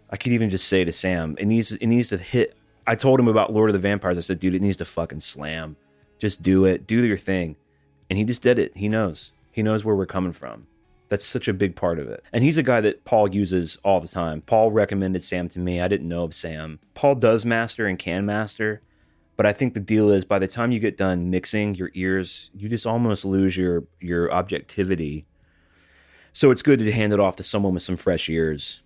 I 0.09 0.17
could 0.17 0.31
even 0.31 0.49
just 0.49 0.67
say 0.67 0.83
to 0.83 0.91
Sam, 0.91 1.35
it 1.39 1.45
needs 1.45 1.71
it 1.71 1.87
needs 1.87 2.09
to 2.09 2.17
hit. 2.17 2.55
I 2.85 2.95
told 2.95 3.19
him 3.19 3.27
about 3.27 3.53
Lord 3.53 3.69
of 3.69 3.73
the 3.73 3.79
Vampires. 3.79 4.17
I 4.17 4.21
said, 4.21 4.39
dude, 4.39 4.55
it 4.55 4.61
needs 4.61 4.77
to 4.77 4.85
fucking 4.85 5.19
slam. 5.21 5.77
Just 6.17 6.41
do 6.41 6.65
it. 6.65 6.85
Do 6.85 7.05
your 7.05 7.17
thing. 7.17 7.55
And 8.09 8.17
he 8.17 8.25
just 8.25 8.41
did 8.41 8.59
it. 8.59 8.75
He 8.75 8.89
knows. 8.89 9.31
He 9.51 9.63
knows 9.63 9.85
where 9.85 9.95
we're 9.95 10.05
coming 10.05 10.33
from. 10.33 10.67
That's 11.09 11.25
such 11.25 11.47
a 11.47 11.53
big 11.53 11.75
part 11.75 11.99
of 11.99 12.07
it. 12.07 12.23
And 12.31 12.43
he's 12.43 12.57
a 12.57 12.63
guy 12.63 12.81
that 12.81 13.03
Paul 13.03 13.33
uses 13.33 13.77
all 13.83 13.99
the 13.99 14.07
time. 14.07 14.41
Paul 14.41 14.71
recommended 14.71 15.23
Sam 15.23 15.47
to 15.49 15.59
me. 15.59 15.81
I 15.81 15.87
didn't 15.87 16.07
know 16.07 16.23
of 16.23 16.35
Sam. 16.35 16.79
Paul 16.93 17.15
does 17.15 17.45
master 17.45 17.87
and 17.87 17.97
can 17.97 18.25
master, 18.25 18.81
but 19.35 19.45
I 19.45 19.53
think 19.53 19.73
the 19.73 19.79
deal 19.79 20.11
is 20.11 20.23
by 20.23 20.39
the 20.39 20.47
time 20.47 20.71
you 20.71 20.79
get 20.79 20.97
done 20.97 21.31
mixing 21.31 21.75
your 21.75 21.89
ears, 21.95 22.51
you 22.53 22.69
just 22.69 22.85
almost 22.85 23.25
lose 23.25 23.57
your 23.57 23.85
your 23.99 24.31
objectivity. 24.31 25.25
So 26.31 26.51
it's 26.51 26.61
good 26.61 26.79
to 26.79 26.91
hand 26.91 27.11
it 27.11 27.19
off 27.19 27.35
to 27.37 27.43
someone 27.43 27.73
with 27.73 27.83
some 27.83 27.97
fresh 27.97 28.29
ears 28.29 28.83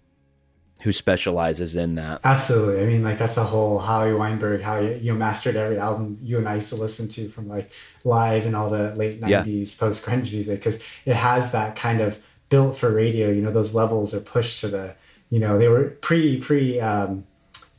who 0.83 0.91
specializes 0.91 1.75
in 1.75 1.95
that. 1.95 2.19
Absolutely. 2.23 2.83
I 2.83 2.85
mean, 2.85 3.03
like 3.03 3.17
that's 3.17 3.37
a 3.37 3.43
whole 3.43 3.79
Howie 3.79 4.13
Weinberg, 4.13 4.61
how 4.61 4.79
you, 4.79 4.97
you 5.01 5.13
mastered 5.13 5.55
every 5.55 5.77
album 5.77 6.17
you 6.21 6.37
and 6.37 6.47
I 6.47 6.55
used 6.55 6.69
to 6.69 6.75
listen 6.75 7.07
to 7.09 7.29
from 7.29 7.47
like 7.47 7.71
live 8.03 8.45
and 8.45 8.55
all 8.55 8.69
the 8.69 8.93
late 8.95 9.19
Yeah. 9.25 9.43
90s 9.43 9.77
post 9.77 10.05
grunge 10.05 10.31
music 10.33 10.59
because 10.59 10.81
it 11.05 11.15
has 11.15 11.51
that 11.53 11.75
kind 11.75 12.01
of 12.01 12.21
built 12.49 12.75
for 12.77 12.91
radio. 12.91 13.29
You 13.29 13.41
know, 13.41 13.51
those 13.51 13.73
levels 13.73 14.13
are 14.13 14.19
pushed 14.19 14.59
to 14.61 14.67
the, 14.67 14.95
you 15.29 15.39
know, 15.39 15.57
they 15.57 15.67
were 15.69 15.85
pre, 16.01 16.39
pre, 16.39 16.79
um, 16.79 17.23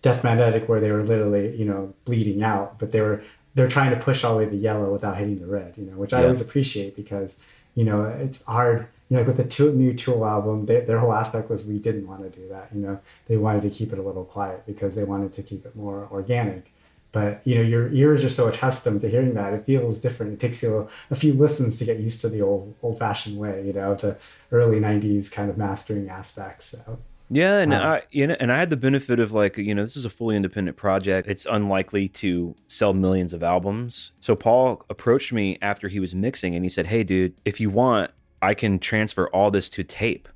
Death 0.02 0.22
Magnetic 0.24 0.68
where 0.68 0.80
they 0.80 0.90
were 0.92 1.02
literally, 1.02 1.56
you 1.56 1.64
know, 1.64 1.94
bleeding 2.04 2.42
out, 2.42 2.78
but 2.78 2.92
they 2.92 3.00
were, 3.00 3.22
they're 3.54 3.68
trying 3.68 3.90
to 3.90 3.96
push 3.96 4.24
all 4.24 4.32
the 4.32 4.38
way 4.38 4.44
to 4.46 4.50
the 4.50 4.56
yellow 4.56 4.92
without 4.92 5.16
hitting 5.16 5.38
the 5.38 5.46
red, 5.46 5.74
you 5.78 5.84
know, 5.86 5.96
which 5.96 6.12
I 6.12 6.18
Yeah. 6.18 6.24
always 6.24 6.40
appreciate 6.40 6.96
because, 6.96 7.38
you 7.74 7.84
know, 7.84 8.04
it's 8.04 8.44
hard. 8.44 8.86
You 9.10 9.16
know, 9.16 9.20
like 9.20 9.26
with 9.26 9.36
the 9.36 9.44
Tool, 9.44 9.72
new 9.72 9.92
Tool 9.92 10.24
album, 10.24 10.66
they, 10.66 10.80
their 10.80 10.98
whole 10.98 11.12
aspect 11.12 11.50
was 11.50 11.66
we 11.66 11.78
didn't 11.78 12.06
want 12.06 12.22
to 12.22 12.30
do 12.30 12.48
that. 12.48 12.70
You 12.74 12.80
know, 12.80 13.00
they 13.26 13.36
wanted 13.36 13.62
to 13.62 13.70
keep 13.70 13.92
it 13.92 13.98
a 13.98 14.02
little 14.02 14.24
quiet 14.24 14.64
because 14.66 14.94
they 14.94 15.04
wanted 15.04 15.32
to 15.34 15.42
keep 15.42 15.66
it 15.66 15.76
more 15.76 16.08
organic. 16.10 16.72
But 17.14 17.42
you 17.44 17.54
know, 17.54 17.62
your 17.62 17.92
ears 17.92 18.24
are 18.24 18.28
so 18.28 18.48
accustomed 18.48 19.00
to 19.02 19.08
hearing 19.08 19.34
that 19.34 19.52
it 19.54 19.64
feels 19.64 20.00
different. 20.00 20.32
It 20.32 20.40
takes 20.40 20.64
you 20.64 20.78
a, 20.78 20.88
a 21.12 21.14
few 21.14 21.32
listens 21.32 21.78
to 21.78 21.84
get 21.84 22.00
used 22.00 22.20
to 22.22 22.28
the 22.28 22.42
old 22.42 22.74
old-fashioned 22.82 23.38
way. 23.38 23.64
You 23.64 23.72
know, 23.72 23.94
the 23.94 24.16
early 24.50 24.80
'90s 24.80 25.30
kind 25.30 25.48
of 25.48 25.56
mastering 25.56 26.08
aspects. 26.08 26.66
So 26.66 26.98
Yeah, 27.30 27.58
and 27.58 27.70
Wow. 27.70 27.92
I 27.92 28.02
you 28.10 28.26
know, 28.26 28.36
and 28.40 28.50
I 28.50 28.58
had 28.58 28.70
the 28.70 28.76
benefit 28.76 29.20
of 29.20 29.30
like 29.30 29.56
you 29.56 29.76
know 29.76 29.82
this 29.82 29.96
is 29.96 30.04
a 30.04 30.10
fully 30.10 30.34
independent 30.34 30.76
project. 30.76 31.28
It's 31.28 31.46
unlikely 31.46 32.08
to 32.08 32.56
sell 32.66 32.92
millions 32.92 33.32
of 33.32 33.44
albums. 33.44 34.10
So 34.18 34.34
Paul 34.34 34.84
approached 34.90 35.32
me 35.32 35.56
after 35.62 35.86
he 35.86 36.00
was 36.00 36.16
mixing, 36.16 36.56
and 36.56 36.64
he 36.64 36.68
said, 36.68 36.86
"Hey, 36.86 37.04
dude, 37.04 37.34
if 37.44 37.60
you 37.60 37.70
want, 37.70 38.10
I 38.42 38.54
can 38.54 38.78
transfer 38.78 39.28
all 39.28 39.50
this 39.50 39.70
to 39.70 39.84
tape, 39.84 40.28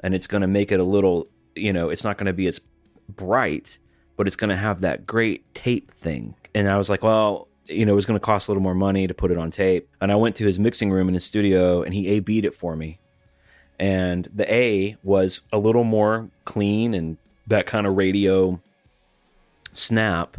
and 0.00 0.14
it's 0.14 0.26
going 0.26 0.42
to 0.42 0.46
make 0.46 0.72
it 0.72 0.80
a 0.80 0.84
little, 0.84 1.28
you 1.54 1.72
know, 1.72 1.88
it's 1.88 2.04
not 2.04 2.18
going 2.18 2.26
to 2.26 2.32
be 2.32 2.46
as 2.46 2.60
bright, 3.08 3.78
but 4.16 4.26
it's 4.26 4.36
going 4.36 4.50
to 4.50 4.56
have 4.56 4.80
that 4.80 5.06
great 5.06 5.54
tape 5.54 5.90
thing." 5.92 6.34
And 6.54 6.68
I 6.68 6.76
was 6.78 6.88
like, 6.88 7.02
"Well." 7.02 7.48
You 7.68 7.86
know, 7.86 7.92
it 7.92 7.94
was 7.94 8.06
going 8.06 8.18
to 8.18 8.24
cost 8.24 8.48
a 8.48 8.50
little 8.50 8.62
more 8.62 8.74
money 8.74 9.06
to 9.06 9.14
put 9.14 9.30
it 9.30 9.38
on 9.38 9.52
tape. 9.52 9.88
And 10.00 10.10
I 10.10 10.16
went 10.16 10.34
to 10.36 10.44
his 10.44 10.58
mixing 10.58 10.90
room 10.90 11.06
in 11.06 11.14
his 11.14 11.24
studio 11.24 11.84
and 11.84 11.94
he 11.94 12.08
A 12.08 12.18
B'd 12.18 12.44
it 12.44 12.56
for 12.56 12.74
me 12.74 12.98
and 13.82 14.28
the 14.32 14.52
A 14.52 14.96
was 15.02 15.42
a 15.52 15.58
little 15.58 15.82
more 15.82 16.30
clean 16.44 16.94
and 16.94 17.16
that 17.48 17.66
kind 17.66 17.84
of 17.84 17.96
radio 17.96 18.60
snap. 19.72 20.36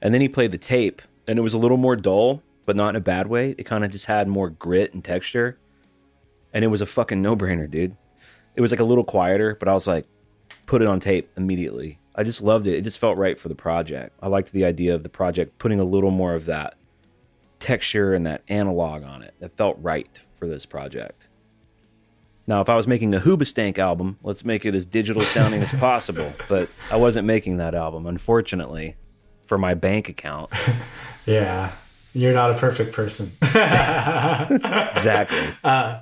And 0.00 0.14
then 0.14 0.22
he 0.22 0.28
played 0.28 0.50
the 0.50 0.58
tape, 0.58 1.02
and 1.28 1.38
it 1.38 1.42
was 1.42 1.52
a 1.52 1.58
little 1.58 1.76
more 1.76 1.94
dull, 1.94 2.42
but 2.64 2.76
not 2.76 2.90
in 2.90 2.96
a 2.96 3.00
bad 3.00 3.26
way. 3.26 3.54
It 3.58 3.64
kind 3.64 3.84
of 3.84 3.90
just 3.90 4.06
had 4.06 4.28
more 4.28 4.48
grit 4.48 4.94
and 4.94 5.04
texture. 5.04 5.58
And 6.52 6.64
it 6.64 6.68
was 6.68 6.80
a 6.80 6.86
fucking 6.86 7.22
no 7.22 7.36
brainer, 7.36 7.68
dude. 7.70 7.96
It 8.56 8.60
was 8.60 8.70
like 8.72 8.80
a 8.80 8.84
little 8.84 9.04
quieter, 9.04 9.56
but 9.58 9.68
I 9.68 9.74
was 9.74 9.86
like, 9.86 10.06
put 10.66 10.82
it 10.82 10.88
on 10.88 11.00
tape 11.00 11.30
immediately. 11.36 11.98
I 12.14 12.24
just 12.24 12.42
loved 12.42 12.66
it. 12.66 12.76
It 12.76 12.82
just 12.82 12.98
felt 12.98 13.16
right 13.16 13.38
for 13.38 13.48
the 13.48 13.54
project. 13.54 14.16
I 14.20 14.28
liked 14.28 14.52
the 14.52 14.64
idea 14.64 14.94
of 14.94 15.02
the 15.02 15.08
project 15.08 15.58
putting 15.58 15.80
a 15.80 15.84
little 15.84 16.10
more 16.10 16.34
of 16.34 16.46
that 16.46 16.74
texture 17.60 18.14
and 18.14 18.26
that 18.26 18.42
analog 18.48 19.04
on 19.04 19.22
it. 19.22 19.34
That 19.40 19.56
felt 19.56 19.78
right 19.80 20.20
for 20.34 20.46
this 20.46 20.66
project. 20.66 21.28
Now, 22.46 22.60
if 22.60 22.68
I 22.68 22.74
was 22.74 22.88
making 22.88 23.14
a 23.14 23.20
Hoobastank 23.20 23.78
album, 23.78 24.18
let's 24.24 24.44
make 24.44 24.64
it 24.64 24.74
as 24.74 24.84
digital 24.84 25.22
sounding 25.22 25.62
as 25.62 25.70
possible. 25.72 26.32
But 26.48 26.68
I 26.90 26.96
wasn't 26.96 27.26
making 27.26 27.58
that 27.58 27.76
album, 27.76 28.06
unfortunately, 28.06 28.96
for 29.46 29.56
my 29.56 29.74
bank 29.74 30.08
account. 30.08 30.50
Yeah, 31.26 31.72
you're 32.14 32.32
not 32.32 32.50
a 32.50 32.54
perfect 32.54 32.92
person. 32.92 33.30
Exactly. 33.42 35.38
Uh, 35.62 36.00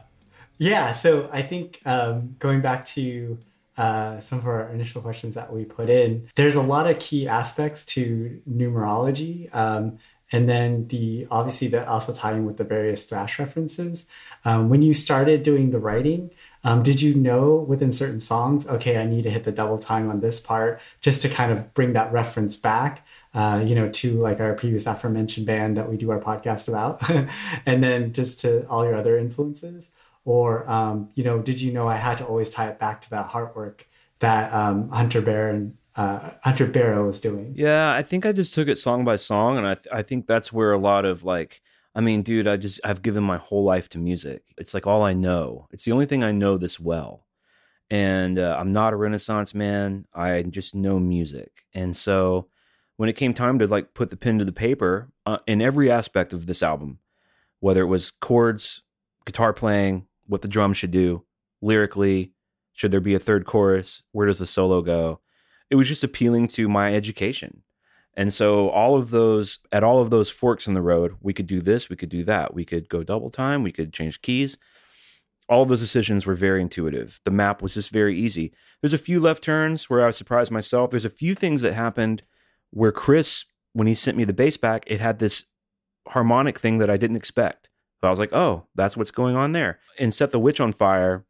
Yeah, 0.59 0.93
so 0.93 1.31
I 1.33 1.43
think 1.43 1.81
um, 1.87 2.35
going 2.41 2.61
back 2.61 2.85
to 2.87 3.39
uh, 3.77 4.19
some 4.19 4.41
of 4.41 4.47
our 4.47 4.69
initial 4.71 5.01
questions 5.01 5.35
that 5.37 5.53
we 5.53 5.65
put 5.65 5.89
in, 5.89 6.29
there's 6.35 6.57
a 6.57 6.63
lot 6.63 6.91
of 6.91 6.99
key 6.99 7.29
aspects 7.29 7.85
to 7.87 8.43
numerology, 8.51 9.55
um, 9.55 9.99
and 10.33 10.49
then 10.49 10.89
the 10.89 11.27
obviously 11.31 11.69
the 11.69 11.89
also 11.89 12.13
tying 12.13 12.45
with 12.45 12.57
the 12.57 12.65
various 12.65 13.07
thrash 13.07 13.39
references. 13.39 14.07
Um, 14.45 14.69
when 14.69 14.83
you 14.83 14.93
started 14.93 15.45
doing 15.45 15.71
the 15.71 15.79
writing, 15.79 16.33
um, 16.65 16.83
did 16.83 17.01
you 17.01 17.15
know 17.15 17.55
within 17.55 17.93
certain 17.93 18.21
songs, 18.21 18.67
okay, 18.67 18.99
I 18.99 19.05
need 19.07 19.23
to 19.23 19.31
hit 19.31 19.45
the 19.45 19.53
double 19.53 19.79
time 19.79 20.11
on 20.11 20.21
this 20.21 20.41
part 20.41 20.81
just 21.01 21.23
to 21.23 21.29
kind 21.29 21.53
of 21.53 21.73
bring 21.73 21.93
that 21.93 22.13
reference 22.13 22.57
back? 22.57 23.07
Uh, 23.33 23.63
you 23.65 23.75
know, 23.75 23.89
to 23.91 24.19
like 24.19 24.41
our 24.41 24.55
previous 24.55 24.87
aforementioned 24.87 25.47
band 25.47 25.77
that 25.77 25.89
we 25.89 25.97
do 25.97 26.11
our 26.11 26.19
podcast 26.19 26.67
about, 26.67 27.01
and 27.67 27.85
then 27.85 28.13
just 28.13 28.41
to 28.41 28.67
all 28.67 28.85
your 28.85 28.97
other 28.97 29.17
influences 29.17 29.91
or 30.29 30.69
um, 30.69 31.09
you 31.15 31.25
know 31.25 31.39
did 31.39 31.59
you 31.59 31.73
know 31.73 31.89
i 31.89 31.97
had 31.97 32.19
to 32.19 32.25
always 32.25 32.51
tie 32.51 32.69
it 32.69 32.79
back 32.79 33.01
to 33.01 33.09
that 33.09 33.27
heart 33.27 33.57
work 33.57 33.89
that 34.21 34.53
um, 34.53 34.91
hunter 34.91 35.23
Barron, 35.23 35.79
uh, 35.97 36.31
hunter 36.43 36.67
barrow 36.67 37.07
was 37.07 37.21
doing 37.21 37.55
Yeah, 37.57 37.95
I 37.95 38.03
think 38.03 38.27
I 38.27 38.33
just 38.33 38.55
took 38.55 38.69
it 38.69 38.79
song 38.79 39.05
by 39.05 39.17
song, 39.17 39.57
and 39.57 39.67
I 39.67 39.75
th- 39.75 39.87
I 39.93 40.03
think 40.03 40.27
that's 40.27 40.53
where 40.53 40.73
a 40.73 40.79
lot 40.79 41.05
of 41.05 41.25
like, 41.25 41.63
I 41.95 42.01
mean, 42.01 42.23
dude, 42.23 42.47
I 42.47 42.57
just 42.57 42.81
I've 42.85 43.03
given 43.03 43.23
my 43.25 43.39
whole 43.39 43.65
life 43.65 43.89
to 43.91 43.99
music. 43.99 44.43
It's 44.59 44.75
like 44.75 44.87
all 44.87 45.03
I 45.03 45.15
know. 45.15 45.67
It's 45.73 45.85
the 45.85 45.93
only 45.93 46.07
thing 46.07 46.23
I 46.23 46.33
know 46.33 46.59
this 46.59 46.79
well, 46.79 47.27
and 47.91 48.39
uh, 48.39 48.57
I'm 48.59 48.73
not 48.73 48.93
a 48.93 48.97
Renaissance 48.97 49.55
man. 49.55 50.07
I 50.13 50.43
just 50.43 50.75
know 50.75 50.99
music, 50.99 51.65
and 51.73 51.97
so 51.97 52.49
when 52.97 53.09
it 53.09 53.17
came 53.17 53.33
time 53.33 53.59
to 53.61 53.67
like 53.67 53.95
put 53.95 54.11
the 54.11 54.17
pen 54.17 54.39
to 54.41 54.45
the 54.45 54.53
paper 54.53 55.11
uh, 55.25 55.39
in 55.47 55.63
every 55.63 55.91
aspect 55.91 56.33
of 56.33 56.47
this 56.47 56.63
album, 56.63 56.99
whether 57.61 57.83
it 57.83 57.87
was 57.87 58.11
chords, 58.11 58.83
guitar 59.25 59.53
playing, 59.53 60.08
what 60.29 60.43
the 60.43 60.49
drums 60.49 60.77
should 60.77 60.93
do, 60.93 61.25
lyrically, 61.61 62.33
should 62.73 62.93
there 62.93 63.01
be 63.01 63.15
a 63.15 63.19
third 63.19 63.45
chorus, 63.45 64.03
where 64.13 64.27
does 64.29 64.39
the 64.39 64.47
solo 64.47 64.83
go? 64.83 65.21
It 65.71 65.75
was 65.75 65.89
just 65.89 66.05
appealing 66.05 66.47
to 66.49 66.69
my 66.69 66.95
education. 66.95 67.63
And 68.15 68.33
so 68.33 68.69
all 68.71 68.97
of 68.97 69.11
those 69.11 69.59
at 69.71 69.85
all 69.85 70.01
of 70.01 70.11
those 70.11 70.31
forks 70.31 70.67
in 70.67 70.75
the 70.75 70.83
road, 70.83 71.17
we 71.21 71.33
could 71.33 71.47
do 71.47 71.61
this, 71.61 71.89
we 71.89 71.97
could 71.97 72.09
do 72.09 72.25
that. 72.25 72.55
We 72.55 72.65
could 72.65 72.89
go 72.89 73.03
double 73.03 73.31
time, 73.31 73.63
we 73.63 73.73
could 73.73 73.93
change 73.93 74.23
keys. 74.23 74.57
All 75.49 75.63
of 75.63 75.69
those 75.69 75.81
decisions 75.81 76.27
were 76.27 76.35
very 76.35 76.61
intuitive. 76.61 77.21
The 77.25 77.31
map 77.31 77.63
was 77.63 77.75
just 77.75 77.91
very 77.91 78.19
easy. 78.19 78.53
There's 78.81 78.93
a 78.93 78.99
few 78.99 79.19
left 79.19 79.43
turns 79.43 79.89
where 79.89 80.03
I 80.03 80.07
was 80.07 80.17
surprised 80.17 80.51
myself. 80.51 80.91
There's 80.91 81.05
a 81.05 81.11
few 81.11 81.35
things 81.35 81.63
that 81.63 81.73
happened 81.73 82.23
where 82.71 82.93
Chris, 82.93 83.47
when 83.73 83.87
he 83.87 83.95
sent 83.95 84.17
me 84.17 84.25
the 84.25 84.33
bass 84.33 84.57
back, 84.57 84.85
it 84.87 85.01
had 85.01 85.21
this 85.21 85.45
harmonic 86.09 86.59
thing 86.59 86.79
that 86.79 86.91
I 86.91 86.97
didn't 86.97 87.17
expect. 87.17 87.71
So 88.01 88.07
I 88.07 88.11
was 88.11 88.19
like, 88.19 88.33
oh, 88.33 88.67
that's 88.75 88.97
what's 88.97 89.11
going 89.11 89.37
on 89.37 89.53
there. 89.53 89.81
And 89.99 90.15
Set 90.15 90.31
the 90.31 90.39
Witch 90.39 90.61
on 90.61 90.73
Fire, 90.73 91.25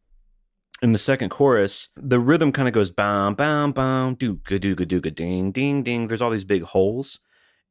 in 0.83 0.93
the 0.93 0.99
second 0.99 1.31
chorus, 1.31 1.89
the 1.97 2.21
rhythm 2.21 2.53
kind 2.53 2.69
of 2.69 2.75
goes 2.75 2.91
bam, 2.91 3.35
bam, 3.35 3.73
bam, 3.73 4.17
dooga 4.17 4.61
dooga 4.61 4.87
dooga 4.87 5.15
ding, 5.15 5.51
ding, 5.51 5.83
ding. 5.83 6.07
There's 6.07 6.23
all 6.23 6.31
these 6.31 6.45
big 6.45 6.63
holes. 6.63 7.19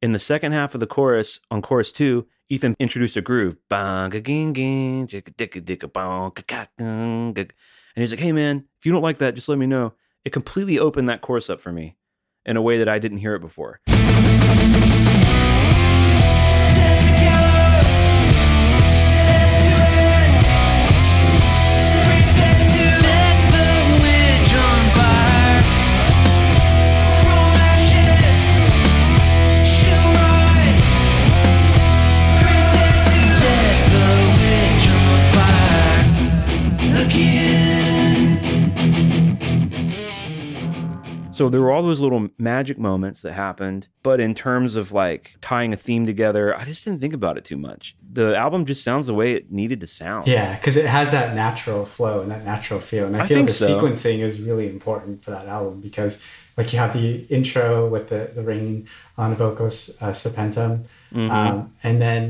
In 0.02 0.12
the 0.12 0.18
second 0.18 0.52
half 0.52 0.74
of 0.74 0.80
the 0.80 0.86
chorus, 0.86 1.40
on 1.50 1.62
chorus 1.62 1.90
two, 1.90 2.26
Ethan 2.48 2.76
introduced 2.78 3.16
a 3.16 3.20
groove. 3.20 3.56
Bang, 3.68 4.10
ging, 4.10 4.52
ging, 4.52 5.06
jicka, 5.06 5.32
dicka. 5.34 6.68
And 6.78 7.38
he's 7.94 8.12
like, 8.12 8.20
hey, 8.20 8.32
man, 8.32 8.64
if 8.78 8.86
you 8.86 8.92
don't 8.92 9.02
like 9.02 9.18
that, 9.18 9.34
just 9.34 9.48
let 9.48 9.58
me 9.58 9.66
know. 9.66 9.94
It 10.24 10.30
completely 10.30 10.78
opened 10.78 11.08
that 11.08 11.20
chorus 11.20 11.48
up 11.48 11.60
for 11.60 11.72
me 11.72 11.96
in 12.44 12.56
a 12.56 12.62
way 12.62 12.78
that 12.78 12.88
I 12.88 12.98
didn't 12.98 13.18
hear 13.18 13.34
it 13.34 13.40
before. 13.40 13.80
So 41.38 41.48
there 41.48 41.60
were 41.62 41.70
all 41.72 41.82
those 41.82 42.00
little 42.00 42.28
magic 42.38 42.78
moments 42.78 43.22
that 43.22 43.32
happened, 43.32 43.88
but 44.02 44.18
in 44.20 44.34
terms 44.34 44.76
of 44.76 44.92
like 44.92 45.36
tying 45.40 45.72
a 45.72 45.76
theme 45.76 46.04
together, 46.04 46.44
I 46.60 46.64
just 46.64 46.84
didn't 46.84 47.00
think 47.00 47.14
about 47.14 47.38
it 47.38 47.44
too 47.44 47.56
much. 47.56 47.96
The 48.12 48.36
album 48.36 48.64
just 48.66 48.82
sounds 48.82 49.06
the 49.06 49.14
way 49.14 49.34
it 49.34 49.52
needed 49.52 49.78
to 49.80 49.86
sound. 49.86 50.26
yeah 50.26 50.56
because 50.56 50.76
it 50.76 50.86
has 50.86 51.10
that 51.12 51.34
natural 51.34 51.84
flow 51.86 52.20
and 52.22 52.30
that 52.30 52.44
natural 52.44 52.80
feel 52.80 53.06
and 53.06 53.14
i, 53.16 53.20
I 53.20 53.26
feel 53.28 53.36
think 53.36 53.48
the 53.48 53.54
so. 53.54 53.68
sequencing 53.80 54.18
is 54.28 54.40
really 54.48 54.66
important 54.68 55.22
for 55.24 55.30
that 55.30 55.46
album 55.46 55.80
because 55.88 56.20
like 56.56 56.72
you 56.72 56.78
have 56.80 56.92
the 56.94 57.08
intro 57.38 57.86
with 57.88 58.08
the, 58.08 58.30
the 58.34 58.42
rain 58.42 58.88
on 59.16 59.34
vocos 59.36 59.76
uh, 60.02 60.12
serpentum 60.12 60.84
Mm-hmm. 61.14 61.30
um, 61.30 61.72
and 61.82 62.02
then 62.02 62.22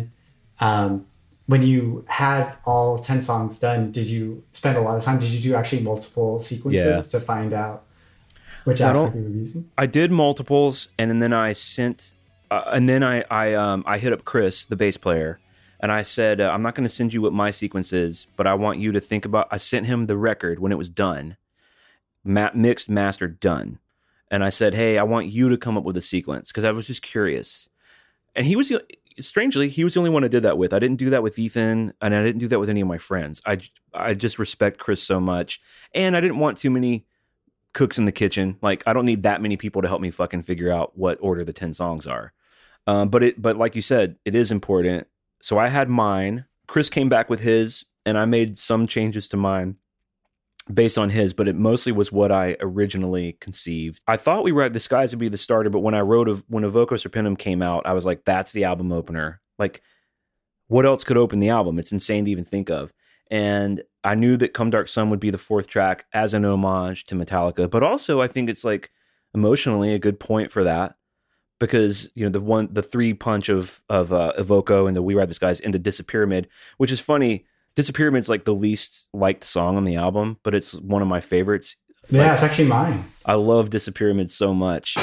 um, 0.61 1.07
when 1.47 1.63
you 1.63 2.05
had 2.09 2.45
all 2.65 2.99
10 2.99 3.23
songs 3.23 3.59
done 3.59 3.91
did 3.91 4.07
you 4.07 4.43
spend 4.53 4.77
a 4.77 4.81
lot 4.81 4.97
of 4.99 5.03
time 5.05 5.19
did 5.19 5.31
you 5.31 5.41
do 5.41 5.55
actually 5.55 5.83
multiple 5.83 6.39
sequences 6.41 6.85
Yeah. 7.07 7.19
to 7.19 7.25
find 7.25 7.53
out 7.53 7.85
which 8.69 8.81
I 8.81 8.91
aspect 8.91 9.15
don't- 9.15 9.33
you 9.33 9.39
using 9.41 9.71
I 9.77 9.87
did 9.87 10.11
multiples, 10.13 10.89
and 10.99 11.21
then 11.23 11.33
I 11.33 11.53
sent, 11.53 12.13
uh, 12.51 12.63
and 12.73 12.89
then 12.89 13.03
I 13.03 13.25
I 13.31 13.55
um 13.55 13.83
I 13.87 13.99
hit 13.99 14.13
up 14.13 14.25
Chris, 14.25 14.65
the 14.65 14.77
bass 14.77 14.97
player, 14.97 15.41
and 15.81 15.91
I 15.93 16.03
said 16.03 16.41
uh, 16.41 16.51
I'm 16.51 16.63
not 16.63 16.75
going 16.75 16.89
to 16.89 16.95
send 16.95 17.13
you 17.15 17.23
what 17.23 17.33
my 17.33 17.51
sequence 17.51 17.93
is, 17.93 18.27
but 18.37 18.47
I 18.47 18.55
want 18.55 18.79
you 18.79 18.93
to 18.93 19.01
think 19.01 19.25
about. 19.25 19.49
I 19.51 19.57
sent 19.57 19.87
him 19.87 20.07
the 20.07 20.17
record 20.17 20.59
when 20.59 20.73
it 20.73 20.79
was 20.79 20.89
done, 20.89 21.37
ma- 22.25 22.51
mixed, 22.55 22.89
mastered, 22.89 23.41
done, 23.41 23.79
and 24.31 24.43
I 24.45 24.49
said, 24.51 24.75
hey, 24.75 24.99
I 24.99 25.03
want 25.03 25.27
you 25.29 25.49
to 25.49 25.57
come 25.57 25.77
up 25.77 25.85
with 25.85 25.97
a 25.97 26.01
sequence 26.01 26.51
because 26.51 26.65
I 26.65 26.71
was 26.73 26.87
just 26.87 27.03
curious, 27.03 27.69
and 28.35 28.47
he 28.47 28.57
was 28.57 28.73
strangely 29.21 29.69
he 29.69 29.83
was 29.85 29.95
the 29.95 30.01
only 30.01 30.11
one 30.11 30.25
I 30.25 30.29
did 30.29 30.45
that 30.45 30.59
with. 30.59 30.73
I 30.73 30.79
didn't 30.79 30.99
do 30.99 31.11
that 31.11 31.23
with 31.23 31.39
Ethan, 31.39 31.93
and 32.01 32.15
I 32.15 32.23
didn't 32.23 32.39
do 32.41 32.49
that 32.49 32.61
with 32.61 32.71
any 32.71 32.81
of 32.81 32.89
my 32.89 32.99
friends. 32.99 33.41
I 33.47 33.59
I 33.95 34.15
just 34.15 34.39
respect 34.39 34.79
Chris 34.79 35.03
so 35.03 35.21
much, 35.21 35.61
and 35.95 36.17
I 36.17 36.21
didn't 36.21 36.39
want 36.39 36.59
too 36.59 36.71
many 36.71 37.05
cooks 37.73 37.99
in 37.99 38.05
the 38.05 38.13
kitchen. 38.13 38.59
Like 38.63 38.83
I 38.87 38.93
don't 38.93 39.07
need 39.07 39.23
that 39.23 39.43
many 39.43 39.57
people 39.57 39.83
to 39.83 39.89
help 39.89 40.01
me 40.01 40.11
fucking 40.11 40.43
figure 40.43 40.73
out 40.73 40.97
what 40.97 41.19
order 41.21 41.45
the 41.45 41.53
ten 41.53 41.75
songs 41.75 42.07
are. 42.07 42.33
Um, 42.87 43.09
but 43.11 43.23
it, 43.23 43.43
but 43.43 43.57
like 43.57 43.77
you 43.77 43.83
said, 43.83 44.17
it 44.25 44.35
is 44.35 44.51
important. 44.51 45.07
So 45.43 45.59
I 45.59 45.69
had 45.69 45.89
mine. 45.89 46.47
Chris 46.67 46.89
came 46.89 47.09
back 47.09 47.29
with 47.29 47.41
his, 47.41 47.85
and 48.07 48.19
I 48.19 48.25
made 48.25 48.57
some 48.57 48.87
changes 48.87 49.29
to 49.29 49.37
mine 49.37 49.77
based 50.73 50.99
on 50.99 51.11
his. 51.11 51.35
But 51.35 51.49
it 51.49 51.57
mostly 51.57 51.93
was 51.93 52.11
what 52.11 52.33
I 52.33 52.57
originally 52.61 53.37
conceived. 53.41 54.01
I 54.07 54.17
thought 54.17 54.45
We 54.45 54.53
Ride 54.53 54.73
the 54.73 54.81
Skies 54.81 55.13
would 55.13 55.21
be 55.21 55.29
the 55.29 55.37
starter, 55.37 55.71
but 55.71 55.81
when 55.81 55.95
I 55.95 56.01
wrote 56.01 56.29
of 56.29 56.45
when 56.49 56.65
Evoco 56.65 56.93
Serpentum 56.93 57.39
came 57.39 57.63
out, 57.63 57.87
I 57.87 57.93
was 57.93 58.07
like, 58.07 58.25
that's 58.25 58.53
the 58.53 58.65
album 58.65 58.91
opener. 58.91 59.41
Like, 59.59 59.83
what 60.69 60.87
else 60.87 61.05
could 61.05 61.17
open 61.17 61.41
the 61.41 61.51
album? 61.51 61.79
It's 61.79 61.93
insane 61.93 62.25
to 62.25 62.31
even 62.31 62.45
think 62.45 62.71
of. 62.71 62.93
And 63.31 63.83
I 64.05 64.15
knew 64.15 64.37
that 64.37 64.55
Come 64.55 64.71
Dark 64.71 64.89
Sun 64.89 65.11
would 65.11 65.21
be 65.21 65.31
the 65.31 65.39
fourth 65.39 65.67
track 65.67 66.07
as 66.13 66.35
an 66.35 66.45
homage 66.45 67.05
to 67.07 67.15
Metallica, 67.15 67.69
but 67.69 67.83
also 67.83 68.21
I 68.21 68.29
think 68.29 68.49
it's 68.49 68.65
like 68.65 68.91
emotionally 69.35 69.93
a 69.93 69.99
good 69.99 70.19
point 70.21 70.51
for 70.53 70.65
that 70.65 70.95
because 71.59 72.11
you 72.15 72.25
know 72.25 72.31
the 72.31 72.41
one 72.41 72.69
the 72.73 72.83
three 72.83 73.13
punch 73.15 73.49
of 73.49 73.83
of 73.89 74.13
uh, 74.13 74.33
Evoco 74.39 74.87
and 74.87 74.97
the 74.97 75.03
We 75.03 75.15
Ride 75.15 75.29
the 75.29 75.35
Skies 75.35 75.61
into 75.61 75.79
Disappearamid, 75.79 76.47
which 76.77 76.93
is 76.93 77.01
funny. 77.01 77.47
Disappearamid's 77.77 78.29
like 78.29 78.45
the 78.45 78.55
least 78.55 79.07
liked 79.13 79.45
song 79.45 79.77
on 79.77 79.85
the 79.85 79.97
album, 79.97 80.39
but 80.43 80.55
it's 80.55 80.75
one 80.75 81.03
of 81.03 81.09
my 81.09 81.21
favorites. 81.21 81.77
yeah 82.11 82.35
it's 82.35 82.43
actually 82.43 82.67
mine 82.67 83.05
I 83.25 83.35
love 83.35 83.71
Disappearamid 83.71 84.31
so 84.31 84.55
much. 84.55 84.97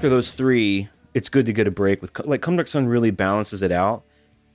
After 0.00 0.08
those 0.08 0.30
three, 0.30 0.88
it's 1.12 1.28
good 1.28 1.44
to 1.44 1.52
get 1.52 1.66
a 1.66 1.70
break 1.70 2.00
with 2.00 2.18
like 2.24 2.40
Come 2.40 2.56
Dark 2.56 2.68
Sun 2.68 2.86
really 2.86 3.10
balances 3.10 3.60
it 3.60 3.70
out 3.70 4.02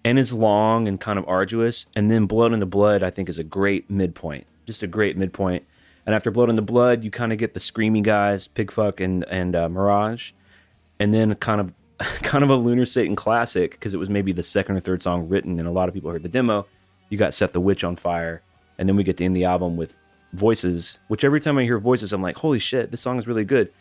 and 0.03 0.17
is 0.17 0.33
long 0.33 0.87
and 0.87 0.99
kind 0.99 1.19
of 1.19 1.25
arduous. 1.27 1.85
And 1.95 2.09
then 2.09 2.25
Blood 2.25 2.51
Unto 2.51 2.65
Blood, 2.65 3.03
I 3.03 3.11
think, 3.11 3.29
is 3.29 3.37
a 3.37 3.43
great 3.43 3.87
midpoint, 3.87 4.47
just 4.65 4.81
a 4.81 4.87
great 4.87 5.17
midpoint. 5.17 5.63
And 6.03 6.15
after 6.15 6.31
Blood 6.31 6.49
Unto 6.49 6.63
Blood, 6.63 7.03
you 7.03 7.11
kind 7.11 7.31
of 7.31 7.37
get 7.37 7.53
the 7.53 7.59
screamy 7.59 8.01
guys, 8.01 8.47
Pigfuck 8.47 8.99
and 8.99 9.23
and 9.25 9.55
uh, 9.55 9.69
Mirage, 9.69 10.31
and 10.97 11.13
then 11.13 11.35
kind 11.35 11.61
of 11.61 11.73
kind 12.23 12.43
of 12.43 12.49
a 12.49 12.55
Lunar 12.55 12.87
Satan 12.87 13.15
classic 13.15 13.73
because 13.73 13.93
it 13.93 13.97
was 13.97 14.09
maybe 14.09 14.31
the 14.31 14.41
second 14.41 14.77
or 14.77 14.79
third 14.79 15.03
song 15.03 15.29
written, 15.29 15.59
and 15.59 15.67
a 15.67 15.71
lot 15.71 15.87
of 15.87 15.93
people 15.93 16.09
heard 16.09 16.23
the 16.23 16.27
demo. 16.27 16.65
You 17.09 17.19
got 17.19 17.35
Set 17.35 17.53
the 17.53 17.61
Witch 17.61 17.83
on 17.83 17.97
fire, 17.97 18.41
and 18.79 18.89
then 18.89 18.95
we 18.95 19.03
get 19.03 19.17
to 19.17 19.25
end 19.25 19.35
the 19.35 19.45
album 19.45 19.77
with 19.77 19.95
Voices, 20.33 20.97
which 21.07 21.23
every 21.23 21.39
time 21.39 21.59
I 21.59 21.65
hear 21.65 21.77
Voices, 21.77 22.13
I'm 22.13 22.23
like, 22.23 22.37
holy 22.37 22.57
shit, 22.57 22.89
this 22.89 23.01
song 23.01 23.19
is 23.19 23.27
really 23.27 23.45
good. 23.45 23.71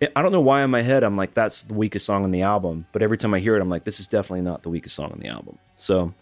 I 0.00 0.22
don't 0.22 0.32
know 0.32 0.40
why 0.40 0.62
in 0.62 0.70
my 0.70 0.82
head 0.82 1.02
I'm 1.02 1.16
like 1.16 1.34
that's 1.34 1.62
the 1.64 1.74
weakest 1.74 2.06
song 2.06 2.24
on 2.24 2.30
the 2.30 2.42
album, 2.42 2.86
but 2.92 3.02
every 3.02 3.18
time 3.18 3.34
I 3.34 3.40
hear 3.40 3.56
it, 3.56 3.60
I'm 3.60 3.68
like 3.68 3.84
this 3.84 3.98
is 3.98 4.06
definitely 4.06 4.42
not 4.42 4.62
the 4.62 4.68
weakest 4.68 4.94
song 4.94 5.10
on 5.12 5.18
the 5.18 5.28
album. 5.28 5.58
So, 5.76 6.14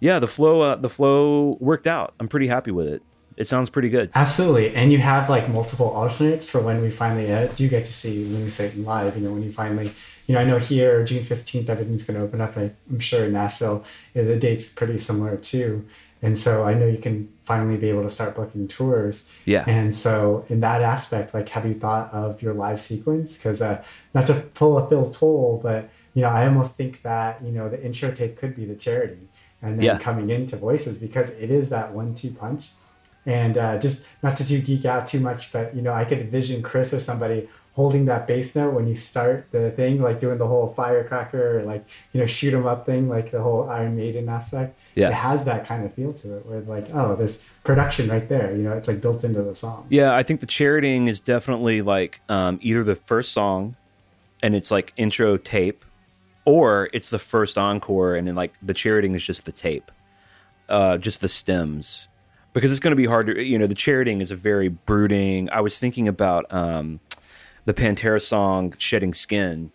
yeah, 0.00 0.18
the 0.18 0.26
flow, 0.26 0.62
uh, 0.62 0.76
the 0.76 0.88
flow 0.88 1.56
worked 1.60 1.86
out. 1.86 2.14
I'm 2.18 2.28
pretty 2.28 2.48
happy 2.48 2.70
with 2.70 2.88
it. 2.88 3.02
It 3.36 3.48
sounds 3.48 3.68
pretty 3.68 3.88
good. 3.88 4.10
Absolutely, 4.14 4.74
and 4.74 4.92
you 4.92 4.98
have 4.98 5.28
like 5.28 5.48
multiple 5.48 5.90
alternates 5.90 6.48
for 6.48 6.60
when 6.60 6.80
we 6.80 6.90
finally 6.90 7.32
uh, 7.32 7.46
do 7.56 7.68
get 7.68 7.84
to 7.86 7.92
see 7.92 8.24
Lunar 8.24 8.50
Satan 8.50 8.84
live. 8.84 9.16
You 9.16 9.24
know, 9.24 9.32
when 9.32 9.42
you 9.42 9.52
finally, 9.52 9.92
you 10.26 10.34
know, 10.34 10.40
I 10.40 10.44
know 10.44 10.58
here 10.58 11.04
June 11.04 11.24
fifteenth 11.24 11.68
everything's 11.68 12.04
going 12.04 12.18
to 12.18 12.24
open 12.24 12.40
up. 12.40 12.56
and 12.56 12.74
I'm 12.90 13.00
sure 13.00 13.24
in 13.24 13.32
Nashville 13.32 13.84
know, 14.14 14.24
the 14.24 14.36
date's 14.36 14.68
pretty 14.68 14.98
similar 14.98 15.36
too, 15.36 15.84
and 16.24 16.38
so 16.38 16.64
I 16.64 16.72
know 16.74 16.86
you 16.86 16.98
can 17.06 17.16
finally 17.44 17.76
be 17.76 17.88
able 17.90 18.02
to 18.02 18.10
start 18.10 18.34
booking 18.34 18.66
tours. 18.66 19.30
Yeah. 19.44 19.64
And 19.68 19.94
so 19.94 20.44
in 20.48 20.60
that 20.60 20.80
aspect, 20.82 21.34
like, 21.34 21.48
have 21.50 21.66
you 21.66 21.74
thought 21.74 22.12
of 22.12 22.40
your 22.42 22.54
live 22.54 22.80
sequence? 22.80 23.36
Because 23.36 23.60
uh, 23.60 23.82
not 24.14 24.26
to 24.28 24.34
pull 24.60 24.78
a 24.78 24.88
Phil 24.88 25.10
Toll, 25.10 25.60
but 25.62 25.90
you 26.14 26.22
know, 26.22 26.28
I 26.28 26.46
almost 26.46 26.76
think 26.76 27.02
that 27.02 27.42
you 27.44 27.52
know 27.52 27.68
the 27.68 27.80
intro 27.84 28.10
tape 28.10 28.36
could 28.40 28.56
be 28.56 28.64
the 28.64 28.74
charioting, 28.84 29.28
and 29.62 29.78
then 29.78 29.84
Yeah. 29.84 29.98
coming 29.98 30.30
into 30.30 30.56
voices 30.56 30.96
because 30.98 31.28
it 31.30 31.50
is 31.50 31.68
that 31.70 31.92
one-two 31.92 32.30
punch 32.32 32.70
and 33.26 33.56
uh, 33.56 33.78
just 33.78 34.06
not 34.22 34.36
to 34.36 34.44
geek 34.60 34.84
out 34.84 35.06
too 35.06 35.20
much, 35.20 35.52
but 35.52 35.74
you 35.76 35.82
know, 35.82 35.92
I 35.92 36.04
could 36.04 36.18
envision 36.18 36.62
Chris 36.62 36.92
or 36.92 37.00
somebody 37.00 37.48
holding 37.74 38.04
that 38.04 38.26
bass 38.26 38.54
note 38.54 38.72
when 38.72 38.86
you 38.86 38.94
start 38.94 39.48
the 39.50 39.70
thing, 39.72 40.00
like 40.00 40.20
doing 40.20 40.38
the 40.38 40.46
whole 40.46 40.68
firecracker, 40.68 41.58
or 41.58 41.62
like 41.64 41.84
you 42.12 42.20
know, 42.20 42.26
shoot 42.26 42.54
'em 42.54 42.66
up 42.66 42.86
thing, 42.86 43.08
like 43.08 43.30
the 43.30 43.42
whole 43.42 43.68
Iron 43.68 43.96
Maiden 43.96 44.28
aspect. 44.28 44.78
Yeah. 44.94 45.08
it 45.08 45.14
has 45.14 45.44
that 45.46 45.66
kind 45.66 45.84
of 45.84 45.92
feel 45.92 46.12
to 46.12 46.36
it, 46.36 46.46
where 46.46 46.58
it's 46.60 46.68
like, 46.68 46.86
oh, 46.94 47.16
there's 47.16 47.44
production 47.64 48.08
right 48.08 48.28
there. 48.28 48.54
You 48.56 48.62
know, 48.62 48.74
it's 48.74 48.86
like 48.86 49.00
built 49.00 49.24
into 49.24 49.42
the 49.42 49.54
song. 49.54 49.86
Yeah, 49.88 50.14
I 50.14 50.22
think 50.22 50.38
the 50.38 50.46
charioting 50.46 51.08
is 51.08 51.18
definitely 51.18 51.82
like 51.82 52.20
um, 52.28 52.60
either 52.62 52.84
the 52.84 52.94
first 52.94 53.32
song, 53.32 53.74
and 54.40 54.54
it's 54.54 54.70
like 54.70 54.92
intro 54.96 55.36
tape, 55.36 55.84
or 56.44 56.90
it's 56.92 57.10
the 57.10 57.18
first 57.18 57.58
encore, 57.58 58.14
and 58.14 58.28
then 58.28 58.36
like 58.36 58.54
the 58.62 58.74
charioting 58.74 59.16
is 59.16 59.24
just 59.24 59.46
the 59.46 59.52
tape, 59.52 59.90
uh, 60.68 60.96
just 60.96 61.20
the 61.20 61.28
stems, 61.28 62.06
because 62.52 62.70
it's 62.70 62.78
going 62.80 62.92
to 62.92 62.96
be 62.96 63.06
hard 63.06 63.26
to 63.26 63.42
you 63.42 63.58
know 63.58 63.66
the 63.66 63.74
charioting 63.74 64.20
is 64.20 64.30
a 64.30 64.36
very 64.36 64.68
brooding. 64.68 65.50
I 65.50 65.60
was 65.60 65.76
thinking 65.76 66.06
about 66.06 66.46
um, 66.54 67.00
the 67.64 67.74
Pantera 67.74 68.20
song 68.20 68.74
"Shedding 68.78 69.14
Skin." 69.14 69.70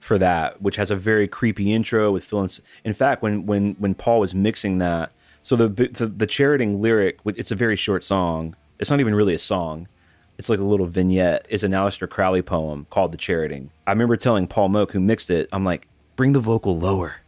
For 0.00 0.18
that, 0.18 0.60
which 0.60 0.76
has 0.76 0.90
a 0.90 0.96
very 0.96 1.26
creepy 1.26 1.72
intro 1.72 2.12
with 2.12 2.24
Phil. 2.24 2.40
and- 2.40 2.60
In 2.84 2.92
fact, 2.92 3.22
when 3.22 3.46
when 3.46 3.74
when 3.78 3.94
Paul 3.94 4.20
was 4.20 4.34
mixing 4.34 4.76
that, 4.78 5.12
so 5.40 5.56
the 5.56 5.68
the, 5.68 6.06
the 6.06 6.26
charioting 6.26 6.82
lyric, 6.82 7.20
it's 7.24 7.50
a 7.50 7.54
very 7.56 7.74
short 7.76 8.04
song. 8.04 8.54
It's 8.78 8.90
not 8.90 9.00
even 9.00 9.14
really 9.14 9.34
a 9.34 9.38
song 9.38 9.88
it's 10.36 10.48
like 10.48 10.58
a 10.58 10.64
little 10.64 10.86
vignette 10.86 11.46
is 11.48 11.62
an 11.62 11.70
Aleister 11.70 12.08
Crowley 12.10 12.42
poem 12.42 12.86
called 12.90 13.12
The 13.12 13.16
Charioting. 13.18 13.70
I 13.86 13.92
remember 13.92 14.16
telling 14.16 14.48
Paul 14.48 14.68
Moak 14.68 14.90
who 14.90 14.98
mixed 14.98 15.30
it, 15.30 15.48
I'm 15.52 15.64
like, 15.64 15.86
bring 16.16 16.32
the 16.32 16.40
vocal 16.40 16.76
lower. 16.76 17.18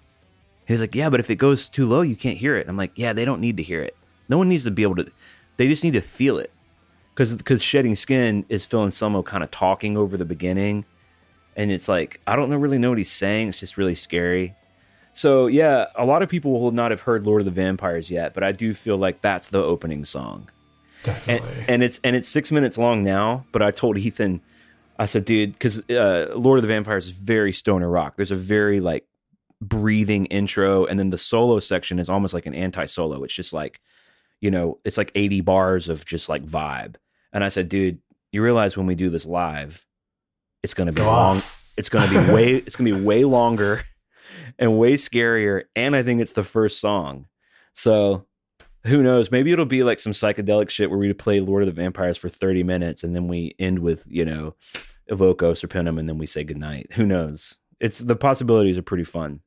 He 0.67 0.73
was 0.73 0.81
like, 0.81 0.95
yeah, 0.97 1.09
but 1.09 1.21
if 1.21 1.31
it 1.31 1.37
goes 1.37 1.69
too 1.69 1.87
low, 1.87 2.01
you 2.01 2.17
can't 2.17 2.39
hear 2.39 2.57
it. 2.57 2.69
I'm 2.69 2.77
like, 2.77 2.91
yeah, 2.97 3.13
they 3.13 3.25
don't 3.25 3.41
need 3.41 3.57
to 3.59 3.63
hear 3.63 3.81
it. 3.81 3.97
No 4.29 4.39
one 4.39 4.49
needs 4.49 4.65
to 4.65 4.73
be 4.73 4.83
able 4.83 4.97
to. 4.97 5.07
They 5.57 5.69
just 5.69 5.85
need 5.85 5.93
to 5.93 6.01
feel 6.01 6.37
it. 6.39 6.51
Because 7.17 7.35
because 7.35 7.63
shedding 7.63 7.95
skin 7.95 8.45
is 8.49 8.67
Phil 8.67 8.83
Anselmo 8.83 9.23
kind 9.23 9.43
of 9.43 9.51
talking 9.51 9.97
over 9.97 10.17
the 10.17 10.25
beginning, 10.25 10.85
and 11.57 11.71
it's 11.71 11.89
like 11.89 12.21
I 12.27 12.37
don't 12.37 12.51
know 12.51 12.57
really 12.57 12.79
know 12.79 12.91
what 12.91 12.99
he's 12.99 13.11
saying. 13.11 13.49
It's 13.49 13.59
just 13.59 13.77
really 13.77 13.95
scary. 13.95 14.55
So 15.13 15.47
yeah, 15.47 15.87
a 15.95 16.05
lot 16.05 16.23
of 16.23 16.29
people 16.29 16.61
will 16.61 16.73
not 16.73 16.91
have 16.91 17.01
heard 17.01 17.25
Lord 17.25 17.41
of 17.41 17.47
the 17.47 17.51
Vampires 17.51 18.11
yet, 18.11 18.35
but 18.35 18.45
I 18.45 18.53
do 18.53 18.75
feel 18.75 18.99
like 18.99 19.23
that's 19.23 19.49
the 19.49 19.63
opening 19.63 20.05
song 20.05 20.51
and, 21.27 21.43
and 21.69 21.83
it's 21.83 22.01
and 22.05 22.17
it's 22.17 22.29
six 22.29 22.53
minutes 22.53 22.79
long 22.79 23.03
now. 23.03 23.47
But 23.53 23.63
I 23.63 23.71
told 23.71 23.99
Ethan, 23.99 24.41
I 24.99 25.07
said, 25.07 25.25
dude, 25.25 25.53
because 25.53 25.79
uh, 25.91 26.33
Lord 26.35 26.59
of 26.59 26.63
the 26.63 26.69
Vampires 26.69 27.07
is 27.07 27.13
very 27.13 27.53
stoner 27.53 27.89
rock. 27.89 28.17
There's 28.17 28.31
a 28.31 28.37
very 28.37 28.81
like 28.81 29.07
breathing 29.61 30.27
intro, 30.27 30.87
and 30.87 30.99
then 30.99 31.11
the 31.11 31.19
solo 31.19 31.61
section 31.61 31.99
is 31.99 32.09
almost 32.09 32.35
like 32.35 32.47
an 32.47 32.55
anti-solo. 32.55 33.23
It's 33.25 33.35
just 33.35 33.53
like, 33.53 33.81
you 34.41 34.51
know, 34.51 34.79
it's 34.85 34.99
like 34.99 35.13
80 35.15 35.41
bars 35.43 35.89
of 35.89 36.05
just 36.05 36.29
like 36.29 36.45
vibe. 36.45 36.97
And 37.37 37.45
I 37.45 37.49
said, 37.49 37.69
dude, 37.69 37.99
you 38.33 38.43
realize 38.43 38.79
when 38.79 38.87
we 38.87 38.95
do 38.95 39.11
this 39.11 39.27
live, 39.27 39.85
it's 40.63 40.73
gonna 40.73 40.91
be 40.91 41.03
Go 41.03 41.07
long. 41.07 41.37
off. 41.37 41.71
It's 41.77 41.91
gonna 41.91 42.09
be 42.09 42.33
way. 42.33 42.55
It's 42.55 42.77
gonna 42.77 42.97
be 42.97 42.99
way 42.99 43.25
longer 43.25 43.83
and 44.59 44.79
way 44.79 44.95
scarier. 44.95 45.65
And 45.77 45.95
I 45.95 46.03
think 46.03 46.23
it's 46.23 46.33
the 46.33 46.43
first 46.43 46.81
song. 46.81 47.27
So 47.75 48.25
who 48.87 49.03
knows? 49.03 49.31
Maybe 49.31 49.53
it'll 49.53 49.67
be 49.67 49.85
like 49.85 50.01
some 50.01 50.13
psychedelic 50.13 50.71
shit 50.71 50.89
where 50.89 50.99
we 50.99 51.13
play 51.13 51.41
Lord 51.41 51.63
of 51.63 51.67
the 51.67 51.79
Vampires 51.79 52.17
for 52.17 52.31
30 52.31 52.63
minutes 52.63 53.05
and 53.05 53.15
then 53.15 53.29
we 53.29 53.55
end 53.59 53.81
with, 53.81 54.07
you 54.09 54.25
know, 54.25 54.55
Evoco, 55.11 55.53
Serpentum, 55.53 56.01
and 56.01 56.09
then 56.09 56.17
we 56.17 56.25
say 56.25 56.43
goodnight. 56.43 56.95
Who 56.95 57.05
knows? 57.05 57.59
It's 57.81 57.99
the 57.99 58.17
possibilities 58.17 58.79
are 58.79 58.83
pretty 58.83 59.05
fun. 59.05 59.41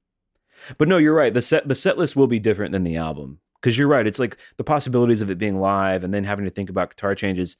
But 0.77 0.87
no, 0.87 0.97
you're 0.97 1.15
right. 1.15 1.33
The 1.33 1.41
set 1.41 1.67
the 1.67 1.73
set 1.73 1.97
list 1.97 2.15
will 2.15 2.27
be 2.27 2.39
different 2.39 2.71
than 2.71 2.83
the 2.83 2.97
album. 2.97 3.39
Because 3.59 3.79
you're 3.79 3.87
right. 3.87 4.05
It's 4.05 4.19
like 4.19 4.37
the 4.57 4.63
possibilities 4.63 5.21
of 5.21 5.31
it 5.31 5.39
being 5.39 5.59
live 5.59 6.03
and 6.03 6.13
then 6.13 6.23
having 6.23 6.45
to 6.45 6.51
think 6.51 6.69
about 6.69 6.91
guitar 6.91 7.15
changes. 7.15 7.57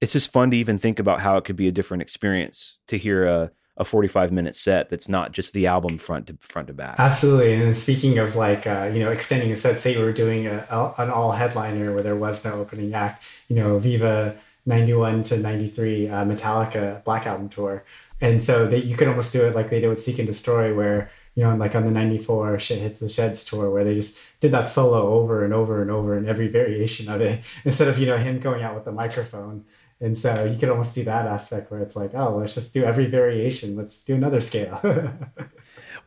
It's 0.00 0.12
just 0.12 0.32
fun 0.32 0.50
to 0.50 0.56
even 0.56 0.78
think 0.78 0.98
about 0.98 1.20
how 1.20 1.36
it 1.36 1.44
could 1.44 1.56
be 1.56 1.68
a 1.68 1.72
different 1.72 2.02
experience 2.02 2.78
to 2.88 2.98
hear 2.98 3.24
a, 3.24 3.50
a 3.76 3.84
45 3.84 4.32
minute 4.32 4.54
set 4.54 4.90
that's 4.90 5.08
not 5.08 5.32
just 5.32 5.52
the 5.52 5.66
album 5.66 5.98
front 5.98 6.26
to 6.26 6.38
front 6.40 6.68
to 6.68 6.74
back. 6.74 6.96
Absolutely. 6.98 7.54
And 7.54 7.76
speaking 7.76 8.18
of 8.18 8.36
like, 8.36 8.66
uh, 8.66 8.90
you 8.92 9.00
know, 9.00 9.10
extending 9.10 9.50
a 9.52 9.56
set, 9.56 9.78
say 9.78 9.96
we 9.96 10.04
were 10.04 10.12
doing 10.12 10.46
a, 10.46 10.94
an 10.98 11.10
all 11.10 11.32
headliner 11.32 11.94
where 11.94 12.02
there 12.02 12.16
was 12.16 12.44
no 12.44 12.54
opening 12.54 12.94
act, 12.94 13.22
you 13.48 13.56
know, 13.56 13.78
Viva 13.78 14.36
91 14.66 15.22
to 15.24 15.38
93 15.38 16.08
uh, 16.08 16.24
Metallica 16.24 17.02
Black 17.04 17.26
Album 17.26 17.48
tour. 17.48 17.84
And 18.20 18.42
so 18.42 18.66
they, 18.66 18.78
you 18.78 18.96
could 18.96 19.08
almost 19.08 19.32
do 19.32 19.46
it 19.46 19.54
like 19.54 19.70
they 19.70 19.80
did 19.80 19.88
with 19.88 20.02
Seek 20.02 20.18
and 20.18 20.26
Destroy, 20.26 20.74
where, 20.74 21.10
you 21.34 21.44
know, 21.44 21.54
like 21.54 21.74
on 21.74 21.84
the 21.84 21.90
94 21.90 22.58
Shit 22.58 22.80
Hits 22.80 22.98
the 22.98 23.08
Sheds 23.08 23.44
tour, 23.44 23.70
where 23.70 23.84
they 23.84 23.94
just 23.94 24.18
did 24.40 24.52
that 24.52 24.66
solo 24.66 25.08
over 25.08 25.44
and 25.44 25.52
over 25.52 25.82
and 25.82 25.90
over 25.90 26.16
in 26.16 26.26
every 26.26 26.48
variation 26.48 27.10
of 27.12 27.20
it, 27.20 27.40
instead 27.64 27.88
of, 27.88 27.98
you 27.98 28.06
know, 28.06 28.16
him 28.16 28.40
going 28.40 28.62
out 28.62 28.74
with 28.74 28.84
the 28.84 28.92
microphone. 28.92 29.64
And 30.00 30.16
so 30.16 30.44
you 30.44 30.58
could 30.58 30.68
almost 30.68 30.92
see 30.92 31.02
that 31.04 31.26
aspect 31.26 31.70
where 31.70 31.80
it's 31.80 31.96
like, 31.96 32.14
oh, 32.14 32.36
let's 32.36 32.54
just 32.54 32.74
do 32.74 32.84
every 32.84 33.06
variation. 33.06 33.76
Let's 33.76 34.02
do 34.02 34.14
another 34.14 34.40
scale. 34.40 34.80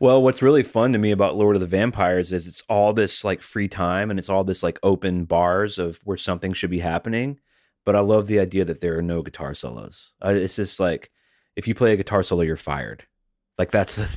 Well, 0.00 0.22
what's 0.22 0.40
really 0.40 0.62
fun 0.62 0.94
to 0.94 0.98
me 0.98 1.10
about 1.10 1.36
Lord 1.36 1.56
of 1.56 1.60
the 1.60 1.66
Vampires 1.66 2.32
is 2.32 2.46
it's 2.46 2.62
all 2.70 2.94
this 2.94 3.22
like 3.22 3.42
free 3.42 3.68
time 3.68 4.08
and 4.08 4.18
it's 4.18 4.30
all 4.30 4.44
this 4.44 4.62
like 4.62 4.78
open 4.82 5.26
bars 5.26 5.78
of 5.78 6.00
where 6.04 6.16
something 6.16 6.54
should 6.54 6.70
be 6.70 6.78
happening. 6.78 7.38
But 7.84 7.96
I 7.96 8.00
love 8.00 8.26
the 8.26 8.40
idea 8.40 8.64
that 8.64 8.80
there 8.80 8.96
are 8.96 9.02
no 9.02 9.20
guitar 9.20 9.52
solos. 9.52 10.12
It's 10.24 10.56
just 10.56 10.80
like 10.80 11.10
if 11.54 11.68
you 11.68 11.74
play 11.74 11.92
a 11.92 11.98
guitar 11.98 12.22
solo, 12.22 12.40
you're 12.40 12.56
fired. 12.56 13.06
Like 13.58 13.70
that's 13.70 13.94
the 13.94 14.08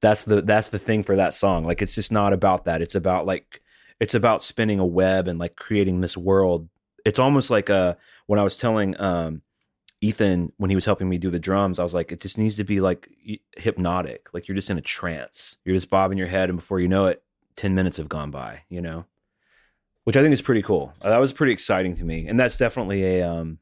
that's 0.00 0.24
the 0.24 0.40
that's 0.40 0.70
the 0.70 0.78
thing 0.78 1.02
for 1.02 1.16
that 1.16 1.34
song. 1.34 1.66
Like 1.66 1.82
it's 1.82 1.94
just 1.94 2.10
not 2.10 2.32
about 2.32 2.64
that. 2.64 2.80
It's 2.80 2.94
about 2.94 3.26
like 3.26 3.60
it's 4.00 4.14
about 4.14 4.42
spinning 4.42 4.78
a 4.78 4.86
web 4.86 5.28
and 5.28 5.38
like 5.38 5.54
creating 5.54 6.00
this 6.00 6.16
world. 6.16 6.70
It's 7.04 7.18
almost 7.18 7.50
like 7.50 7.68
uh 7.68 7.96
when 8.30 8.38
I 8.38 8.44
was 8.44 8.56
telling 8.56 8.94
um 9.00 9.42
Ethan 10.00 10.52
when 10.56 10.70
he 10.70 10.76
was 10.76 10.84
helping 10.84 11.08
me 11.08 11.18
do 11.18 11.30
the 11.30 11.40
drums, 11.40 11.80
I 11.80 11.82
was 11.82 11.92
like, 11.92 12.12
it 12.12 12.20
just 12.20 12.38
needs 12.38 12.54
to 12.58 12.64
be 12.64 12.80
like 12.80 13.10
hypnotic. 13.56 14.32
Like 14.32 14.46
you're 14.46 14.54
just 14.54 14.70
in 14.70 14.78
a 14.78 14.80
trance. 14.82 15.56
You're 15.64 15.74
just 15.74 15.90
bobbing 15.90 16.16
your 16.16 16.28
head, 16.28 16.48
and 16.48 16.56
before 16.60 16.78
you 16.78 16.86
know 16.86 17.06
it, 17.06 17.24
ten 17.56 17.74
minutes 17.74 17.96
have 17.96 18.08
gone 18.08 18.30
by. 18.30 18.62
You 18.68 18.82
know, 18.82 19.04
which 20.04 20.16
I 20.16 20.22
think 20.22 20.32
is 20.32 20.42
pretty 20.42 20.62
cool. 20.62 20.94
Uh, 21.02 21.10
That 21.10 21.18
was 21.18 21.32
pretty 21.32 21.52
exciting 21.52 21.94
to 21.94 22.04
me, 22.04 22.28
and 22.28 22.38
that's 22.38 22.56
definitely 22.56 23.02
a 23.18 23.28
um 23.28 23.58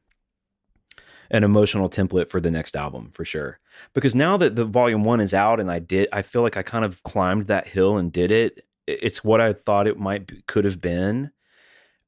an 1.31 1.43
emotional 1.43 1.89
template 1.89 2.29
for 2.29 2.39
the 2.39 2.51
next 2.51 2.75
album 2.75 3.09
for 3.11 3.25
sure. 3.25 3.59
Because 3.95 4.13
now 4.13 4.37
that 4.37 4.55
the 4.55 4.65
volume 4.65 5.03
one 5.03 5.19
is 5.19 5.33
out, 5.33 5.59
and 5.59 5.71
I 5.71 5.79
did, 5.79 6.09
I 6.13 6.21
feel 6.21 6.43
like 6.43 6.57
I 6.57 6.61
kind 6.61 6.85
of 6.85 7.01
climbed 7.01 7.47
that 7.47 7.69
hill 7.69 7.97
and 7.97 8.11
did 8.11 8.29
it. 8.29 8.67
It's 8.85 9.23
what 9.23 9.41
I 9.41 9.51
thought 9.51 9.87
it 9.87 9.97
might 9.97 10.27
be, 10.27 10.43
could 10.45 10.65
have 10.65 10.79
been. 10.79 11.31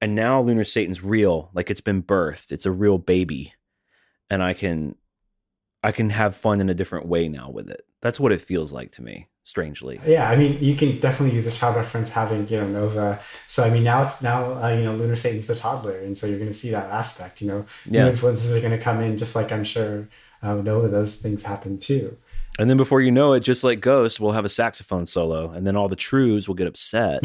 And 0.01 0.15
now 0.15 0.41
Lunar 0.41 0.63
Satan's 0.65 1.03
real, 1.03 1.51
like 1.53 1.69
it's 1.69 1.81
been 1.81 2.01
birthed. 2.01 2.51
It's 2.51 2.65
a 2.65 2.71
real 2.71 2.97
baby 2.97 3.53
and 4.31 4.41
I 4.41 4.53
can 4.53 4.95
I 5.83 5.91
can 5.91 6.09
have 6.11 6.35
fun 6.35 6.61
in 6.61 6.69
a 6.69 6.73
different 6.73 7.05
way 7.07 7.27
now 7.27 7.49
with 7.49 7.69
it. 7.69 7.85
That's 8.01 8.19
what 8.19 8.31
it 8.31 8.39
feels 8.39 8.71
like 8.71 8.91
to 8.93 9.03
me, 9.03 9.27
strangely. 9.43 9.99
Yeah, 10.05 10.29
I 10.29 10.35
mean, 10.35 10.57
you 10.63 10.75
can 10.75 10.99
definitely 10.99 11.35
use 11.35 11.47
a 11.47 11.51
child 11.51 11.75
reference 11.75 12.09
having 12.09 12.47
you 12.47 12.57
know 12.57 12.67
Nova. 12.67 13.19
So 13.47 13.63
I 13.63 13.69
mean, 13.69 13.83
now 13.83 14.03
it's 14.03 14.21
now 14.21 14.53
uh, 14.63 14.69
you 14.69 14.83
know 14.83 14.95
Lunar 14.95 15.15
Satan's 15.15 15.47
the 15.47 15.55
toddler, 15.55 15.99
and 15.99 16.17
so 16.17 16.25
you're 16.27 16.39
going 16.39 16.49
to 16.49 16.57
see 16.57 16.71
that 16.71 16.89
aspect. 16.89 17.41
You 17.41 17.47
know, 17.47 17.65
Yeah. 17.85 18.03
new 18.05 18.09
influences 18.11 18.55
are 18.55 18.59
going 18.61 18.71
to 18.71 18.83
come 18.83 19.01
in, 19.01 19.17
just 19.17 19.35
like 19.35 19.51
I'm 19.51 19.63
sure 19.65 20.07
uh, 20.41 20.55
no, 20.55 20.87
those 20.87 21.17
things 21.17 21.43
happen 21.43 21.77
too. 21.77 22.17
And 22.57 22.69
then 22.69 22.77
before 22.77 23.01
you 23.01 23.11
know 23.11 23.33
it, 23.33 23.41
just 23.41 23.63
like 23.63 23.79
Ghost, 23.81 24.19
we'll 24.19 24.33
have 24.33 24.45
a 24.45 24.49
saxophone 24.49 25.07
solo, 25.07 25.51
and 25.51 25.67
then 25.67 25.75
all 25.75 25.89
the 25.89 25.95
trues 25.95 26.47
will 26.47 26.55
get 26.55 26.67
upset. 26.67 27.21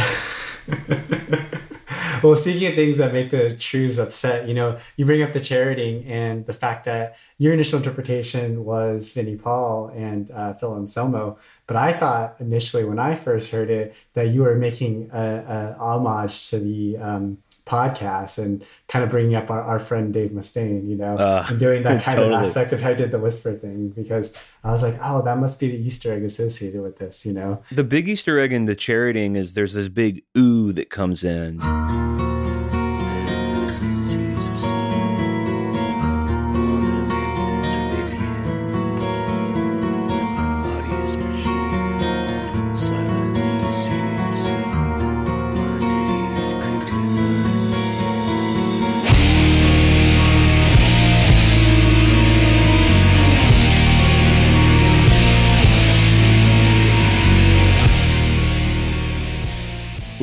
Well, 2.22 2.36
speaking 2.36 2.68
of 2.68 2.74
things 2.74 2.98
that 2.98 3.12
make 3.12 3.30
the 3.30 3.56
Trues 3.56 3.98
upset, 3.98 4.48
you 4.48 4.54
know, 4.54 4.78
you 4.96 5.04
bring 5.04 5.22
up 5.22 5.32
the 5.32 5.40
charioting 5.40 6.04
and 6.06 6.46
the 6.46 6.52
fact 6.54 6.84
that 6.86 7.16
your 7.38 7.52
initial 7.52 7.78
interpretation 7.78 8.64
was 8.64 9.10
Vinnie 9.10 9.36
Paul 9.36 9.88
and 9.94 10.30
uh, 10.30 10.54
Phil 10.54 10.74
Anselmo, 10.76 11.38
but 11.66 11.76
I 11.76 11.92
thought 11.92 12.36
initially 12.40 12.84
when 12.84 12.98
I 12.98 13.14
first 13.14 13.50
heard 13.50 13.70
it 13.70 13.94
that 14.14 14.28
you 14.28 14.42
were 14.42 14.54
making 14.56 15.10
a, 15.12 15.74
a 15.78 15.82
homage 15.82 16.48
to 16.50 16.58
the 16.58 16.96
um, 16.98 17.38
podcast 17.66 18.38
and 18.38 18.64
kind 18.86 19.04
of 19.04 19.10
bringing 19.10 19.34
up 19.34 19.50
our, 19.50 19.60
our 19.60 19.78
friend 19.80 20.14
Dave 20.14 20.30
Mustaine, 20.30 20.88
you 20.88 20.94
know, 20.96 21.16
Uh, 21.16 21.44
and 21.48 21.58
doing 21.58 21.82
that 21.82 22.00
kind 22.04 22.16
totally. 22.18 22.34
of 22.34 22.40
aspect 22.42 22.72
of 22.72 22.80
how 22.80 22.90
I 22.90 22.94
did 22.94 23.10
the 23.10 23.18
whisper 23.18 23.52
thing 23.54 23.88
because 23.88 24.32
I 24.62 24.70
was 24.70 24.82
like, 24.82 24.96
oh, 25.02 25.20
that 25.22 25.38
must 25.38 25.58
be 25.58 25.68
the 25.70 25.76
Easter 25.76 26.12
egg 26.12 26.22
associated 26.22 26.80
with 26.80 26.98
this, 26.98 27.26
you 27.26 27.32
know. 27.32 27.62
the 27.72 27.82
big 27.84 28.08
Easter 28.08 28.38
egg 28.38 28.52
in 28.52 28.66
the 28.66 28.76
charioting 28.76 29.34
is 29.34 29.54
there's 29.54 29.72
this 29.72 29.88
big 29.88 30.22
ooh 30.38 30.72
that 30.74 30.90
comes 30.90 31.24
in. 31.24 31.58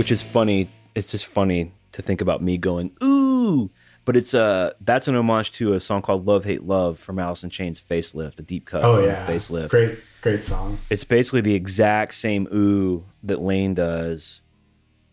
Which 0.03 0.11
is 0.11 0.21
funny. 0.21 0.67
It's 0.95 1.11
just 1.11 1.25
funny 1.25 1.71
to 1.93 2.01
think 2.01 2.19
about 2.19 2.43
me 2.43 2.57
going 2.57 2.91
ooh, 3.01 3.71
but 4.03 4.17
it's 4.17 4.33
uh 4.33 4.73
that's 4.81 5.07
an 5.07 5.15
homage 5.15 5.53
to 5.53 5.71
a 5.71 5.79
song 5.79 6.01
called 6.01 6.27
"Love 6.27 6.43
Hate 6.43 6.63
Love" 6.63 6.99
from 6.99 7.19
Alice 7.19 7.41
in 7.41 7.49
Chains' 7.49 7.79
"Facelift," 7.79 8.37
a 8.37 8.41
deep 8.41 8.65
cut. 8.65 8.83
Oh 8.83 9.01
yeah, 9.01 9.25
"Facelift." 9.25 9.69
great, 9.69 9.99
great 10.21 10.43
song. 10.43 10.77
It's 10.89 11.05
basically 11.05 11.39
the 11.39 11.55
exact 11.55 12.15
same 12.15 12.49
ooh 12.53 13.05
that 13.23 13.41
Lane 13.41 13.75
does. 13.75 14.41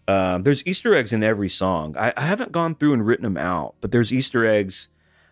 Um, 0.09 0.43
there's 0.43 0.67
Easter 0.67 0.93
eggs 0.93 1.13
in 1.13 1.23
every 1.23 1.49
song. 1.49 1.97
I, 1.97 2.13
I 2.17 2.23
haven't 2.23 2.51
gone 2.51 2.75
through 2.75 2.95
and 2.95 3.07
written 3.07 3.23
them 3.23 3.37
out, 3.37 3.77
but 3.81 3.93
there's 3.93 4.13
Easter 4.13 4.45
eggs, 4.45 4.89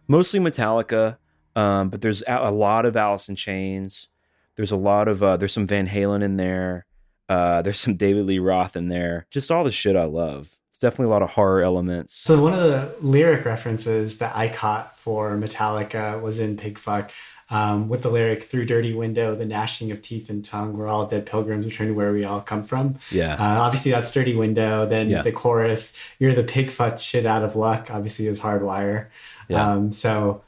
mostly 0.06 0.38
Metallica. 0.38 1.16
Um, 1.56 1.88
but 1.88 2.00
there's 2.00 2.22
a, 2.28 2.36
a 2.44 2.52
lot 2.52 2.86
of 2.86 2.96
Alice 2.96 3.28
in 3.28 3.34
Chains. 3.34 4.06
There's 4.54 4.70
a 4.70 4.76
lot 4.76 5.08
of 5.08 5.20
uh, 5.20 5.36
there's 5.36 5.52
some 5.52 5.66
Van 5.66 5.88
Halen 5.88 6.22
in 6.22 6.36
there. 6.36 6.86
Uh, 7.28 7.62
there's 7.62 7.78
some 7.80 7.96
David 7.96 8.26
Lee 8.26 8.38
Roth 8.38 8.76
in 8.76 8.88
there. 8.88 9.26
Just 9.30 9.50
all 9.50 9.64
the 9.64 9.70
shit 9.70 9.96
I 9.96 10.04
love. 10.04 10.50
It's 10.70 10.78
definitely 10.78 11.06
a 11.06 11.10
lot 11.10 11.22
of 11.22 11.30
horror 11.30 11.62
elements. 11.62 12.14
So 12.14 12.40
one 12.42 12.54
of 12.54 12.60
the 12.60 12.94
lyric 13.00 13.44
references 13.44 14.18
that 14.18 14.36
I 14.36 14.48
caught 14.48 14.96
for 14.96 15.36
Metallica 15.36 16.20
was 16.22 16.38
in 16.38 16.56
Pigfuck, 16.56 17.10
um, 17.50 17.88
with 17.88 18.02
the 18.02 18.10
lyric 18.10 18.44
"Through 18.44 18.66
dirty 18.66 18.94
window, 18.94 19.34
the 19.34 19.44
gnashing 19.46 19.90
of 19.90 20.02
teeth 20.02 20.28
and 20.30 20.44
tongue, 20.44 20.76
we're 20.76 20.86
all 20.86 21.06
dead 21.06 21.26
pilgrims 21.26 21.64
return 21.66 21.88
to 21.88 21.94
where 21.94 22.12
we 22.12 22.24
all 22.24 22.40
come 22.40 22.62
from." 22.64 22.96
Yeah. 23.10 23.34
Uh, 23.34 23.60
obviously, 23.62 23.90
that's 23.90 24.12
dirty 24.12 24.36
window. 24.36 24.86
Then 24.86 25.08
Yeah. 25.10 25.22
the 25.22 25.32
chorus, 25.32 25.94
"You're 26.18 26.34
the 26.34 26.44
pig 26.44 26.70
fucked 26.70 27.00
shit 27.00 27.26
out 27.26 27.42
of 27.42 27.56
luck." 27.56 27.88
Obviously, 27.90 28.26
is 28.26 28.40
hardwire. 28.40 29.06
Yeah. 29.48 29.72
Um, 29.72 29.92
so 29.92 30.42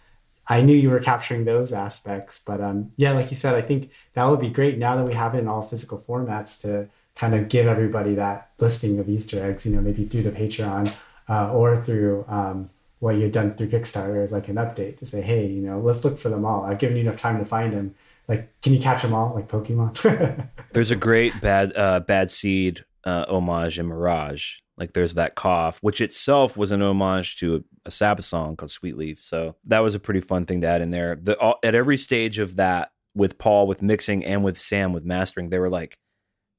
I 0.51 0.63
knew 0.63 0.75
you 0.75 0.91
were 0.91 0.99
capturing 0.99 1.45
those 1.45 1.73
aspects, 1.73 2.41
but 2.45 2.61
um, 2.61 2.91
yeah, 2.97 3.13
like 3.13 3.31
you 3.31 3.37
said, 3.37 3.55
I 3.55 3.61
think 3.61 3.91
that 4.15 4.25
would 4.25 4.41
be 4.41 4.51
great 4.51 4.79
now 4.79 4.97
that 4.97 5.05
we 5.05 5.15
have 5.15 5.37
it 5.37 5.39
in 5.39 5.49
all 5.49 5.63
physical 5.63 6.05
formats 6.07 6.61
to 6.63 6.89
kind 7.15 7.37
of 7.37 7.49
give 7.49 7.69
everybody 7.69 8.17
that 8.17 8.51
listing 8.59 8.99
of 8.99 9.09
Easter 9.09 9.45
eggs. 9.45 9.65
You 9.65 9.77
know, 9.77 9.81
maybe 9.81 10.07
through 10.07 10.23
the 10.23 10.33
Patreon 10.33 10.93
uh, 11.29 11.53
or 11.53 11.77
through 11.77 12.25
um, 12.27 12.69
what 12.99 13.15
you've 13.15 13.31
done 13.31 13.55
through 13.55 13.69
Kickstarter 13.69 14.25
as 14.25 14.33
like 14.33 14.49
an 14.49 14.57
update 14.57 14.99
to 14.99 15.07
say, 15.07 15.23
hey, 15.23 15.47
you 15.47 15.63
know, 15.63 15.79
let's 15.79 16.05
look 16.05 16.19
for 16.19 16.31
them 16.31 16.45
all. 16.45 16.65
I've 16.65 16.81
given 16.81 16.97
you 16.97 17.03
enough 17.03 17.17
time 17.17 17.39
to 17.39 17.45
find 17.45 17.73
them. 17.73 17.95
Like, 18.27 18.61
can 18.61 18.73
you 18.73 18.81
catch 18.81 19.03
them 19.03 19.15
all 19.15 19.33
like 19.33 19.47
Pokemon? 19.47 20.49
There's 20.73 20.91
a 20.91 20.97
great 20.97 21.41
bad 21.41 21.77
uh, 21.77 22.01
bad 22.01 22.29
seed 22.29 22.85
uh, 23.05 23.25
homage 23.29 23.79
in 23.79 23.87
Mirage. 23.87 24.55
Like 24.81 24.95
there's 24.95 25.15
that 25.15 25.35
cough, 25.35 25.79
which 25.83 26.01
itself 26.01 26.57
was 26.57 26.73
an 26.73 26.81
homage 26.81 27.37
to 27.37 27.57
a, 27.57 27.61
a 27.85 27.91
Sabbath 27.91 28.25
song 28.25 28.57
called 28.57 28.71
Sweet 28.71 28.97
Leaf. 28.97 29.23
So 29.23 29.57
that 29.67 29.81
was 29.81 29.95
a 29.95 30.01
pretty 30.01 30.23
fun 30.23 30.47
thing 30.47 30.63
to 30.63 30.67
add 30.67 30.81
in 30.81 30.91
there. 30.91 31.17
The, 31.23 31.39
all, 31.39 31.59
at 31.63 31.75
every 31.75 31.99
stage 31.99 32.39
of 32.39 32.57
that, 32.57 32.91
with 33.15 33.39
Paul 33.39 33.67
with 33.67 33.83
mixing 33.83 34.25
and 34.25 34.43
with 34.43 34.59
Sam 34.59 34.95
with 34.95 35.05
mastering, 35.05 35.51
they 35.51 35.59
were 35.59 35.69
like, 35.69 35.99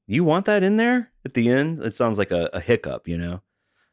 "You 0.06 0.22
want 0.22 0.46
that 0.46 0.62
in 0.62 0.76
there 0.76 1.10
at 1.24 1.34
the 1.34 1.48
end?" 1.50 1.82
It 1.82 1.96
sounds 1.96 2.16
like 2.16 2.30
a, 2.30 2.48
a 2.52 2.60
hiccup, 2.60 3.08
you 3.08 3.18
know. 3.18 3.42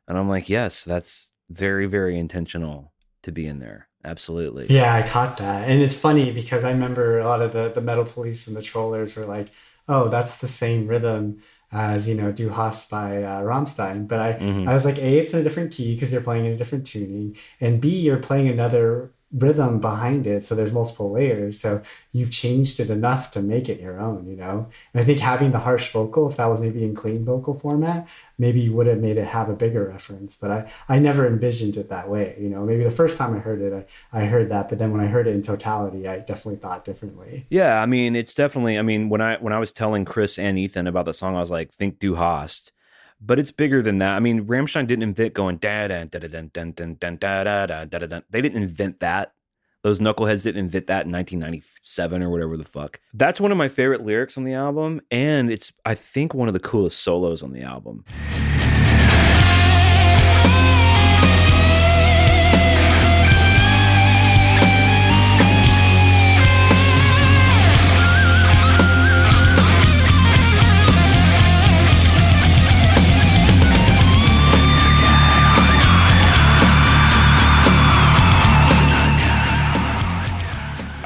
And 0.07 0.17
I'm 0.17 0.29
like, 0.29 0.47
"Yes, 0.47 0.83
that's 0.83 1.31
very 1.49 1.87
very 1.87 2.19
intentional 2.19 2.93
to 3.23 3.31
be 3.31 3.47
in 3.47 3.57
there. 3.59 3.87
Absolutely." 4.05 4.67
Yeah, 4.69 4.93
I 4.93 5.07
caught 5.07 5.37
that. 5.37 5.67
And 5.67 5.81
it's 5.81 5.99
funny 5.99 6.31
because 6.31 6.63
I 6.63 6.71
remember 6.71 7.17
a 7.17 7.25
lot 7.25 7.41
of 7.41 7.53
the, 7.53 7.71
the 7.73 7.81
metal 7.81 8.05
police 8.05 8.47
and 8.47 8.55
the 8.55 8.61
trollers 8.61 9.15
were 9.15 9.25
like, 9.25 9.47
oh, 9.87 10.07
that's 10.07 10.37
the 10.37 10.47
same 10.47 10.87
rhythm 10.87 11.41
as, 11.71 12.07
you 12.09 12.15
know, 12.15 12.31
Du 12.31 12.49
Hast 12.49 12.89
by 12.89 13.21
uh, 13.23 13.41
Rammstein. 13.41 14.07
But 14.07 14.19
I, 14.19 14.33
Mhm. 14.33 14.67
I 14.67 14.73
was 14.73 14.85
like, 14.85 14.97
A, 14.97 15.19
it's 15.19 15.33
in 15.33 15.39
a 15.39 15.43
different 15.43 15.71
key 15.71 15.93
because 15.93 16.11
you're 16.11 16.21
playing 16.21 16.45
in 16.45 16.53
a 16.53 16.57
different 16.57 16.85
tuning. 16.87 17.35
And 17.61 17.79
B, 17.79 17.89
you're 17.89 18.17
playing 18.17 18.47
another 18.47 19.11
rhythm 19.31 19.79
behind 19.79 20.25
it. 20.25 20.43
So 20.43 20.55
there's 20.55 20.71
multiple 20.73 21.11
layers. 21.11 21.59
So 21.59 21.83
you've 22.11 22.31
changed 22.31 22.79
it 22.79 22.89
enough 22.89 23.29
to 23.31 23.41
make 23.43 23.69
it 23.69 23.79
your 23.79 23.99
own, 23.99 24.27
you 24.27 24.35
know? 24.35 24.67
And 24.93 25.01
I 25.01 25.05
think 25.05 25.19
having 25.19 25.51
the 25.51 25.59
harsh 25.59 25.91
vocal, 25.91 26.27
if 26.27 26.37
that 26.37 26.47
was 26.47 26.59
maybe 26.61 26.83
in 26.83 26.95
clean 26.95 27.23
vocal 27.25 27.53
format, 27.53 28.07
maybe 28.39 28.61
you 28.61 28.73
would 28.73 28.87
have 28.87 28.99
made 28.99 29.17
it 29.17 29.27
have 29.27 29.49
a 29.49 29.53
bigger 29.53 29.89
reference. 29.89 30.35
But 30.35 30.49
I, 30.49 30.71
I 30.87 30.97
never 30.97 31.27
envisioned 31.27 31.77
it 31.77 31.89
that 31.89 32.09
way. 32.09 32.35
You 32.39 32.49
know, 32.49 32.65
maybe 32.65 32.83
the 32.83 32.89
first 32.89 33.17
time 33.17 33.35
I 33.35 33.39
heard 33.39 33.61
it, 33.61 33.87
I, 34.11 34.21
I 34.21 34.25
heard 34.25 34.49
that. 34.49 34.69
But 34.69 34.79
then 34.79 34.91
when 34.91 35.01
I 35.01 35.07
heard 35.07 35.27
it 35.27 35.35
in 35.35 35.43
totality, 35.43 36.07
I 36.07 36.19
definitely 36.19 36.55
thought 36.55 36.85
differently. 36.85 37.45
Yeah, 37.49 37.79
I 37.81 37.85
mean, 37.85 38.15
it's 38.15 38.33
definitely. 38.33 38.79
I 38.79 38.81
mean, 38.81 39.09
when 39.09 39.21
I 39.21 39.37
when 39.37 39.53
I 39.53 39.59
was 39.59 39.71
telling 39.71 40.05
Chris 40.05 40.39
and 40.39 40.57
Ethan 40.57 40.87
about 40.87 41.05
the 41.05 41.13
song, 41.13 41.35
I 41.35 41.41
was 41.41 41.51
like, 41.51 41.71
"Think 41.71 41.99
Du 41.99 42.15
Hast," 42.15 42.71
but 43.21 43.37
it's 43.37 43.51
bigger 43.51 43.81
than 43.81 43.97
that. 43.99 44.15
I 44.15 44.19
mean, 44.19 44.45
Rammstein 44.45 44.87
didn't 44.87 45.03
invent 45.03 45.33
going 45.33 45.57
da 45.57 45.87
da 45.87 46.05
da 46.05 46.19
da 46.19 46.27
da 46.27 46.41
da 46.41 46.71
da 46.71 46.93
da 46.95 47.43
da 47.43 47.65
da 47.65 47.85
da 47.85 47.99
da 47.99 48.05
da. 48.07 48.21
They 48.29 48.41
didn't 48.41 48.61
invent 48.61 48.99
that. 49.01 49.33
Those 49.81 49.99
knuckleheads 49.99 50.43
didn't 50.43 50.59
invent 50.59 50.87
that 50.87 51.05
in 51.05 51.11
1997 51.13 52.21
or 52.21 52.29
whatever 52.29 52.57
the 52.57 52.65
fuck. 52.65 52.99
That's 53.13 53.39
one 53.39 53.53
of 53.53 53.57
my 53.57 53.69
favorite 53.69 54.03
lyrics 54.03 54.37
on 54.37 54.43
the 54.43 54.53
album, 54.53 54.99
and 55.09 55.49
it's 55.49 55.71
I 55.85 55.95
think 55.95 56.33
one 56.33 56.49
of 56.49 56.53
the 56.53 56.59
coolest 56.59 56.99
solos 56.99 57.41
on 57.41 57.53
the 57.53 57.61
album. 57.61 58.03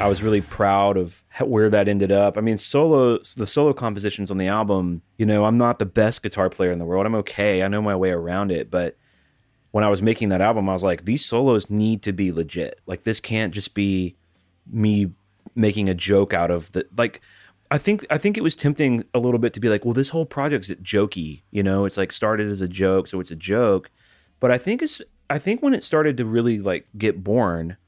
I 0.04 0.06
was 0.06 0.22
really 0.22 0.42
proud 0.42 0.98
of 0.98 1.24
where 1.40 1.70
that 1.70 1.88
ended 1.88 2.12
up. 2.12 2.36
I 2.36 2.42
mean, 2.42 2.58
solo 2.58 3.20
the 3.38 3.46
solo 3.46 3.72
compositions 3.72 4.30
on 4.30 4.36
the 4.36 4.48
album. 4.48 5.00
You 5.16 5.24
know, 5.24 5.46
I'm 5.46 5.56
not 5.56 5.78
the 5.78 5.86
best 5.86 6.22
guitar 6.22 6.50
player 6.50 6.70
in 6.70 6.78
the 6.78 6.84
world. 6.84 7.06
I'm 7.06 7.14
okay. 7.14 7.62
I 7.62 7.68
know 7.68 7.80
my 7.80 7.96
way 7.96 8.10
around 8.10 8.52
it, 8.52 8.70
but 8.70 8.98
when 9.70 9.82
I 9.82 9.88
was 9.88 10.02
making 10.02 10.28
that 10.28 10.42
album, 10.42 10.68
I 10.68 10.74
was 10.74 10.82
like, 10.82 11.06
these 11.06 11.24
solos 11.24 11.70
need 11.70 12.02
to 12.02 12.12
be 12.12 12.32
legit. 12.32 12.80
Like 12.84 13.04
this 13.04 13.18
can't 13.18 13.54
just 13.54 13.72
be 13.72 14.14
me 14.70 15.10
making 15.54 15.88
a 15.88 15.94
joke 15.94 16.34
out 16.34 16.50
of 16.50 16.70
the 16.72 16.86
like. 16.94 17.22
I 17.70 17.78
think 17.78 18.04
I 18.10 18.18
think 18.18 18.36
it 18.36 18.42
was 18.42 18.54
tempting 18.54 19.04
a 19.14 19.18
little 19.18 19.40
bit 19.40 19.54
to 19.54 19.60
be 19.60 19.70
like, 19.70 19.86
well, 19.86 19.94
this 19.94 20.10
whole 20.10 20.26
project's 20.26 20.68
jokey. 20.68 21.40
You 21.50 21.62
know, 21.62 21.86
it's 21.86 21.96
like 21.96 22.12
started 22.12 22.50
as 22.50 22.60
a 22.60 22.68
joke, 22.68 23.08
so 23.08 23.20
it's 23.20 23.30
a 23.30 23.36
joke. 23.36 23.90
But 24.38 24.50
I 24.50 24.58
think 24.58 24.82
it's 24.82 25.00
I 25.30 25.38
think 25.38 25.62
when 25.62 25.72
it 25.72 25.82
started 25.82 26.18
to 26.18 26.26
really 26.26 26.58
like 26.58 26.88
get 26.98 27.24
born, 27.24 27.78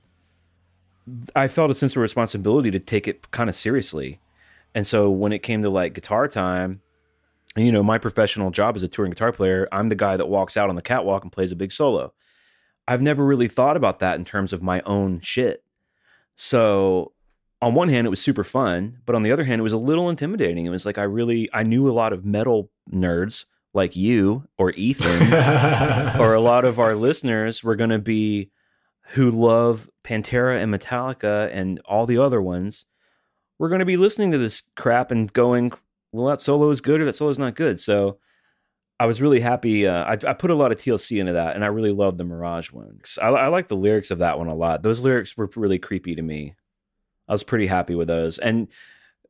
I 1.34 1.48
felt 1.48 1.70
a 1.70 1.74
sense 1.74 1.94
of 1.94 2.02
responsibility 2.02 2.70
to 2.70 2.80
take 2.80 3.06
it 3.06 3.30
kind 3.30 3.48
of 3.48 3.54
seriously. 3.54 4.20
And 4.74 4.86
so 4.86 5.10
when 5.10 5.32
it 5.32 5.42
came 5.42 5.62
to 5.62 5.70
like 5.70 5.94
guitar 5.94 6.28
time, 6.28 6.80
and 7.54 7.64
you 7.64 7.72
know, 7.72 7.82
my 7.82 7.98
professional 7.98 8.50
job 8.50 8.76
as 8.76 8.82
a 8.82 8.88
touring 8.88 9.12
guitar 9.12 9.32
player, 9.32 9.68
I'm 9.72 9.88
the 9.88 9.94
guy 9.94 10.16
that 10.16 10.28
walks 10.28 10.56
out 10.56 10.68
on 10.68 10.76
the 10.76 10.82
catwalk 10.82 11.22
and 11.22 11.32
plays 11.32 11.52
a 11.52 11.56
big 11.56 11.72
solo. 11.72 12.12
I've 12.86 13.02
never 13.02 13.24
really 13.24 13.48
thought 13.48 13.76
about 13.76 13.98
that 14.00 14.18
in 14.18 14.24
terms 14.24 14.52
of 14.52 14.62
my 14.62 14.82
own 14.82 15.20
shit. 15.20 15.64
So 16.36 17.12
on 17.62 17.74
one 17.74 17.88
hand, 17.88 18.06
it 18.06 18.10
was 18.10 18.20
super 18.20 18.44
fun, 18.44 18.98
but 19.06 19.14
on 19.14 19.22
the 19.22 19.32
other 19.32 19.44
hand, 19.44 19.60
it 19.60 19.62
was 19.62 19.72
a 19.72 19.78
little 19.78 20.10
intimidating. 20.10 20.66
It 20.66 20.70
was 20.70 20.84
like 20.84 20.98
I 20.98 21.02
really 21.04 21.48
I 21.52 21.62
knew 21.62 21.88
a 21.88 21.92
lot 21.92 22.12
of 22.12 22.24
metal 22.24 22.70
nerds 22.92 23.46
like 23.72 23.96
you 23.96 24.46
or 24.58 24.72
Ethan 24.72 25.32
or 26.20 26.34
a 26.34 26.40
lot 26.40 26.64
of 26.64 26.78
our 26.78 26.94
listeners 26.94 27.64
were 27.64 27.76
going 27.76 27.90
to 27.90 27.98
be 27.98 28.50
who 29.10 29.30
love 29.30 29.88
Pantera 30.04 30.60
and 30.60 30.72
Metallica 30.72 31.50
and 31.52 31.80
all 31.84 32.06
the 32.06 32.18
other 32.18 32.42
ones, 32.42 32.84
we're 33.58 33.68
going 33.68 33.80
to 33.80 33.84
be 33.84 33.96
listening 33.96 34.32
to 34.32 34.38
this 34.38 34.62
crap 34.74 35.10
and 35.10 35.32
going, 35.32 35.72
well, 36.12 36.26
that 36.26 36.40
solo 36.40 36.70
is 36.70 36.80
good 36.80 37.00
or 37.00 37.04
that 37.04 37.14
solo 37.14 37.30
is 37.30 37.38
not 37.38 37.54
good. 37.54 37.78
So 37.80 38.18
I 38.98 39.06
was 39.06 39.20
really 39.20 39.40
happy. 39.40 39.86
Uh, 39.86 40.04
I, 40.04 40.12
I 40.12 40.32
put 40.32 40.50
a 40.50 40.54
lot 40.54 40.72
of 40.72 40.78
TLC 40.78 41.20
into 41.20 41.34
that, 41.34 41.54
and 41.54 41.64
I 41.64 41.68
really 41.68 41.92
loved 41.92 42.18
the 42.18 42.24
Mirage 42.24 42.72
one. 42.72 43.00
I, 43.20 43.28
I 43.28 43.48
like 43.48 43.68
the 43.68 43.76
lyrics 43.76 44.10
of 44.10 44.18
that 44.18 44.38
one 44.38 44.48
a 44.48 44.54
lot. 44.54 44.82
Those 44.82 45.00
lyrics 45.00 45.36
were 45.36 45.50
really 45.54 45.78
creepy 45.78 46.14
to 46.14 46.22
me. 46.22 46.54
I 47.28 47.32
was 47.32 47.42
pretty 47.42 47.66
happy 47.66 47.94
with 47.94 48.08
those. 48.08 48.38
And 48.38 48.68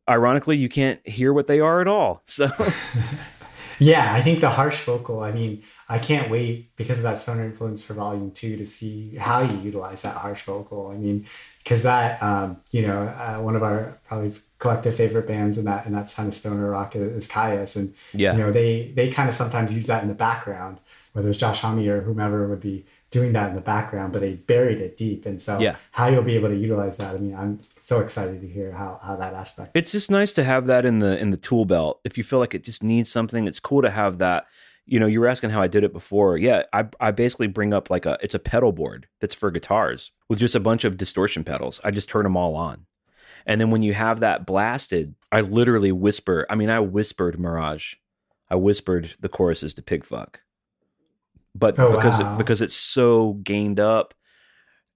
ironically, 0.08 0.56
you 0.56 0.68
can't 0.68 1.06
hear 1.06 1.32
what 1.32 1.48
they 1.48 1.60
are 1.60 1.80
at 1.80 1.88
all. 1.88 2.22
So 2.26 2.48
Yeah, 3.78 4.14
I 4.14 4.22
think 4.22 4.40
the 4.40 4.50
harsh 4.50 4.82
vocal, 4.84 5.20
I 5.20 5.32
mean, 5.32 5.62
I 5.88 5.98
can't 5.98 6.30
wait 6.30 6.74
because 6.76 6.98
of 6.98 7.02
that 7.04 7.18
stoner 7.18 7.44
influence 7.44 7.82
for 7.82 7.94
volume 7.94 8.30
two 8.30 8.56
to 8.56 8.66
see 8.66 9.16
how 9.16 9.42
you 9.42 9.58
utilize 9.58 10.02
that 10.02 10.16
harsh 10.16 10.42
vocal. 10.44 10.90
I 10.90 10.96
mean, 10.96 11.26
because 11.62 11.82
that, 11.82 12.22
um, 12.22 12.58
you 12.70 12.82
know, 12.86 13.02
uh, 13.02 13.36
one 13.40 13.56
of 13.56 13.62
our 13.62 13.98
probably 14.06 14.32
collective 14.58 14.94
favorite 14.94 15.26
bands 15.28 15.58
in 15.58 15.64
that 15.66 15.86
in 15.86 15.92
that 15.92 16.10
kind 16.14 16.28
of 16.28 16.34
stoner 16.34 16.70
rock 16.70 16.96
is, 16.96 17.24
is 17.24 17.28
Kyuss, 17.28 17.76
and 17.76 17.94
Yeah. 18.14 18.32
you 18.32 18.38
know 18.38 18.50
they 18.52 18.92
they 18.94 19.10
kind 19.10 19.28
of 19.28 19.34
sometimes 19.34 19.72
use 19.74 19.86
that 19.86 20.02
in 20.02 20.08
the 20.08 20.14
background, 20.14 20.78
whether 21.12 21.28
it's 21.28 21.38
Josh 21.38 21.60
Homme 21.60 21.86
or 21.88 22.00
whomever 22.00 22.48
would 22.48 22.60
be 22.60 22.86
doing 23.18 23.32
that 23.32 23.48
in 23.50 23.54
the 23.54 23.60
background, 23.74 24.12
but 24.12 24.20
they 24.20 24.34
buried 24.34 24.80
it 24.86 24.96
deep, 24.96 25.24
and 25.26 25.40
so 25.46 25.58
Yeah. 25.58 25.76
how 25.92 26.06
you'll 26.08 26.22
be 26.32 26.36
able 26.40 26.48
to 26.48 26.56
utilize 26.68 26.96
that. 26.98 27.14
I 27.16 27.18
mean, 27.18 27.34
I'm 27.42 27.58
so 27.78 28.00
excited 28.00 28.40
to 28.40 28.48
hear 28.56 28.72
how 28.72 29.00
how 29.06 29.14
that 29.16 29.32
aspect. 29.34 29.70
it's 29.80 29.92
just 29.92 30.10
nice 30.10 30.32
to 30.34 30.44
have 30.44 30.66
that 30.66 30.84
in 30.84 30.98
the 31.04 31.12
in 31.22 31.30
the 31.30 31.36
tool 31.48 31.64
belt. 31.64 32.00
If 32.04 32.16
you 32.18 32.24
feel 32.24 32.38
like 32.38 32.54
it 32.54 32.64
just 32.64 32.82
needs 32.82 33.08
something, 33.10 33.46
it's 33.48 33.60
cool 33.60 33.82
to 33.82 33.90
have 33.90 34.18
that. 34.18 34.46
You 34.88 35.00
know, 35.00 35.06
you 35.12 35.18
were 35.20 35.26
asking 35.34 35.50
how 35.50 35.60
I 35.62 35.66
did 35.66 35.82
it 35.82 35.92
before. 35.92 36.36
Yeah, 36.38 36.62
I 36.72 36.82
I 37.00 37.10
basically 37.10 37.48
bring 37.48 37.72
up 37.74 37.90
like 37.90 38.06
a 38.06 38.18
it's 38.22 38.34
a 38.34 38.38
pedal 38.52 38.72
board 38.72 39.08
that's 39.20 39.34
for 39.34 39.50
guitars 39.50 40.12
with 40.28 40.38
just 40.38 40.54
a 40.54 40.60
bunch 40.68 40.84
of 40.84 40.96
distortion 40.96 41.42
pedals. 41.44 41.80
I 41.82 41.90
just 41.90 42.08
turn 42.08 42.22
them 42.24 42.36
all 42.36 42.54
on. 42.54 42.86
And 43.48 43.60
then 43.60 43.70
when 43.70 43.82
you 43.82 43.94
have 43.94 44.20
that 44.20 44.44
blasted, 44.46 45.14
I 45.32 45.40
literally 45.40 45.92
whisper. 45.92 46.46
I 46.50 46.54
mean, 46.56 46.70
I 46.70 46.80
whispered 46.80 47.38
Mirage. 47.38 47.94
I 48.50 48.56
whispered 48.56 49.14
the 49.20 49.28
choruses 49.28 49.74
to 49.74 49.82
Pigfuck. 49.82 50.36
But 51.58 51.78
Oh, 51.78 51.90
because 51.90 52.20
wow. 52.20 52.34
it, 52.34 52.38
because 52.38 52.60
it's 52.62 52.74
so 52.74 53.34
gained 53.42 53.80
up, 53.80 54.14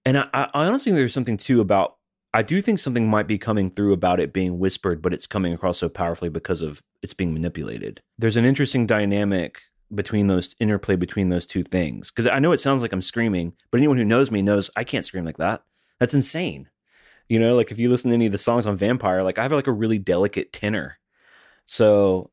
and 0.05 0.17
I, 0.17 0.27
I 0.33 0.49
honestly 0.53 0.91
think 0.91 0.99
there's 0.99 1.13
something 1.13 1.37
too 1.37 1.61
about. 1.61 1.97
I 2.33 2.43
do 2.43 2.61
think 2.61 2.79
something 2.79 3.09
might 3.09 3.27
be 3.27 3.37
coming 3.37 3.69
through 3.69 3.91
about 3.91 4.21
it 4.21 4.31
being 4.31 4.57
whispered, 4.57 5.01
but 5.01 5.13
it's 5.13 5.27
coming 5.27 5.53
across 5.53 5.79
so 5.79 5.89
powerfully 5.89 6.29
because 6.29 6.61
of 6.61 6.81
it's 7.01 7.13
being 7.13 7.33
manipulated. 7.33 8.01
There's 8.17 8.37
an 8.37 8.45
interesting 8.45 8.85
dynamic 8.85 9.61
between 9.93 10.27
those 10.27 10.55
interplay 10.59 10.95
between 10.95 11.27
those 11.27 11.45
two 11.45 11.63
things. 11.63 12.09
Because 12.09 12.27
I 12.27 12.39
know 12.39 12.53
it 12.53 12.61
sounds 12.61 12.81
like 12.81 12.93
I'm 12.93 13.01
screaming, 13.01 13.51
but 13.69 13.79
anyone 13.79 13.97
who 13.97 14.05
knows 14.05 14.31
me 14.31 14.41
knows 14.41 14.69
I 14.77 14.85
can't 14.85 15.05
scream 15.05 15.25
like 15.25 15.37
that. 15.37 15.63
That's 15.99 16.13
insane. 16.13 16.69
You 17.27 17.39
know, 17.39 17.55
like 17.55 17.71
if 17.71 17.77
you 17.77 17.89
listen 17.89 18.11
to 18.11 18.15
any 18.15 18.27
of 18.27 18.31
the 18.31 18.37
songs 18.37 18.65
on 18.65 18.77
Vampire, 18.77 19.23
like 19.23 19.37
I 19.37 19.43
have 19.43 19.51
like 19.51 19.67
a 19.67 19.71
really 19.73 19.99
delicate 19.99 20.53
tenor. 20.53 20.99
So 21.65 22.31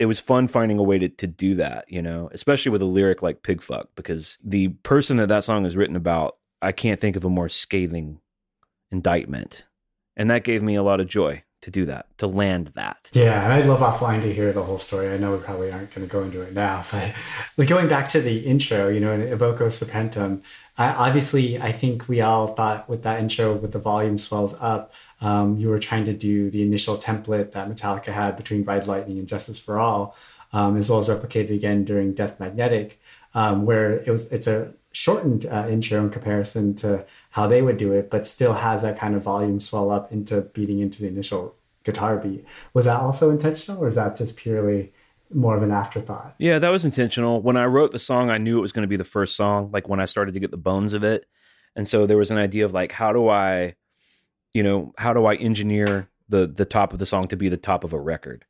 it 0.00 0.06
was 0.06 0.18
fun 0.18 0.48
finding 0.48 0.78
a 0.78 0.82
way 0.82 0.98
to, 0.98 1.10
to 1.10 1.26
do 1.26 1.54
that, 1.56 1.84
you 1.86 2.00
know, 2.00 2.30
especially 2.32 2.72
with 2.72 2.80
a 2.80 2.86
lyric 2.86 3.20
like 3.20 3.42
Pigfuck, 3.42 3.88
because 3.96 4.38
the 4.42 4.68
person 4.68 5.18
that 5.18 5.28
that 5.28 5.44
song 5.44 5.66
is 5.66 5.76
written 5.76 5.94
about, 5.94 6.38
I 6.62 6.72
can't 6.72 6.98
think 6.98 7.16
of 7.16 7.24
a 7.24 7.28
more 7.28 7.50
scathing 7.50 8.20
indictment. 8.90 9.66
And 10.16 10.30
that 10.30 10.42
gave 10.42 10.62
me 10.62 10.74
a 10.74 10.82
lot 10.82 11.00
of 11.00 11.08
joy 11.08 11.44
to 11.62 11.70
do 11.70 11.84
that, 11.86 12.06
to 12.18 12.26
land 12.26 12.68
that. 12.68 13.10
Yeah, 13.12 13.44
and 13.44 13.52
I'd 13.52 13.66
love 13.66 13.80
offline 13.80 14.22
to 14.22 14.32
hear 14.32 14.52
the 14.52 14.62
whole 14.62 14.78
story. 14.78 15.10
I 15.10 15.18
know 15.18 15.32
we 15.32 15.38
probably 15.38 15.70
aren't 15.70 15.94
going 15.94 16.06
to 16.06 16.10
go 16.10 16.22
into 16.22 16.40
it 16.40 16.54
now, 16.54 16.84
but 16.92 17.12
like 17.56 17.68
going 17.68 17.88
back 17.88 18.08
to 18.10 18.20
the 18.20 18.38
intro, 18.40 18.88
you 18.88 19.00
know, 19.00 19.12
in 19.12 19.20
Evoco 19.20 19.66
Serpentum, 19.66 20.42
I, 20.78 20.94
obviously, 20.94 21.60
I 21.60 21.72
think 21.72 22.08
we 22.08 22.22
all 22.22 22.54
thought 22.54 22.88
with 22.88 23.02
that 23.02 23.20
intro, 23.20 23.54
with 23.54 23.72
the 23.72 23.78
volume 23.78 24.16
swells 24.16 24.54
up, 24.60 24.94
um, 25.20 25.58
you 25.58 25.68
were 25.68 25.78
trying 25.78 26.06
to 26.06 26.14
do 26.14 26.50
the 26.50 26.62
initial 26.62 26.96
template 26.96 27.52
that 27.52 27.68
Metallica 27.68 28.12
had 28.12 28.36
between 28.36 28.64
Ride 28.64 28.86
Lightning 28.86 29.18
and 29.18 29.28
Justice 29.28 29.58
for 29.58 29.78
All, 29.78 30.16
um, 30.54 30.78
as 30.78 30.88
well 30.88 30.98
as 30.98 31.08
replicated 31.08 31.54
again 31.54 31.84
during 31.84 32.14
Death 32.14 32.40
Magnetic, 32.40 32.98
um, 33.34 33.66
where 33.66 33.96
it 33.96 34.08
was 34.08 34.32
it's 34.32 34.46
a 34.46 34.72
shortened 34.92 35.46
uh, 35.46 35.66
intro 35.68 36.00
in 36.00 36.10
comparison 36.10 36.74
to 36.74 37.06
how 37.30 37.46
they 37.46 37.62
would 37.62 37.76
do 37.76 37.92
it, 37.92 38.10
but 38.10 38.26
still 38.26 38.54
has 38.54 38.82
that 38.82 38.98
kind 38.98 39.14
of 39.14 39.22
volume 39.22 39.60
swell 39.60 39.90
up 39.90 40.10
into 40.12 40.40
beating 40.40 40.80
into 40.80 41.00
the 41.02 41.08
initial 41.08 41.54
guitar 41.84 42.16
beat. 42.16 42.44
Was 42.74 42.84
that 42.84 43.00
also 43.00 43.30
intentional, 43.30 43.82
or 43.82 43.88
is 43.88 43.94
that 43.94 44.16
just 44.16 44.36
purely 44.36 44.92
more 45.32 45.56
of 45.56 45.62
an 45.62 45.70
afterthought? 45.70 46.34
Yeah, 46.38 46.58
that 46.58 46.70
was 46.70 46.84
intentional. 46.84 47.40
When 47.40 47.56
I 47.56 47.66
wrote 47.66 47.92
the 47.92 47.98
song, 47.98 48.30
I 48.30 48.38
knew 48.38 48.58
it 48.58 48.62
was 48.62 48.72
going 48.72 48.82
to 48.82 48.88
be 48.88 48.96
the 48.96 49.04
first 49.04 49.36
song, 49.36 49.70
like 49.72 49.88
when 49.88 50.00
I 50.00 50.04
started 50.04 50.34
to 50.34 50.40
get 50.40 50.50
the 50.50 50.56
bones 50.56 50.92
of 50.92 51.04
it. 51.04 51.26
And 51.76 51.86
so 51.86 52.04
there 52.04 52.16
was 52.16 52.32
an 52.32 52.38
idea 52.38 52.64
of 52.64 52.72
like, 52.72 52.92
how 52.92 53.12
do 53.12 53.28
I, 53.28 53.76
you 54.52 54.62
know, 54.62 54.92
how 54.98 55.12
do 55.12 55.24
I 55.24 55.36
engineer 55.36 56.08
the 56.28 56.46
the 56.46 56.64
top 56.64 56.92
of 56.92 56.98
the 56.98 57.06
song 57.06 57.28
to 57.28 57.36
be 57.36 57.48
the 57.48 57.56
top 57.56 57.84
of 57.84 57.92
a 57.92 58.00
record? 58.00 58.44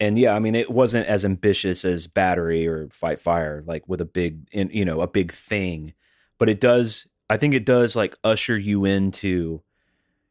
And 0.00 0.16
yeah, 0.16 0.34
I 0.34 0.38
mean, 0.38 0.54
it 0.54 0.70
wasn't 0.70 1.06
as 1.06 1.24
ambitious 1.24 1.84
as 1.84 2.06
Battery 2.06 2.66
or 2.66 2.88
Fight 2.90 3.20
Fire, 3.20 3.64
like 3.66 3.88
with 3.88 4.00
a 4.00 4.04
big, 4.04 4.46
in- 4.52 4.70
you 4.70 4.84
know, 4.84 5.00
a 5.00 5.08
big 5.08 5.32
thing. 5.32 5.92
But 6.38 6.48
it 6.48 6.60
does, 6.60 7.06
I 7.28 7.36
think 7.36 7.54
it 7.54 7.64
does 7.64 7.96
like 7.96 8.16
usher 8.22 8.56
you 8.56 8.84
into, 8.84 9.62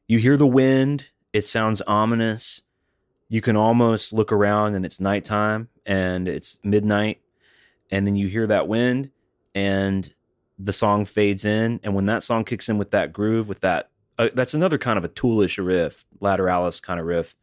you 0.07 0.19
hear 0.19 0.38
the 0.38 0.48
wind, 0.48 1.07
it 1.34 1.45
sounds 1.45 1.81
ominous. 1.81 2.61
You 3.27 3.41
can 3.41 3.57
almost 3.57 4.14
look 4.14 4.31
around 4.31 4.76
and 4.76 4.85
it's 4.85 5.02
nighttime 5.02 5.68
and 5.85 6.30
it's 6.30 6.60
midnight. 6.64 7.19
And 7.91 8.07
then 8.07 8.15
you 8.15 8.27
hear 8.27 8.48
that 8.48 8.69
wind 8.69 9.11
and 9.53 10.14
the 10.57 10.73
song 10.73 11.03
fades 11.03 11.44
in. 11.44 11.81
And 11.84 11.94
when 11.94 12.06
that 12.06 12.23
song 12.23 12.45
kicks 12.45 12.69
in 12.69 12.77
with 12.77 12.91
that 12.91 13.11
groove, 13.11 13.49
with 13.49 13.60
that, 13.60 13.89
uh, 14.18 14.30
that's 14.34 14.53
another 14.53 14.77
kind 14.77 14.98
of 14.98 15.03
a 15.03 15.10
toolish 15.10 15.64
riff, 15.64 16.06
lateralis 16.22 16.81
kind 16.81 16.99
of 16.99 17.06
riff. 17.06 17.35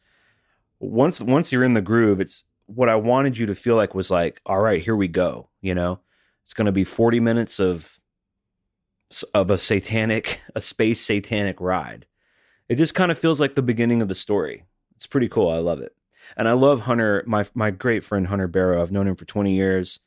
Once 0.84 1.20
once 1.20 1.52
you're 1.52 1.64
in 1.64 1.74
the 1.74 1.80
groove, 1.80 2.20
it's 2.20 2.44
what 2.66 2.88
I 2.88 2.96
wanted 2.96 3.38
you 3.38 3.46
to 3.46 3.54
feel 3.54 3.76
like 3.76 3.94
was 3.94 4.10
like, 4.10 4.40
all 4.46 4.60
right, 4.60 4.82
here 4.82 4.96
we 4.96 5.08
go. 5.08 5.48
You 5.60 5.74
know, 5.74 6.00
it's 6.42 6.54
going 6.54 6.66
to 6.66 6.72
be 6.72 6.84
40 6.84 7.20
minutes 7.20 7.58
of 7.58 7.98
of 9.32 9.50
a 9.50 9.58
satanic, 9.58 10.40
a 10.54 10.60
space 10.60 11.00
satanic 11.00 11.60
ride. 11.60 12.06
It 12.68 12.76
just 12.76 12.94
kind 12.94 13.10
of 13.10 13.18
feels 13.18 13.40
like 13.40 13.54
the 13.54 13.62
beginning 13.62 14.00
of 14.00 14.08
the 14.08 14.14
story. 14.14 14.64
It's 14.96 15.06
pretty 15.06 15.28
cool. 15.28 15.50
I 15.50 15.58
love 15.58 15.80
it. 15.80 15.94
And 16.36 16.48
I 16.48 16.52
love 16.52 16.82
Hunter, 16.82 17.22
my 17.26 17.44
my 17.54 17.70
great 17.70 18.02
friend 18.02 18.28
Hunter 18.28 18.48
Barrow. 18.48 18.80
I've 18.80 18.92
known 18.92 19.08
him 19.08 19.16
for 19.16 19.26
20 19.26 19.54
years. 19.54 20.00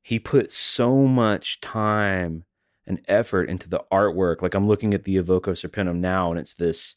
He 0.00 0.18
put 0.18 0.50
so 0.50 1.06
much 1.06 1.60
time 1.60 2.44
and 2.86 3.04
effort 3.06 3.50
into 3.50 3.68
the 3.68 3.84
artwork. 3.92 4.40
Like 4.40 4.54
I'm 4.54 4.66
looking 4.66 4.94
at 4.94 5.04
the 5.04 5.16
Evoco 5.16 5.50
Serpentum 5.50 5.96
now, 5.96 6.30
and 6.30 6.40
it's 6.40 6.54
this 6.54 6.96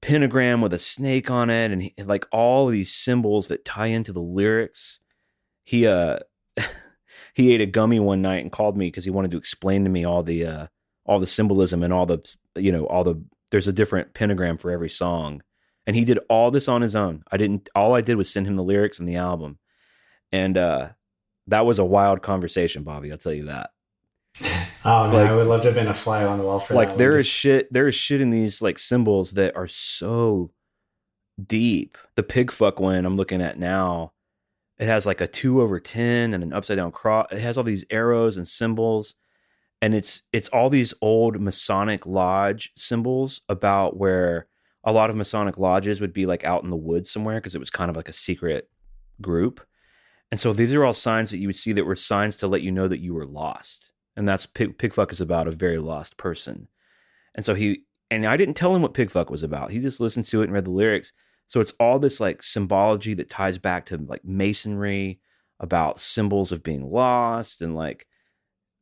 pentagram 0.00 0.60
with 0.60 0.72
a 0.72 0.78
snake 0.78 1.30
on 1.30 1.50
it, 1.50 1.70
and 1.70 1.82
he, 1.82 1.94
like 1.98 2.26
all 2.32 2.66
these 2.68 2.92
symbols 2.92 3.48
that 3.48 3.64
tie 3.64 3.86
into 3.86 4.12
the 4.12 4.20
lyrics. 4.20 5.00
He 5.64 5.86
uh 5.86 6.18
he 7.34 7.52
ate 7.52 7.60
a 7.60 7.66
gummy 7.66 8.00
one 8.00 8.22
night 8.22 8.42
and 8.42 8.52
called 8.52 8.76
me 8.76 8.86
because 8.86 9.04
he 9.04 9.10
wanted 9.10 9.30
to 9.32 9.36
explain 9.36 9.84
to 9.84 9.90
me 9.90 10.04
all 10.04 10.22
the 10.22 10.46
uh 10.46 10.66
all 11.04 11.20
the 11.20 11.26
symbolism 11.26 11.82
and 11.82 11.92
all 11.92 12.06
the 12.06 12.20
you 12.56 12.72
know 12.72 12.86
all 12.86 13.04
the 13.04 13.22
there's 13.50 13.68
a 13.68 13.72
different 13.72 14.14
pentagram 14.14 14.58
for 14.58 14.70
every 14.70 14.90
song. 14.90 15.42
And 15.86 15.96
he 15.96 16.04
did 16.04 16.18
all 16.28 16.50
this 16.50 16.68
on 16.68 16.82
his 16.82 16.94
own. 16.94 17.22
I 17.32 17.36
didn't 17.36 17.68
all 17.74 17.94
i 17.94 18.00
did 18.00 18.16
was 18.16 18.30
send 18.30 18.46
him 18.46 18.56
the 18.56 18.62
lyrics 18.62 18.98
and 18.98 19.08
the 19.08 19.16
album. 19.16 19.58
And 20.32 20.56
uh 20.56 20.90
that 21.46 21.64
was 21.66 21.78
a 21.78 21.84
wild 21.84 22.22
conversation 22.22 22.82
bobby 22.82 23.10
i'll 23.10 23.16
tell 23.18 23.32
you 23.32 23.46
that 23.46 23.70
Oh 24.40 25.08
man, 25.08 25.12
Like- 25.12 25.30
I 25.30 25.34
would 25.34 25.46
love 25.46 25.62
to 25.62 25.66
have 25.68 25.74
been 25.74 25.88
a 25.88 25.94
fly 25.94 26.24
on 26.24 26.38
the 26.38 26.44
wall 26.44 26.60
for 26.60 26.74
like 26.74 26.90
that. 26.90 26.98
there 26.98 27.16
is 27.16 27.24
Just- 27.26 27.36
shit 27.36 27.72
there 27.72 27.88
is 27.88 27.94
shit 27.94 28.20
in 28.20 28.30
these 28.30 28.62
like 28.62 28.78
symbols 28.78 29.32
that 29.32 29.56
are 29.56 29.68
so 29.68 30.50
deep. 31.44 31.98
The 32.14 32.22
pig 32.22 32.50
fuck 32.50 32.80
one 32.80 33.04
i'm 33.04 33.16
looking 33.16 33.40
at 33.42 33.58
now 33.58 34.12
it 34.78 34.86
has 34.86 35.06
like 35.06 35.20
a 35.20 35.26
two 35.26 35.60
over 35.60 35.78
ten 35.80 36.34
and 36.34 36.42
an 36.42 36.52
upside 36.52 36.76
down 36.76 36.92
cross 36.92 37.26
it 37.32 37.38
has 37.40 37.56
all 37.58 37.64
these 37.64 37.84
arrows 37.90 38.36
and 38.36 38.46
symbols 38.46 39.14
and 39.82 39.94
it's 39.94 40.22
it's 40.32 40.48
all 40.48 40.70
these 40.70 40.94
old 41.02 41.40
masonic 41.40 42.06
lodge 42.06 42.72
symbols 42.76 43.40
about 43.48 43.96
where 43.96 44.46
a 44.84 44.92
lot 44.92 45.10
of 45.10 45.16
masonic 45.16 45.58
lodges 45.58 46.00
would 46.00 46.12
be 46.12 46.26
like 46.26 46.44
out 46.44 46.62
in 46.64 46.70
the 46.70 46.76
woods 46.76 47.10
somewhere 47.10 47.36
because 47.36 47.54
it 47.54 47.60
was 47.60 47.70
kind 47.70 47.90
of 47.90 47.96
like 47.96 48.08
a 48.08 48.12
secret 48.12 48.68
group. 49.20 49.60
And 50.30 50.38
so 50.38 50.52
these 50.52 50.72
are 50.74 50.84
all 50.84 50.92
signs 50.92 51.30
that 51.30 51.38
you 51.38 51.48
would 51.48 51.56
see 51.56 51.72
that 51.72 51.84
were 51.84 51.96
signs 51.96 52.36
to 52.38 52.46
let 52.46 52.62
you 52.62 52.70
know 52.70 52.86
that 52.88 53.00
you 53.00 53.12
were 53.14 53.26
lost 53.26 53.92
and 54.18 54.28
that's 54.28 54.46
pig, 54.46 54.76
pigfuck 54.76 55.12
is 55.12 55.20
about 55.20 55.48
a 55.48 55.52
very 55.52 55.78
lost 55.78 56.16
person 56.16 56.68
and 57.34 57.46
so 57.46 57.54
he 57.54 57.84
and 58.10 58.26
i 58.26 58.36
didn't 58.36 58.54
tell 58.54 58.74
him 58.74 58.82
what 58.82 58.94
pigfuck 58.94 59.30
was 59.30 59.42
about 59.42 59.70
he 59.70 59.78
just 59.78 60.00
listened 60.00 60.26
to 60.26 60.42
it 60.42 60.44
and 60.44 60.52
read 60.52 60.64
the 60.64 60.70
lyrics 60.70 61.12
so 61.46 61.60
it's 61.60 61.72
all 61.80 61.98
this 61.98 62.20
like 62.20 62.42
symbology 62.42 63.14
that 63.14 63.30
ties 63.30 63.56
back 63.56 63.86
to 63.86 63.96
like 63.96 64.24
masonry 64.24 65.20
about 65.60 65.98
symbols 65.98 66.52
of 66.52 66.62
being 66.62 66.90
lost 66.90 67.62
and 67.62 67.74
like 67.74 68.06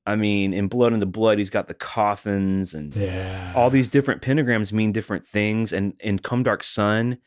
I 0.08 0.14
mean, 0.14 0.54
in 0.54 0.68
Blood 0.68 0.92
Unto 0.92 1.04
Blood, 1.04 1.38
he's 1.38 1.50
got 1.50 1.66
the 1.66 1.74
coffins 1.74 2.74
and 2.74 2.94
yeah. 2.94 3.52
all 3.56 3.70
these 3.70 3.88
different 3.88 4.22
pentagrams 4.22 4.72
mean 4.72 4.92
different 4.92 5.26
things. 5.26 5.72
And 5.72 5.94
in 5.98 6.20
Come 6.20 6.44
Dark 6.44 6.62
Sun, 6.62 7.18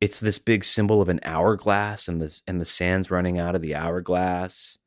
it's 0.00 0.18
this 0.18 0.38
big 0.38 0.64
symbol 0.64 1.02
of 1.02 1.10
an 1.10 1.20
hourglass 1.24 2.08
and 2.08 2.20
the 2.22 2.40
and 2.46 2.58
the 2.58 2.64
sands 2.64 3.10
running 3.10 3.38
out 3.38 3.54
of 3.54 3.60
the 3.60 3.74
hourglass. 3.74 4.78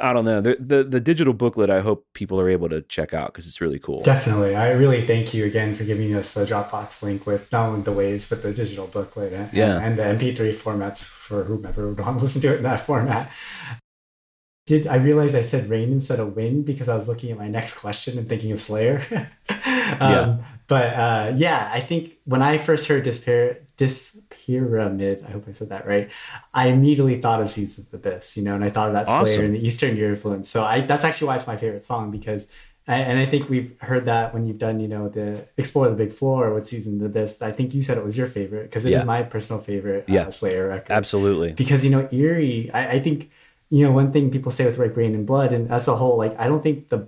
I 0.00 0.12
don't 0.12 0.24
know. 0.24 0.40
The, 0.40 0.56
the 0.58 0.84
the 0.84 1.00
digital 1.00 1.32
booklet. 1.32 1.70
I 1.70 1.80
hope 1.80 2.06
people 2.14 2.40
are 2.40 2.48
able 2.48 2.68
to 2.68 2.82
check 2.82 3.12
out 3.12 3.32
because 3.32 3.46
it's 3.46 3.60
really 3.60 3.78
cool. 3.78 4.02
Definitely. 4.02 4.54
I 4.56 4.70
really 4.72 5.06
thank 5.06 5.34
you 5.34 5.44
again 5.44 5.74
for 5.74 5.84
giving 5.84 6.14
us 6.14 6.34
the 6.34 6.44
Dropbox 6.44 7.02
link 7.02 7.26
with 7.26 7.50
not 7.52 7.68
only 7.68 7.82
the 7.82 7.92
waves, 7.92 8.28
but 8.28 8.42
the 8.42 8.52
digital 8.52 8.86
booklet 8.86 9.32
and, 9.32 9.52
Yeah. 9.52 9.80
and, 9.80 9.98
the 9.98 10.02
MP3 10.02 10.54
formats 10.54 11.04
for 11.04 11.44
whomever 11.44 11.88
would 11.88 12.00
want 12.00 12.18
to 12.18 12.22
listen 12.22 12.40
to 12.42 12.52
it 12.54 12.58
in 12.58 12.62
that 12.62 12.80
format. 12.80 13.30
Did 14.66 14.86
I 14.86 14.94
realize 14.96 15.34
I 15.34 15.42
said 15.42 15.68
rain 15.68 15.90
instead 15.92 16.20
of 16.20 16.36
wind 16.36 16.64
because 16.64 16.88
I 16.88 16.94
was 16.94 17.08
looking 17.08 17.32
at 17.32 17.38
my 17.38 17.48
next 17.48 17.78
question 17.78 18.16
and 18.16 18.28
thinking 18.28 18.52
of 18.52 18.60
Slayer? 18.60 19.02
um, 19.48 19.58
Yeah. 20.00 20.38
But 20.72 20.88
uh, 21.06 21.32
yeah, 21.36 21.70
I 21.78 21.80
think 21.80 22.02
when 22.32 22.42
I 22.50 22.58
first 22.68 22.88
heard 22.88 23.04
this, 23.04 23.18
pyra- 23.24 23.58
this 23.76 23.96
pyramid, 24.30 25.24
I 25.26 25.30
hope 25.32 25.44
I 25.48 25.52
said 25.52 25.68
that 25.74 25.86
right, 25.86 26.06
I 26.54 26.64
immediately 26.68 27.16
thought 27.20 27.40
of 27.42 27.50
Seasons 27.50 27.86
of 27.86 27.90
the 27.90 27.96
Abyss, 28.10 28.36
you 28.36 28.42
know, 28.46 28.54
and 28.54 28.64
I 28.64 28.70
thought 28.70 28.88
of 28.88 28.94
that 28.94 29.06
Awesome. 29.08 29.26
Slayer 29.26 29.44
and 29.46 29.54
the 29.54 29.64
Eastern 29.68 29.96
Year 29.96 30.10
influence. 30.10 30.48
So 30.54 30.64
I 30.64 30.80
that's 30.90 31.04
actually 31.04 31.28
why 31.28 31.36
it's 31.36 31.46
my 31.46 31.56
favorite 31.56 31.84
song 31.84 32.10
because 32.10 32.48
and 32.86 33.16
I 33.24 33.26
think 33.26 33.48
we've 33.48 33.72
heard 33.80 34.06
that 34.06 34.34
when 34.34 34.42
you've 34.46 34.58
done, 34.58 34.80
you 34.80 34.88
know, 34.88 35.08
the 35.08 35.46
Explore 35.56 35.88
the 35.88 35.94
Big 35.94 36.12
Floor 36.12 36.52
with 36.52 36.66
Season 36.66 36.94
of 36.94 37.00
the 37.00 37.06
Abyss. 37.06 37.40
I 37.40 37.52
think 37.52 37.74
you 37.74 37.82
said 37.82 37.96
it 37.96 38.04
was 38.04 38.18
your 38.18 38.26
favorite 38.26 38.64
because 38.64 38.84
it 38.84 38.88
is 38.92 39.02
Yeah. 39.02 39.04
my 39.04 39.22
personal 39.22 39.62
favorite 39.62 40.04
Yeah. 40.08 40.22
uh, 40.26 40.30
Slayer 40.32 40.66
record. 40.68 40.90
Absolutely. 40.92 41.52
Because, 41.52 41.84
you 41.84 41.90
know, 41.92 42.08
Eerie, 42.10 42.70
I, 42.74 42.82
I 42.96 42.98
think, 42.98 43.30
you 43.70 43.84
know, 43.84 43.92
one 43.92 44.10
thing 44.12 44.32
people 44.32 44.50
say 44.50 44.64
with 44.64 44.78
like 44.78 44.96
Raining 44.96 45.24
Blood, 45.24 45.52
and 45.52 45.68
that's 45.68 45.86
a 45.86 45.96
whole, 45.96 46.16
like, 46.18 46.34
I 46.40 46.48
don't 46.48 46.60
think 46.62 46.88
the 46.88 47.06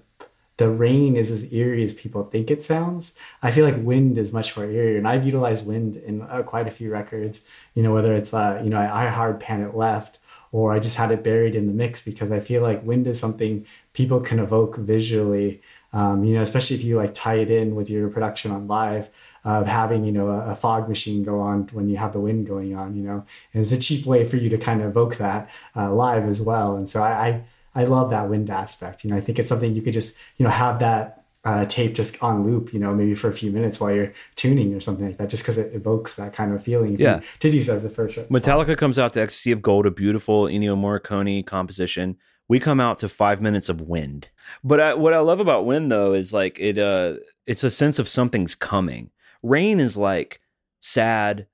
the 0.57 0.69
rain 0.69 1.17
is 1.17 1.31
as 1.31 1.53
eerie 1.53 1.83
as 1.83 1.95
people 1.95 2.25
think 2.25 2.51
it 2.51 2.63
sounds. 2.63 3.17
I 3.43 3.51
feel 3.51 3.65
like 3.65 3.77
wind 3.79 4.19
is 4.19 4.33
much 4.33 4.57
more 4.57 4.67
eerie, 4.67 4.97
and 4.97 5.09
I've 5.09 5.27
utilized 5.27 5.67
wind 5.67 5.97
in 5.97 6.23
uh, 6.23 6.43
quite 6.43 6.69
a 6.69 6.71
few 6.71 6.91
records. 6.91 7.43
You 7.75 7.83
know, 7.83 7.93
whether 7.93 8.15
it's 8.15 8.33
uh, 8.33 8.61
you 8.63 8.71
know 8.71 8.79
I 8.79 9.09
hard 9.09 9.41
pan 9.41 9.63
it 9.63 9.75
left, 9.75 10.21
or 10.53 10.73
I 10.73 10.79
just 10.79 10.97
had 10.97 11.11
it 11.11 11.25
buried 11.25 11.57
in 11.57 11.67
the 11.67 11.73
mix 11.73 12.03
because 12.03 12.31
I 12.31 12.39
feel 12.39 12.63
like 12.63 12.85
wind 12.85 13.09
is 13.09 13.19
something 13.19 13.67
people 13.93 14.21
can 14.21 14.39
evoke 14.39 14.77
visually. 14.77 15.61
Um, 15.93 16.25
you 16.25 16.35
know, 16.35 16.43
especially 16.43 16.77
if 16.77 16.85
you 16.85 16.97
like 16.97 17.15
tie 17.15 17.37
it 17.37 17.51
in 17.51 17.75
with 17.75 17.91
your 17.91 18.09
production 18.09 18.51
on 18.51 18.69
live 18.69 19.11
of 19.45 19.67
having 19.67 20.05
you 20.05 20.13
know 20.13 20.29
a, 20.29 20.53
a 20.53 20.55
fog 20.55 20.89
machine 20.89 21.25
go 21.25 21.41
on 21.41 21.69
when 21.73 21.89
you 21.89 21.97
have 21.97 22.13
the 22.13 22.21
wind 22.21 22.47
going 22.47 22.77
on. 22.77 22.95
You 22.95 23.03
know, 23.03 23.25
and 23.53 23.63
it's 23.63 23.73
a 23.73 23.79
cheap 23.79 24.07
way 24.07 24.25
for 24.25 24.37
you 24.37 24.49
to 24.51 24.59
kind 24.59 24.81
of 24.81 24.89
evoke 24.89 25.17
that 25.17 25.51
uh, 25.75 25.93
live 25.93 26.29
as 26.29 26.41
well. 26.41 26.77
And 26.77 26.89
so 26.89 27.03
I, 27.03 27.27
I 27.27 27.45
I 27.75 27.85
love 27.85 28.11
that 28.11 28.29
wind 28.29 28.51
aspect. 28.51 29.05
You 29.05 29.11
know, 29.11 29.17
I 29.17 29.21
think 29.21 29.39
it's 29.39 29.49
something 29.49 29.75
you 29.75 29.83
could 29.83 29.95
just, 29.95 30.17
you 30.37 30.45
know, 30.45 30.51
have 30.51 30.79
that 30.79 31.25
uh, 31.45 31.67
tape 31.67 31.95
just 31.95 32.23
on 32.23 32.45
loop, 32.45 32.73
you 32.73 32.79
know, 32.79 32.95
maybe 32.95 33.15
for 33.15 33.29
a 33.29 33.33
few 33.33 33.51
minutes 33.51 33.79
while 33.79 33.93
you're 33.93 34.13
tuning 34.35 34.75
or 34.75 34.81
something 34.81 35.07
like 35.07 35.19
that, 35.19 35.29
just 35.29 35.43
because 35.43 35.59
it 35.59 35.75
evokes 35.75 36.17
that 36.17 36.33
kind 36.33 36.55
of 36.55 36.63
feeling. 36.63 36.99
Yeah. 36.99 37.17
You 37.17 37.23
did 37.41 37.55
use 37.55 37.69
as 37.69 37.83
the 37.83 37.91
first 37.91 38.15
song. 38.15 38.25
Metallica 38.27 38.77
comes 38.77 38.99
out 38.99 39.13
to 39.15 39.21
Ecstasy 39.21 39.53
of 39.53 39.61
Gold, 39.61 39.87
a 39.87 39.91
beautiful 39.91 40.45
Ennio 40.45 40.77
Morricone 40.77 41.45
composition. 41.45 42.17
We 42.49 42.61
come 42.61 42.81
out 42.81 42.99
to 42.99 43.09
five 43.09 43.41
minutes 43.41 43.69
of 43.69 43.83
wind. 43.83 44.29
But 44.63 44.81
I, 44.81 44.95
what 44.95 45.13
I 45.13 45.19
love 45.19 45.41
about 45.41 45.67
wind 45.67 45.91
though 45.91 46.13
is 46.15 46.33
like 46.33 46.59
it. 46.59 46.79
Uh, 46.79 47.17
it's 47.47 47.65
a 47.65 47.71
sense 47.71 47.99
of 47.99 48.09
something's 48.09 48.55
coming. 48.55 49.11
Rain 49.43 49.81
is 49.81 49.97
like 49.97 50.41
sad, 50.81 51.47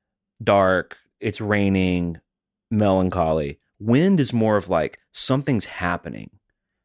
dark. 0.42 0.98
It's 1.20 1.40
raining, 1.40 2.20
melancholy. 2.70 3.58
Wind 3.80 4.20
is 4.20 4.32
more 4.32 4.56
of 4.56 4.68
like 4.68 4.98
something's 5.12 5.66
happening, 5.66 6.30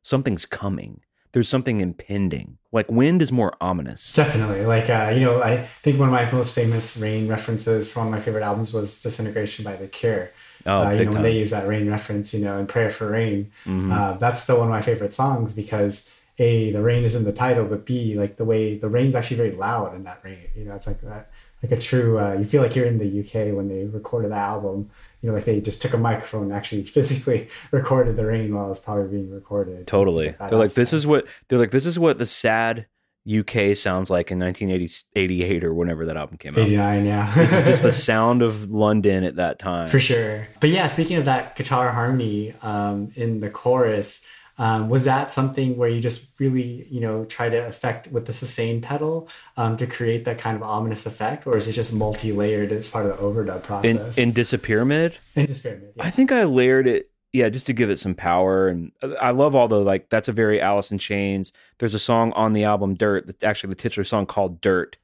something's 0.01 0.45
coming. 0.45 1.01
There's 1.33 1.49
something 1.49 1.81
impending. 1.81 2.59
Like 2.71 2.89
wind 2.89 3.21
is 3.21 3.29
more 3.29 3.57
ominous. 3.59 4.13
Definitely. 4.13 4.65
Like, 4.65 4.89
uh, 4.89 5.11
you 5.13 5.19
know, 5.19 5.41
I 5.43 5.67
think 5.83 5.99
one 5.99 6.07
of 6.07 6.13
my 6.13 6.31
most 6.31 6.55
famous 6.55 6.95
Rain 6.95 7.27
references 7.27 7.91
from 7.91 8.05
one 8.05 8.13
of 8.13 8.19
my 8.19 8.23
favorite 8.23 8.43
albums 8.43 8.71
was 8.73 9.01
Disintegration 9.01 9.65
by 9.65 9.75
The 9.75 9.87
Cure. 9.89 10.31
Oh, 10.65 10.79
uh, 10.85 10.91
you 10.91 10.99
know, 10.99 11.03
time. 11.11 11.13
when 11.15 11.23
they 11.23 11.37
use 11.37 11.49
that 11.51 11.67
rain 11.67 11.89
reference, 11.89 12.33
you 12.33 12.39
know, 12.43 12.57
in 12.57 12.67
Prayer 12.67 12.89
for 12.89 13.09
Rain, 13.11 13.51
Mhm. 13.65 13.91
uh, 13.91 14.13
that's 14.17 14.41
still 14.41 14.59
one 14.59 14.67
of 14.67 14.71
my 14.71 14.81
favorite 14.81 15.13
songs 15.13 15.51
because 15.51 16.09
A, 16.39 16.71
the 16.71 16.81
rain 16.81 17.03
is 17.03 17.13
in 17.15 17.23
the 17.25 17.33
title, 17.33 17.65
but 17.65 17.85
B, 17.85 18.15
like 18.17 18.37
the 18.37 18.45
way 18.45 18.77
the 18.77 18.87
rain's 18.89 19.13
actually 19.13 19.37
very 19.37 19.51
loud 19.51 19.93
in 19.93 20.05
that 20.05 20.21
rain. 20.23 20.47
You 20.55 20.63
know, 20.65 20.75
it's 20.75 20.87
like 20.87 21.01
that, 21.01 21.29
like 21.65 21.79
a 21.79 21.81
true, 21.81 22.19
uh, 22.19 22.33
you 22.33 22.45
feel 22.45 22.61
like 22.61 22.75
you're 22.75 22.85
in 22.85 22.99
the 22.99 23.19
UK 23.19 23.55
when 23.55 23.67
they 23.67 23.85
recorded 23.85 24.31
the 24.31 24.35
album. 24.35 24.89
You 25.21 25.29
know, 25.29 25.35
like 25.35 25.45
they 25.45 25.59
just 25.59 25.81
took 25.81 25.93
a 25.93 25.97
microphone 25.97 26.43
and 26.43 26.53
actually 26.53 26.83
physically 26.97 27.49
recorded 27.71 28.15
the 28.15 28.25
rain 28.25 28.53
while 28.53 28.65
it 28.65 28.69
was 28.69 28.79
probably 28.79 29.07
being 29.07 29.31
recorded. 29.31 29.87
Totally. 29.87 30.35
They're 30.39 30.59
like, 30.59 30.73
this 30.73 30.93
is 30.93 31.07
what 31.07 31.27
they're 31.47 31.59
like. 31.59 31.71
This 31.71 31.85
is 31.85 31.97
what 31.97 32.19
the 32.19 32.25
sad 32.25 32.85
UK 33.27 33.75
sounds 33.75 34.11
like 34.11 34.29
in 34.29 34.37
1988 34.37 35.63
or 35.63 35.73
whenever 35.73 36.05
that 36.05 36.15
album 36.15 36.37
came 36.37 36.53
out. 36.53 36.59
89, 36.59 37.05
yeah. 37.05 37.33
This 37.35 37.53
is 37.53 37.63
just 37.63 37.81
the 37.81 37.91
sound 37.91 38.43
of 38.43 38.69
London 38.69 39.23
at 39.23 39.37
that 39.37 39.57
time. 39.57 39.89
For 39.89 39.99
sure. 39.99 40.47
But 40.59 40.69
yeah, 40.69 40.85
speaking 40.85 41.17
of 41.17 41.25
that 41.25 41.55
guitar 41.55 41.91
harmony 41.91 42.53
um, 42.61 43.11
in 43.15 43.39
the 43.39 43.49
chorus, 43.49 44.23
um, 44.57 44.89
was 44.89 45.03
that 45.03 45.31
something 45.31 45.75
where 45.77 45.89
you 45.89 45.99
just 45.99 46.31
really, 46.39 46.87
you 46.89 47.01
know, 47.01 47.25
try 47.25 47.49
to 47.49 47.67
affect 47.67 48.07
with 48.07 48.25
the 48.25 48.33
sustain 48.33 48.81
pedal 48.81 49.27
um, 49.57 49.75
to 49.77 49.87
create 49.87 50.25
that 50.25 50.37
kind 50.37 50.55
of 50.55 50.63
ominous 50.63 51.05
effect, 51.05 51.45
or 51.45 51.57
is 51.57 51.67
it 51.67 51.73
just 51.73 51.93
multi-layered 51.93 52.71
as 52.71 52.89
part 52.89 53.05
of 53.05 53.17
the 53.17 53.23
overdub 53.23 53.63
process? 53.63 54.17
in 54.17 54.31
Disappearmid, 54.31 55.17
in 55.35 55.45
this 55.47 55.61
pyramid, 55.61 55.93
yeah. 55.95 56.03
I 56.03 56.09
think 56.09 56.31
I 56.31 56.43
layered 56.43 56.87
it. 56.87 57.11
Yeah, 57.33 57.49
just 57.49 57.65
to 57.65 57.73
give 57.73 57.89
it 57.89 57.99
some 57.99 58.15
power, 58.15 58.69
and 58.69 58.93
I 59.19 59.31
love 59.31 59.55
all 59.55 59.67
the 59.67 59.79
like. 59.79 60.09
That's 60.09 60.29
a 60.29 60.31
very 60.31 60.61
Alice 60.61 60.89
in 60.89 60.99
Chains. 60.99 61.51
There's 61.79 61.93
a 61.93 61.99
song 61.99 62.31
on 62.31 62.53
the 62.53 62.63
album 62.63 62.93
Dirt. 62.93 63.27
That's 63.27 63.43
actually 63.43 63.71
the 63.71 63.75
titular 63.75 64.05
song 64.05 64.25
called 64.25 64.61
Dirt. 64.61 64.95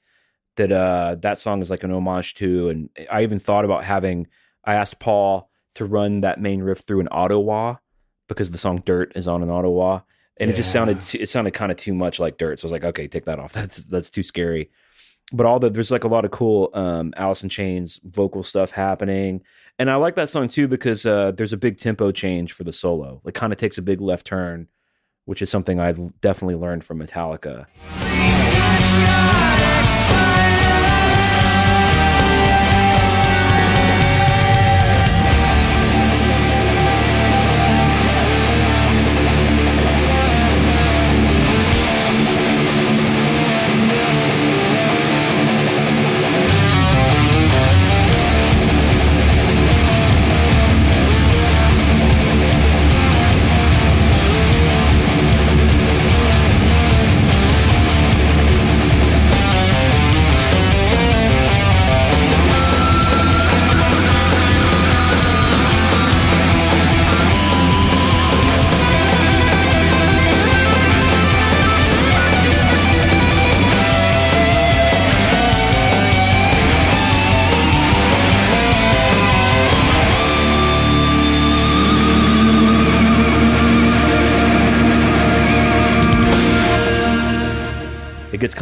That 0.56 0.72
uh, 0.72 1.18
that 1.20 1.40
song 1.40 1.62
is 1.62 1.70
like 1.70 1.84
an 1.84 1.92
homage 1.92 2.36
to, 2.36 2.70
and 2.70 2.90
I 3.12 3.24
even 3.24 3.38
thought 3.38 3.66
about 3.66 3.84
having. 3.84 4.28
I 4.64 4.76
asked 4.76 5.00
Paul 5.00 5.50
to 5.76 5.84
run 5.84 6.22
that 6.22 6.40
main 6.40 6.62
riff 6.62 6.80
through 6.80 7.02
an 7.02 7.10
auto 7.10 7.40
wah 7.40 7.78
because 8.32 8.52
the 8.52 8.58
song 8.58 8.82
Dirt 8.86 9.12
is 9.16 9.28
on 9.28 9.44
an 9.44 9.50
auto 9.50 9.70
wah, 9.70 10.02
and 10.38 10.50
it 10.50 10.56
just 10.56 10.72
sounded 10.72 10.98
it 11.16 11.30
sounded 11.30 11.52
kind 11.52 11.72
of 11.72 11.78
too 11.78 11.94
much 11.94 12.20
like 12.20 12.38
Dirt. 12.38 12.60
So 12.60 12.66
I 12.66 12.68
was 12.68 12.72
like, 12.72 12.84
okay, 12.84 13.08
take 13.08 13.26
that 13.26 13.40
off. 13.40 13.54
That's 13.54 13.78
that's 13.86 14.10
too 14.10 14.24
scary. 14.24 14.70
But 15.34 15.46
all 15.46 15.60
the 15.60 15.70
there's 15.70 15.92
like 15.92 16.04
a 16.04 16.10
lot 16.10 16.26
of 16.26 16.32
cool 16.32 16.70
um, 16.74 17.14
Alice 17.16 17.44
in 17.44 17.50
Chains 17.50 18.00
vocal 18.04 18.44
stuff 18.44 18.72
happening, 18.72 19.44
and 19.80 19.90
I 19.90 19.96
like 19.96 20.16
that 20.16 20.30
song 20.30 20.48
too 20.48 20.68
because 20.68 21.06
uh, 21.06 21.32
there's 21.32 21.54
a 21.54 21.58
big 21.58 21.78
tempo 21.78 22.12
change 22.12 22.54
for 22.54 22.64
the 22.64 22.74
solo. 22.74 23.22
It 23.26 23.34
kind 23.34 23.54
of 23.54 23.60
takes 23.60 23.78
a 23.78 23.82
big 23.82 24.02
left 24.02 24.26
turn, 24.26 24.68
which 25.26 25.42
is 25.42 25.50
something 25.50 25.80
I've 25.80 26.20
definitely 26.20 26.56
learned 26.56 26.84
from 26.84 27.00
Metallica. 27.00 27.68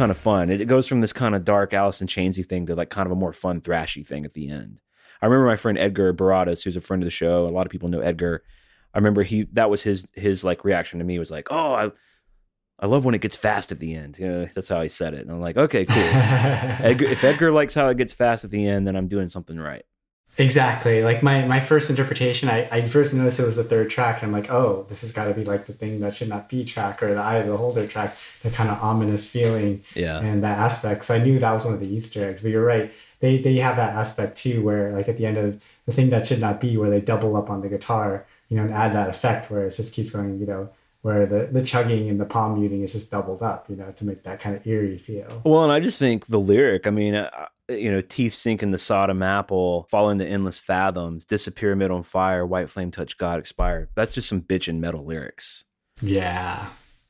Kind 0.00 0.10
of 0.10 0.16
fun. 0.16 0.48
It, 0.48 0.62
it 0.62 0.64
goes 0.64 0.86
from 0.86 1.02
this 1.02 1.12
kind 1.12 1.34
of 1.34 1.44
dark 1.44 1.74
Alice 1.74 2.00
in 2.00 2.06
Chainsy 2.06 2.44
thing 2.44 2.64
to 2.66 2.74
like 2.74 2.88
kind 2.88 3.04
of 3.04 3.12
a 3.12 3.16
more 3.16 3.34
fun 3.34 3.60
thrashy 3.60 4.04
thing 4.04 4.24
at 4.24 4.32
the 4.32 4.48
end. 4.48 4.80
I 5.20 5.26
remember 5.26 5.46
my 5.46 5.56
friend 5.56 5.76
Edgar 5.76 6.14
Baradas, 6.14 6.64
who's 6.64 6.74
a 6.74 6.80
friend 6.80 7.02
of 7.02 7.06
the 7.06 7.10
show. 7.10 7.44
A 7.44 7.48
lot 7.48 7.66
of 7.66 7.70
people 7.70 7.90
know 7.90 8.00
Edgar. 8.00 8.42
I 8.94 8.98
remember 8.98 9.22
he 9.22 9.42
that 9.52 9.68
was 9.68 9.82
his 9.82 10.08
his 10.14 10.42
like 10.42 10.64
reaction 10.64 11.00
to 11.00 11.04
me 11.04 11.18
was 11.18 11.30
like, 11.30 11.48
"Oh, 11.50 11.74
I 11.74 11.90
I 12.78 12.86
love 12.86 13.04
when 13.04 13.14
it 13.14 13.20
gets 13.20 13.36
fast 13.36 13.72
at 13.72 13.78
the 13.78 13.94
end." 13.94 14.18
You 14.18 14.26
know, 14.26 14.46
that's 14.46 14.70
how 14.70 14.80
he 14.80 14.88
said 14.88 15.12
it. 15.12 15.20
And 15.20 15.30
I'm 15.30 15.42
like, 15.42 15.58
"Okay, 15.58 15.84
cool." 15.84 15.96
Edgar, 16.02 17.04
if 17.04 17.22
Edgar 17.22 17.52
likes 17.52 17.74
how 17.74 17.88
it 17.90 17.98
gets 17.98 18.14
fast 18.14 18.42
at 18.42 18.50
the 18.50 18.66
end, 18.66 18.86
then 18.86 18.96
I'm 18.96 19.06
doing 19.06 19.28
something 19.28 19.58
right. 19.58 19.84
Exactly. 20.40 21.02
Like 21.04 21.22
my, 21.22 21.44
my 21.44 21.60
first 21.60 21.90
interpretation, 21.90 22.48
I, 22.48 22.68
I 22.70 22.88
first 22.88 23.14
noticed 23.14 23.38
it 23.38 23.44
was 23.44 23.56
the 23.56 23.64
third 23.64 23.90
track, 23.90 24.22
and 24.22 24.28
I'm 24.28 24.32
like, 24.40 24.50
oh, 24.50 24.86
this 24.88 25.02
has 25.02 25.12
got 25.12 25.24
to 25.26 25.34
be 25.34 25.44
like 25.44 25.66
the 25.66 25.72
thing 25.72 26.00
that 26.00 26.14
should 26.14 26.28
not 26.28 26.48
be 26.48 26.64
track 26.64 27.02
or 27.02 27.14
the 27.14 27.20
Eye 27.20 27.36
of 27.36 27.46
the 27.46 27.52
Beholder 27.52 27.86
track, 27.86 28.16
the 28.42 28.50
kind 28.50 28.70
of 28.70 28.82
ominous 28.82 29.28
feeling 29.30 29.82
Yeah. 29.94 30.18
and 30.18 30.42
that 30.42 30.58
aspect. 30.58 31.04
So 31.04 31.14
I 31.14 31.18
knew 31.18 31.38
that 31.38 31.52
was 31.52 31.64
one 31.64 31.74
of 31.74 31.80
the 31.80 31.94
Easter 31.94 32.28
eggs. 32.28 32.42
But 32.42 32.50
you're 32.50 32.64
right, 32.64 32.92
they 33.20 33.38
they 33.38 33.56
have 33.56 33.76
that 33.76 33.94
aspect 33.94 34.38
too, 34.38 34.62
where 34.64 34.92
like 34.92 35.08
at 35.08 35.18
the 35.18 35.26
end 35.26 35.36
of 35.36 35.60
the 35.86 35.92
thing 35.92 36.10
that 36.10 36.26
should 36.26 36.40
not 36.40 36.60
be, 36.60 36.76
where 36.76 36.90
they 36.90 37.00
double 37.00 37.36
up 37.36 37.50
on 37.50 37.60
the 37.60 37.68
guitar 37.68 38.26
you 38.50 38.56
know, 38.56 38.64
and 38.64 38.74
add 38.74 38.92
that 38.92 39.08
effect 39.08 39.50
where 39.50 39.66
it 39.68 39.76
just 39.76 39.94
keeps 39.94 40.10
going, 40.10 40.38
you 40.40 40.44
know, 40.46 40.68
where 41.02 41.24
the, 41.24 41.48
the 41.52 41.62
chugging 41.64 42.10
and 42.10 42.20
the 42.20 42.24
palm 42.24 42.58
muting 42.58 42.82
is 42.82 42.92
just 42.92 43.10
doubled 43.10 43.42
up, 43.42 43.70
you 43.70 43.76
know, 43.76 43.90
to 43.92 44.04
make 44.04 44.24
that 44.24 44.40
kind 44.40 44.56
of 44.56 44.66
eerie 44.66 44.98
feel. 44.98 45.40
Well, 45.44 45.62
and 45.62 45.72
I 45.72 45.78
just 45.80 45.98
think 45.98 46.26
the 46.26 46.40
lyric, 46.40 46.86
I 46.86 46.90
mean, 46.90 47.14
you 47.70 47.90
know, 47.90 48.00
teeth 48.00 48.34
sink 48.34 48.62
in 48.62 48.70
the 48.70 48.78
Sodom 48.78 49.22
apple, 49.22 49.86
fall 49.90 50.10
into 50.10 50.26
endless 50.26 50.58
fathoms, 50.58 51.24
disappear 51.24 51.72
amid 51.72 51.90
on 51.90 52.02
fire, 52.02 52.44
white 52.44 52.70
flame 52.70 52.90
touch 52.90 53.16
God, 53.16 53.38
expire. 53.38 53.88
That's 53.94 54.12
just 54.12 54.28
some 54.28 54.42
bitchin' 54.42 54.80
metal 54.80 55.04
lyrics. 55.04 55.64
Yeah. 56.00 56.68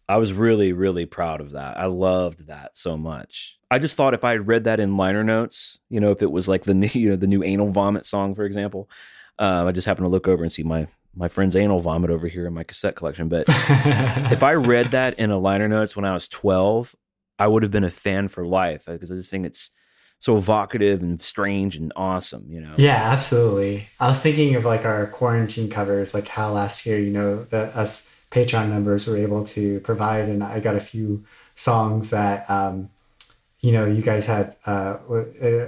I 0.08 0.16
was 0.16 0.32
really, 0.32 0.72
really 0.72 1.06
proud 1.06 1.40
of 1.40 1.52
that. 1.52 1.78
I 1.78 1.86
loved 1.86 2.48
that 2.48 2.76
so 2.76 2.96
much. 2.96 3.58
I 3.70 3.78
just 3.78 3.96
thought 3.96 4.14
if 4.14 4.24
I 4.24 4.32
had 4.32 4.48
read 4.48 4.64
that 4.64 4.80
in 4.80 4.96
liner 4.96 5.22
notes, 5.22 5.78
you 5.88 6.00
know, 6.00 6.10
if 6.10 6.20
it 6.20 6.32
was 6.32 6.48
like 6.48 6.64
the 6.64 6.74
new, 6.74 6.90
you 6.92 7.10
know, 7.10 7.16
the 7.16 7.28
new 7.28 7.44
anal 7.44 7.70
vomit 7.70 8.04
song, 8.04 8.34
for 8.34 8.44
example, 8.44 8.90
um, 9.38 9.66
I 9.68 9.72
just 9.72 9.86
happened 9.86 10.06
to 10.06 10.10
look 10.10 10.28
over 10.28 10.42
and 10.42 10.52
see 10.52 10.62
my 10.62 10.88
my 11.14 11.26
friend's 11.26 11.56
anal 11.56 11.80
vomit 11.80 12.10
over 12.10 12.28
here 12.28 12.46
in 12.46 12.54
my 12.54 12.62
cassette 12.62 12.94
collection. 12.94 13.28
But 13.28 13.44
if 13.48 14.42
I 14.42 14.54
read 14.54 14.92
that 14.92 15.18
in 15.18 15.30
a 15.30 15.38
liner 15.38 15.68
notes 15.68 15.96
when 15.96 16.04
I 16.04 16.12
was 16.12 16.28
twelve, 16.28 16.94
I 17.38 17.46
would 17.46 17.62
have 17.62 17.72
been 17.72 17.84
a 17.84 17.90
fan 17.90 18.28
for 18.28 18.44
life 18.44 18.86
because 18.86 19.10
I 19.10 19.14
just 19.14 19.30
think 19.30 19.46
it's 19.46 19.70
so 20.20 20.36
evocative 20.36 21.02
and 21.02 21.20
strange 21.20 21.74
and 21.74 21.92
awesome. 21.97 22.47
You 22.48 22.60
know. 22.60 22.74
Yeah, 22.76 23.10
absolutely. 23.10 23.88
I 23.98 24.06
was 24.06 24.22
thinking 24.22 24.55
of 24.55 24.64
like 24.64 24.84
our 24.84 25.06
quarantine 25.09 25.68
covers, 25.68 26.14
like 26.14 26.28
how 26.28 26.52
last 26.52 26.86
year, 26.86 26.98
you 26.98 27.10
know, 27.10 27.44
the 27.44 27.76
us 27.76 28.14
Patreon 28.30 28.68
members 28.68 29.09
were 29.09 29.16
able 29.16 29.42
to 29.44 29.80
provide, 29.80 30.28
and 30.28 30.44
I 30.44 30.60
got 30.60 30.76
a 30.76 30.80
few 30.80 31.24
songs 31.55 32.10
that, 32.10 32.48
um, 32.48 32.90
you 33.60 33.72
know, 33.72 33.86
you 33.86 34.02
guys 34.02 34.26
had 34.26 34.55
uh, 34.66 34.98
uh, 35.10 35.16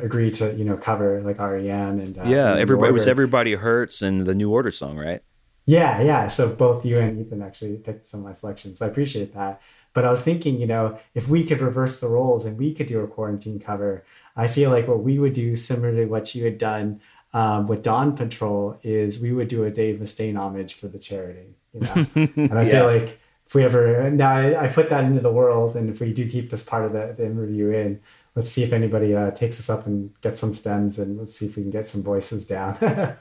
agreed 0.01 0.35
to, 0.35 0.55
you 0.55 0.65
know, 0.65 0.77
cover 0.77 1.21
like 1.23 1.39
REM 1.39 1.99
and 1.99 2.19
uh, 2.19 2.23
Yeah, 2.23 2.55
New 2.55 2.61
everybody 2.61 2.91
it 2.91 2.93
was 2.93 3.09
everybody 3.09 3.55
hurts 3.55 4.01
and 4.01 4.21
the 4.21 4.35
New 4.35 4.53
Order 4.53 4.71
song, 4.71 4.97
right? 4.97 5.23
Yeah, 5.67 6.03
yeah. 6.03 6.27
So 6.27 6.55
both 6.55 6.85
you 6.85 6.99
and 6.99 7.25
Ethan 7.25 7.43
actually 7.43 7.77
picked 7.77 8.07
some 8.07 8.21
of 8.21 8.27
my 8.27 8.33
selections. 8.33 8.79
So 8.79 8.87
I 8.87 8.89
appreciate 8.89 9.35
that. 9.35 9.61
But 9.95 10.05
I 10.05 10.11
was 10.11 10.25
thinking, 10.25 10.59
you 10.59 10.67
know, 10.67 10.99
if 11.15 11.29
we 11.29 11.45
could 11.45 11.61
reverse 11.61 12.01
the 12.01 12.09
roles 12.09 12.45
and 12.45 12.59
we 12.59 12.73
could 12.73 12.87
do 12.87 13.01
a 13.01 13.07
quarantine 13.07 13.61
cover, 13.61 14.05
I 14.37 14.49
feel 14.49 14.71
like 14.71 14.89
what 14.89 15.03
we 15.03 15.19
would 15.19 15.33
do, 15.33 15.57
similar 15.57 15.93
to 15.97 16.05
what 16.07 16.35
you 16.35 16.45
had 16.45 16.59
done 16.59 17.01
um, 17.35 17.67
with 17.67 17.83
Dawn 17.83 18.17
Patrol, 18.17 18.79
is 18.83 19.21
we 19.21 19.33
would 19.33 19.49
do 19.49 19.65
a 19.65 19.71
Dave 19.71 19.99
Mustaine 20.01 20.37
homage 20.39 20.75
for 20.75 20.89
the 20.89 20.99
charioting. 20.99 21.55
You 21.73 21.81
know, 21.81 22.07
and 22.15 22.59
I 22.59 22.63
Yeah. 22.65 22.71
feel 22.71 22.87
like 22.87 23.19
if 23.47 23.55
we 23.55 23.65
ever 23.65 24.11
now 24.11 24.35
I, 24.35 24.65
I 24.65 24.69
put 24.69 24.89
that 24.91 25.05
into 25.05 25.21
the 25.21 25.33
world, 25.33 25.77
and 25.77 25.91
if 25.91 26.01
we 26.01 26.13
do 26.13 26.29
keep 26.29 26.51
this 26.51 26.63
part 26.63 26.85
of 26.87 26.93
the, 26.93 27.15
the 27.17 27.27
interview 27.27 27.71
in, 27.71 28.01
let's 28.35 28.49
see 28.49 28.63
if 28.63 28.73
anybody 28.73 29.15
uh, 29.15 29.31
takes 29.31 29.59
us 29.61 29.69
up 29.69 29.87
and 29.87 30.11
gets 30.23 30.41
some 30.41 30.55
stems, 30.55 30.99
and 30.99 31.19
let's 31.19 31.37
see 31.37 31.47
if 31.47 31.57
we 31.57 31.63
can 31.63 31.71
get 31.71 31.89
some 31.89 32.03
voices 32.03 32.47
down. 32.47 32.77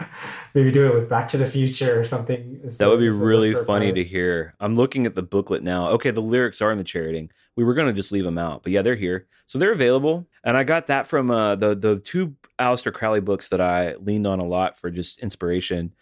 Maybe 0.53 0.71
do 0.71 0.87
it 0.87 0.93
with 0.93 1.09
Back 1.09 1.27
to 1.29 1.37
the 1.37 1.45
Future 1.45 1.99
or 1.99 2.05
something. 2.05 2.61
is 2.63 2.77
That 2.77 2.85
the- 2.85 2.91
would 2.91 2.99
be 2.99 3.09
really 3.09 3.53
funny 3.53 3.87
part. 3.87 3.95
to 3.95 4.03
hear. 4.03 4.55
I'm 4.59 4.75
looking 4.75 5.05
at 5.05 5.15
the 5.15 5.21
booklet 5.23 5.63
now. 5.63 5.89
Okay, 5.89 6.11
the 6.11 6.21
lyrics 6.21 6.61
are 6.61 6.71
in 6.71 6.77
the 6.77 6.83
charioting. 6.83 7.29
We 7.55 7.63
were 7.63 7.73
going 7.73 7.87
to 7.87 7.93
just 7.93 8.11
leave 8.11 8.23
them 8.23 8.37
out, 8.37 8.63
but 8.63 8.71
yeah, 8.71 8.81
they're 8.81 8.95
here, 8.95 9.27
so 9.47 9.59
they're 9.59 9.73
available. 9.73 10.27
And 10.43 10.55
I 10.55 10.63
got 10.63 10.87
that 10.87 11.07
from 11.07 11.29
uh, 11.29 11.55
the 11.55 11.75
the 11.75 11.99
two 11.99 12.35
Aleister 12.57 12.93
Crowley 12.93 13.19
books 13.21 13.49
that 13.49 13.59
I 13.59 13.95
leaned 13.95 14.25
on 14.27 14.39
a 14.39 14.45
lot 14.45 14.77
for 14.77 14.89
just 14.89 15.19
inspiration. 15.19 15.93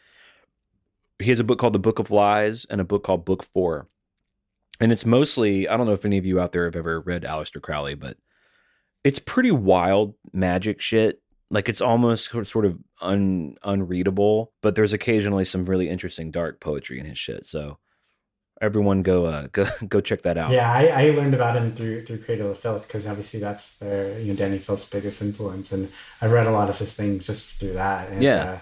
He 1.17 1.29
has 1.29 1.39
a 1.39 1.43
book 1.43 1.59
called 1.59 1.73
The 1.73 1.79
Book 1.79 1.99
of 1.99 2.11
Lies 2.11 2.65
and 2.69 2.79
a 2.79 2.83
book 2.85 3.03
called 3.03 3.25
Book 3.25 3.43
Four, 3.43 3.87
and 4.79 4.91
it's 4.91 5.05
mostly 5.05 5.67
I 5.67 5.75
don't 5.75 5.87
know 5.87 5.93
if 5.93 6.05
any 6.05 6.17
of 6.17 6.25
you 6.25 6.39
out 6.39 6.51
there 6.51 6.65
have 6.65 6.75
ever 6.75 7.01
read 7.01 7.23
Aleister 7.23 7.61
Crowley, 7.61 7.95
but 7.95 8.15
it's 9.03 9.19
pretty 9.19 9.51
wild 9.51 10.15
magic 10.33 10.81
shit. 10.81 11.21
Like 11.51 11.67
it's 11.67 11.81
almost 11.81 12.29
sort 12.45 12.65
of 12.65 12.77
un, 13.01 13.55
unreadable, 13.63 14.51
but 14.61 14.75
there's 14.75 14.93
occasionally 14.93 15.45
some 15.45 15.65
really 15.65 15.89
interesting 15.89 16.29
dark 16.29 16.59
poetry 16.59 16.99
in 16.99 17.05
his 17.05 17.17
shit. 17.17 17.45
So 17.45 17.79
everyone 18.61 19.01
go 19.01 19.25
uh, 19.25 19.47
go 19.51 19.65
go 19.87 20.01
check 20.01 20.21
that 20.23 20.37
out. 20.37 20.51
Yeah, 20.51 20.71
I, 20.71 20.87
I 20.87 21.09
learned 21.11 21.33
about 21.33 21.57
him 21.57 21.73
through 21.73 22.05
through 22.05 22.19
Cradle 22.19 22.51
of 22.51 22.59
Filth 22.59 22.87
because 22.87 23.07
obviously 23.07 23.39
that's 23.39 23.77
their 23.77 24.19
you 24.19 24.33
know 24.33 24.39
Dani 24.39 24.59
Filth's 24.59 24.85
biggest 24.85 25.21
influence, 25.21 25.71
and 25.71 25.91
I 26.21 26.27
read 26.27 26.45
a 26.45 26.51
lot 26.51 26.69
of 26.69 26.77
his 26.77 26.93
things 26.93 27.25
just 27.25 27.59
through 27.59 27.73
that. 27.73 28.09
And, 28.09 28.21
Yeah. 28.21 28.43
Uh, 28.43 28.59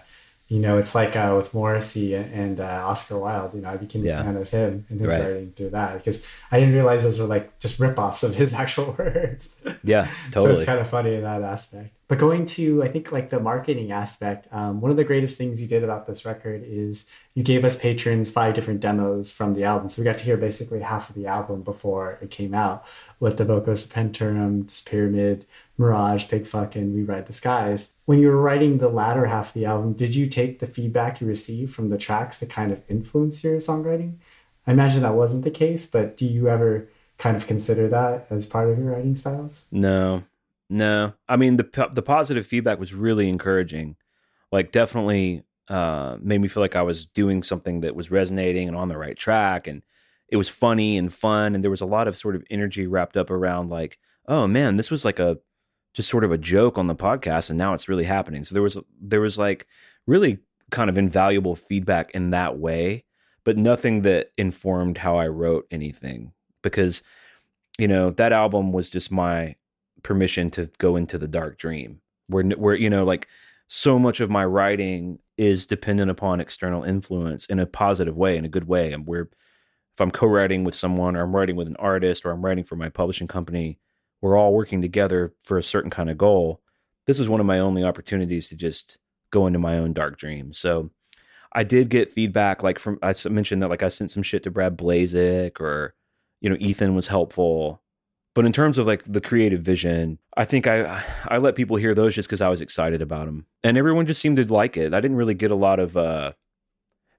you 0.50 0.60
know, 0.60 0.78
it's 0.78 0.96
like 0.96 1.16
uh, 1.16 1.34
with 1.36 1.54
Morrissey 1.54 2.16
and 2.16 2.60
uh, 2.62 2.84
Oscar 2.88 3.20
Wilde. 3.20 3.54
You 3.54 3.62
know, 3.62 3.70
I 3.70 3.78
became 3.78 4.06
Yeah. 4.06 4.22
a 4.22 4.24
fan 4.24 4.38
of 4.38 4.50
him 4.50 4.86
and 4.90 5.00
his 5.02 5.10
Right. 5.10 5.22
writing 5.22 5.52
through 5.56 5.72
that 5.72 5.94
because 5.98 6.26
I 6.52 6.60
didn't 6.60 6.74
realize 6.76 7.04
those 7.04 7.20
were 7.20 7.26
like 7.28 7.60
just 7.60 7.80
ripoffs 7.80 8.24
of 8.24 8.34
his 8.36 8.54
actual 8.64 8.96
words. 8.98 9.60
Yeah, 9.84 10.08
totally. 10.32 10.54
So 10.56 10.60
it's 10.60 10.66
kind 10.66 10.80
of 10.80 10.88
funny 10.88 11.16
in 11.16 11.24
that 11.24 11.42
aspect. 11.42 11.90
But 12.08 12.20
going 12.20 12.46
to, 12.46 12.84
I 12.84 12.88
think, 12.88 13.12
like 13.12 13.30
the 13.30 13.40
marketing 13.40 13.92
aspect, 13.92 14.48
um, 14.54 14.80
one 14.80 14.92
of 14.92 14.98
the 14.98 15.04
greatest 15.04 15.38
things 15.38 15.62
you 15.62 15.68
did 15.68 15.84
about 15.84 16.08
this 16.08 16.24
record 16.24 16.64
is 16.66 17.06
you 17.34 17.44
gave 17.44 17.66
us 17.66 17.78
patrons 17.78 18.30
five 18.30 18.54
different 18.54 18.80
demos 18.80 19.30
from 19.30 19.56
the 19.56 19.66
album. 19.66 19.90
So 19.90 20.02
we 20.02 20.06
got 20.06 20.18
to 20.20 20.24
hear 20.24 20.38
basically 20.38 20.80
half 20.80 21.10
of 21.10 21.16
the 21.16 21.28
album 21.28 21.64
before 21.64 22.18
it 22.22 22.32
came 22.32 22.54
out 22.54 22.86
with 23.20 23.38
the 23.38 23.44
Evoco 23.44 23.72
Serpentum, 23.72 24.68
This 24.68 24.80
Pyramid, 24.80 25.46
Mirage, 25.78 26.26
Pigfuck, 26.26 26.76
and 26.76 26.96
We 26.96 27.04
Ride 27.04 27.26
the 27.26 27.34
Skies. 27.34 27.94
When 28.06 28.20
you 28.20 28.30
were 28.30 28.42
writing 28.42 28.78
the 28.78 28.88
latter 28.88 29.26
half 29.26 29.50
of 29.50 29.54
the 29.54 29.66
album, 29.66 29.92
did 29.92 30.16
you 30.16 30.28
take 30.28 30.60
the 30.60 30.68
feedback 30.68 31.20
you 31.20 31.28
received 31.28 31.76
from 31.76 31.90
the 31.90 31.98
tracks 31.98 32.40
to 32.40 32.46
kind 32.46 32.72
of 32.72 32.82
influence 32.88 33.44
your 33.44 33.58
songwriting? 33.58 34.16
I 34.66 34.72
imagine 34.72 35.02
that 35.02 35.14
wasn't 35.14 35.44
the 35.44 35.52
case, 35.52 35.86
but 35.86 36.16
do 36.16 36.26
you 36.26 36.48
ever 36.48 36.88
kind 37.18 37.36
of 37.36 37.48
consider 37.48 37.90
that 37.90 38.28
as 38.30 38.48
part 38.48 38.70
of 38.70 38.78
your 38.78 38.92
writing 38.92 39.16
styles? 39.16 39.68
No, 39.72 40.24
no. 40.70 41.14
I 41.28 41.38
mean 41.38 41.58
the 41.58 41.90
the 41.94 42.02
positive 42.02 42.46
feedback 42.46 42.80
was 42.80 42.94
really 42.94 43.30
encouraging. 43.30 43.96
Like 44.52 44.72
definitely 44.72 45.44
uh, 45.68 46.18
made 46.22 46.40
me 46.40 46.48
feel 46.48 46.64
like 46.64 46.76
I 46.76 46.82
was 46.82 47.06
doing 47.06 47.44
something 47.44 47.82
that 47.82 47.96
was 47.96 48.12
resonating 48.12 48.68
and 48.68 48.78
on 48.78 48.88
the 48.88 48.98
right 48.98 49.18
track, 49.18 49.68
and 49.68 49.84
it 50.30 50.38
was 50.38 50.50
funny 50.50 50.98
and 50.98 51.12
fun, 51.12 51.56
and 51.56 51.64
there 51.64 51.72
was 51.72 51.82
a 51.82 51.86
lot 51.86 52.08
of 52.08 52.18
sort 52.18 52.36
of 52.36 52.44
energy 52.50 52.88
wrapped 52.88 53.18
up 53.18 53.30
around 53.30 53.70
like, 53.70 53.98
oh 54.28 54.48
man, 54.48 54.78
this 54.78 54.92
was 54.92 55.06
like 55.06 55.20
a 55.20 55.38
just 55.94 56.10
sort 56.10 56.24
of 56.24 56.32
a 56.32 56.38
joke 56.38 56.78
on 56.78 56.88
the 56.88 56.96
podcast, 56.96 57.50
and 57.50 57.58
now 57.58 57.74
it's 57.74 57.90
really 57.90 58.06
happening. 58.06 58.44
So 58.44 58.54
there 58.54 58.64
was 58.64 58.78
there 59.02 59.22
was 59.22 59.38
like 59.38 59.68
really 60.06 60.40
kind 60.72 60.90
of 60.90 60.98
invaluable 60.98 61.56
feedback 61.56 62.12
in 62.12 62.32
that 62.32 62.58
way, 62.58 63.04
but 63.44 63.58
nothing 63.58 64.02
that 64.04 64.32
informed 64.38 65.00
how 65.00 65.18
I 65.18 65.28
wrote 65.28 65.68
anything 65.72 66.34
because 66.62 67.04
you 67.78 67.88
know 67.88 68.12
that 68.12 68.32
album 68.32 68.72
was 68.72 68.90
just 68.90 69.12
my 69.12 69.56
permission 70.04 70.50
to 70.52 70.70
go 70.78 70.96
into 70.96 71.18
the 71.18 71.28
dark 71.28 71.58
dream 71.58 72.02
where 72.28 72.44
where 72.44 72.76
you 72.76 72.90
know 72.90 73.04
like 73.04 73.28
so 73.68 74.00
much 74.00 74.20
of 74.20 74.30
my 74.30 74.46
writing 74.46 75.20
is 75.38 75.66
dependent 75.66 76.10
upon 76.10 76.40
external 76.40 76.84
influence 76.84 77.46
in 77.48 77.60
a 77.60 77.66
positive 77.66 78.16
way 78.16 78.38
in 78.38 78.46
a 78.46 78.50
good 78.50 78.68
way. 78.68 78.94
And 78.94 79.06
where 79.06 79.22
if 79.22 80.02
i'm 80.02 80.12
co-writing 80.12 80.64
with 80.64 80.76
someone 80.76 81.16
or 81.16 81.24
i'm 81.24 81.36
writing 81.36 81.56
with 81.56 81.68
an 81.68 81.76
artist 81.78 82.26
or 82.26 82.32
i'm 82.32 82.46
writing 82.46 82.64
for 82.64 82.76
my 82.76 82.90
publishing 82.90 83.28
company 83.28 83.80
we're 84.22 84.38
all 84.38 84.54
working 84.54 84.82
together 84.82 85.34
for 85.44 85.60
a 85.60 85.64
certain 85.64 85.92
kind 85.92 86.10
of 86.10 86.18
goal. 86.18 86.62
This 87.06 87.20
is 87.20 87.30
one 87.30 87.40
of 87.40 87.46
my 87.46 87.60
only 87.60 87.84
opportunities 87.84 88.50
to 88.50 88.56
just 88.56 88.98
go 89.32 89.46
into 89.46 89.60
my 89.60 89.78
own 89.78 89.94
dark 89.94 90.18
dream. 90.18 90.54
So 90.54 90.92
i 91.54 91.64
did 91.64 91.90
get 91.90 92.12
feedback 92.12 92.62
like 92.62 92.78
from 92.78 93.00
i 93.02 93.14
mentioned 93.30 93.64
that 93.64 93.70
like 93.70 93.82
i 93.82 93.88
sent 93.88 94.12
some 94.12 94.22
shit 94.22 94.44
to 94.44 94.52
brad 94.52 94.78
blazik 94.78 95.62
or 95.62 95.96
you 96.42 96.50
know 96.50 96.58
ethan 96.60 96.94
was 96.94 97.08
helpful 97.08 97.82
but 98.38 98.46
in 98.46 98.54
terms 98.54 98.78
of 98.78 98.86
like 98.86 99.04
the 99.04 99.20
creative 99.20 99.62
vision 99.62 100.20
i 100.38 100.46
think 100.46 100.68
i 100.68 101.04
i 101.28 101.38
let 101.38 101.56
people 101.56 101.76
hear 101.76 101.94
those 101.94 102.14
just 102.16 102.28
because 102.28 102.42
i 102.42 102.48
was 102.48 102.62
excited 102.62 103.02
about 103.02 103.26
them 103.26 103.46
and 103.64 103.78
everyone 103.78 104.06
just 104.06 104.22
seemed 104.22 104.38
to 104.38 104.46
like 104.54 104.78
it 104.78 104.94
i 104.94 105.02
didn't 105.02 105.18
really 105.18 105.34
get 105.34 105.52
a 105.52 105.56
lot 105.56 105.80
of 105.80 105.98
uh 105.98 106.32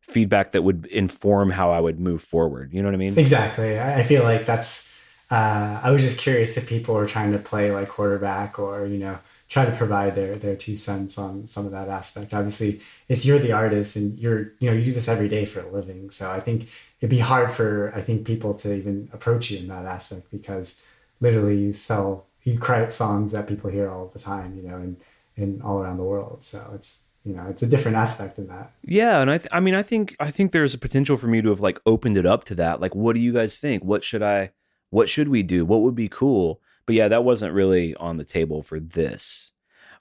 feedback 0.00 0.52
that 0.52 0.62
would 0.62 0.86
inform 0.86 1.50
how 1.50 1.70
i 1.70 1.80
would 1.80 2.00
move 2.00 2.22
forward 2.22 2.72
you 2.72 2.80
know 2.80 2.88
what 2.88 2.94
i 2.94 2.98
mean 2.98 3.18
Exactly. 3.18 3.78
I 3.78 4.02
feel 4.02 4.22
like 4.22 4.46
that's. 4.46 4.88
Uh, 5.30 5.78
I 5.82 5.90
was 5.90 6.00
just 6.00 6.16
curious 6.16 6.56
if 6.56 6.66
people 6.66 6.94
were 6.94 7.06
trying 7.06 7.32
to 7.32 7.38
play 7.38 7.70
like 7.70 7.90
quarterback 7.90 8.58
or 8.58 8.86
you 8.86 8.96
know 8.96 9.18
try 9.48 9.66
to 9.66 9.72
provide 9.72 10.14
their 10.14 10.36
their 10.36 10.56
two 10.56 10.76
cents 10.76 11.18
on 11.18 11.46
some 11.46 11.66
of 11.66 11.72
that 11.72 11.88
aspect. 11.88 12.32
Obviously, 12.32 12.80
it's 13.08 13.26
you're 13.26 13.38
the 13.38 13.52
artist 13.52 13.96
and 13.96 14.18
you're 14.18 14.52
you 14.60 14.70
know 14.70 14.72
you 14.72 14.84
do 14.84 14.92
this 14.92 15.08
every 15.08 15.28
day 15.28 15.44
for 15.44 15.60
a 15.60 15.70
living. 15.70 16.10
So 16.10 16.30
I 16.30 16.40
think 16.40 16.68
it'd 17.00 17.10
be 17.10 17.18
hard 17.18 17.52
for 17.52 17.92
I 17.94 18.00
think 18.00 18.26
people 18.26 18.54
to 18.54 18.74
even 18.74 19.10
approach 19.12 19.50
you 19.50 19.58
in 19.58 19.68
that 19.68 19.84
aspect 19.84 20.30
because 20.30 20.80
literally 21.20 21.56
you 21.58 21.72
sell 21.72 22.26
you 22.44 22.58
create 22.58 22.92
songs 22.92 23.32
that 23.32 23.46
people 23.46 23.70
hear 23.70 23.90
all 23.90 24.10
the 24.12 24.18
time. 24.18 24.56
You 24.56 24.62
know 24.62 24.76
and 24.76 24.96
and 25.36 25.62
all 25.62 25.78
around 25.78 25.98
the 25.98 26.04
world. 26.04 26.42
So 26.42 26.70
it's 26.74 27.02
you 27.24 27.34
know 27.34 27.46
it's 27.48 27.62
a 27.62 27.66
different 27.66 27.96
aspect 27.96 28.38
in 28.38 28.48
that. 28.48 28.72
Yeah, 28.82 29.20
and 29.20 29.30
I 29.30 29.38
th- 29.38 29.50
I 29.52 29.60
mean 29.60 29.74
I 29.74 29.82
think 29.82 30.16
I 30.18 30.30
think 30.30 30.52
there's 30.52 30.74
a 30.74 30.78
potential 30.78 31.16
for 31.16 31.26
me 31.26 31.42
to 31.42 31.48
have 31.50 31.60
like 31.60 31.80
opened 31.86 32.16
it 32.16 32.26
up 32.26 32.44
to 32.44 32.54
that. 32.56 32.80
Like 32.80 32.94
what 32.94 33.14
do 33.14 33.20
you 33.20 33.32
guys 33.32 33.56
think? 33.56 33.84
What 33.84 34.04
should 34.04 34.22
I 34.22 34.52
what 34.90 35.08
should 35.08 35.28
we 35.28 35.42
do? 35.42 35.64
What 35.64 35.82
would 35.82 35.94
be 35.94 36.08
cool? 36.08 36.60
But 36.86 36.94
yeah, 36.94 37.08
that 37.08 37.24
wasn't 37.24 37.52
really 37.52 37.94
on 37.96 38.16
the 38.16 38.24
table 38.24 38.62
for 38.62 38.80
this. 38.80 39.52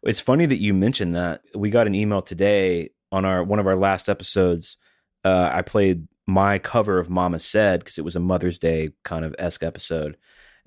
It's 0.03 0.22
funny 0.22 0.45
that 0.45 0.61
you 0.61 0.73
mentioned 0.73 1.15
that. 1.15 1.41
We 1.53 1.69
got 1.69 1.88
an 1.88 1.95
email 1.95 2.22
today 2.22 2.91
on 3.11 3.26
our 3.26 3.44
one 3.44 3.60
of 3.60 3.68
our 3.68 3.76
last 3.76 4.10
episodes. 4.10 4.77
Uh, 5.26 5.49
I 5.52 5.61
played 5.61 6.07
my 6.26 6.60
cover 6.60 6.99
of 6.99 7.10
Mama 7.10 7.39
Said 7.39 7.80
because 7.80 7.98
it 7.98 8.06
was 8.06 8.15
a 8.15 8.22
Mother's 8.22 8.57
Day 8.60 8.91
kind 9.03 9.26
of 9.26 9.35
esque 9.38 9.64
episode, 9.64 10.18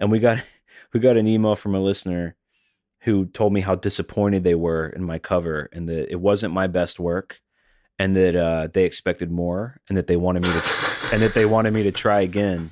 and 0.01 0.10
we 0.10 0.18
got 0.18 0.43
we 0.93 0.98
got 0.98 1.16
an 1.16 1.28
email 1.28 1.55
from 1.55 1.77
a 1.77 1.81
listener 1.81 2.35
who 3.02 3.27
told 3.27 3.52
me 3.52 3.60
how 3.60 3.77
disappointed 3.77 4.43
they 4.43 4.56
were 4.56 4.89
in 4.89 5.05
my 5.05 5.18
cover 5.18 5.68
and 5.72 5.89
that 5.89 6.10
it 6.10 6.20
wasn't 6.20 6.52
my 6.52 6.66
best 6.66 6.98
work 6.98 7.40
and 8.01 8.16
that 8.16 8.35
uh, 8.35 8.66
they 8.72 8.85
expected 8.85 9.31
more, 9.31 9.78
and 9.86 9.98
that 9.98 10.06
they 10.06 10.16
wanted 10.16 10.43
me 10.43 10.48
to, 10.48 10.62
and 11.12 11.20
that 11.20 11.35
they 11.35 11.44
wanted 11.44 11.74
me 11.74 11.82
to 11.82 11.93
try 11.93 12.22
again. 12.22 12.70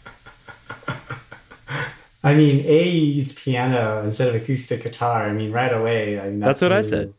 I 2.25 2.35
mean, 2.35 2.65
A, 2.65 2.89
used 2.89 3.37
piano 3.37 4.03
instead 4.05 4.29
of 4.29 4.35
acoustic 4.35 4.83
guitar. 4.83 5.29
I 5.29 5.33
mean, 5.35 5.53
right 5.53 5.71
away. 5.71 6.19
I 6.19 6.31
mean, 6.31 6.41
That's 6.41 6.63
what 6.63 6.73
I 6.73 6.81
said. 6.81 7.13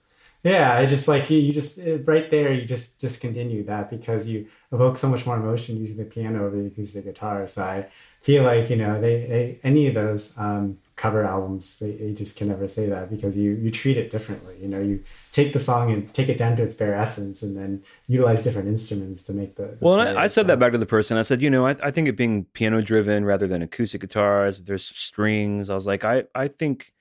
Yeah, 0.43 0.73
I 0.73 0.85
just 0.85 1.07
like 1.09 1.29
you, 1.29 1.51
just 1.51 1.79
right 2.05 2.29
there, 2.31 2.53
you 2.53 2.63
just 2.65 2.97
discontinued 2.97 3.67
that 3.67 3.89
because 3.89 4.29
you 4.29 4.47
evoke 4.71 4.97
so 4.97 5.09
much 5.09 5.25
more 5.25 5.35
emotion 5.35 5.77
using 5.77 5.97
the 5.97 6.05
piano 6.05 6.45
over 6.45 6.55
the 6.55 6.67
acoustic 6.67 7.03
guitar. 7.03 7.45
So 7.45 7.63
I 7.63 7.87
feel 8.21 8.43
like, 8.43 8.69
you 8.69 8.77
know, 8.77 9.01
they, 9.01 9.25
they 9.25 9.59
any 9.63 9.87
of 9.87 9.95
those 9.95 10.37
um, 10.37 10.77
cover 10.95 11.25
albums, 11.25 11.79
they, 11.79 11.91
they 11.91 12.13
just 12.13 12.37
can 12.37 12.47
never 12.47 12.69
say 12.69 12.85
that 12.87 13.09
because 13.09 13.37
you, 13.37 13.51
you 13.51 13.69
treat 13.69 13.97
it 13.97 14.09
differently. 14.11 14.57
You 14.61 14.69
know, 14.69 14.79
you 14.79 15.03
take 15.33 15.51
the 15.51 15.59
song 15.59 15.91
and 15.91 16.13
take 16.13 16.29
it 16.29 16.37
down 16.37 16.55
to 16.55 16.63
its 16.63 16.73
bare 16.73 16.95
essence 16.95 17.41
and 17.41 17.57
then 17.57 17.83
utilize 18.07 18.41
different 18.41 18.69
instruments 18.69 19.23
to 19.25 19.33
make 19.33 19.55
the. 19.55 19.63
the 19.63 19.77
Well, 19.81 19.99
and 19.99 20.17
I, 20.17 20.23
I 20.23 20.27
said 20.27 20.47
that 20.47 20.59
back 20.59 20.71
to 20.71 20.77
the 20.77 20.85
person. 20.85 21.17
I 21.17 21.23
said, 21.23 21.41
you 21.41 21.49
know, 21.49 21.67
I, 21.67 21.75
I 21.83 21.91
think 21.91 22.07
it 22.07 22.15
being 22.15 22.45
piano 22.53 22.81
driven 22.81 23.25
rather 23.25 23.47
than 23.47 23.61
acoustic 23.61 23.99
guitars. 23.99 24.61
There's 24.61 24.85
strings. 24.85 25.69
I 25.69 25.75
was 25.75 25.85
like, 25.85 26.05
I, 26.05 26.23
I 26.33 26.47
think 26.47 26.93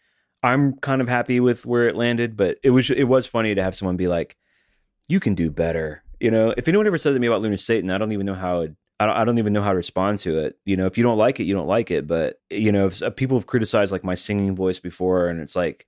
I'm 0.43 0.77
kind 0.77 1.01
of 1.01 1.09
happy 1.09 1.41
with 1.41 1.67
where 1.67 1.89
it 1.89 1.97
landed, 1.97 2.37
but 2.37 2.59
it 2.63 2.71
was 2.71 2.91
it 2.91 3.05
was 3.05 3.27
funny 3.27 3.55
to 3.55 3.63
have 3.63 3.75
someone 3.75 3.97
be 3.97 4.09
like, 4.09 4.37
"You 5.09 5.21
can 5.21 5.35
do 5.35 5.51
better." 5.51 6.03
You 6.21 6.31
know, 6.31 6.55
if 6.57 6.69
anyone 6.69 6.87
ever 6.87 6.99
said 6.99 7.15
to 7.15 7.19
me 7.19 7.27
about 7.27 7.43
Lunar 7.43 7.57
Satan, 7.57 7.91
I 7.91 7.99
don't 7.99 8.13
even 8.13 8.27
know 8.27 8.35
how 8.35 8.61
it. 8.63 8.75
I 9.01 9.07
don't, 9.07 9.17
I 9.17 9.25
don't 9.25 9.39
even 9.39 9.53
know 9.53 9.63
how 9.63 9.71
to 9.71 9.77
respond 9.77 10.19
to 10.21 10.39
it. 10.39 10.59
You 10.65 10.77
know, 10.77 10.87
if 10.87 10.99
you 10.99 11.05
don't 11.05 11.19
like 11.19 11.39
it, 11.39 11.45
you 11.45 11.55
don't 11.55 11.69
like 11.69 11.91
it. 11.91 12.07
But 12.07 12.41
you 12.51 12.73
know, 12.73 12.87
if, 12.87 13.03
uh, 13.03 13.11
people 13.11 13.37
have 13.37 13.47
criticized 13.47 13.93
like 13.93 14.05
my 14.05 14.15
singing 14.15 14.55
voice 14.55 14.81
before, 14.81 15.29
and 15.29 15.41
it's 15.41 15.57
like, 15.57 15.87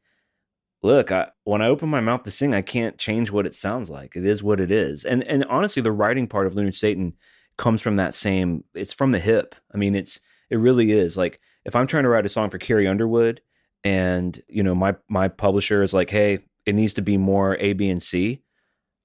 look, 0.83 1.13
I, 1.13 1.29
when 1.45 1.63
I 1.63 1.67
open 1.67 1.89
my 1.89 2.01
mouth 2.01 2.25
to 2.25 2.31
sing, 2.31 2.55
I 2.55 2.63
can't 2.63 2.99
change 2.99 3.31
what 3.31 3.47
it 3.47 3.55
sounds 3.55 3.91
like. 3.91 4.17
It 4.17 4.25
is 4.25 4.43
what 4.43 4.61
it 4.61 4.71
is. 4.71 5.05
And 5.05 5.23
and 5.25 5.45
honestly, 5.45 5.83
the 5.83 5.93
writing 5.93 6.27
part 6.27 6.47
of 6.47 6.55
Lunar 6.55 6.73
Satan 6.73 7.15
comes 7.57 7.83
from 7.83 7.97
that 7.97 8.15
same. 8.15 8.65
It's 8.75 8.95
from 8.95 9.13
the 9.13 9.21
hip. 9.21 9.55
I 9.73 9.77
mean, 9.77 9.95
it's 9.95 10.21
it 10.49 10.57
really 10.57 10.91
is. 10.91 11.17
Like 11.17 11.41
if 11.65 11.77
I'm 11.77 11.87
trying 11.87 12.05
to 12.05 12.09
write 12.09 12.27
a 12.27 12.31
song 12.31 12.51
for 12.51 12.59
Carrie 12.59 12.89
Underwood, 12.89 13.41
and 13.85 14.41
you 14.49 14.63
know 14.63 14.75
my 14.75 14.97
my 15.09 15.29
publisher 15.29 15.83
is 15.83 15.95
like, 15.95 16.11
hey, 16.11 16.41
it 16.67 16.75
needs 16.75 16.95
to 16.95 17.03
be 17.03 17.17
more 17.17 17.57
A, 17.59 17.73
B, 17.73 17.89
and 17.89 18.03
C. 18.03 18.43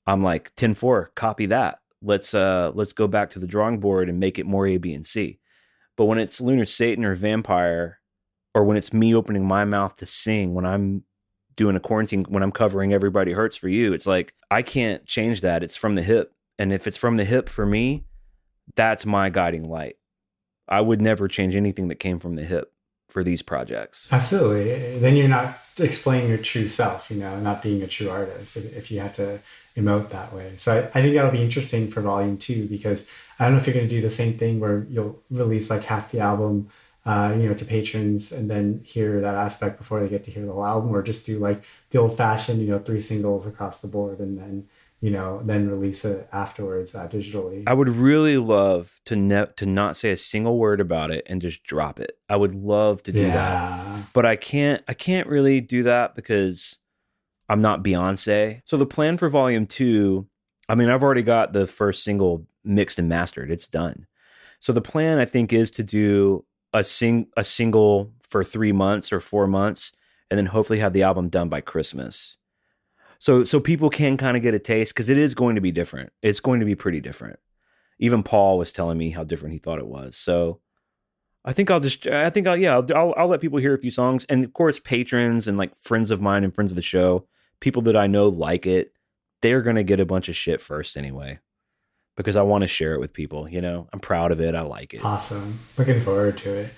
I'm 0.08 0.24
like 0.24 0.54
10-4, 0.56 1.16
copy 1.16 1.48
that. 1.48 1.80
Let's 2.02 2.34
uh 2.34 2.72
let's 2.76 2.94
go 2.94 3.08
back 3.08 3.32
to 3.32 3.40
the 3.40 3.48
drawing 3.48 3.80
board 3.80 4.10
and 4.10 4.20
make 4.20 4.38
it 4.38 4.46
more 4.46 4.68
A, 4.68 4.78
B, 4.78 4.94
and 4.94 5.06
C. 5.06 5.40
But 5.98 6.06
when 6.06 6.20
it's 6.20 6.42
Lunar 6.42 6.66
Satan 6.66 7.06
or 7.06 7.16
Vampire, 7.16 8.00
or 8.54 8.64
when 8.64 8.78
it's 8.78 8.94
me 8.94 9.16
opening 9.16 9.48
my 9.48 9.66
mouth 9.66 9.96
to 9.98 10.06
sing, 10.06 10.54
when 10.54 10.66
I'm 10.66 11.04
doing 11.58 11.76
a 11.76 11.80
quarantine, 11.80 12.26
when 12.26 12.44
I'm 12.44 12.52
covering 12.52 12.94
Everybody 12.94 13.32
Hurts 13.32 13.56
for 13.56 13.70
You, 13.70 13.94
it's 13.94 14.06
like 14.06 14.34
I 14.52 14.62
can't 14.62 15.06
change 15.06 15.42
that. 15.42 15.64
It's 15.64 15.78
from 15.78 15.96
the 15.96 16.04
hip. 16.04 16.34
And 16.60 16.72
if 16.72 16.86
it's 16.86 16.98
from 16.98 17.18
the 17.18 17.26
hip 17.26 17.50
for 17.50 17.66
me, 17.66 18.06
that's 18.76 19.06
my 19.06 19.30
guiding 19.30 19.64
light. 19.64 19.96
I 20.68 20.82
would 20.82 21.02
never 21.02 21.28
change 21.28 21.56
anything 21.56 21.88
that 21.88 21.96
came 21.96 22.20
from 22.20 22.36
the 22.36 22.44
hip 22.44 22.72
for 23.16 23.24
these 23.24 23.42
projects. 23.42 24.10
Absolutely. 24.12 25.00
Then 25.00 25.16
you're 25.16 25.30
not 25.30 25.58
explaining 25.80 26.28
your 26.28 26.38
true 26.38 26.68
self, 26.68 27.10
you 27.10 27.16
know, 27.16 27.40
not 27.40 27.62
being 27.62 27.82
a 27.82 27.88
true 27.88 28.10
artist 28.10 28.58
if, 28.58 28.92
you 28.92 29.00
had 29.00 29.14
to 29.14 29.40
emote 29.78 30.10
that 30.10 30.34
way. 30.34 30.52
So 30.58 30.74
I, 30.74 31.00
I 31.00 31.02
think 31.02 31.16
that'll 31.16 31.32
be 31.32 31.42
interesting 31.42 31.90
for 31.90 32.02
volume 32.02 32.38
two 32.38 32.68
because 32.68 33.10
I 33.40 33.46
don't 33.46 33.54
know 33.54 33.62
if 33.62 33.68
you're 33.68 33.74
going 33.74 33.88
to 33.88 33.96
do 33.96 34.02
the 34.02 34.10
same 34.10 34.34
thing 34.34 34.60
where 34.60 34.86
you'll 34.90 35.24
release 35.30 35.70
like 35.70 35.86
half 35.86 36.12
the 36.12 36.20
album, 36.20 36.68
uh, 37.06 37.34
you 37.38 37.48
know, 37.48 37.54
to 37.54 37.64
patrons 37.64 38.34
and 38.34 38.52
then 38.52 38.82
hear 38.84 39.22
that 39.22 39.36
aspect 39.36 39.78
before 39.78 40.02
they 40.02 40.10
get 40.10 40.26
to 40.26 40.32
hear 40.32 40.46
the 40.46 40.52
whole 40.52 40.66
album 40.66 40.94
or 40.94 41.02
just 41.02 41.26
do 41.26 41.40
like 41.40 41.64
the 41.92 42.00
old 42.00 42.18
fashioned, 42.18 42.60
you 42.62 42.68
know, 42.68 42.80
three 42.80 43.00
singles 43.00 43.48
across 43.48 43.80
the 43.80 43.88
board 43.88 44.20
and 44.20 44.38
then, 44.38 44.68
you 45.06 45.12
know, 45.12 45.40
then 45.46 45.70
release 45.70 46.04
it 46.04 46.28
afterwards 46.34 46.96
uh, 46.96 47.08
digitally. 47.08 47.64
I 47.68 47.76
would 47.76 47.90
really 47.90 48.38
love 48.38 49.00
to 49.06 49.16
ne- 49.16 49.46
to 49.58 49.68
not 49.68 49.96
say 49.96 50.10
a 50.10 50.18
single 50.18 50.58
word 50.58 50.82
about 50.82 51.12
it 51.12 51.24
and 51.28 51.40
just 51.40 51.64
drop 51.64 52.00
it. 52.00 52.18
I 52.28 52.38
would 52.38 52.56
love 52.56 53.04
to 53.04 53.12
do 53.12 53.28
that. 53.28 54.12
but 54.14 54.26
I 54.26 54.36
can't 54.36 54.84
I 54.88 54.96
can't 54.96 55.28
really 55.28 55.62
do 55.62 55.84
that 55.84 56.16
because 56.16 56.80
I'm 57.48 57.62
not 57.62 57.84
Beyonce. 57.84 58.64
So 58.66 58.78
the 58.78 58.88
plan 58.88 59.20
for 59.20 59.30
volume 59.30 59.68
2, 59.68 60.26
I 60.68 60.74
mean 60.74 60.90
I've 60.90 61.04
already 61.04 61.22
got 61.22 61.54
the 61.54 61.68
first 61.68 62.04
single 62.04 62.48
mixed 62.64 62.98
and 62.98 63.08
mastered. 63.08 63.52
It's 63.52 63.68
done. 63.68 64.08
So 64.60 64.74
the 64.74 64.82
plan 64.82 65.20
I 65.20 65.26
think 65.26 65.54
is 65.54 65.70
to 65.72 65.84
do 65.84 66.46
a 66.74 66.84
sing 66.84 67.28
a 67.38 67.44
single 67.44 68.12
for 68.28 68.44
3 68.44 68.72
months 68.72 69.14
or 69.14 69.20
4 69.20 69.46
months 69.46 69.92
and 70.32 70.40
then 70.40 70.48
hopefully 70.48 70.80
have 70.80 70.94
the 70.94 71.04
album 71.04 71.30
done 71.30 71.48
by 71.48 71.62
Christmas. 71.62 72.38
So 73.20 73.44
so 73.44 73.60
people 73.60 73.90
can 73.90 74.18
kind 74.18 74.38
of 74.38 74.44
get 74.44 74.54
a 74.54 74.60
taste 74.60 74.96
cuz 74.96 75.10
it 75.10 75.18
is 75.18 75.34
going 75.34 75.56
to 75.56 75.62
be 75.62 75.72
different. 75.72 76.12
It's 76.22 76.40
going 76.40 76.60
to 76.60 76.66
be 76.66 76.76
pretty 76.76 77.02
different. 77.02 77.40
Even 78.00 78.24
Paul 78.24 78.58
was 78.58 78.74
telling 78.74 78.98
me 78.98 79.12
how 79.12 79.24
different 79.24 79.54
he 79.54 79.60
thought 79.60 79.80
it 79.80 79.88
was. 79.88 80.18
So 80.18 80.60
I 81.46 81.54
think 81.54 81.70
I'll 81.70 81.80
just, 81.80 82.08
I 82.08 82.30
think 82.32 82.48
I'll, 82.48 82.58
yeah, 82.58 82.74
I'll, 82.74 82.86
I'll, 82.96 83.14
I'll 83.16 83.28
let 83.28 83.40
people 83.40 83.60
hear 83.60 83.76
a 83.76 83.80
few 83.80 83.92
songs. 83.92 84.26
And 84.26 84.44
of 84.44 84.52
course, 84.52 84.80
patrons 84.80 85.48
and 85.48 85.58
like 85.58 85.76
friends 85.76 86.10
of 86.10 86.20
mine 86.20 86.44
and 86.44 86.54
friends 86.54 86.72
of 86.72 86.76
the 86.76 86.82
show, 86.82 87.28
people 87.60 87.84
that 87.84 87.96
I 87.96 88.08
know 88.08 88.28
like 88.28 88.66
it, 88.66 88.94
they're 89.42 89.62
to 89.62 89.84
get 89.84 90.00
a 90.00 90.06
bunch 90.06 90.28
of 90.28 90.36
shit 90.36 90.60
first 90.60 90.98
anyway, 90.98 91.40
because 92.18 92.36
I 92.36 92.42
want 92.42 92.64
to 92.64 92.68
share 92.68 92.96
it 92.96 93.00
with 93.00 93.14
people. 93.14 93.48
You 93.48 93.62
know, 93.62 93.88
I'm 93.94 94.00
proud 94.00 94.32
of 94.32 94.42
it. 94.42 94.56
I 94.56 94.62
like 94.62 94.96
it. 94.96 95.06
Awesome. 95.06 95.60
Looking 95.78 96.02
forward 96.02 96.38
to 96.40 96.54
it. 96.54 96.74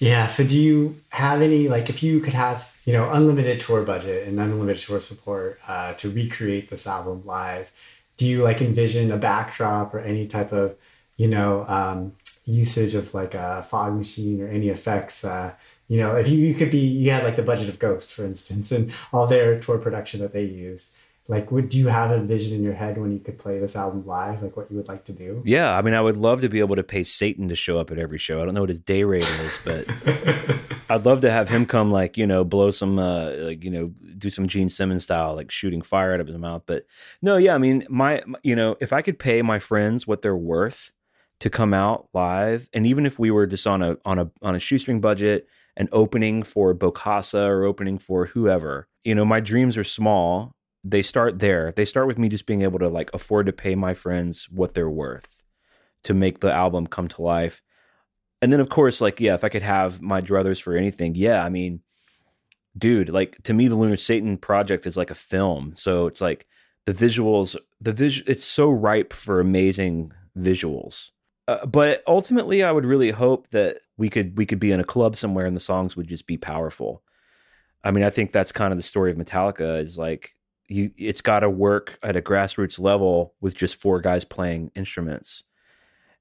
Yeah. 0.00 0.26
So, 0.26 0.44
do 0.44 0.56
you 0.56 1.00
have 1.10 1.40
any, 1.40 1.68
like, 1.68 1.88
if 1.88 2.02
you 2.02 2.18
could 2.18 2.32
have, 2.32 2.68
you 2.90 2.96
know, 2.96 3.08
unlimited 3.12 3.60
tour 3.60 3.84
budget 3.84 4.26
and 4.26 4.40
unlimited 4.40 4.82
tour 4.82 4.98
support 4.98 5.60
uh, 5.68 5.94
to 5.94 6.10
recreate 6.10 6.70
this 6.70 6.88
album 6.88 7.22
live, 7.24 7.70
do 8.16 8.26
you 8.26 8.42
like 8.42 8.60
envision 8.60 9.12
a 9.12 9.16
backdrop 9.16 9.94
or 9.94 10.00
any 10.00 10.26
type 10.26 10.50
of, 10.50 10.74
you 11.16 11.28
know, 11.28 11.64
um, 11.68 12.16
usage 12.46 12.94
of 12.94 13.14
like 13.14 13.32
a 13.32 13.62
fog 13.62 13.94
machine 13.94 14.42
or 14.42 14.48
any 14.48 14.70
effects? 14.70 15.24
Uh, 15.24 15.52
you 15.86 15.98
know, 15.98 16.16
if 16.16 16.28
you, 16.28 16.36
you 16.36 16.52
could 16.52 16.72
be, 16.72 16.78
you 16.78 17.12
had 17.12 17.22
like 17.22 17.36
the 17.36 17.44
budget 17.44 17.68
of 17.68 17.78
Ghost, 17.78 18.12
for 18.12 18.24
instance, 18.24 18.72
and 18.72 18.92
all 19.12 19.28
their 19.28 19.60
tour 19.60 19.78
production 19.78 20.18
that 20.18 20.32
they 20.32 20.42
use. 20.42 20.90
Like, 21.30 21.52
would 21.52 21.68
do 21.68 21.78
you 21.78 21.86
have 21.86 22.10
a 22.10 22.18
vision 22.20 22.56
in 22.56 22.64
your 22.64 22.74
head 22.74 22.98
when 22.98 23.12
you 23.12 23.20
could 23.20 23.38
play 23.38 23.60
this 23.60 23.76
album 23.76 24.04
live? 24.04 24.42
Like, 24.42 24.56
what 24.56 24.68
you 24.68 24.76
would 24.76 24.88
like 24.88 25.04
to 25.04 25.12
do? 25.12 25.42
Yeah, 25.44 25.76
I 25.78 25.80
mean, 25.80 25.94
I 25.94 26.00
would 26.00 26.16
love 26.16 26.40
to 26.40 26.48
be 26.48 26.58
able 26.58 26.74
to 26.74 26.82
pay 26.82 27.04
Satan 27.04 27.48
to 27.48 27.54
show 27.54 27.78
up 27.78 27.92
at 27.92 27.98
every 28.00 28.18
show. 28.18 28.42
I 28.42 28.44
don't 28.44 28.54
know 28.54 28.62
what 28.62 28.68
his 28.68 28.80
day 28.80 29.04
rate 29.04 29.28
is, 29.42 29.56
but 29.64 29.86
I'd 30.90 31.06
love 31.06 31.20
to 31.20 31.30
have 31.30 31.48
him 31.48 31.66
come, 31.66 31.92
like 31.92 32.16
you 32.16 32.26
know, 32.26 32.42
blow 32.42 32.72
some, 32.72 32.98
uh, 32.98 33.30
like 33.36 33.62
you 33.62 33.70
know, 33.70 33.92
do 34.18 34.28
some 34.28 34.48
Gene 34.48 34.68
Simmons 34.68 35.04
style, 35.04 35.36
like 35.36 35.52
shooting 35.52 35.82
fire 35.82 36.12
out 36.12 36.18
of 36.18 36.26
his 36.26 36.36
mouth. 36.36 36.62
But 36.66 36.84
no, 37.22 37.36
yeah, 37.36 37.54
I 37.54 37.58
mean, 37.58 37.86
my, 37.88 38.22
my- 38.26 38.40
you 38.42 38.56
know, 38.56 38.76
if 38.80 38.92
I 38.92 39.00
could 39.00 39.20
pay 39.20 39.40
my 39.40 39.60
friends 39.60 40.08
what 40.08 40.22
they're 40.22 40.36
worth 40.36 40.90
to 41.38 41.48
come 41.48 41.72
out 41.72 42.08
live, 42.12 42.68
and 42.72 42.84
even 42.86 43.06
if 43.06 43.20
we 43.20 43.30
were 43.30 43.46
just 43.46 43.68
on 43.68 43.82
a 43.82 43.96
on 44.04 44.18
a 44.18 44.30
on 44.42 44.56
a 44.56 44.58
shoestring 44.58 45.00
budget, 45.00 45.46
an 45.76 45.88
opening 45.92 46.42
for 46.42 46.74
Bokassa 46.74 47.46
or 47.46 47.62
opening 47.62 47.98
for 47.98 48.26
whoever, 48.26 48.88
you 49.04 49.14
know, 49.14 49.24
my 49.24 49.38
dreams 49.38 49.76
are 49.76 49.84
small. 49.84 50.56
They 50.82 51.02
start 51.02 51.38
there. 51.38 51.72
They 51.72 51.84
start 51.84 52.06
with 52.06 52.18
me 52.18 52.28
just 52.28 52.46
being 52.46 52.62
able 52.62 52.78
to 52.78 52.88
like 52.88 53.10
afford 53.12 53.46
to 53.46 53.52
pay 53.52 53.74
my 53.74 53.94
friends 53.94 54.48
what 54.50 54.74
they're 54.74 54.90
worth 54.90 55.42
to 56.04 56.14
make 56.14 56.40
the 56.40 56.52
album 56.52 56.86
come 56.86 57.08
to 57.08 57.22
life. 57.22 57.62
And 58.42 58.52
then 58.52 58.60
of 58.60 58.70
course, 58.70 59.00
like, 59.00 59.20
yeah, 59.20 59.34
if 59.34 59.44
I 59.44 59.50
could 59.50 59.62
have 59.62 60.00
my 60.00 60.20
druthers 60.20 60.60
for 60.60 60.74
anything, 60.74 61.14
yeah, 61.14 61.44
I 61.44 61.50
mean, 61.50 61.80
dude, 62.76 63.10
like 63.10 63.42
to 63.42 63.52
me, 63.52 63.68
the 63.68 63.76
Lunar 63.76 63.96
Satan 63.96 64.38
project 64.38 64.86
is 64.86 64.96
like 64.96 65.10
a 65.10 65.14
film. 65.14 65.74
So 65.76 66.06
it's 66.06 66.20
like 66.20 66.46
the 66.86 66.92
visuals, 66.92 67.56
the 67.80 67.92
vis, 67.92 68.22
it's 68.26 68.44
so 68.44 68.70
ripe 68.70 69.12
for 69.12 69.40
amazing 69.40 70.12
visuals. 70.38 71.10
Uh, 71.46 71.66
but 71.66 72.02
ultimately, 72.06 72.62
I 72.62 72.72
would 72.72 72.84
really 72.84 73.10
hope 73.10 73.50
that 73.50 73.78
we 73.96 74.08
could 74.08 74.38
we 74.38 74.46
could 74.46 74.60
be 74.60 74.72
in 74.72 74.80
a 74.80 74.84
club 74.84 75.16
somewhere 75.16 75.46
and 75.46 75.56
the 75.56 75.60
songs 75.60 75.96
would 75.96 76.08
just 76.08 76.26
be 76.26 76.36
powerful. 76.36 77.02
I 77.82 77.90
mean, 77.90 78.04
I 78.04 78.10
think 78.10 78.32
that's 78.32 78.52
kind 78.52 78.72
of 78.72 78.78
the 78.78 78.82
story 78.84 79.10
of 79.10 79.16
Metallica. 79.16 79.80
Is 79.80 79.98
like 79.98 80.36
you, 80.70 80.92
it's 80.96 81.20
got 81.20 81.40
to 81.40 81.50
work 81.50 81.98
at 82.02 82.16
a 82.16 82.22
grassroots 82.22 82.80
level 82.80 83.34
with 83.40 83.54
just 83.54 83.76
four 83.76 84.00
guys 84.00 84.24
playing 84.24 84.70
instruments, 84.74 85.42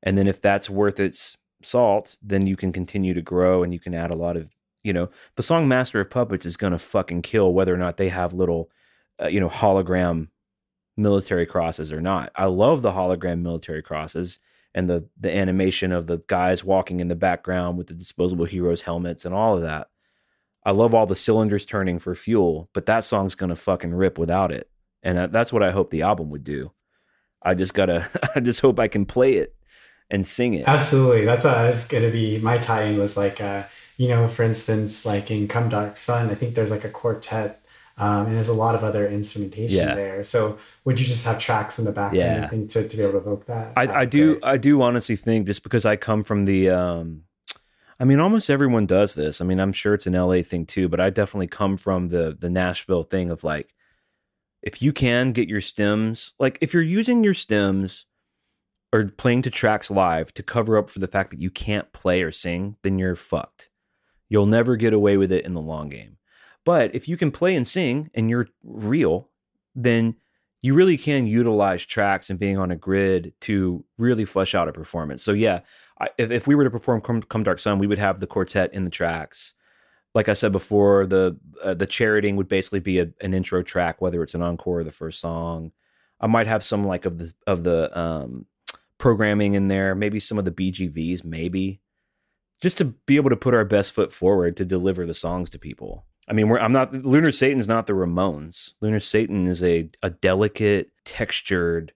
and 0.02 0.18
then 0.18 0.28
if 0.28 0.42
that's 0.42 0.70
worth 0.70 1.00
its 1.00 1.38
salt, 1.62 2.18
then 2.22 2.48
you 2.48 2.56
can 2.56 2.72
continue 2.72 3.14
to 3.14 3.22
grow 3.22 3.64
and 3.64 3.74
you 3.74 3.80
can 3.80 3.94
add 3.94 4.12
a 4.12 4.18
lot 4.18 4.36
of 4.36 4.56
you 4.84 4.94
know 4.94 5.10
the 5.36 5.44
song 5.44 5.68
Master 5.68 6.00
of 6.00 6.10
Puppets 6.10 6.46
is 6.46 6.58
gonna 6.58 6.80
fucking 6.80 7.22
kill 7.22 7.54
whether 7.54 7.74
or 7.74 7.78
not 7.78 7.98
they 7.98 8.10
have 8.10 8.34
little 8.34 8.70
uh, 9.22 9.28
you 9.28 9.40
know 9.40 9.50
hologram 9.50 10.30
military 10.98 11.46
crosses 11.46 11.92
or 11.92 12.02
not. 12.02 12.32
I 12.36 12.46
love 12.46 12.82
the 12.82 12.92
hologram 12.92 13.42
military 13.42 13.82
crosses 13.82 14.40
and 14.74 14.90
the 14.90 15.08
the 15.20 15.36
animation 15.36 15.92
of 15.92 16.08
the 16.08 16.22
guys 16.28 16.64
walking 16.64 17.00
in 17.00 17.08
the 17.08 17.16
background 17.16 17.78
with 17.78 17.88
the 17.88 17.94
disposable 17.94 18.46
heroes 18.46 18.84
helmets 18.84 19.26
and 19.26 19.34
all 19.34 19.56
of 19.56 19.64
that. 19.64 19.90
I 20.70 20.72
love 20.72 20.94
all 20.94 21.08
the 21.08 21.16
cylinders 21.16 21.66
turning 21.66 21.98
for 21.98 22.14
fuel, 22.14 22.70
but 22.74 22.86
that 22.86 23.04
song's 23.04 23.34
gonna 23.34 23.56
fucking 23.56 23.91
rip 23.91 24.20
without 24.20 24.52
it, 24.52 24.70
and 25.02 25.32
that's 25.34 25.52
what 25.52 25.64
I 25.64 25.72
hope 25.72 25.90
the 25.90 26.04
album 26.04 26.30
would 26.30 26.44
do. 26.44 26.72
I 27.41 27.56
just 27.56 27.74
gotta, 27.74 28.08
I 28.36 28.40
just 28.40 28.60
hope 28.62 28.80
I 28.80 28.88
can 28.88 29.06
play 29.08 29.34
it 29.38 29.56
and 30.12 30.28
sing 30.28 30.54
it. 30.54 30.68
Absolutely. 30.68 31.26
That's 31.26 31.44
what 31.46 31.58
I 31.58 31.68
was 31.68 31.88
gonna 31.88 32.12
be. 32.12 32.38
My 32.38 32.60
tie-in 32.60 33.00
was 33.00 33.18
like, 33.18 33.41
uh, 33.41 33.64
you 33.98 34.08
know, 34.10 34.28
for 34.28 34.44
instance, 34.44 35.06
like 35.08 35.32
in 35.32 35.48
Come 35.48 35.70
Dark 35.70 35.98
Sun, 35.98 36.30
I 36.30 36.36
think 36.36 36.54
there's 36.54 36.72
like 36.72 36.86
a 36.86 36.90
quartet 36.90 37.56
Um, 37.98 38.28
and 38.28 38.36
there's 38.38 38.48
a 38.48 38.54
lot 38.54 38.76
of 38.76 38.84
other 38.84 39.06
instrumentation 39.10 39.88
Yeah. 39.90 39.94
there. 39.96 40.24
So 40.24 40.58
would 40.86 41.00
you 41.02 41.06
just 41.06 41.26
have 41.26 41.38
tracks 41.38 41.80
in 41.80 41.84
the 41.86 41.91
back 41.91 42.14
Yeah. 42.14 42.24
end 42.26 42.46
I 42.46 42.48
think, 42.48 42.70
to, 42.72 42.88
to 42.88 42.96
be 42.98 43.04
able 43.04 43.12
to 43.14 43.18
evoke 43.26 43.46
that? 43.48 43.74
I, 43.76 44.02
I 44.02 44.06
do 44.06 44.40
great. 44.40 44.46
I 44.54 44.58
do 44.58 44.82
honestly 44.82 45.18
think 45.18 45.48
just 45.48 45.64
because 45.64 45.86
I 45.86 45.96
come 45.98 46.24
from 46.24 46.44
the 46.44 46.70
um 46.70 47.24
I 48.00 48.06
mean 48.06 48.20
almost 48.20 48.50
everyone 48.50 48.86
does 48.86 49.14
this. 49.14 49.42
I 49.42 49.46
mean 49.46 49.60
I'm 49.60 49.74
sure 49.74 49.94
it's 49.94 50.08
an 50.08 50.14
LA 50.14 50.42
thing 50.42 50.66
too, 50.66 50.88
but 50.88 51.00
I 51.00 51.10
definitely 51.10 51.48
come 51.48 51.78
from 51.78 52.10
the 52.10 52.36
the 52.38 52.50
Nashville 52.50 53.04
thing 53.04 53.30
of 53.30 53.44
like 53.44 53.74
if 54.62 54.82
you 54.82 54.94
can 54.94 55.32
get 55.32 55.50
your 55.50 55.62
stems 55.62 56.34
like 56.40 56.58
if 56.62 56.74
you're 56.74 56.84
using 56.84 57.24
your 57.24 57.34
stems 57.34 58.06
or 58.92 59.06
playing 59.06 59.42
to 59.44 59.50
tracks 59.50 59.92
live 59.92 60.34
to 60.34 60.44
cover 60.44 60.78
up 60.78 60.90
for 60.90 61.00
the 61.00 61.08
fact 61.08 61.30
that 61.32 61.42
you 61.42 61.52
can't 61.52 61.92
play 61.94 62.24
or 62.24 62.32
sing, 62.32 62.76
then 62.82 62.98
you're 62.98 63.16
fucked. 63.16 63.70
You'll 64.30 64.46
never 64.46 64.76
get 64.76 64.94
away 64.94 65.18
with 65.18 65.32
it 65.32 65.46
in 65.46 65.54
the 65.54 65.62
long 65.62 65.90
game. 65.90 66.18
But 66.66 66.94
if 66.94 67.08
you 67.08 67.18
can 67.18 67.32
play 67.32 67.56
and 67.56 67.68
sing 67.68 68.10
and 68.14 68.30
you're 68.30 68.48
real, 68.64 69.30
then 69.76 70.16
you 70.61 70.73
really 70.73 70.98
can 70.98 71.26
utilize 71.26 71.86
tracks 71.86 72.30
and 72.30 72.40
being 72.40 72.57
on 72.57 72.72
a 72.72 72.76
grid 72.76 73.34
to 73.41 73.84
really 73.98 74.26
flesh 74.26 74.53
out 74.53 74.68
a 74.68 74.73
performance. 74.73 75.23
So 75.23 75.31
yeah, 75.31 75.61
I, 75.99 76.10
if, 76.18 76.31
if 76.31 76.48
we 76.48 76.56
were 76.56 76.65
to 76.65 76.69
perform 76.69 77.02
Come, 77.02 77.22
Come 77.22 77.44
Dark 77.44 77.60
Sun, 77.60 77.80
we 77.80 77.88
would 77.88 77.99
have 77.99 78.19
the 78.19 78.27
quartet 78.27 78.73
in 78.73 78.84
the 78.84 78.91
tracks. 78.91 79.53
Like 80.14 80.27
I 80.27 80.34
said 80.34 80.52
before, 80.52 81.06
the 81.06 81.38
uh, 81.64 81.76
the 81.76 81.86
charioting 81.86 82.36
would 82.36 82.48
basically 82.48 82.80
be 82.80 82.99
a, 82.99 83.10
an 83.22 83.34
intro 83.34 83.61
track, 83.61 84.02
whether 84.02 84.23
it's 84.23 84.34
an 84.34 84.41
encore 84.41 84.80
or 84.80 84.84
the 84.84 84.91
first 84.91 85.19
song. 85.19 85.72
I 86.19 86.27
might 86.27 86.48
have 86.48 86.64
some 86.64 86.84
like 86.84 87.06
of 87.06 87.19
the 87.19 87.34
of 87.45 87.64
the 87.64 87.98
um, 87.98 88.48
programming 88.98 89.53
in 89.53 89.68
there, 89.68 89.94
maybe 89.94 90.19
some 90.19 90.40
of 90.40 90.45
the 90.45 90.52
BGVs, 90.52 91.23
maybe 91.23 91.80
just 92.61 92.77
to 92.80 92.86
be 92.86 93.15
able 93.15 93.30
to 93.30 93.36
put 93.36 93.53
our 93.53 93.64
best 93.65 93.94
foot 93.94 94.11
forward 94.11 94.57
to 94.57 94.65
deliver 94.65 95.06
the 95.06 95.14
songs 95.14 95.49
to 95.52 95.60
people. 95.60 96.06
I 96.30 96.34
mean, 96.34 96.47
we're, 96.47 96.60
I'm 96.60 96.72
not 96.72 96.93
Lunar 96.93 97.31
Satan's 97.31 97.68
not 97.68 97.88
the 97.88 97.93
Ramones. 97.93 98.76
Lunar 98.81 98.99
Satan 98.99 99.47
is 99.47 99.64
a 99.64 99.89
a 100.03 100.11
delicate, 100.11 100.91
textured. 101.03 101.93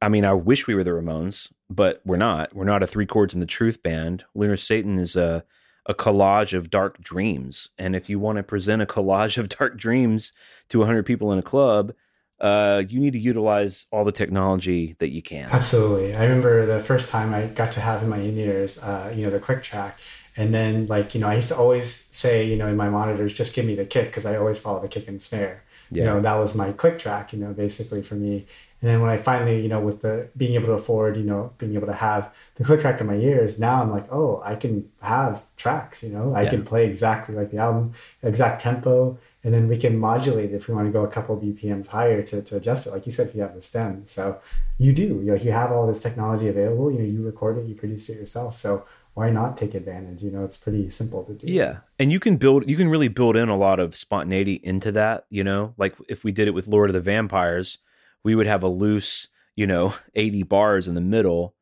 I 0.00 0.08
mean, 0.08 0.24
I 0.24 0.32
wish 0.32 0.66
we 0.66 0.74
were 0.74 0.84
the 0.84 0.90
Ramones, 0.90 1.52
but 1.68 2.00
we're 2.04 2.16
not. 2.16 2.54
We're 2.54 2.64
not 2.64 2.82
a 2.82 2.86
three 2.86 3.06
chords 3.06 3.34
in 3.34 3.40
the 3.40 3.46
truth 3.46 3.82
band. 3.82 4.24
Lunar 4.34 4.56
Satan 4.56 4.98
is 4.98 5.16
a 5.16 5.44
a 5.86 5.94
collage 5.94 6.56
of 6.56 6.70
dark 6.70 7.00
dreams, 7.00 7.70
and 7.76 7.96
if 7.96 8.08
you 8.08 8.20
want 8.20 8.36
to 8.36 8.44
present 8.44 8.80
a 8.80 8.86
collage 8.86 9.36
of 9.36 9.48
dark 9.48 9.76
dreams 9.76 10.32
to 10.68 10.78
100 10.78 11.04
people 11.04 11.32
in 11.32 11.40
a 11.40 11.42
club, 11.42 11.92
uh, 12.40 12.82
you 12.88 13.00
need 13.00 13.12
to 13.12 13.18
utilize 13.18 13.86
all 13.90 14.04
the 14.04 14.12
technology 14.12 14.94
that 14.98 15.10
you 15.10 15.22
can. 15.22 15.48
Absolutely. 15.50 16.14
I 16.14 16.24
remember 16.24 16.66
the 16.66 16.80
first 16.80 17.08
time 17.08 17.34
I 17.34 17.46
got 17.46 17.72
to 17.72 17.80
have 17.80 18.02
in 18.02 18.08
my 18.08 18.18
in 18.18 18.36
ears, 18.36 18.80
uh, 18.80 19.12
you 19.14 19.24
know, 19.24 19.30
the 19.30 19.40
click 19.40 19.62
track. 19.62 19.98
And 20.36 20.52
then, 20.54 20.86
like, 20.86 21.14
you 21.14 21.20
know, 21.20 21.28
I 21.28 21.34
used 21.34 21.48
to 21.48 21.56
always 21.56 21.92
say, 21.92 22.46
you 22.46 22.56
know, 22.56 22.68
in 22.68 22.76
my 22.76 22.88
monitors, 22.88 23.34
just 23.34 23.54
give 23.54 23.66
me 23.66 23.74
the 23.74 23.84
kick 23.84 24.06
because 24.06 24.24
I 24.26 24.36
always 24.36 24.58
follow 24.58 24.80
the 24.80 24.88
kick 24.88 25.06
and 25.08 25.20
snare. 25.20 25.62
You 25.90 26.04
know, 26.04 26.20
that 26.22 26.34
was 26.36 26.54
my 26.54 26.72
click 26.72 26.98
track, 26.98 27.34
you 27.34 27.38
know, 27.38 27.52
basically 27.52 28.00
for 28.02 28.14
me. 28.14 28.46
And 28.80 28.90
then 28.90 29.00
when 29.02 29.10
I 29.10 29.18
finally, 29.18 29.60
you 29.60 29.68
know, 29.68 29.78
with 29.78 30.00
the 30.00 30.28
being 30.36 30.54
able 30.54 30.66
to 30.68 30.72
afford, 30.72 31.16
you 31.18 31.22
know, 31.22 31.52
being 31.58 31.74
able 31.74 31.86
to 31.86 31.92
have 31.92 32.30
the 32.56 32.64
click 32.64 32.80
track 32.80 32.98
in 33.00 33.06
my 33.06 33.14
ears, 33.16 33.60
now 33.60 33.82
I'm 33.82 33.90
like, 33.90 34.10
oh, 34.10 34.40
I 34.44 34.54
can 34.56 34.88
have 35.02 35.44
tracks, 35.56 36.02
you 36.02 36.08
know, 36.08 36.34
I 36.34 36.42
Yeah. 36.44 36.50
can 36.50 36.64
play 36.64 36.86
exactly 36.86 37.34
like 37.34 37.50
the 37.50 37.58
album, 37.58 37.92
exact 38.22 38.62
tempo, 38.62 39.18
and 39.44 39.52
then 39.52 39.68
we 39.68 39.76
can 39.76 39.98
modulate 39.98 40.52
if 40.52 40.66
we 40.66 40.74
want 40.74 40.86
to 40.88 40.92
go 40.92 41.04
a 41.04 41.08
couple 41.08 41.36
BPMs 41.36 41.88
higher 41.88 42.22
to, 42.22 42.40
to 42.42 42.56
adjust 42.56 42.86
it. 42.86 42.90
Like 42.92 43.04
you 43.04 43.12
said, 43.12 43.28
if 43.28 43.34
you 43.34 43.42
have 43.42 43.54
the 43.54 43.60
stem. 43.60 44.02
So 44.06 44.38
you 44.78 44.92
do, 44.94 45.02
you 45.02 45.30
know, 45.30 45.34
you 45.34 45.52
have 45.52 45.70
all 45.72 45.86
this 45.86 46.02
technology 46.02 46.48
available, 46.48 46.90
you 46.90 46.98
know, 47.00 47.04
you 47.04 47.22
record 47.22 47.58
it, 47.58 47.66
you 47.66 47.74
produce 47.74 48.08
it 48.08 48.16
yourself. 48.18 48.56
So 48.56 48.84
why 49.14 49.30
not 49.30 49.56
take 49.56 49.74
advantage? 49.74 50.22
You 50.22 50.30
know, 50.30 50.44
it's 50.44 50.56
pretty 50.56 50.88
simple 50.88 51.24
to 51.24 51.34
do. 51.34 51.46
Yeah. 51.46 51.78
And 51.98 52.10
you 52.10 52.18
can 52.18 52.36
build 52.36 52.68
you 52.68 52.76
can 52.76 52.88
really 52.88 53.08
build 53.08 53.36
in 53.36 53.48
a 53.48 53.56
lot 53.56 53.78
of 53.78 53.96
spontaneity 53.96 54.60
into 54.62 54.92
that, 54.92 55.26
you 55.28 55.44
know? 55.44 55.74
Like 55.76 55.96
if 56.08 56.24
we 56.24 56.32
did 56.32 56.48
it 56.48 56.52
with 56.54 56.68
Lord 56.68 56.88
of 56.90 56.94
the 56.94 57.00
Vampires, 57.00 57.78
we 58.24 58.34
would 58.34 58.46
have 58.46 58.62
a 58.62 58.68
loose, 58.68 59.28
you 59.54 59.66
know, 59.66 59.94
80 60.14 60.44
bars 60.44 60.88
in 60.88 60.94
the 60.94 61.00
middle. 61.00 61.54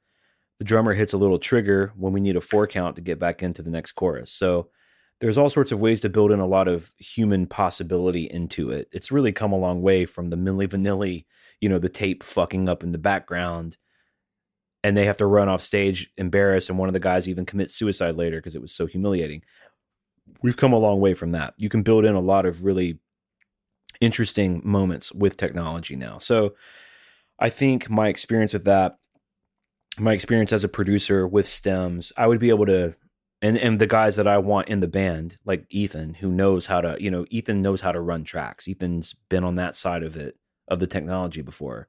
The 0.59 0.65
drummer 0.65 0.95
hits 0.95 1.13
a 1.13 1.19
little 1.19 1.39
trigger 1.39 1.93
when 1.97 2.13
we 2.13 2.21
need 2.21 2.37
a 2.37 2.41
four 2.41 2.67
count 2.67 2.97
to 2.97 3.03
get 3.03 3.19
back 3.19 3.43
into 3.43 3.63
the 3.63 3.71
next 3.71 3.93
chorus. 3.93 4.31
So 4.31 4.69
there's 5.21 5.39
all 5.39 5.49
sorts 5.49 5.73
of 5.73 5.81
ways 5.81 6.01
to 6.03 6.09
build 6.09 6.31
in 6.31 6.41
a 6.41 6.47
lot 6.47 6.69
of 6.69 6.93
human 6.99 7.47
possibility 7.47 8.25
into 8.25 8.71
it. 8.71 8.89
It's 8.93 9.11
really 9.11 9.33
come 9.33 9.53
a 9.53 9.59
long 9.59 9.83
way 9.83 10.05
from 10.05 10.31
the 10.31 10.37
Milli 10.37 10.69
Vanilli, 10.69 11.25
you 11.61 11.69
know, 11.69 11.79
the 11.79 11.89
tape 11.89 12.23
fucking 12.23 12.69
up 12.69 12.83
in 12.83 12.93
the 12.93 12.99
background 12.99 13.77
and 14.83 14.97
they 14.97 15.05
have 15.05 15.19
to 15.19 15.27
run 15.27 15.49
off 15.49 15.63
stage 15.63 16.11
embarrassed 16.17 16.71
and 16.71 16.79
one 16.79 16.89
of 16.89 16.95
the 16.95 17.01
guys 17.01 17.29
even 17.29 17.47
commits 17.47 17.75
suicide 17.75 18.17
later 18.17 18.39
because 18.39 18.55
it 18.55 18.63
was 18.63 18.73
so 18.73 18.87
humiliating 18.87 19.43
we've 20.43 20.57
come 20.57 20.73
a 20.73 20.79
long 20.79 21.01
way 21.01 21.15
from 21.15 21.33
that. 21.33 21.55
You 21.57 21.69
can 21.69 21.83
build 21.83 22.05
in 22.05 22.15
a 22.15 22.21
lot 22.21 22.47
of 22.47 22.65
really 22.65 22.99
interesting 24.01 24.61
moments 24.65 25.13
with 25.13 25.37
technology 25.37 25.97
now. 25.97 26.19
So 26.19 26.55
I 27.39 27.51
think 27.51 27.91
my 27.91 28.09
experience 28.09 28.53
with 28.53 28.65
that, 28.65 28.99
my 29.99 30.13
experience 30.13 30.53
as 30.53 30.65
a 30.65 30.69
producer 30.69 31.27
with 31.27 31.47
stems, 31.47 32.13
I 32.17 32.27
would 32.27 32.41
be 32.41 32.51
able 32.51 32.67
to 32.67 32.95
and 33.43 33.57
and 33.57 33.79
the 33.79 33.87
guys 33.87 34.17
that 34.17 34.27
I 34.27 34.39
want 34.39 34.69
in 34.69 34.81
the 34.81 34.89
band, 34.89 35.39
like 35.45 35.65
Ethan, 35.71 36.15
who 36.15 36.31
knows 36.31 36.67
how 36.67 36.81
to, 36.83 36.97
you 37.01 37.11
know, 37.11 37.25
Ethan 37.31 37.63
knows 37.63 37.81
how 37.81 37.93
to 37.93 38.01
run 38.01 38.25
tracks. 38.25 38.69
Ethan's 38.69 39.15
been 39.29 39.45
on 39.45 39.55
that 39.57 39.75
side 39.75 40.03
of 40.03 40.17
it 40.17 40.37
of 40.69 40.79
the 40.79 40.87
technology 40.87 41.43
before. 41.43 41.89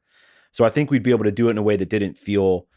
So 0.53 0.65
I 0.65 0.69
think 0.69 0.89
we'd 0.89 1.03
be 1.03 1.11
able 1.11 1.26
to 1.26 1.31
do 1.31 1.47
it 1.47 1.51
in 1.51 1.57
a 1.57 1.63
way 1.63 1.76
that 1.76 1.89
didn't 1.89 2.18
feel 2.18 2.68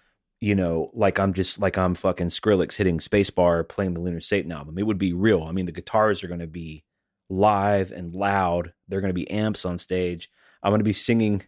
you 0.45 0.55
know, 0.55 0.91
like 0.93 1.19
I'm 1.19 1.33
just 1.33 1.59
like 1.59 1.79
I'm 1.79 1.95
fucking 1.95 2.29
Skrillex 2.29 2.77
hitting 2.77 2.99
spacebar 2.99 3.67
playing 3.67 3.95
the 3.95 4.01
Lunar 4.01 4.21
Satan 4.21 4.53
album. 4.53 4.77
It 4.77 4.87
would 4.87 4.99
be 4.99 5.15
real. 5.15 5.45
I 5.45 5.53
mean, 5.53 5.65
the 5.65 5.73
guitars 5.73 6.23
are 6.23 6.29
going 6.29 6.41
to 6.41 6.47
be 6.47 6.85
live 7.31 7.91
and 7.91 8.15
loud. 8.15 8.75
They're 8.87 9.01
going 9.01 9.09
to 9.09 9.15
be 9.15 9.31
amps 9.31 9.65
on 9.65 9.79
stage. 9.79 10.29
I'm 10.63 10.71
going 10.71 10.81
to 10.81 10.85
be 10.85 10.93
singing 10.93 11.45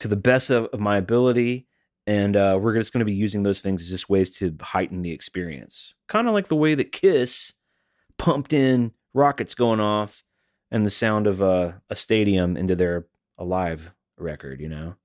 to 0.00 0.08
the 0.08 0.16
best 0.16 0.50
of, 0.50 0.66
of 0.66 0.80
my 0.80 0.98
ability, 0.98 1.66
and 2.06 2.36
uh, 2.36 2.58
we're 2.60 2.74
just 2.74 2.92
going 2.92 2.98
to 2.98 3.06
be 3.06 3.14
using 3.14 3.42
those 3.42 3.62
things 3.62 3.80
as 3.80 3.88
just 3.88 4.10
ways 4.10 4.28
to 4.32 4.54
heighten 4.60 5.00
the 5.00 5.12
experience. 5.12 5.94
Kind 6.06 6.28
of 6.28 6.34
like 6.34 6.48
the 6.48 6.56
way 6.56 6.74
that 6.74 6.92
Kiss 6.92 7.54
pumped 8.18 8.52
in 8.52 8.92
rockets 9.14 9.54
going 9.54 9.80
off 9.80 10.22
and 10.70 10.84
the 10.84 10.90
sound 10.90 11.26
of 11.26 11.40
uh, 11.40 11.72
a 11.88 11.94
stadium 11.94 12.58
into 12.58 12.76
their 12.76 13.06
Alive 13.38 13.94
record. 14.18 14.60
You 14.60 14.68
know. 14.68 14.96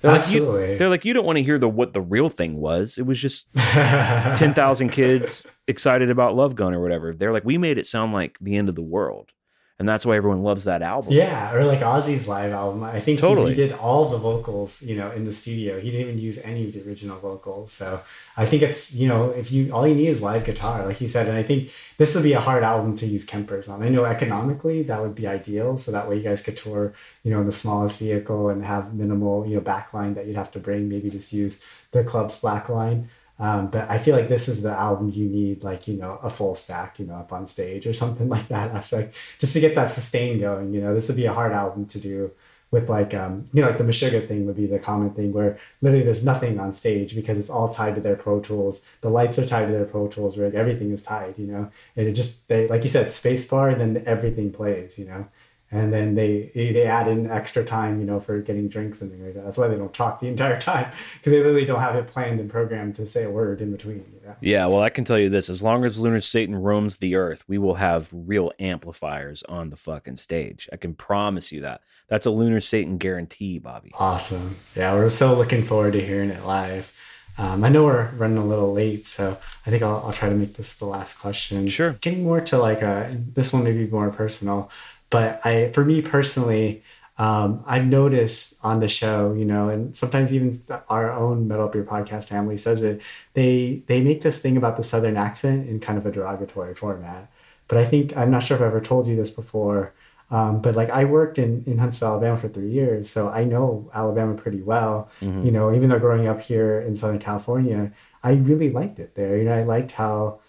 They're 0.00 0.12
like, 0.12 0.30
you, 0.30 0.76
they're 0.78 0.88
like, 0.88 1.04
you 1.04 1.12
don't 1.12 1.26
want 1.26 1.38
to 1.38 1.42
hear 1.42 1.58
the 1.58 1.68
what 1.68 1.92
the 1.92 2.00
real 2.00 2.28
thing 2.28 2.56
was. 2.60 2.98
It 2.98 3.06
was 3.06 3.18
just 3.18 3.52
ten 3.56 4.54
thousand 4.54 4.90
kids 4.90 5.44
excited 5.66 6.08
about 6.10 6.36
Love 6.36 6.54
Gun 6.54 6.72
or 6.72 6.80
whatever. 6.80 7.12
They're 7.14 7.32
like, 7.32 7.44
we 7.44 7.58
made 7.58 7.78
it 7.78 7.86
sound 7.86 8.12
like 8.12 8.38
the 8.40 8.56
end 8.56 8.68
of 8.68 8.74
the 8.76 8.82
world, 8.82 9.30
and 9.78 9.88
that's 9.88 10.04
why 10.04 10.16
everyone 10.16 10.42
loves 10.42 10.64
that 10.64 10.82
album. 10.82 11.12
Yeah, 11.12 11.54
or 11.54 11.64
like 11.64 11.80
Ozzy's 11.80 12.26
live 12.26 12.52
album. 12.52 12.82
I 12.82 12.98
think 13.00 13.20
he- 13.20 13.26
Totally. 13.26 13.50
he, 13.50 13.54
did 13.54 13.72
all 13.72 14.08
the 14.08 14.18
vocals, 14.18 14.82
you 14.82 14.96
know, 14.96 15.10
in 15.12 15.24
the 15.24 15.32
studio. 15.32 15.78
He 15.78 15.90
didn't 15.92 16.08
even 16.08 16.18
use 16.18 16.38
any 16.38 16.64
of 16.66 16.72
the 16.72 16.82
original 16.82 17.18
vocals. 17.20 17.72
So 17.72 18.00
I 18.36 18.44
think 18.44 18.62
it's, 18.62 18.94
you 18.94 19.06
know, 19.06 19.30
if 19.30 19.52
you 19.52 19.72
all 19.72 19.86
you 19.86 19.94
need 19.94 20.08
is 20.08 20.20
live 20.20 20.44
guitar, 20.44 20.84
like 20.84 21.00
you 21.00 21.06
said. 21.06 21.28
And 21.28 21.36
I 21.36 21.42
think 21.44 21.70
this 21.96 22.14
would 22.14 22.24
be 22.24 22.32
a 22.32 22.40
hard 22.40 22.64
album 22.64 22.96
to 22.96 23.06
use 23.06 23.24
Kempers 23.24 23.68
on. 23.68 23.82
I 23.82 23.88
know 23.88 24.04
economically 24.04 24.82
that 24.82 25.00
would 25.00 25.14
be 25.14 25.26
ideal, 25.28 25.76
so 25.76 25.92
that 25.92 26.08
way 26.08 26.16
you 26.16 26.22
guys 26.22 26.42
could 26.42 26.56
tour, 26.56 26.92
you 27.22 27.30
know, 27.30 27.40
in 27.40 27.46
the 27.46 27.52
smallest 27.52 28.00
vehicle 28.00 28.48
and 28.48 28.64
have 28.64 28.94
minimal, 28.94 29.46
you 29.46 29.54
know, 29.56 29.60
backline 29.60 30.14
that 30.16 30.26
you'd 30.26 30.36
have 30.36 30.50
to 30.52 30.58
bring. 30.58 30.88
Maybe 30.88 31.08
just 31.08 31.32
use 31.32 31.62
the 31.92 32.02
club's 32.02 32.40
backline. 32.40 33.06
Um, 33.38 33.68
but 33.68 33.88
I 33.88 33.98
feel 33.98 34.16
like 34.16 34.28
this 34.28 34.48
is 34.48 34.62
the 34.62 34.72
album 34.72 35.10
you 35.10 35.28
need, 35.28 35.62
like, 35.62 35.86
you 35.86 35.94
know, 35.94 36.18
a 36.22 36.30
full 36.30 36.54
stack, 36.54 36.98
you 36.98 37.06
know, 37.06 37.14
up 37.14 37.32
on 37.32 37.46
stage 37.46 37.86
or 37.86 37.94
something 38.02 38.28
like 38.28 38.48
that 38.48 38.72
aspect, 38.72 39.16
just 39.38 39.52
to 39.54 39.60
get 39.60 39.74
that 39.76 39.90
sustain 39.90 40.40
going. 40.40 40.74
You 40.74 40.80
know, 40.80 40.94
this 40.94 41.08
would 41.08 41.16
be 41.16 41.26
a 41.26 41.32
hard 41.32 41.52
album 41.52 41.86
to 41.86 41.98
do 41.98 42.32
with 42.70 42.90
like, 42.90 43.14
um, 43.14 43.46
you 43.52 43.62
know, 43.62 43.68
like 43.68 43.78
the 43.78 43.84
Meshuggah 43.84 44.28
thing 44.28 44.44
would 44.46 44.56
be 44.56 44.66
the 44.66 44.78
common 44.78 45.10
thing 45.10 45.32
where 45.32 45.58
literally 45.80 46.04
there's 46.04 46.24
nothing 46.24 46.60
on 46.60 46.74
stage 46.74 47.14
because 47.14 47.38
it's 47.38 47.48
all 47.48 47.68
tied 47.68 47.94
to 47.94 48.00
their 48.00 48.16
Pro 48.16 48.40
Tools. 48.40 48.84
The 49.00 49.08
lights 49.08 49.38
are 49.38 49.46
tied 49.46 49.66
to 49.66 49.72
their 49.72 49.86
Pro 49.86 50.08
Tools 50.08 50.36
rig. 50.36 50.54
Everything 50.54 50.92
is 50.92 51.02
tied, 51.02 51.38
you 51.38 51.46
know, 51.46 51.70
and 51.96 52.08
it 52.08 52.12
just, 52.12 52.46
they, 52.48 52.68
like 52.68 52.82
you 52.82 52.90
said, 52.90 53.10
space 53.10 53.48
bar 53.48 53.70
and 53.70 53.80
then 53.80 54.02
everything 54.06 54.52
plays, 54.52 54.98
you 54.98 55.06
know 55.06 55.26
and 55.70 55.92
then 55.92 56.14
they 56.14 56.50
they 56.54 56.86
add 56.86 57.08
in 57.08 57.30
extra 57.30 57.62
time, 57.64 58.00
you 58.00 58.06
know, 58.06 58.20
for 58.20 58.40
getting 58.40 58.68
drinks 58.68 59.02
and 59.02 59.10
things 59.10 59.22
like 59.22 59.34
that. 59.34 59.44
That's 59.44 59.58
why 59.58 59.68
they 59.68 59.76
don't 59.76 59.92
talk 59.92 60.20
the 60.20 60.26
entire 60.28 60.58
time 60.60 60.90
because 61.14 61.30
they 61.30 61.38
literally 61.38 61.66
don't 61.66 61.80
have 61.80 61.94
it 61.94 62.06
planned 62.06 62.40
and 62.40 62.50
programmed 62.50 62.94
to 62.96 63.06
say 63.06 63.24
a 63.24 63.30
word 63.30 63.60
in 63.60 63.70
between. 63.70 63.98
You 63.98 64.20
know? 64.26 64.36
Yeah, 64.40 64.66
well, 64.66 64.80
I 64.80 64.90
can 64.90 65.04
tell 65.04 65.18
you 65.18 65.28
this: 65.28 65.50
as 65.50 65.62
long 65.62 65.84
as 65.84 65.98
Lunar 65.98 66.20
Satan 66.20 66.56
roams 66.56 66.98
the 66.98 67.16
Earth, 67.16 67.44
we 67.46 67.58
will 67.58 67.74
have 67.74 68.08
real 68.12 68.50
amplifiers 68.58 69.42
on 69.44 69.70
the 69.70 69.76
fucking 69.76 70.16
stage. 70.16 70.68
I 70.72 70.76
can 70.76 70.94
promise 70.94 71.52
you 71.52 71.60
that. 71.62 71.82
That's 72.08 72.24
a 72.24 72.30
Lunar 72.30 72.60
Satan 72.60 72.96
guarantee, 72.96 73.58
Bobby. 73.58 73.92
Awesome. 73.94 74.56
Yeah, 74.74 74.94
we're 74.94 75.10
so 75.10 75.34
looking 75.34 75.62
forward 75.62 75.92
to 75.92 76.04
hearing 76.04 76.30
it 76.30 76.44
live. 76.46 76.92
Um, 77.38 77.62
I 77.62 77.68
know 77.68 77.84
we're 77.84 78.10
running 78.16 78.36
a 78.36 78.44
little 78.44 78.72
late, 78.72 79.06
so 79.06 79.38
I 79.64 79.70
think 79.70 79.80
I'll, 79.80 80.02
I'll 80.04 80.12
try 80.12 80.28
to 80.28 80.34
make 80.34 80.54
this 80.54 80.74
the 80.74 80.86
last 80.86 81.20
question. 81.20 81.68
Sure. 81.68 81.92
Getting 82.00 82.24
more 82.24 82.40
to 82.40 82.58
like 82.58 82.82
a, 82.82 83.16
this 83.34 83.52
one 83.52 83.62
may 83.62 83.72
be 83.72 83.86
more 83.86 84.10
personal, 84.10 84.70
but 85.10 85.44
I, 85.44 85.70
for 85.72 85.84
me 85.84 86.02
personally, 86.02 86.82
um, 87.18 87.64
I've 87.66 87.86
noticed 87.86 88.54
on 88.62 88.78
the 88.78 88.88
show, 88.88 89.32
you 89.32 89.44
know, 89.44 89.68
and 89.68 89.94
sometimes 89.96 90.32
even 90.32 90.60
our 90.88 91.10
own 91.10 91.48
Metal 91.48 91.66
Up 91.66 91.74
Your 91.74 91.84
Podcast 91.84 92.24
family 92.24 92.56
says 92.56 92.82
it. 92.82 93.00
They 93.34 93.82
they 93.86 94.00
make 94.00 94.22
this 94.22 94.40
thing 94.40 94.56
about 94.56 94.76
the 94.76 94.84
Southern 94.84 95.16
accent 95.16 95.68
in 95.68 95.80
kind 95.80 95.98
of 95.98 96.06
a 96.06 96.12
derogatory 96.12 96.74
format. 96.76 97.30
But 97.66 97.78
I 97.78 97.84
think 97.84 98.16
I'm 98.16 98.30
not 98.30 98.44
sure 98.44 98.56
if 98.56 98.62
I've 98.62 98.68
ever 98.68 98.80
told 98.80 99.08
you 99.08 99.16
this 99.16 99.30
before. 99.30 99.92
Um, 100.30 100.60
but 100.60 100.76
like 100.76 100.90
I 100.90 101.04
worked 101.06 101.38
in, 101.38 101.64
in 101.66 101.78
Huntsville, 101.78 102.08
Alabama 102.08 102.36
for 102.36 102.48
three 102.48 102.70
years, 102.70 103.08
so 103.08 103.30
I 103.30 103.44
know 103.44 103.90
Alabama 103.94 104.34
pretty 104.34 104.60
well. 104.60 105.10
You 105.44 105.50
know, 105.50 105.74
even 105.74 105.88
though 105.88 105.98
growing 105.98 106.28
up 106.28 106.40
here 106.42 106.80
in 106.80 106.94
Southern 106.94 107.18
California, 107.18 107.92
I 108.22 108.32
really 108.32 108.70
liked 108.70 108.98
it 109.00 109.14
there. 109.14 109.38
You 109.38 109.44
know, 109.44 109.54
I 109.54 109.62
liked 109.62 109.92
how 109.92 110.40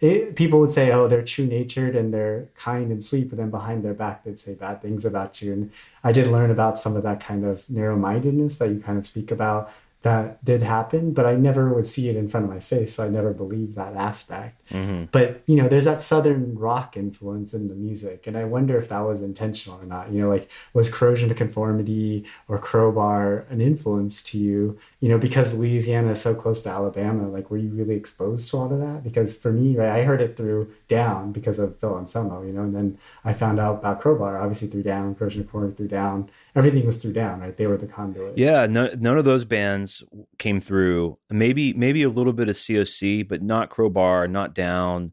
it, 0.00 0.36
people 0.36 0.60
would 0.60 0.70
say, 0.70 0.92
"Oh, 0.92 1.08
they're 1.08 1.24
true 1.24 1.46
natured 1.46 1.96
and 1.96 2.12
they're 2.12 2.48
kind 2.56 2.90
and 2.90 3.04
sweet," 3.04 3.28
but 3.30 3.38
then 3.38 3.50
behind 3.50 3.84
their 3.84 3.94
back, 3.94 4.24
they'd 4.24 4.38
say 4.38 4.54
bad 4.54 4.82
things 4.82 5.04
about 5.04 5.40
you. 5.40 5.52
And 5.52 5.70
I 6.02 6.12
did 6.12 6.26
learn 6.26 6.50
about 6.50 6.78
some 6.78 6.96
of 6.96 7.02
that 7.04 7.20
kind 7.20 7.44
of 7.44 7.68
narrow 7.70 7.96
mindedness 7.96 8.58
that 8.58 8.70
you 8.70 8.80
kind 8.80 8.98
of 8.98 9.06
speak 9.06 9.30
about 9.30 9.70
that 10.04 10.44
did 10.44 10.62
happen, 10.62 11.14
but 11.14 11.24
I 11.24 11.34
never 11.34 11.72
would 11.72 11.86
see 11.86 12.10
it 12.10 12.16
in 12.16 12.28
front 12.28 12.44
of 12.44 12.50
my 12.50 12.60
face, 12.60 12.94
so 12.94 13.06
I 13.06 13.08
never 13.08 13.32
believed 13.32 13.74
that 13.76 13.96
aspect. 13.96 14.60
Mm-hmm. 14.68 15.04
But 15.10 15.42
you 15.46 15.56
know, 15.56 15.66
there's 15.66 15.86
that 15.86 16.02
southern 16.02 16.58
rock 16.58 16.94
influence 16.94 17.54
in 17.54 17.68
the 17.68 17.74
music, 17.74 18.26
and 18.26 18.36
I 18.36 18.44
wonder 18.44 18.78
if 18.78 18.90
that 18.90 19.00
was 19.00 19.22
intentional 19.22 19.80
or 19.80 19.86
not. 19.86 20.12
You 20.12 20.20
know, 20.20 20.28
like 20.28 20.50
was 20.74 20.92
corrosion 20.92 21.30
to 21.30 21.34
conformity 21.34 22.26
or 22.48 22.58
crowbar 22.58 23.46
an 23.48 23.62
influence 23.62 24.22
to 24.24 24.38
you? 24.38 24.78
You 25.04 25.10
know, 25.10 25.18
because 25.18 25.54
Louisiana 25.54 26.12
is 26.12 26.22
so 26.22 26.34
close 26.34 26.62
to 26.62 26.70
Alabama, 26.70 27.28
like 27.28 27.50
were 27.50 27.58
you 27.58 27.68
really 27.68 27.94
exposed 27.94 28.50
to 28.50 28.56
all 28.56 28.72
of 28.72 28.80
that? 28.80 29.04
Because 29.04 29.36
for 29.36 29.52
me, 29.52 29.76
right, 29.76 30.00
I 30.00 30.02
heard 30.02 30.22
it 30.22 30.34
through 30.34 30.72
Down 30.88 31.30
because 31.30 31.58
of 31.58 31.78
Phil 31.78 31.98
Anselmo, 31.98 32.42
you 32.42 32.54
know, 32.54 32.62
and 32.62 32.74
then 32.74 32.98
I 33.22 33.34
found 33.34 33.60
out 33.60 33.80
about 33.80 34.00
crowbar 34.00 34.40
obviously 34.40 34.68
through 34.68 34.84
Down, 34.84 35.14
to 35.14 35.28
conformity 35.28 35.76
through 35.76 35.88
Down. 35.88 36.30
Everything 36.56 36.86
was 36.86 37.02
through 37.02 37.12
Down, 37.12 37.40
right? 37.40 37.54
They 37.54 37.66
were 37.66 37.76
the 37.76 37.86
conduit. 37.86 38.38
Yeah, 38.38 38.64
no, 38.64 38.94
none 38.98 39.18
of 39.18 39.26
those 39.26 39.44
bands 39.44 40.02
came 40.38 40.58
through. 40.58 41.18
Maybe 41.28 41.74
maybe 41.74 42.02
a 42.02 42.08
little 42.08 42.32
bit 42.32 42.48
of 42.48 42.56
COC, 42.56 43.28
but 43.28 43.42
not 43.42 43.68
Crowbar, 43.68 44.26
not 44.26 44.54
Down. 44.54 45.12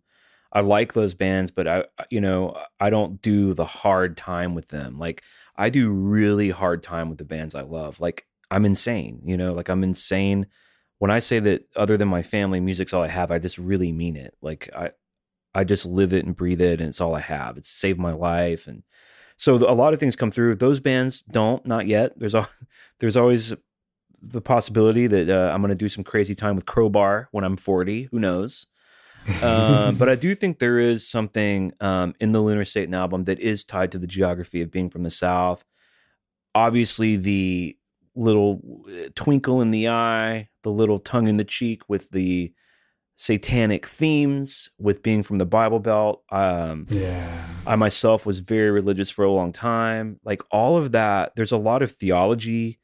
I 0.54 0.62
like 0.62 0.94
those 0.94 1.16
bands, 1.16 1.52
but 1.52 1.68
I 1.68 1.84
you 2.10 2.22
know 2.22 2.58
I 2.80 2.92
don't 2.92 3.22
do 3.22 3.54
the 3.54 3.66
hard 3.66 4.16
time 4.16 4.56
with 4.56 4.70
them. 4.70 4.98
Like 4.98 5.22
I 5.58 5.70
do 5.70 5.90
really 5.90 6.50
hard 6.50 6.82
time 6.82 7.10
with 7.10 7.18
the 7.18 7.26
bands 7.26 7.56
I 7.56 7.64
love. 7.64 8.00
Like 8.00 8.26
I'm 8.52 8.66
insane, 8.66 9.22
you 9.26 9.38
know. 9.38 9.54
Like 9.54 9.70
I'm 9.70 9.84
insane 9.84 10.48
when 11.00 11.10
I 11.10 11.20
say 11.20 11.40
that. 11.40 11.68
Other 11.76 11.98
than 11.98 12.08
my 12.08 12.22
family, 12.22 12.60
music's 12.60 12.94
all 12.94 13.04
I 13.04 13.08
have. 13.08 13.32
I 13.32 13.40
just 13.40 13.58
really 13.58 13.92
mean 13.92 14.16
it. 14.16 14.36
Like 14.42 14.70
I 14.76 14.92
I 15.56 15.64
just 15.64 15.86
live 15.86 16.14
it 16.14 16.26
and 16.26 16.36
breathe 16.36 16.62
it, 16.62 16.80
and 16.80 16.90
it's 16.90 17.02
all 17.02 17.16
I 17.16 17.22
have. 17.22 17.58
It's 17.58 17.70
saved 17.70 18.00
my 18.00 18.14
life, 18.14 18.68
and 18.68 18.84
so 19.38 19.56
a 19.56 19.74
lot 19.74 19.94
of 19.94 20.00
things 20.00 20.16
come 20.16 20.30
through. 20.30 20.56
Those 20.56 20.80
bands 20.80 21.22
don't, 21.22 21.66
not 21.66 21.88
yet. 21.88 22.14
There's 22.20 22.36
there's 23.00 23.18
always 23.18 23.56
the 24.22 24.42
possibility 24.42 25.08
that 25.08 25.30
uh, 25.30 25.52
I'm 25.52 25.62
going 25.62 25.70
to 25.70 25.76
do 25.76 25.90
some 25.90 26.04
crazy 26.04 26.36
time 26.36 26.56
with 26.56 26.68
Crowbar 26.68 27.28
when 27.32 27.44
I'm 27.44 27.58
40. 27.58 28.04
Who 28.12 28.20
knows? 28.20 28.68
um, 29.44 29.96
but 29.96 30.10
I 30.10 30.16
do 30.16 30.36
think 30.36 30.60
there 30.60 30.80
is 30.80 31.08
something 31.08 31.74
um, 31.80 32.14
in 32.20 32.32
the 32.32 32.40
Lunar 32.40 32.66
Satan 32.66 32.94
album 32.94 33.24
that 33.26 33.40
is 33.40 33.64
tied 33.64 33.92
to 33.92 33.98
the 33.98 34.08
geography 34.08 34.62
of 34.62 34.72
being 34.72 34.90
from 34.90 35.04
the 35.04 35.12
South. 35.12 35.64
Obviously, 36.54 37.16
the 37.16 37.78
little 38.16 38.62
uh, 38.88 39.10
twinkle 39.16 39.62
in 39.62 39.72
the 39.72 39.88
eye, 39.90 40.50
the 40.64 40.72
little 40.72 41.00
tongue 41.00 41.28
in 41.28 41.38
the 41.38 41.44
cheek 41.44 41.84
with 41.88 42.10
the 42.10 42.54
satanic 43.16 43.86
themes, 43.86 44.70
with 44.80 45.04
being 45.04 45.24
from 45.24 45.38
the 45.38 45.46
Bible 45.46 45.80
Belt. 45.80 46.24
Um, 46.32 46.88
Yeah. 46.90 47.48
I 47.66 47.76
myself 47.76 48.26
was 48.26 48.40
very 48.40 48.72
religious 48.72 49.10
for 49.12 49.24
a 49.24 49.32
long 49.32 49.52
time. 49.52 50.20
Like 50.26 50.42
all 50.52 50.78
of 50.78 50.92
that, 50.94 51.34
there's 51.36 51.52
a 51.52 51.58
lot 51.58 51.82
of 51.82 51.92
theology 51.92 52.80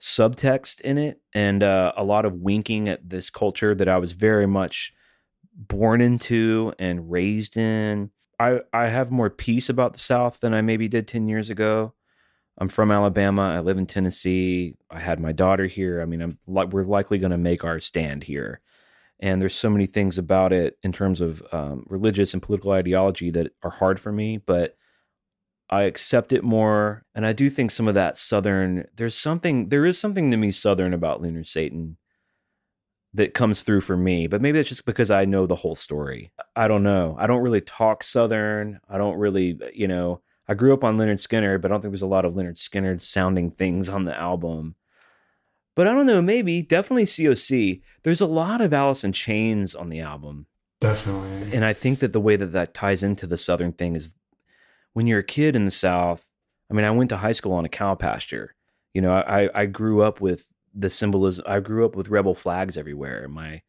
subtext 0.00 0.80
in 0.80 0.98
it 0.98 1.20
and 1.34 1.62
uh, 1.62 1.92
a 1.96 2.04
lot 2.04 2.24
of 2.24 2.34
winking 2.34 2.88
at 2.88 3.08
this 3.08 3.30
culture 3.30 3.74
that 3.74 3.88
I 3.88 3.98
was 3.98 4.12
very 4.12 4.46
much 4.46 4.92
born 5.54 6.00
into 6.00 6.72
and 6.78 7.10
raised 7.10 7.56
in. 7.56 8.10
I, 8.38 8.60
I 8.72 8.86
have 8.86 9.10
more 9.10 9.30
peace 9.30 9.68
about 9.68 9.94
the 9.94 9.98
South 9.98 10.40
than 10.40 10.52
I 10.52 10.60
maybe 10.60 10.88
did 10.88 11.08
10 11.08 11.28
years 11.28 11.48
ago. 11.50 11.94
I'm 12.58 12.68
from 12.68 12.90
Alabama. 12.90 13.42
I 13.42 13.60
live 13.60 13.78
in 13.78 13.86
Tennessee. 13.86 14.76
I 14.90 14.98
had 14.98 15.20
my 15.20 15.32
daughter 15.32 15.66
here. 15.66 16.00
I 16.00 16.06
mean, 16.06 16.22
I'm 16.22 16.38
we're 16.46 16.84
likely 16.84 17.18
going 17.18 17.32
to 17.32 17.38
make 17.38 17.64
our 17.64 17.80
stand 17.80 18.24
here. 18.24 18.60
And 19.20 19.40
there's 19.40 19.54
so 19.54 19.70
many 19.70 19.86
things 19.86 20.18
about 20.18 20.52
it 20.52 20.78
in 20.82 20.92
terms 20.92 21.20
of 21.20 21.42
um, 21.52 21.86
religious 21.88 22.34
and 22.34 22.42
political 22.42 22.72
ideology 22.72 23.30
that 23.30 23.52
are 23.62 23.70
hard 23.70 23.98
for 23.98 24.12
me, 24.12 24.36
but 24.36 24.76
I 25.70 25.82
accept 25.82 26.32
it 26.32 26.44
more. 26.44 27.04
And 27.14 27.26
I 27.26 27.32
do 27.32 27.48
think 27.48 27.70
some 27.70 27.88
of 27.88 27.94
that 27.94 28.16
Southern, 28.16 28.86
there's 28.94 29.16
something, 29.16 29.70
there 29.70 29.86
is 29.86 29.98
something 29.98 30.30
to 30.30 30.36
me 30.36 30.50
Southern 30.50 30.92
about 30.92 31.22
Lunar 31.22 31.44
Satan 31.44 31.96
that 33.14 33.32
comes 33.32 33.62
through 33.62 33.80
for 33.80 33.96
me, 33.96 34.26
but 34.26 34.42
maybe 34.42 34.58
it's 34.58 34.68
just 34.68 34.84
because 34.84 35.10
I 35.10 35.24
know 35.24 35.46
the 35.46 35.56
whole 35.56 35.74
story. 35.74 36.32
I 36.54 36.68
don't 36.68 36.82
know. 36.82 37.16
I 37.18 37.26
don't 37.26 37.42
really 37.42 37.62
talk 37.62 38.04
Southern. 38.04 38.80
I 38.88 38.98
don't 38.98 39.16
really, 39.16 39.58
you 39.72 39.88
know, 39.88 40.20
I 40.48 40.54
grew 40.54 40.72
up 40.72 40.84
on 40.84 40.96
Lynyrd 40.96 41.16
Skynyrd, 41.16 41.60
but 41.60 41.70
I 41.70 41.74
don't 41.74 41.82
think 41.82 41.92
there's 41.92 42.02
a 42.02 42.06
lot 42.06 42.24
of 42.24 42.34
Lynyrd 42.34 42.56
Skynyrd 42.56 43.02
sounding 43.02 43.50
things 43.50 43.88
on 43.88 44.04
the 44.04 44.16
album. 44.16 44.76
But 45.74 45.86
I 45.86 45.92
don't 45.92 46.06
know, 46.06 46.22
maybe, 46.22 46.62
definitely 46.62 47.04
COC. 47.04 47.82
There's 48.02 48.20
a 48.20 48.26
lot 48.26 48.60
of 48.60 48.72
Alice 48.72 49.04
in 49.04 49.12
Chains 49.12 49.74
on 49.74 49.90
the 49.90 50.00
album. 50.00 50.46
Definitely. 50.80 51.54
And 51.54 51.64
I 51.64 51.72
think 51.72 51.98
that 51.98 52.12
the 52.12 52.20
way 52.20 52.36
that 52.36 52.52
that 52.52 52.74
ties 52.74 53.02
into 53.02 53.26
the 53.26 53.36
Southern 53.36 53.72
thing 53.72 53.96
is 53.96 54.14
when 54.92 55.06
you're 55.06 55.18
a 55.18 55.24
kid 55.24 55.56
in 55.56 55.64
the 55.64 55.70
South. 55.70 56.30
I 56.70 56.74
mean, 56.74 56.84
I 56.84 56.90
went 56.90 57.10
to 57.10 57.18
high 57.18 57.32
school 57.32 57.52
on 57.52 57.64
a 57.64 57.68
cow 57.68 57.94
pasture. 57.94 58.54
You 58.94 59.02
know, 59.02 59.12
I, 59.12 59.50
I 59.54 59.66
grew 59.66 60.02
up 60.02 60.20
with 60.20 60.50
the 60.74 60.90
symbolism. 60.90 61.44
I 61.46 61.60
grew 61.60 61.84
up 61.84 61.94
with 61.94 62.08
rebel 62.08 62.34
flags 62.34 62.76
everywhere. 62.76 63.28
My, 63.28 63.62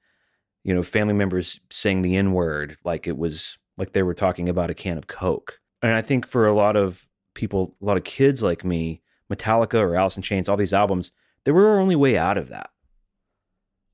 you 0.64 0.74
know, 0.74 0.82
family 0.82 1.14
members 1.14 1.60
saying 1.70 2.02
the 2.02 2.16
N 2.16 2.32
word 2.32 2.78
like 2.84 3.08
it 3.08 3.18
was 3.18 3.58
like 3.78 3.94
they 3.94 4.04
were 4.04 4.14
talking 4.14 4.48
about 4.48 4.70
a 4.70 4.74
can 4.74 4.98
of 4.98 5.08
Coke. 5.08 5.60
And 5.82 5.94
I 5.94 6.02
think 6.02 6.28
for 6.28 6.46
a 6.46 6.54
lot 6.54 6.76
of 6.76 7.08
people, 7.34 7.76
a 7.82 7.86
lot 7.86 7.98
of 7.98 8.04
kids 8.04 8.42
like 8.42 8.64
me, 8.64 9.02
Metallica 9.32 9.76
or 9.76 9.96
Alice 9.96 10.18
in 10.18 10.24
Chains, 10.24 10.50
all 10.50 10.58
these 10.58 10.74
albums, 10.74 11.12
they 11.44 11.52
were 11.52 11.68
our 11.70 11.80
only 11.80 11.96
way 11.96 12.18
out 12.18 12.38
of 12.38 12.50
that. 12.50 12.70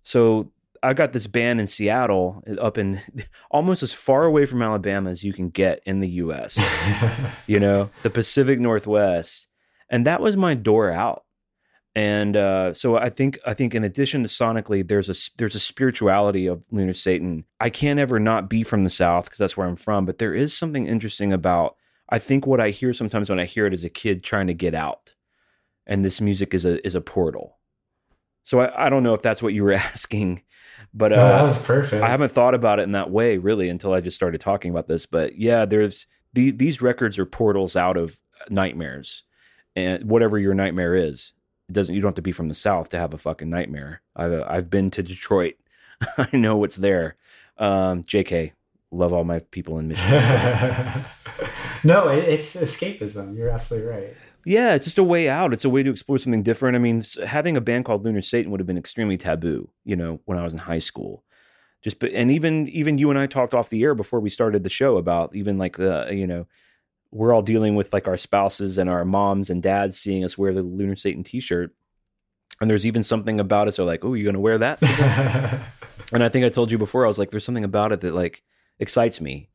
So 0.03 0.51
I 0.84 0.93
got 0.93 1.14
this 1.14 1.27
band 1.27 1.61
in 1.61 1.68
Seattle, 1.68 2.43
uh, 2.47 2.61
up 2.61 2.77
in 2.77 2.99
almost 3.51 3.84
as 3.84 3.93
far 3.93 4.26
away 4.26 4.45
from 4.45 4.61
Alabama 4.61 5.10
as 5.10 5.23
you 5.23 5.34
can 5.34 5.49
get 5.49 5.81
in 5.85 6.01
the 6.01 6.10
U.S. 6.10 6.60
you 7.47 7.60
know, 7.60 7.89
the 8.03 8.10
Pacific 8.10 8.60
Northwest, 8.60 9.47
and 9.89 10.05
that 10.05 10.22
was 10.22 10.35
my 10.35 10.53
door 10.53 10.91
out. 10.91 11.23
And 11.95 12.36
uh, 12.36 12.74
so 12.74 12.98
I 12.98 13.10
think 13.10 13.38
I 13.45 13.53
think 13.53 13.76
in 13.76 13.84
addition 13.84 14.24
to 14.24 14.28
sonically, 14.30 14.88
there's 14.88 15.10
a 15.10 15.38
there's 15.38 15.56
a 15.56 15.60
spirituality 15.60 16.48
of 16.48 16.64
Lunar 16.72 16.94
Satan. 16.94 17.45
I 17.60 17.70
can't 17.70 17.99
ever 17.99 18.20
not 18.20 18.49
be 18.49 18.64
from 18.64 18.84
the 18.84 18.90
South 18.90 19.26
because 19.26 19.38
that's 19.38 19.56
where 19.56 19.68
I'm 19.68 19.76
from. 19.76 20.06
But 20.06 20.18
there 20.18 20.34
is 20.34 20.57
something 20.57 20.88
interesting 20.88 21.32
about 21.32 21.76
I 22.10 22.18
think 22.18 22.48
what 22.48 22.60
I 22.60 22.72
hear 22.72 22.94
sometimes 22.94 23.30
when 23.30 23.40
I 23.40 23.45
hear 23.45 23.68
it 23.68 23.74
as 23.74 23.84
a 23.84 23.90
kid 23.90 24.24
trying 24.24 24.48
to 24.48 24.56
get 24.56 24.74
out, 24.74 25.14
and 25.86 26.03
this 26.03 26.20
music 26.20 26.56
is 26.56 26.65
a 26.65 26.86
is 26.86 26.95
a 26.95 27.02
portal. 27.02 27.60
So 28.41 28.61
I, 28.61 28.88
I 28.88 28.90
don't 28.90 29.03
know 29.03 29.14
if 29.14 29.22
that's 29.22 29.44
what 29.44 29.53
you 29.53 29.64
were 29.64 29.74
asking, 29.74 30.41
but 30.95 31.14
uh, 31.14 31.18
No, 31.18 31.28
that 31.28 31.44
was 31.44 31.64
perfect. 31.64 32.03
I 32.03 32.10
haven't 32.10 32.32
thought 32.32 32.56
about 32.56 32.80
it 32.80 32.84
in 32.84 32.94
that 32.94 33.11
way 33.11 33.38
really 33.38 33.70
until 33.70 33.94
I 33.94 34.02
just 34.02 34.15
started 34.18 34.41
talking 34.41 34.72
about 34.72 34.88
this. 34.88 35.06
But 35.06 35.38
yeah, 35.38 35.65
there's 35.65 36.07
the, 36.34 36.49
these 36.49 36.82
records 36.82 37.20
are 37.20 37.26
portals 37.26 37.76
out 37.76 37.98
of 37.98 38.20
nightmares, 38.49 39.24
and 39.76 40.10
whatever 40.10 40.40
your 40.40 40.56
nightmare 40.56 40.95
is, 40.95 41.34
it 41.69 41.73
doesn't. 41.73 41.94
You 41.94 42.02
don't 42.02 42.10
have 42.10 42.15
to 42.15 42.22
be 42.22 42.31
from 42.31 42.48
the 42.48 42.56
south 42.56 42.90
to 42.90 42.99
have 42.99 43.14
a 43.14 43.18
fucking 43.18 43.49
nightmare. 43.49 44.02
I've 44.15 44.34
uh, 44.34 44.45
I've 44.48 44.69
been 44.69 44.91
to 44.91 45.03
Detroit. 45.03 45.56
I 46.18 46.35
know 46.35 46.57
what's 46.57 46.76
there. 46.76 47.15
Um, 47.57 48.03
Jk, 48.03 48.52
love 48.91 49.14
all 49.14 49.23
my 49.23 49.40
people 49.52 49.80
in 49.80 49.88
Michigan. 49.90 50.22
no, 51.84 52.10
it, 52.10 52.26
it's 52.26 52.56
escapism. 52.56 53.38
You're 53.38 53.49
absolutely 53.49 53.90
right. 53.90 54.14
yeah, 54.45 54.73
it's 54.73 54.85
just 54.85 54.98
a 54.98 55.03
way 55.03 55.30
out. 55.30 55.53
It's 55.53 55.65
a 55.65 55.69
way 55.69 55.84
to 55.84 55.90
explore 55.90 56.18
something 56.18 56.44
different. 56.44 56.76
I 56.76 56.80
mean, 56.80 57.03
having 57.26 57.56
a 57.56 57.61
band 57.61 57.85
called 57.85 58.03
Lunar 58.03 58.22
Satan 58.22 58.52
would 58.52 58.60
have 58.60 58.68
been 58.68 58.77
extremely 58.77 59.18
taboo. 59.18 59.69
You 59.85 59.95
know, 59.95 60.19
when 60.26 60.38
I 60.38 60.44
was 60.44 60.53
in 60.53 60.60
high 60.60 60.80
school. 60.80 61.23
Just 61.81 61.99
but 61.99 62.14
and 62.14 62.31
even 62.31 62.68
even 62.69 62.98
you 62.98 63.10
and 63.10 63.19
I 63.19 63.27
talked 63.27 63.53
off 63.53 63.69
the 63.69 63.84
air 63.84 63.94
before 63.94 64.22
we 64.22 64.30
started 64.30 64.64
the 64.64 64.69
show 64.69 64.98
about 64.98 65.35
even 65.35 65.57
like 65.57 65.76
the 65.76 66.07
you 66.11 66.26
know 66.26 66.48
we're 67.14 67.34
all 67.34 67.41
dealing 67.41 67.76
with 67.76 67.94
like 67.94 68.07
our 68.07 68.18
spouses 68.18 68.77
and 68.77 68.90
our 68.90 69.06
moms 69.06 69.49
and 69.49 69.61
dads 69.61 69.99
seeing 69.99 70.23
us 70.23 70.38
wear 70.38 70.53
the 70.53 70.64
Lunar 70.64 70.95
Satan 70.95 71.23
T-shirt, 71.23 71.73
and 72.60 72.69
there's 72.69 72.85
even 72.85 73.03
something 73.03 73.40
about 73.40 73.68
it. 73.68 73.73
So 73.73 73.85
like, 73.85 74.03
oh, 74.03 74.15
you're 74.15 74.26
gonna 74.26 74.40
wear 74.40 74.57
that? 74.57 74.81
and 76.11 76.23
I 76.23 76.30
think 76.30 76.45
I 76.45 76.49
told 76.49 76.72
you 76.72 76.77
before. 76.77 77.06
I 77.06 77.07
was 77.07 77.19
like, 77.19 77.31
there's 77.31 77.45
something 77.45 77.64
about 77.64 77.91
it 77.91 78.02
that 78.02 78.15
like 78.15 78.44
excites 78.80 79.22
me 79.22 79.49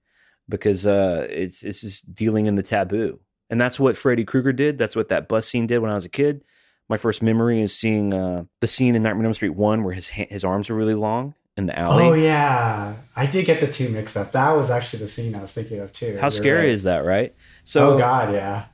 because 0.49 0.87
uh, 0.87 1.27
it's 1.29 1.63
it's 1.65 1.81
just 1.81 2.15
dealing 2.15 2.47
in 2.47 2.55
the 2.55 2.63
taboo, 2.63 3.21
and 3.51 3.61
that's 3.61 3.81
what 3.81 3.97
Freddy 3.97 4.25
Krueger 4.25 4.53
did. 4.53 4.79
That's 4.79 4.97
what 4.97 5.09
that 5.09 5.29
bus 5.29 5.47
scene 5.47 5.67
did 5.67 5.81
when 5.81 5.91
I 5.91 5.95
was 5.95 6.05
a 6.05 6.11
kid. 6.11 6.45
My 6.89 6.97
first 6.97 7.23
memory 7.23 7.61
is 7.61 7.77
seeing 7.77 8.15
uh, 8.15 8.45
the 8.61 8.67
scene 8.67 8.95
in 8.95 9.03
Nightmare 9.03 9.23
on 9.23 9.27
Elm 9.27 9.35
Street 9.35 9.51
one 9.51 9.85
where 9.85 9.95
his 9.95 10.11
ha- 10.11 10.29
his 10.31 10.45
arms 10.45 10.71
are 10.71 10.75
really 10.75 10.95
long 10.95 11.35
in 11.59 11.67
the 11.67 11.79
alley. 11.79 12.05
Oh 12.05 12.15
yeah, 12.15 12.95
I 13.15 13.27
did 13.27 13.45
get 13.45 13.61
the 13.61 13.67
two 13.67 13.91
mixed 13.91 14.17
up. 14.17 14.33
That 14.33 14.53
was 14.53 14.71
actually 14.71 15.01
the 15.01 15.09
scene 15.09 15.35
I 15.35 15.43
was 15.43 15.53
thinking 15.53 15.81
of 15.81 15.93
too. 15.93 16.17
How 16.17 16.23
You're 16.23 16.31
scary 16.31 16.59
right. 16.61 16.69
is 16.69 16.85
that, 16.85 17.05
right? 17.05 17.35
So 17.65 17.95
oh 17.95 17.99
god, 17.99 18.33
yeah. 18.33 18.67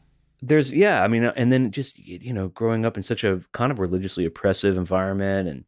there's 0.43 0.73
yeah 0.73 1.03
i 1.03 1.09
mean 1.09 1.25
and 1.25 1.51
then 1.51 1.71
just 1.71 1.99
you 1.99 2.33
know 2.33 2.49
growing 2.49 2.85
up 2.85 2.97
in 2.97 3.03
such 3.03 3.25
a 3.25 3.41
kind 3.53 3.73
of 3.73 3.79
religiously 3.79 4.27
oppressive 4.27 4.77
environment 4.77 5.49
and 5.49 5.65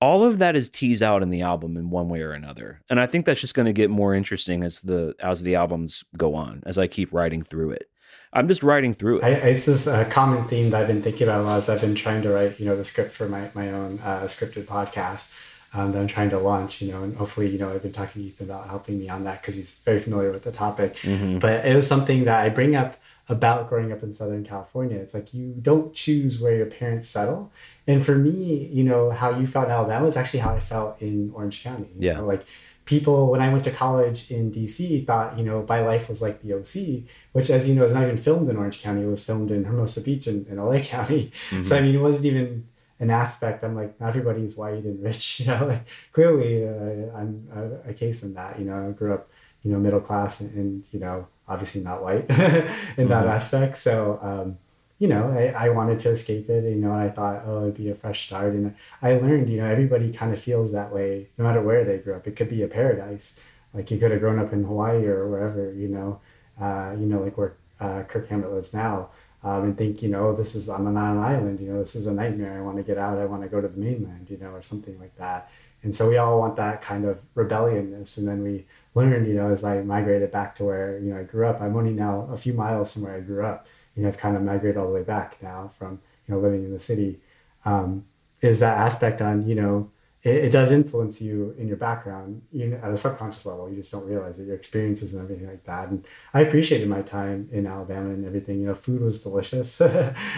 all 0.00 0.22
of 0.22 0.38
that 0.38 0.54
is 0.54 0.68
teased 0.68 1.02
out 1.02 1.22
in 1.22 1.30
the 1.30 1.40
album 1.40 1.76
in 1.76 1.88
one 1.88 2.08
way 2.10 2.20
or 2.20 2.32
another. 2.32 2.82
And 2.90 3.00
I 3.00 3.06
think 3.06 3.24
that's 3.24 3.40
just 3.40 3.54
going 3.54 3.66
to 3.66 3.72
get 3.72 3.88
more 3.88 4.14
interesting 4.14 4.62
as 4.62 4.80
the 4.80 5.14
as 5.18 5.42
the 5.42 5.54
albums 5.54 6.04
go 6.16 6.34
on, 6.34 6.62
as 6.66 6.78
I 6.78 6.86
keep 6.86 7.12
writing 7.12 7.42
through 7.42 7.70
it. 7.70 7.88
I'm 8.32 8.46
just 8.46 8.62
writing 8.62 8.92
through 8.92 9.18
it. 9.18 9.24
I, 9.24 9.30
it's 9.30 9.64
this 9.64 9.86
uh, 9.86 10.04
common 10.10 10.46
theme 10.46 10.70
that 10.70 10.82
I've 10.82 10.88
been 10.88 11.02
thinking 11.02 11.28
about 11.28 11.40
a 11.40 11.44
lot 11.44 11.56
as 11.58 11.68
I've 11.68 11.80
been 11.80 11.94
trying 11.94 12.22
to 12.22 12.30
write, 12.30 12.58
you 12.58 12.66
know, 12.66 12.76
the 12.76 12.84
script 12.84 13.12
for 13.12 13.28
my, 13.28 13.50
my 13.54 13.70
own 13.70 14.00
uh, 14.00 14.22
scripted 14.24 14.64
podcast 14.64 15.32
um, 15.74 15.92
that 15.92 16.00
I'm 16.00 16.06
trying 16.06 16.30
to 16.30 16.38
launch, 16.38 16.80
you 16.80 16.92
know, 16.92 17.02
and 17.02 17.16
hopefully, 17.16 17.48
you 17.48 17.58
know, 17.58 17.68
I've 17.70 17.82
been 17.82 17.92
talking 17.92 18.22
to 18.22 18.28
Ethan 18.28 18.48
about 18.48 18.68
helping 18.68 18.98
me 18.98 19.08
on 19.08 19.24
that 19.24 19.42
because 19.42 19.56
he's 19.56 19.74
very 19.84 19.98
familiar 19.98 20.30
with 20.30 20.44
the 20.44 20.52
topic. 20.52 20.96
But 21.40 21.66
it 21.66 21.74
was 21.74 21.86
something 21.86 22.24
that 22.24 22.40
I 22.44 22.48
bring 22.48 22.76
up 22.76 22.96
about 23.28 23.68
growing 23.68 23.90
up 23.90 24.02
in 24.02 24.12
Southern 24.14 24.44
California. 24.44 24.98
It's 24.98 25.14
like 25.14 25.34
you 25.34 25.54
don't 25.60 25.92
choose 25.94 26.40
where 26.40 26.54
your 26.54 26.66
parents 26.66 27.08
settle. 27.08 27.50
And 27.86 28.04
for 28.04 28.14
me, 28.14 28.68
you 28.72 28.84
know, 28.84 29.10
how 29.10 29.30
you 29.38 29.46
felt 29.46 29.66
in 29.66 29.72
Alabama 29.72 30.06
is 30.06 30.16
actually 30.16 30.40
how 30.40 30.54
I 30.54 30.60
felt 30.60 31.00
in 31.00 31.32
Orange 31.34 31.62
County. 31.62 31.88
Yeah. 31.98 32.14
know, 32.14 32.24
like 32.26 32.46
people 32.84 33.30
when 33.30 33.40
I 33.40 33.50
went 33.50 33.64
to 33.64 33.70
college 33.70 34.30
in 34.30 34.52
DC 34.52 35.06
thought, 35.06 35.38
you 35.38 35.44
know, 35.44 35.64
my 35.68 35.80
life 35.80 36.08
was 36.08 36.20
like 36.20 36.42
the 36.42 36.52
OC, 36.52 37.04
which 37.32 37.48
as 37.50 37.68
you 37.68 37.74
know 37.74 37.84
is 37.84 37.94
not 37.94 38.02
even 38.04 38.18
filmed 38.18 38.48
in 38.48 38.56
Orange 38.56 38.80
County. 38.80 39.02
It 39.02 39.06
was 39.06 39.24
filmed 39.24 39.50
in 39.50 39.64
Hermosa 39.64 40.02
Beach 40.02 40.26
in, 40.26 40.46
in 40.48 40.58
LA 40.58 40.78
County. 40.94 41.32
So 41.64 41.76
I 41.76 41.80
mean 41.80 41.94
it 41.94 41.98
wasn't 41.98 42.26
even 42.26 42.68
an 43.00 43.10
aspect. 43.10 43.64
I'm 43.64 43.74
like, 43.74 44.00
not 44.00 44.08
everybody's 44.08 44.56
white 44.56 44.84
and 44.84 45.02
rich, 45.02 45.40
you 45.40 45.46
know, 45.46 45.66
like 45.66 45.86
clearly 46.12 46.66
uh, 46.66 47.16
I'm 47.16 47.48
a, 47.54 47.90
a 47.90 47.94
case 47.94 48.22
in 48.22 48.34
that, 48.34 48.58
you 48.58 48.64
know, 48.64 48.88
I 48.88 48.92
grew 48.92 49.14
up, 49.14 49.28
you 49.62 49.72
know, 49.72 49.78
middle 49.78 50.00
class 50.00 50.40
and, 50.40 50.54
and 50.54 50.84
you 50.92 51.00
know, 51.00 51.26
obviously 51.46 51.82
not 51.82 52.02
white 52.02 52.28
in 52.96 53.08
that 53.08 53.26
aspect. 53.26 53.78
So 53.78 54.18
um 54.22 54.58
you 54.98 55.08
know, 55.08 55.32
I, 55.36 55.66
I 55.66 55.68
wanted 55.70 55.98
to 56.00 56.10
escape 56.10 56.48
it, 56.48 56.64
you 56.64 56.76
know, 56.76 56.92
I 56.92 57.10
thought, 57.10 57.42
oh, 57.46 57.62
it'd 57.62 57.74
be 57.74 57.90
a 57.90 57.94
fresh 57.94 58.26
start. 58.26 58.54
And 58.54 58.74
I 59.02 59.14
learned, 59.14 59.50
you 59.50 59.58
know, 59.58 59.66
everybody 59.66 60.12
kind 60.12 60.32
of 60.32 60.40
feels 60.40 60.72
that 60.72 60.92
way 60.92 61.28
no 61.36 61.44
matter 61.44 61.60
where 61.60 61.84
they 61.84 61.98
grew 61.98 62.14
up. 62.14 62.26
It 62.26 62.36
could 62.36 62.48
be 62.48 62.62
a 62.62 62.68
paradise. 62.68 63.38
Like 63.72 63.90
you 63.90 63.98
could 63.98 64.12
have 64.12 64.20
grown 64.20 64.38
up 64.38 64.52
in 64.52 64.64
Hawaii 64.64 65.04
or 65.04 65.28
wherever, 65.28 65.72
you 65.74 65.88
know, 65.88 66.20
uh, 66.60 66.94
you 66.98 67.06
know, 67.06 67.20
like 67.20 67.36
where 67.36 67.56
uh, 67.80 68.04
Kirk 68.04 68.28
Hammett 68.28 68.52
lives 68.52 68.72
now, 68.72 69.10
um, 69.44 69.64
and 69.64 69.78
think, 69.78 70.02
you 70.02 70.08
know, 70.08 70.34
this 70.34 70.56
is, 70.56 70.68
I'm 70.68 70.86
on 70.86 70.96
an 70.96 71.18
island, 71.18 71.60
you 71.60 71.68
know, 71.70 71.78
this 71.78 71.94
is 71.94 72.06
a 72.06 72.12
nightmare. 72.12 72.58
I 72.58 72.62
want 72.62 72.78
to 72.78 72.82
get 72.82 72.98
out. 72.98 73.18
I 73.18 73.26
want 73.26 73.42
to 73.42 73.48
go 73.48 73.60
to 73.60 73.68
the 73.68 73.78
mainland, 73.78 74.28
you 74.30 74.38
know, 74.38 74.50
or 74.50 74.62
something 74.62 74.98
like 74.98 75.16
that. 75.18 75.50
And 75.82 75.94
so 75.94 76.08
we 76.08 76.16
all 76.16 76.40
want 76.40 76.56
that 76.56 76.80
kind 76.80 77.04
of 77.04 77.20
rebelliousness. 77.34 78.16
And 78.16 78.26
then 78.26 78.42
we 78.42 78.64
learned, 78.94 79.28
you 79.28 79.34
know, 79.34 79.52
as 79.52 79.62
I 79.62 79.82
migrated 79.82 80.32
back 80.32 80.56
to 80.56 80.64
where, 80.64 80.98
you 80.98 81.12
know, 81.12 81.20
I 81.20 81.22
grew 81.22 81.46
up, 81.46 81.60
I'm 81.60 81.76
only 81.76 81.92
now 81.92 82.26
a 82.32 82.36
few 82.38 82.54
miles 82.54 82.92
from 82.92 83.02
where 83.02 83.14
I 83.14 83.20
grew 83.20 83.44
up 83.44 83.66
you 83.94 84.02
know, 84.02 84.08
I've 84.08 84.18
kind 84.18 84.36
of 84.36 84.42
migrated 84.42 84.76
all 84.76 84.88
the 84.88 84.92
way 84.92 85.02
back 85.02 85.42
now 85.42 85.70
from, 85.78 86.00
you 86.26 86.34
know, 86.34 86.40
living 86.40 86.64
in 86.64 86.72
the 86.72 86.78
city, 86.78 87.20
um, 87.64 88.04
is 88.40 88.60
that 88.60 88.78
aspect 88.78 89.22
on, 89.22 89.46
you 89.46 89.54
know, 89.54 89.90
it, 90.24 90.36
it 90.46 90.50
does 90.52 90.72
influence 90.72 91.20
you 91.20 91.54
in 91.58 91.68
your 91.68 91.76
background, 91.76 92.42
even 92.50 92.74
at 92.74 92.90
a 92.90 92.96
subconscious 92.96 93.44
level. 93.44 93.68
You 93.68 93.76
just 93.76 93.92
don't 93.92 94.06
realize 94.06 94.38
it, 94.38 94.46
your 94.46 94.56
experiences 94.56 95.12
and 95.12 95.22
everything 95.22 95.46
like 95.46 95.64
that. 95.64 95.88
And 95.90 96.04
I 96.32 96.40
appreciated 96.40 96.88
my 96.88 97.02
time 97.02 97.48
in 97.52 97.66
Alabama 97.66 98.10
and 98.10 98.24
everything. 98.24 98.60
You 98.60 98.68
know, 98.68 98.74
food 98.74 99.02
was 99.02 99.22
delicious. 99.22 99.80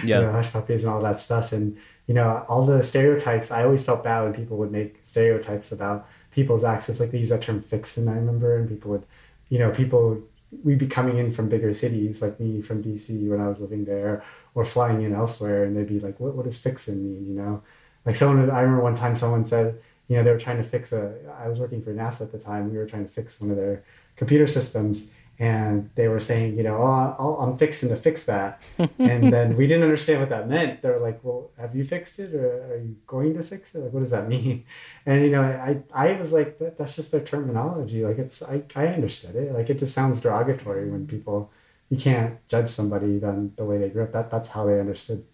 Yeah. 0.04 0.20
You 0.20 0.26
know, 0.26 0.32
hush 0.32 0.52
puppies 0.52 0.84
and 0.84 0.92
all 0.92 1.00
that 1.02 1.20
stuff. 1.20 1.52
And, 1.52 1.76
you 2.06 2.14
know, 2.14 2.44
all 2.48 2.66
the 2.66 2.82
stereotypes, 2.82 3.50
I 3.50 3.64
always 3.64 3.84
felt 3.84 4.04
bad 4.04 4.22
when 4.24 4.34
people 4.34 4.56
would 4.58 4.70
make 4.70 5.00
stereotypes 5.02 5.72
about 5.72 6.08
people's 6.32 6.64
accents. 6.64 7.00
Like 7.00 7.12
they 7.12 7.18
use 7.18 7.30
that 7.30 7.42
term 7.42 7.62
fixin', 7.62 8.08
I 8.08 8.14
remember, 8.14 8.56
and 8.56 8.68
people 8.68 8.90
would, 8.90 9.06
you 9.48 9.58
know, 9.58 9.70
people 9.70 10.22
we'd 10.64 10.78
be 10.78 10.86
coming 10.86 11.18
in 11.18 11.30
from 11.32 11.48
bigger 11.48 11.72
cities, 11.72 12.22
like 12.22 12.38
me 12.38 12.62
from 12.62 12.82
DC 12.82 13.28
when 13.28 13.40
I 13.40 13.48
was 13.48 13.60
living 13.60 13.84
there, 13.84 14.22
or 14.54 14.64
flying 14.64 15.02
in 15.02 15.14
elsewhere, 15.14 15.64
and 15.64 15.76
they'd 15.76 15.88
be 15.88 16.00
like, 16.00 16.20
"What 16.20 16.34
what 16.34 16.44
does 16.44 16.58
fixin' 16.58 17.02
mean?" 17.02 17.28
You 17.28 17.34
know, 17.34 17.62
like 18.06 18.16
someone. 18.16 18.50
I 18.50 18.60
remember 18.60 18.82
one 18.82 18.94
time 18.94 19.14
someone 19.14 19.44
said, 19.44 19.78
you 20.08 20.16
know, 20.16 20.22
they 20.22 20.30
were 20.30 20.38
trying 20.38 20.58
to 20.58 20.64
fix 20.64 20.92
a. 20.92 21.14
I 21.38 21.48
was 21.48 21.58
working 21.58 21.82
for 21.82 21.92
NASA 21.92 22.22
at 22.22 22.32
the 22.32 22.38
time. 22.38 22.70
We 22.70 22.78
were 22.78 22.86
trying 22.86 23.04
to 23.04 23.10
fix 23.10 23.40
one 23.40 23.50
of 23.50 23.56
their 23.56 23.84
computer 24.16 24.46
systems, 24.46 25.10
and 25.38 25.90
they 25.96 26.08
were 26.08 26.20
saying, 26.20 26.56
you 26.56 26.62
know, 26.62 26.76
oh, 26.76 27.16
I'll, 27.18 27.36
I'm 27.40 27.58
fixing 27.58 27.88
to 27.90 27.96
fix 27.96 28.24
that, 28.26 28.62
and 28.78 29.32
then 29.32 29.56
we 29.56 29.66
didn't 29.66 29.82
understand 29.82 30.20
what 30.20 30.30
that 30.30 30.48
meant. 30.48 30.82
They 30.82 30.88
were 30.88 31.00
like, 31.00 31.20
well, 31.22 31.50
have 31.58 31.74
you 31.74 31.84
fixed 31.84 32.18
it, 32.20 32.34
or 32.34 32.72
are 32.72 32.78
you 32.78 32.96
going 33.06 33.34
to 33.34 33.42
fix 33.42 33.74
it? 33.74 33.80
Like, 33.80 33.92
what 33.92 34.00
does 34.00 34.12
that 34.12 34.28
mean? 34.28 34.64
And 35.06 35.24
you 35.24 35.30
know, 35.30 35.42
I 35.42 35.82
I 35.92 36.12
was 36.12 36.32
like, 36.32 36.58
that, 36.58 36.78
that's 36.78 36.96
just 36.96 37.12
their 37.12 37.20
terminology. 37.20 38.04
Like, 38.04 38.18
it's 38.18 38.42
I 38.42 38.62
I 38.74 38.86
understood 38.88 39.34
it. 39.36 39.52
Like, 39.52 39.68
it 39.70 39.78
just 39.78 39.94
sounds 39.94 40.20
derogatory 40.20 40.88
when 40.90 41.06
people 41.06 41.50
you 41.88 41.96
can't 41.96 42.46
judge 42.48 42.68
somebody 42.68 43.22
on 43.22 43.52
the 43.56 43.64
way 43.64 43.78
they 43.78 43.88
grew 43.88 44.04
up. 44.04 44.12
That 44.12 44.30
that's 44.30 44.48
how 44.50 44.66
they 44.66 44.80
understood 44.80 45.24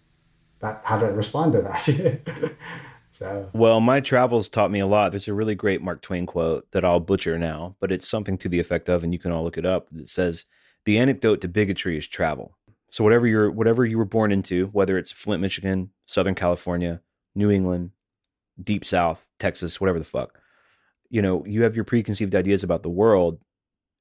that 0.63 0.81
how 0.83 0.97
to 0.97 1.07
respond 1.07 1.53
to 1.53 1.61
that. 1.61 2.53
so 3.11 3.49
Well, 3.53 3.79
my 3.79 3.99
travels 3.99 4.49
taught 4.49 4.71
me 4.71 4.79
a 4.79 4.87
lot. 4.87 5.11
There's 5.11 5.27
a 5.27 5.33
really 5.33 5.55
great 5.55 5.81
Mark 5.81 6.01
Twain 6.01 6.25
quote 6.25 6.71
that 6.71 6.83
I'll 6.83 6.99
butcher 6.99 7.37
now, 7.37 7.75
but 7.79 7.91
it's 7.91 8.07
something 8.07 8.37
to 8.39 8.49
the 8.49 8.59
effect 8.59 8.89
of, 8.89 9.03
and 9.03 9.13
you 9.13 9.19
can 9.19 9.31
all 9.31 9.43
look 9.43 9.57
it 9.57 9.65
up. 9.65 9.87
That 9.91 10.09
says, 10.09 10.45
"The 10.85 10.97
antidote 10.97 11.41
to 11.41 11.47
bigotry 11.47 11.97
is 11.97 12.07
travel." 12.07 12.57
So 12.89 13.03
whatever 13.03 13.27
you're, 13.27 13.51
whatever 13.51 13.85
you 13.85 13.97
were 13.97 14.05
born 14.05 14.31
into, 14.31 14.67
whether 14.67 14.97
it's 14.97 15.11
Flint, 15.11 15.41
Michigan, 15.41 15.91
Southern 16.05 16.35
California, 16.35 17.01
New 17.35 17.51
England, 17.51 17.91
Deep 18.61 18.85
South, 18.85 19.27
Texas, 19.39 19.81
whatever 19.81 19.99
the 19.99 20.05
fuck, 20.05 20.39
you 21.09 21.21
know, 21.21 21.43
you 21.45 21.63
have 21.63 21.75
your 21.75 21.85
preconceived 21.85 22.35
ideas 22.35 22.63
about 22.63 22.83
the 22.83 22.89
world, 22.89 23.39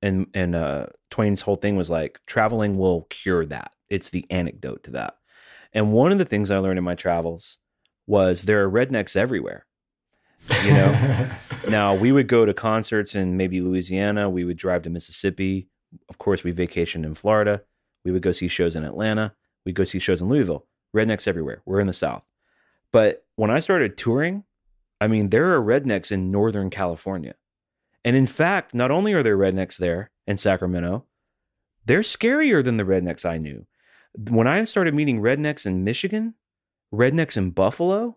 and 0.00 0.26
and 0.32 0.54
uh, 0.54 0.86
Twain's 1.10 1.42
whole 1.42 1.56
thing 1.56 1.76
was 1.76 1.90
like, 1.90 2.20
traveling 2.26 2.78
will 2.78 3.02
cure 3.10 3.44
that. 3.46 3.72
It's 3.90 4.10
the 4.10 4.24
antidote 4.30 4.84
to 4.84 4.92
that. 4.92 5.16
And 5.72 5.92
one 5.92 6.12
of 6.12 6.18
the 6.18 6.24
things 6.24 6.50
I 6.50 6.58
learned 6.58 6.78
in 6.78 6.84
my 6.84 6.94
travels 6.94 7.58
was 8.06 8.42
there 8.42 8.62
are 8.62 8.70
rednecks 8.70 9.16
everywhere. 9.16 9.66
You 10.64 10.72
know, 10.72 11.30
now 11.68 11.94
we 11.94 12.12
would 12.12 12.28
go 12.28 12.44
to 12.44 12.52
concerts 12.52 13.14
in 13.14 13.36
maybe 13.36 13.60
Louisiana. 13.60 14.28
We 14.28 14.44
would 14.44 14.56
drive 14.56 14.82
to 14.82 14.90
Mississippi. 14.90 15.68
Of 16.08 16.18
course, 16.18 16.44
we 16.44 16.52
vacationed 16.52 17.04
in 17.04 17.14
Florida. 17.14 17.62
We 18.04 18.10
would 18.10 18.22
go 18.22 18.32
see 18.32 18.48
shows 18.48 18.76
in 18.76 18.84
Atlanta. 18.84 19.34
We'd 19.64 19.76
go 19.76 19.84
see 19.84 19.98
shows 19.98 20.20
in 20.20 20.28
Louisville. 20.28 20.66
Rednecks 20.94 21.28
everywhere. 21.28 21.62
We're 21.64 21.80
in 21.80 21.86
the 21.86 21.92
South. 21.92 22.26
But 22.92 23.24
when 23.36 23.50
I 23.50 23.60
started 23.60 23.96
touring, 23.96 24.44
I 25.00 25.06
mean, 25.06 25.30
there 25.30 25.54
are 25.54 25.62
rednecks 25.62 26.12
in 26.12 26.30
Northern 26.30 26.70
California. 26.70 27.34
And 28.04 28.16
in 28.16 28.26
fact, 28.26 28.74
not 28.74 28.90
only 28.90 29.12
are 29.12 29.22
there 29.22 29.38
rednecks 29.38 29.78
there 29.78 30.10
in 30.26 30.36
Sacramento, 30.36 31.04
they're 31.86 32.00
scarier 32.00 32.62
than 32.62 32.76
the 32.76 32.84
rednecks 32.84 33.24
I 33.24 33.38
knew. 33.38 33.66
When 34.14 34.46
I 34.46 34.64
started 34.64 34.94
meeting 34.94 35.20
rednecks 35.20 35.66
in 35.66 35.84
Michigan, 35.84 36.34
rednecks 36.92 37.36
in 37.36 37.50
Buffalo, 37.50 38.16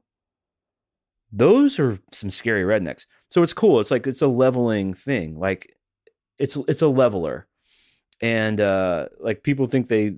those 1.31 1.80
are 1.80 1.99
some 2.11 2.31
scary 2.31 2.63
rednecks. 2.63 3.05
So 3.30 3.43
it's 3.43 3.53
cool. 3.53 3.80
It's 3.80 3.91
like 3.91 4.07
it's 4.07 4.22
a 4.22 4.27
leveling 4.27 4.93
thing. 4.93 5.38
Like 5.39 5.76
it's 6.38 6.57
it's 6.67 6.81
a 6.81 6.88
leveler. 6.88 7.47
And 8.22 8.61
uh 8.61 9.07
like 9.19 9.43
people 9.43 9.67
think 9.67 9.88
they 9.88 10.15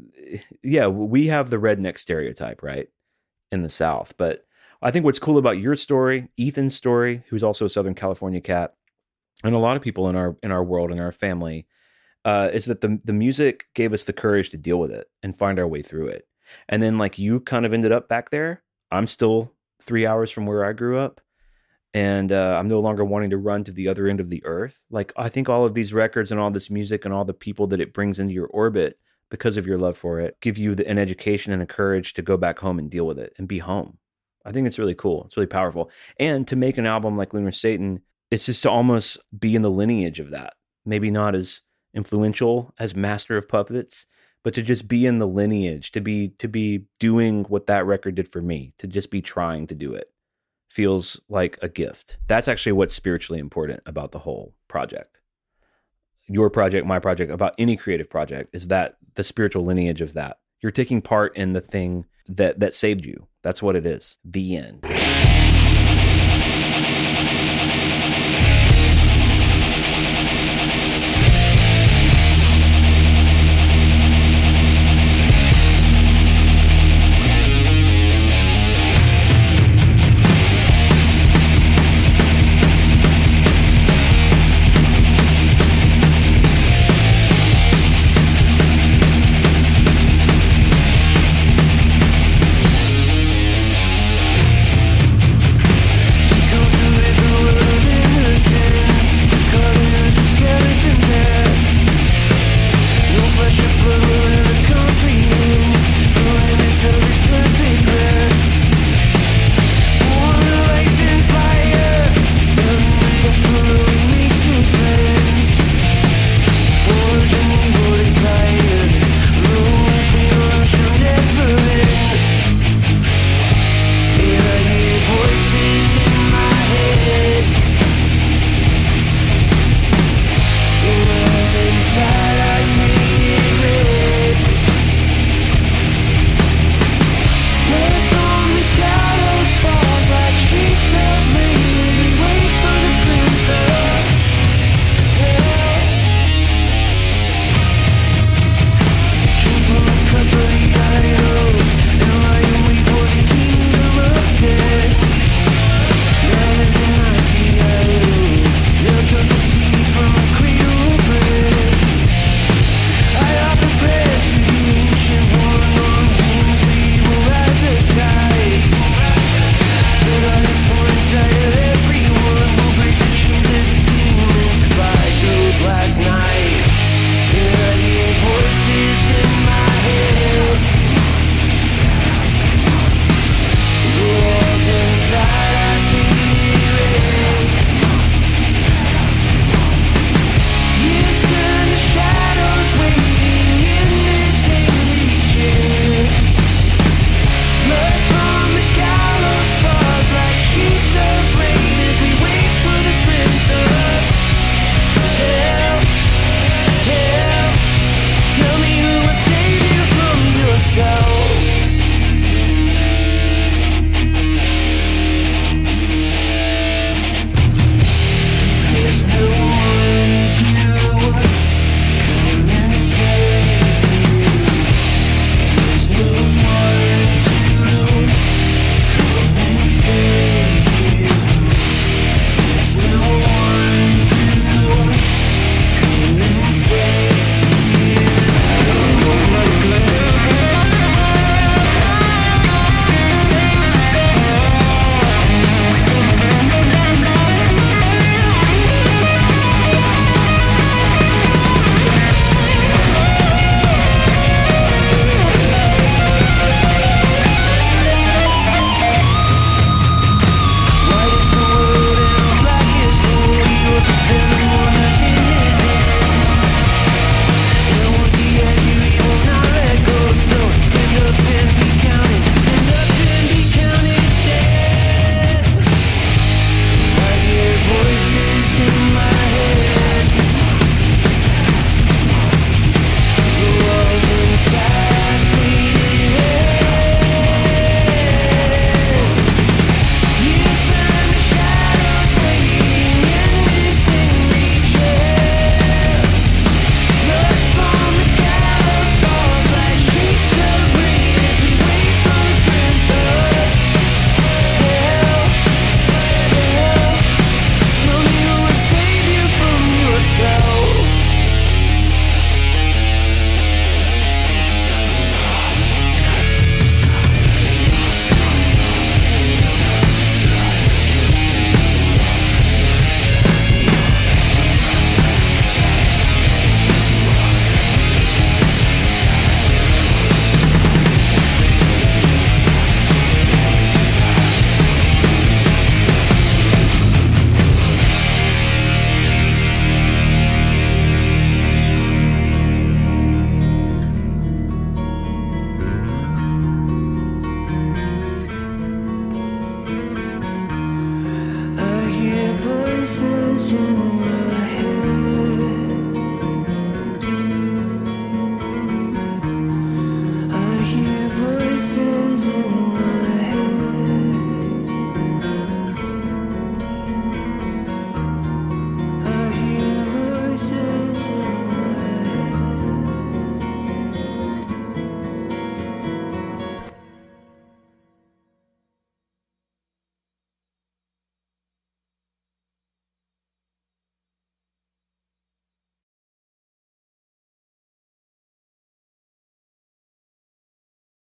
yeah, 0.63 0.87
we 0.87 1.27
have 1.27 1.49
the 1.49 1.57
redneck 1.57 1.97
stereotype, 1.97 2.61
right? 2.61 2.89
In 3.51 3.63
the 3.63 3.69
South. 3.69 4.13
But 4.17 4.45
I 4.81 4.91
think 4.91 5.05
what's 5.05 5.19
cool 5.19 5.37
about 5.37 5.57
your 5.57 5.75
story, 5.75 6.29
Ethan's 6.39 6.75
story, 6.75 7.23
who's 7.29 7.43
also 7.43 7.65
a 7.65 7.69
Southern 7.69 7.95
California 7.95 8.41
cat, 8.41 8.75
and 9.43 9.55
a 9.55 9.59
lot 9.59 9.75
of 9.75 9.83
people 9.83 10.09
in 10.09 10.15
our 10.15 10.37
in 10.43 10.51
our 10.51 10.63
world 10.63 10.91
in 10.91 10.99
our 10.99 11.11
family, 11.11 11.65
uh, 12.27 12.49
is 12.51 12.65
that 12.65 12.81
the 12.81 12.99
the 13.05 13.13
music 13.13 13.67
gave 13.73 13.93
us 13.93 14.03
the 14.03 14.11
courage 14.11 14.49
to 14.49 14.57
deal 14.57 14.77
with 14.77 14.91
it 14.91 15.07
and 15.23 15.37
find 15.37 15.57
our 15.57 15.67
way 15.67 15.81
through 15.81 16.07
it. 16.07 16.27
And 16.67 16.83
then 16.83 16.97
like 16.97 17.17
you 17.17 17.39
kind 17.39 17.65
of 17.65 17.73
ended 17.73 17.93
up 17.93 18.09
back 18.09 18.31
there. 18.31 18.63
I'm 18.91 19.05
still 19.05 19.53
three 19.81 20.05
hours 20.05 20.29
from 20.29 20.45
where 20.45 20.65
I 20.65 20.73
grew 20.73 20.99
up, 20.99 21.21
and 21.93 22.29
uh, 22.33 22.57
I'm 22.59 22.67
no 22.67 22.81
longer 22.81 23.05
wanting 23.05 23.29
to 23.29 23.37
run 23.37 23.63
to 23.63 23.71
the 23.71 23.87
other 23.87 24.07
end 24.07 24.19
of 24.19 24.29
the 24.29 24.43
earth. 24.45 24.83
Like 24.91 25.13
I 25.15 25.29
think 25.29 25.47
all 25.47 25.65
of 25.65 25.73
these 25.73 25.93
records 25.93 26.29
and 26.29 26.39
all 26.39 26.51
this 26.51 26.69
music 26.69 27.05
and 27.05 27.13
all 27.13 27.23
the 27.23 27.33
people 27.33 27.65
that 27.67 27.79
it 27.79 27.93
brings 27.93 28.19
into 28.19 28.33
your 28.33 28.47
orbit 28.47 28.99
because 29.29 29.55
of 29.55 29.65
your 29.65 29.77
love 29.77 29.97
for 29.97 30.19
it 30.19 30.37
give 30.41 30.57
you 30.57 30.75
the, 30.75 30.87
an 30.87 30.97
education 30.97 31.53
and 31.53 31.61
a 31.61 31.65
courage 31.65 32.13
to 32.13 32.21
go 32.21 32.35
back 32.35 32.59
home 32.59 32.77
and 32.77 32.91
deal 32.91 33.07
with 33.07 33.19
it 33.19 33.33
and 33.37 33.47
be 33.47 33.59
home. 33.59 33.99
I 34.45 34.51
think 34.51 34.67
it's 34.67 34.79
really 34.79 34.95
cool. 34.95 35.23
It's 35.25 35.37
really 35.37 35.47
powerful. 35.47 35.91
And 36.19 36.45
to 36.47 36.57
make 36.57 36.77
an 36.77 36.85
album 36.85 37.15
like 37.15 37.33
Lunar 37.33 37.51
Satan, 37.53 38.01
it's 38.31 38.45
just 38.45 38.63
to 38.63 38.69
almost 38.69 39.17
be 39.37 39.55
in 39.55 39.61
the 39.61 39.71
lineage 39.71 40.19
of 40.19 40.31
that. 40.31 40.53
Maybe 40.85 41.11
not 41.11 41.35
as 41.35 41.61
influential 41.97 42.73
as 42.79 42.95
Master 42.95 43.35
of 43.35 43.49
Puppets, 43.49 44.05
but 44.43 44.53
to 44.53 44.61
just 44.61 44.87
be 44.87 45.05
in 45.05 45.17
the 45.17 45.27
lineage, 45.27 45.91
to 45.91 45.99
be 45.99 46.29
to 46.37 46.47
be 46.47 46.85
doing 46.99 47.43
what 47.45 47.67
that 47.67 47.85
record 47.85 48.15
did 48.15 48.31
for 48.31 48.41
me, 48.41 48.73
to 48.77 48.87
just 48.87 49.11
be 49.11 49.21
trying 49.21 49.67
to 49.67 49.75
do 49.75 49.93
it 49.93 50.11
feels 50.69 51.19
like 51.27 51.57
a 51.61 51.67
gift. 51.69 52.17
That's 52.27 52.47
actually 52.47 52.73
what's 52.73 52.93
spiritually 52.93 53.39
important 53.39 53.81
about 53.85 54.11
the 54.11 54.19
whole 54.19 54.53
project. 54.67 55.19
Your 56.27 56.49
project, 56.49 56.85
my 56.85 56.99
project, 56.99 57.31
about 57.31 57.55
any 57.57 57.77
creative 57.77 58.09
project 58.09 58.53
is 58.53 58.67
that 58.67 58.97
the 59.15 59.23
spiritual 59.23 59.65
lineage 59.65 60.01
of 60.01 60.13
that. 60.13 60.37
You're 60.61 60.71
taking 60.71 61.01
part 61.01 61.35
in 61.35 61.53
the 61.53 61.61
thing 61.61 62.05
that 62.27 62.59
that 62.59 62.73
saved 62.73 63.05
you. 63.05 63.27
That's 63.41 63.63
what 63.63 63.75
it 63.75 63.85
is. 63.85 64.17
The 64.23 64.57
end. 64.57 65.26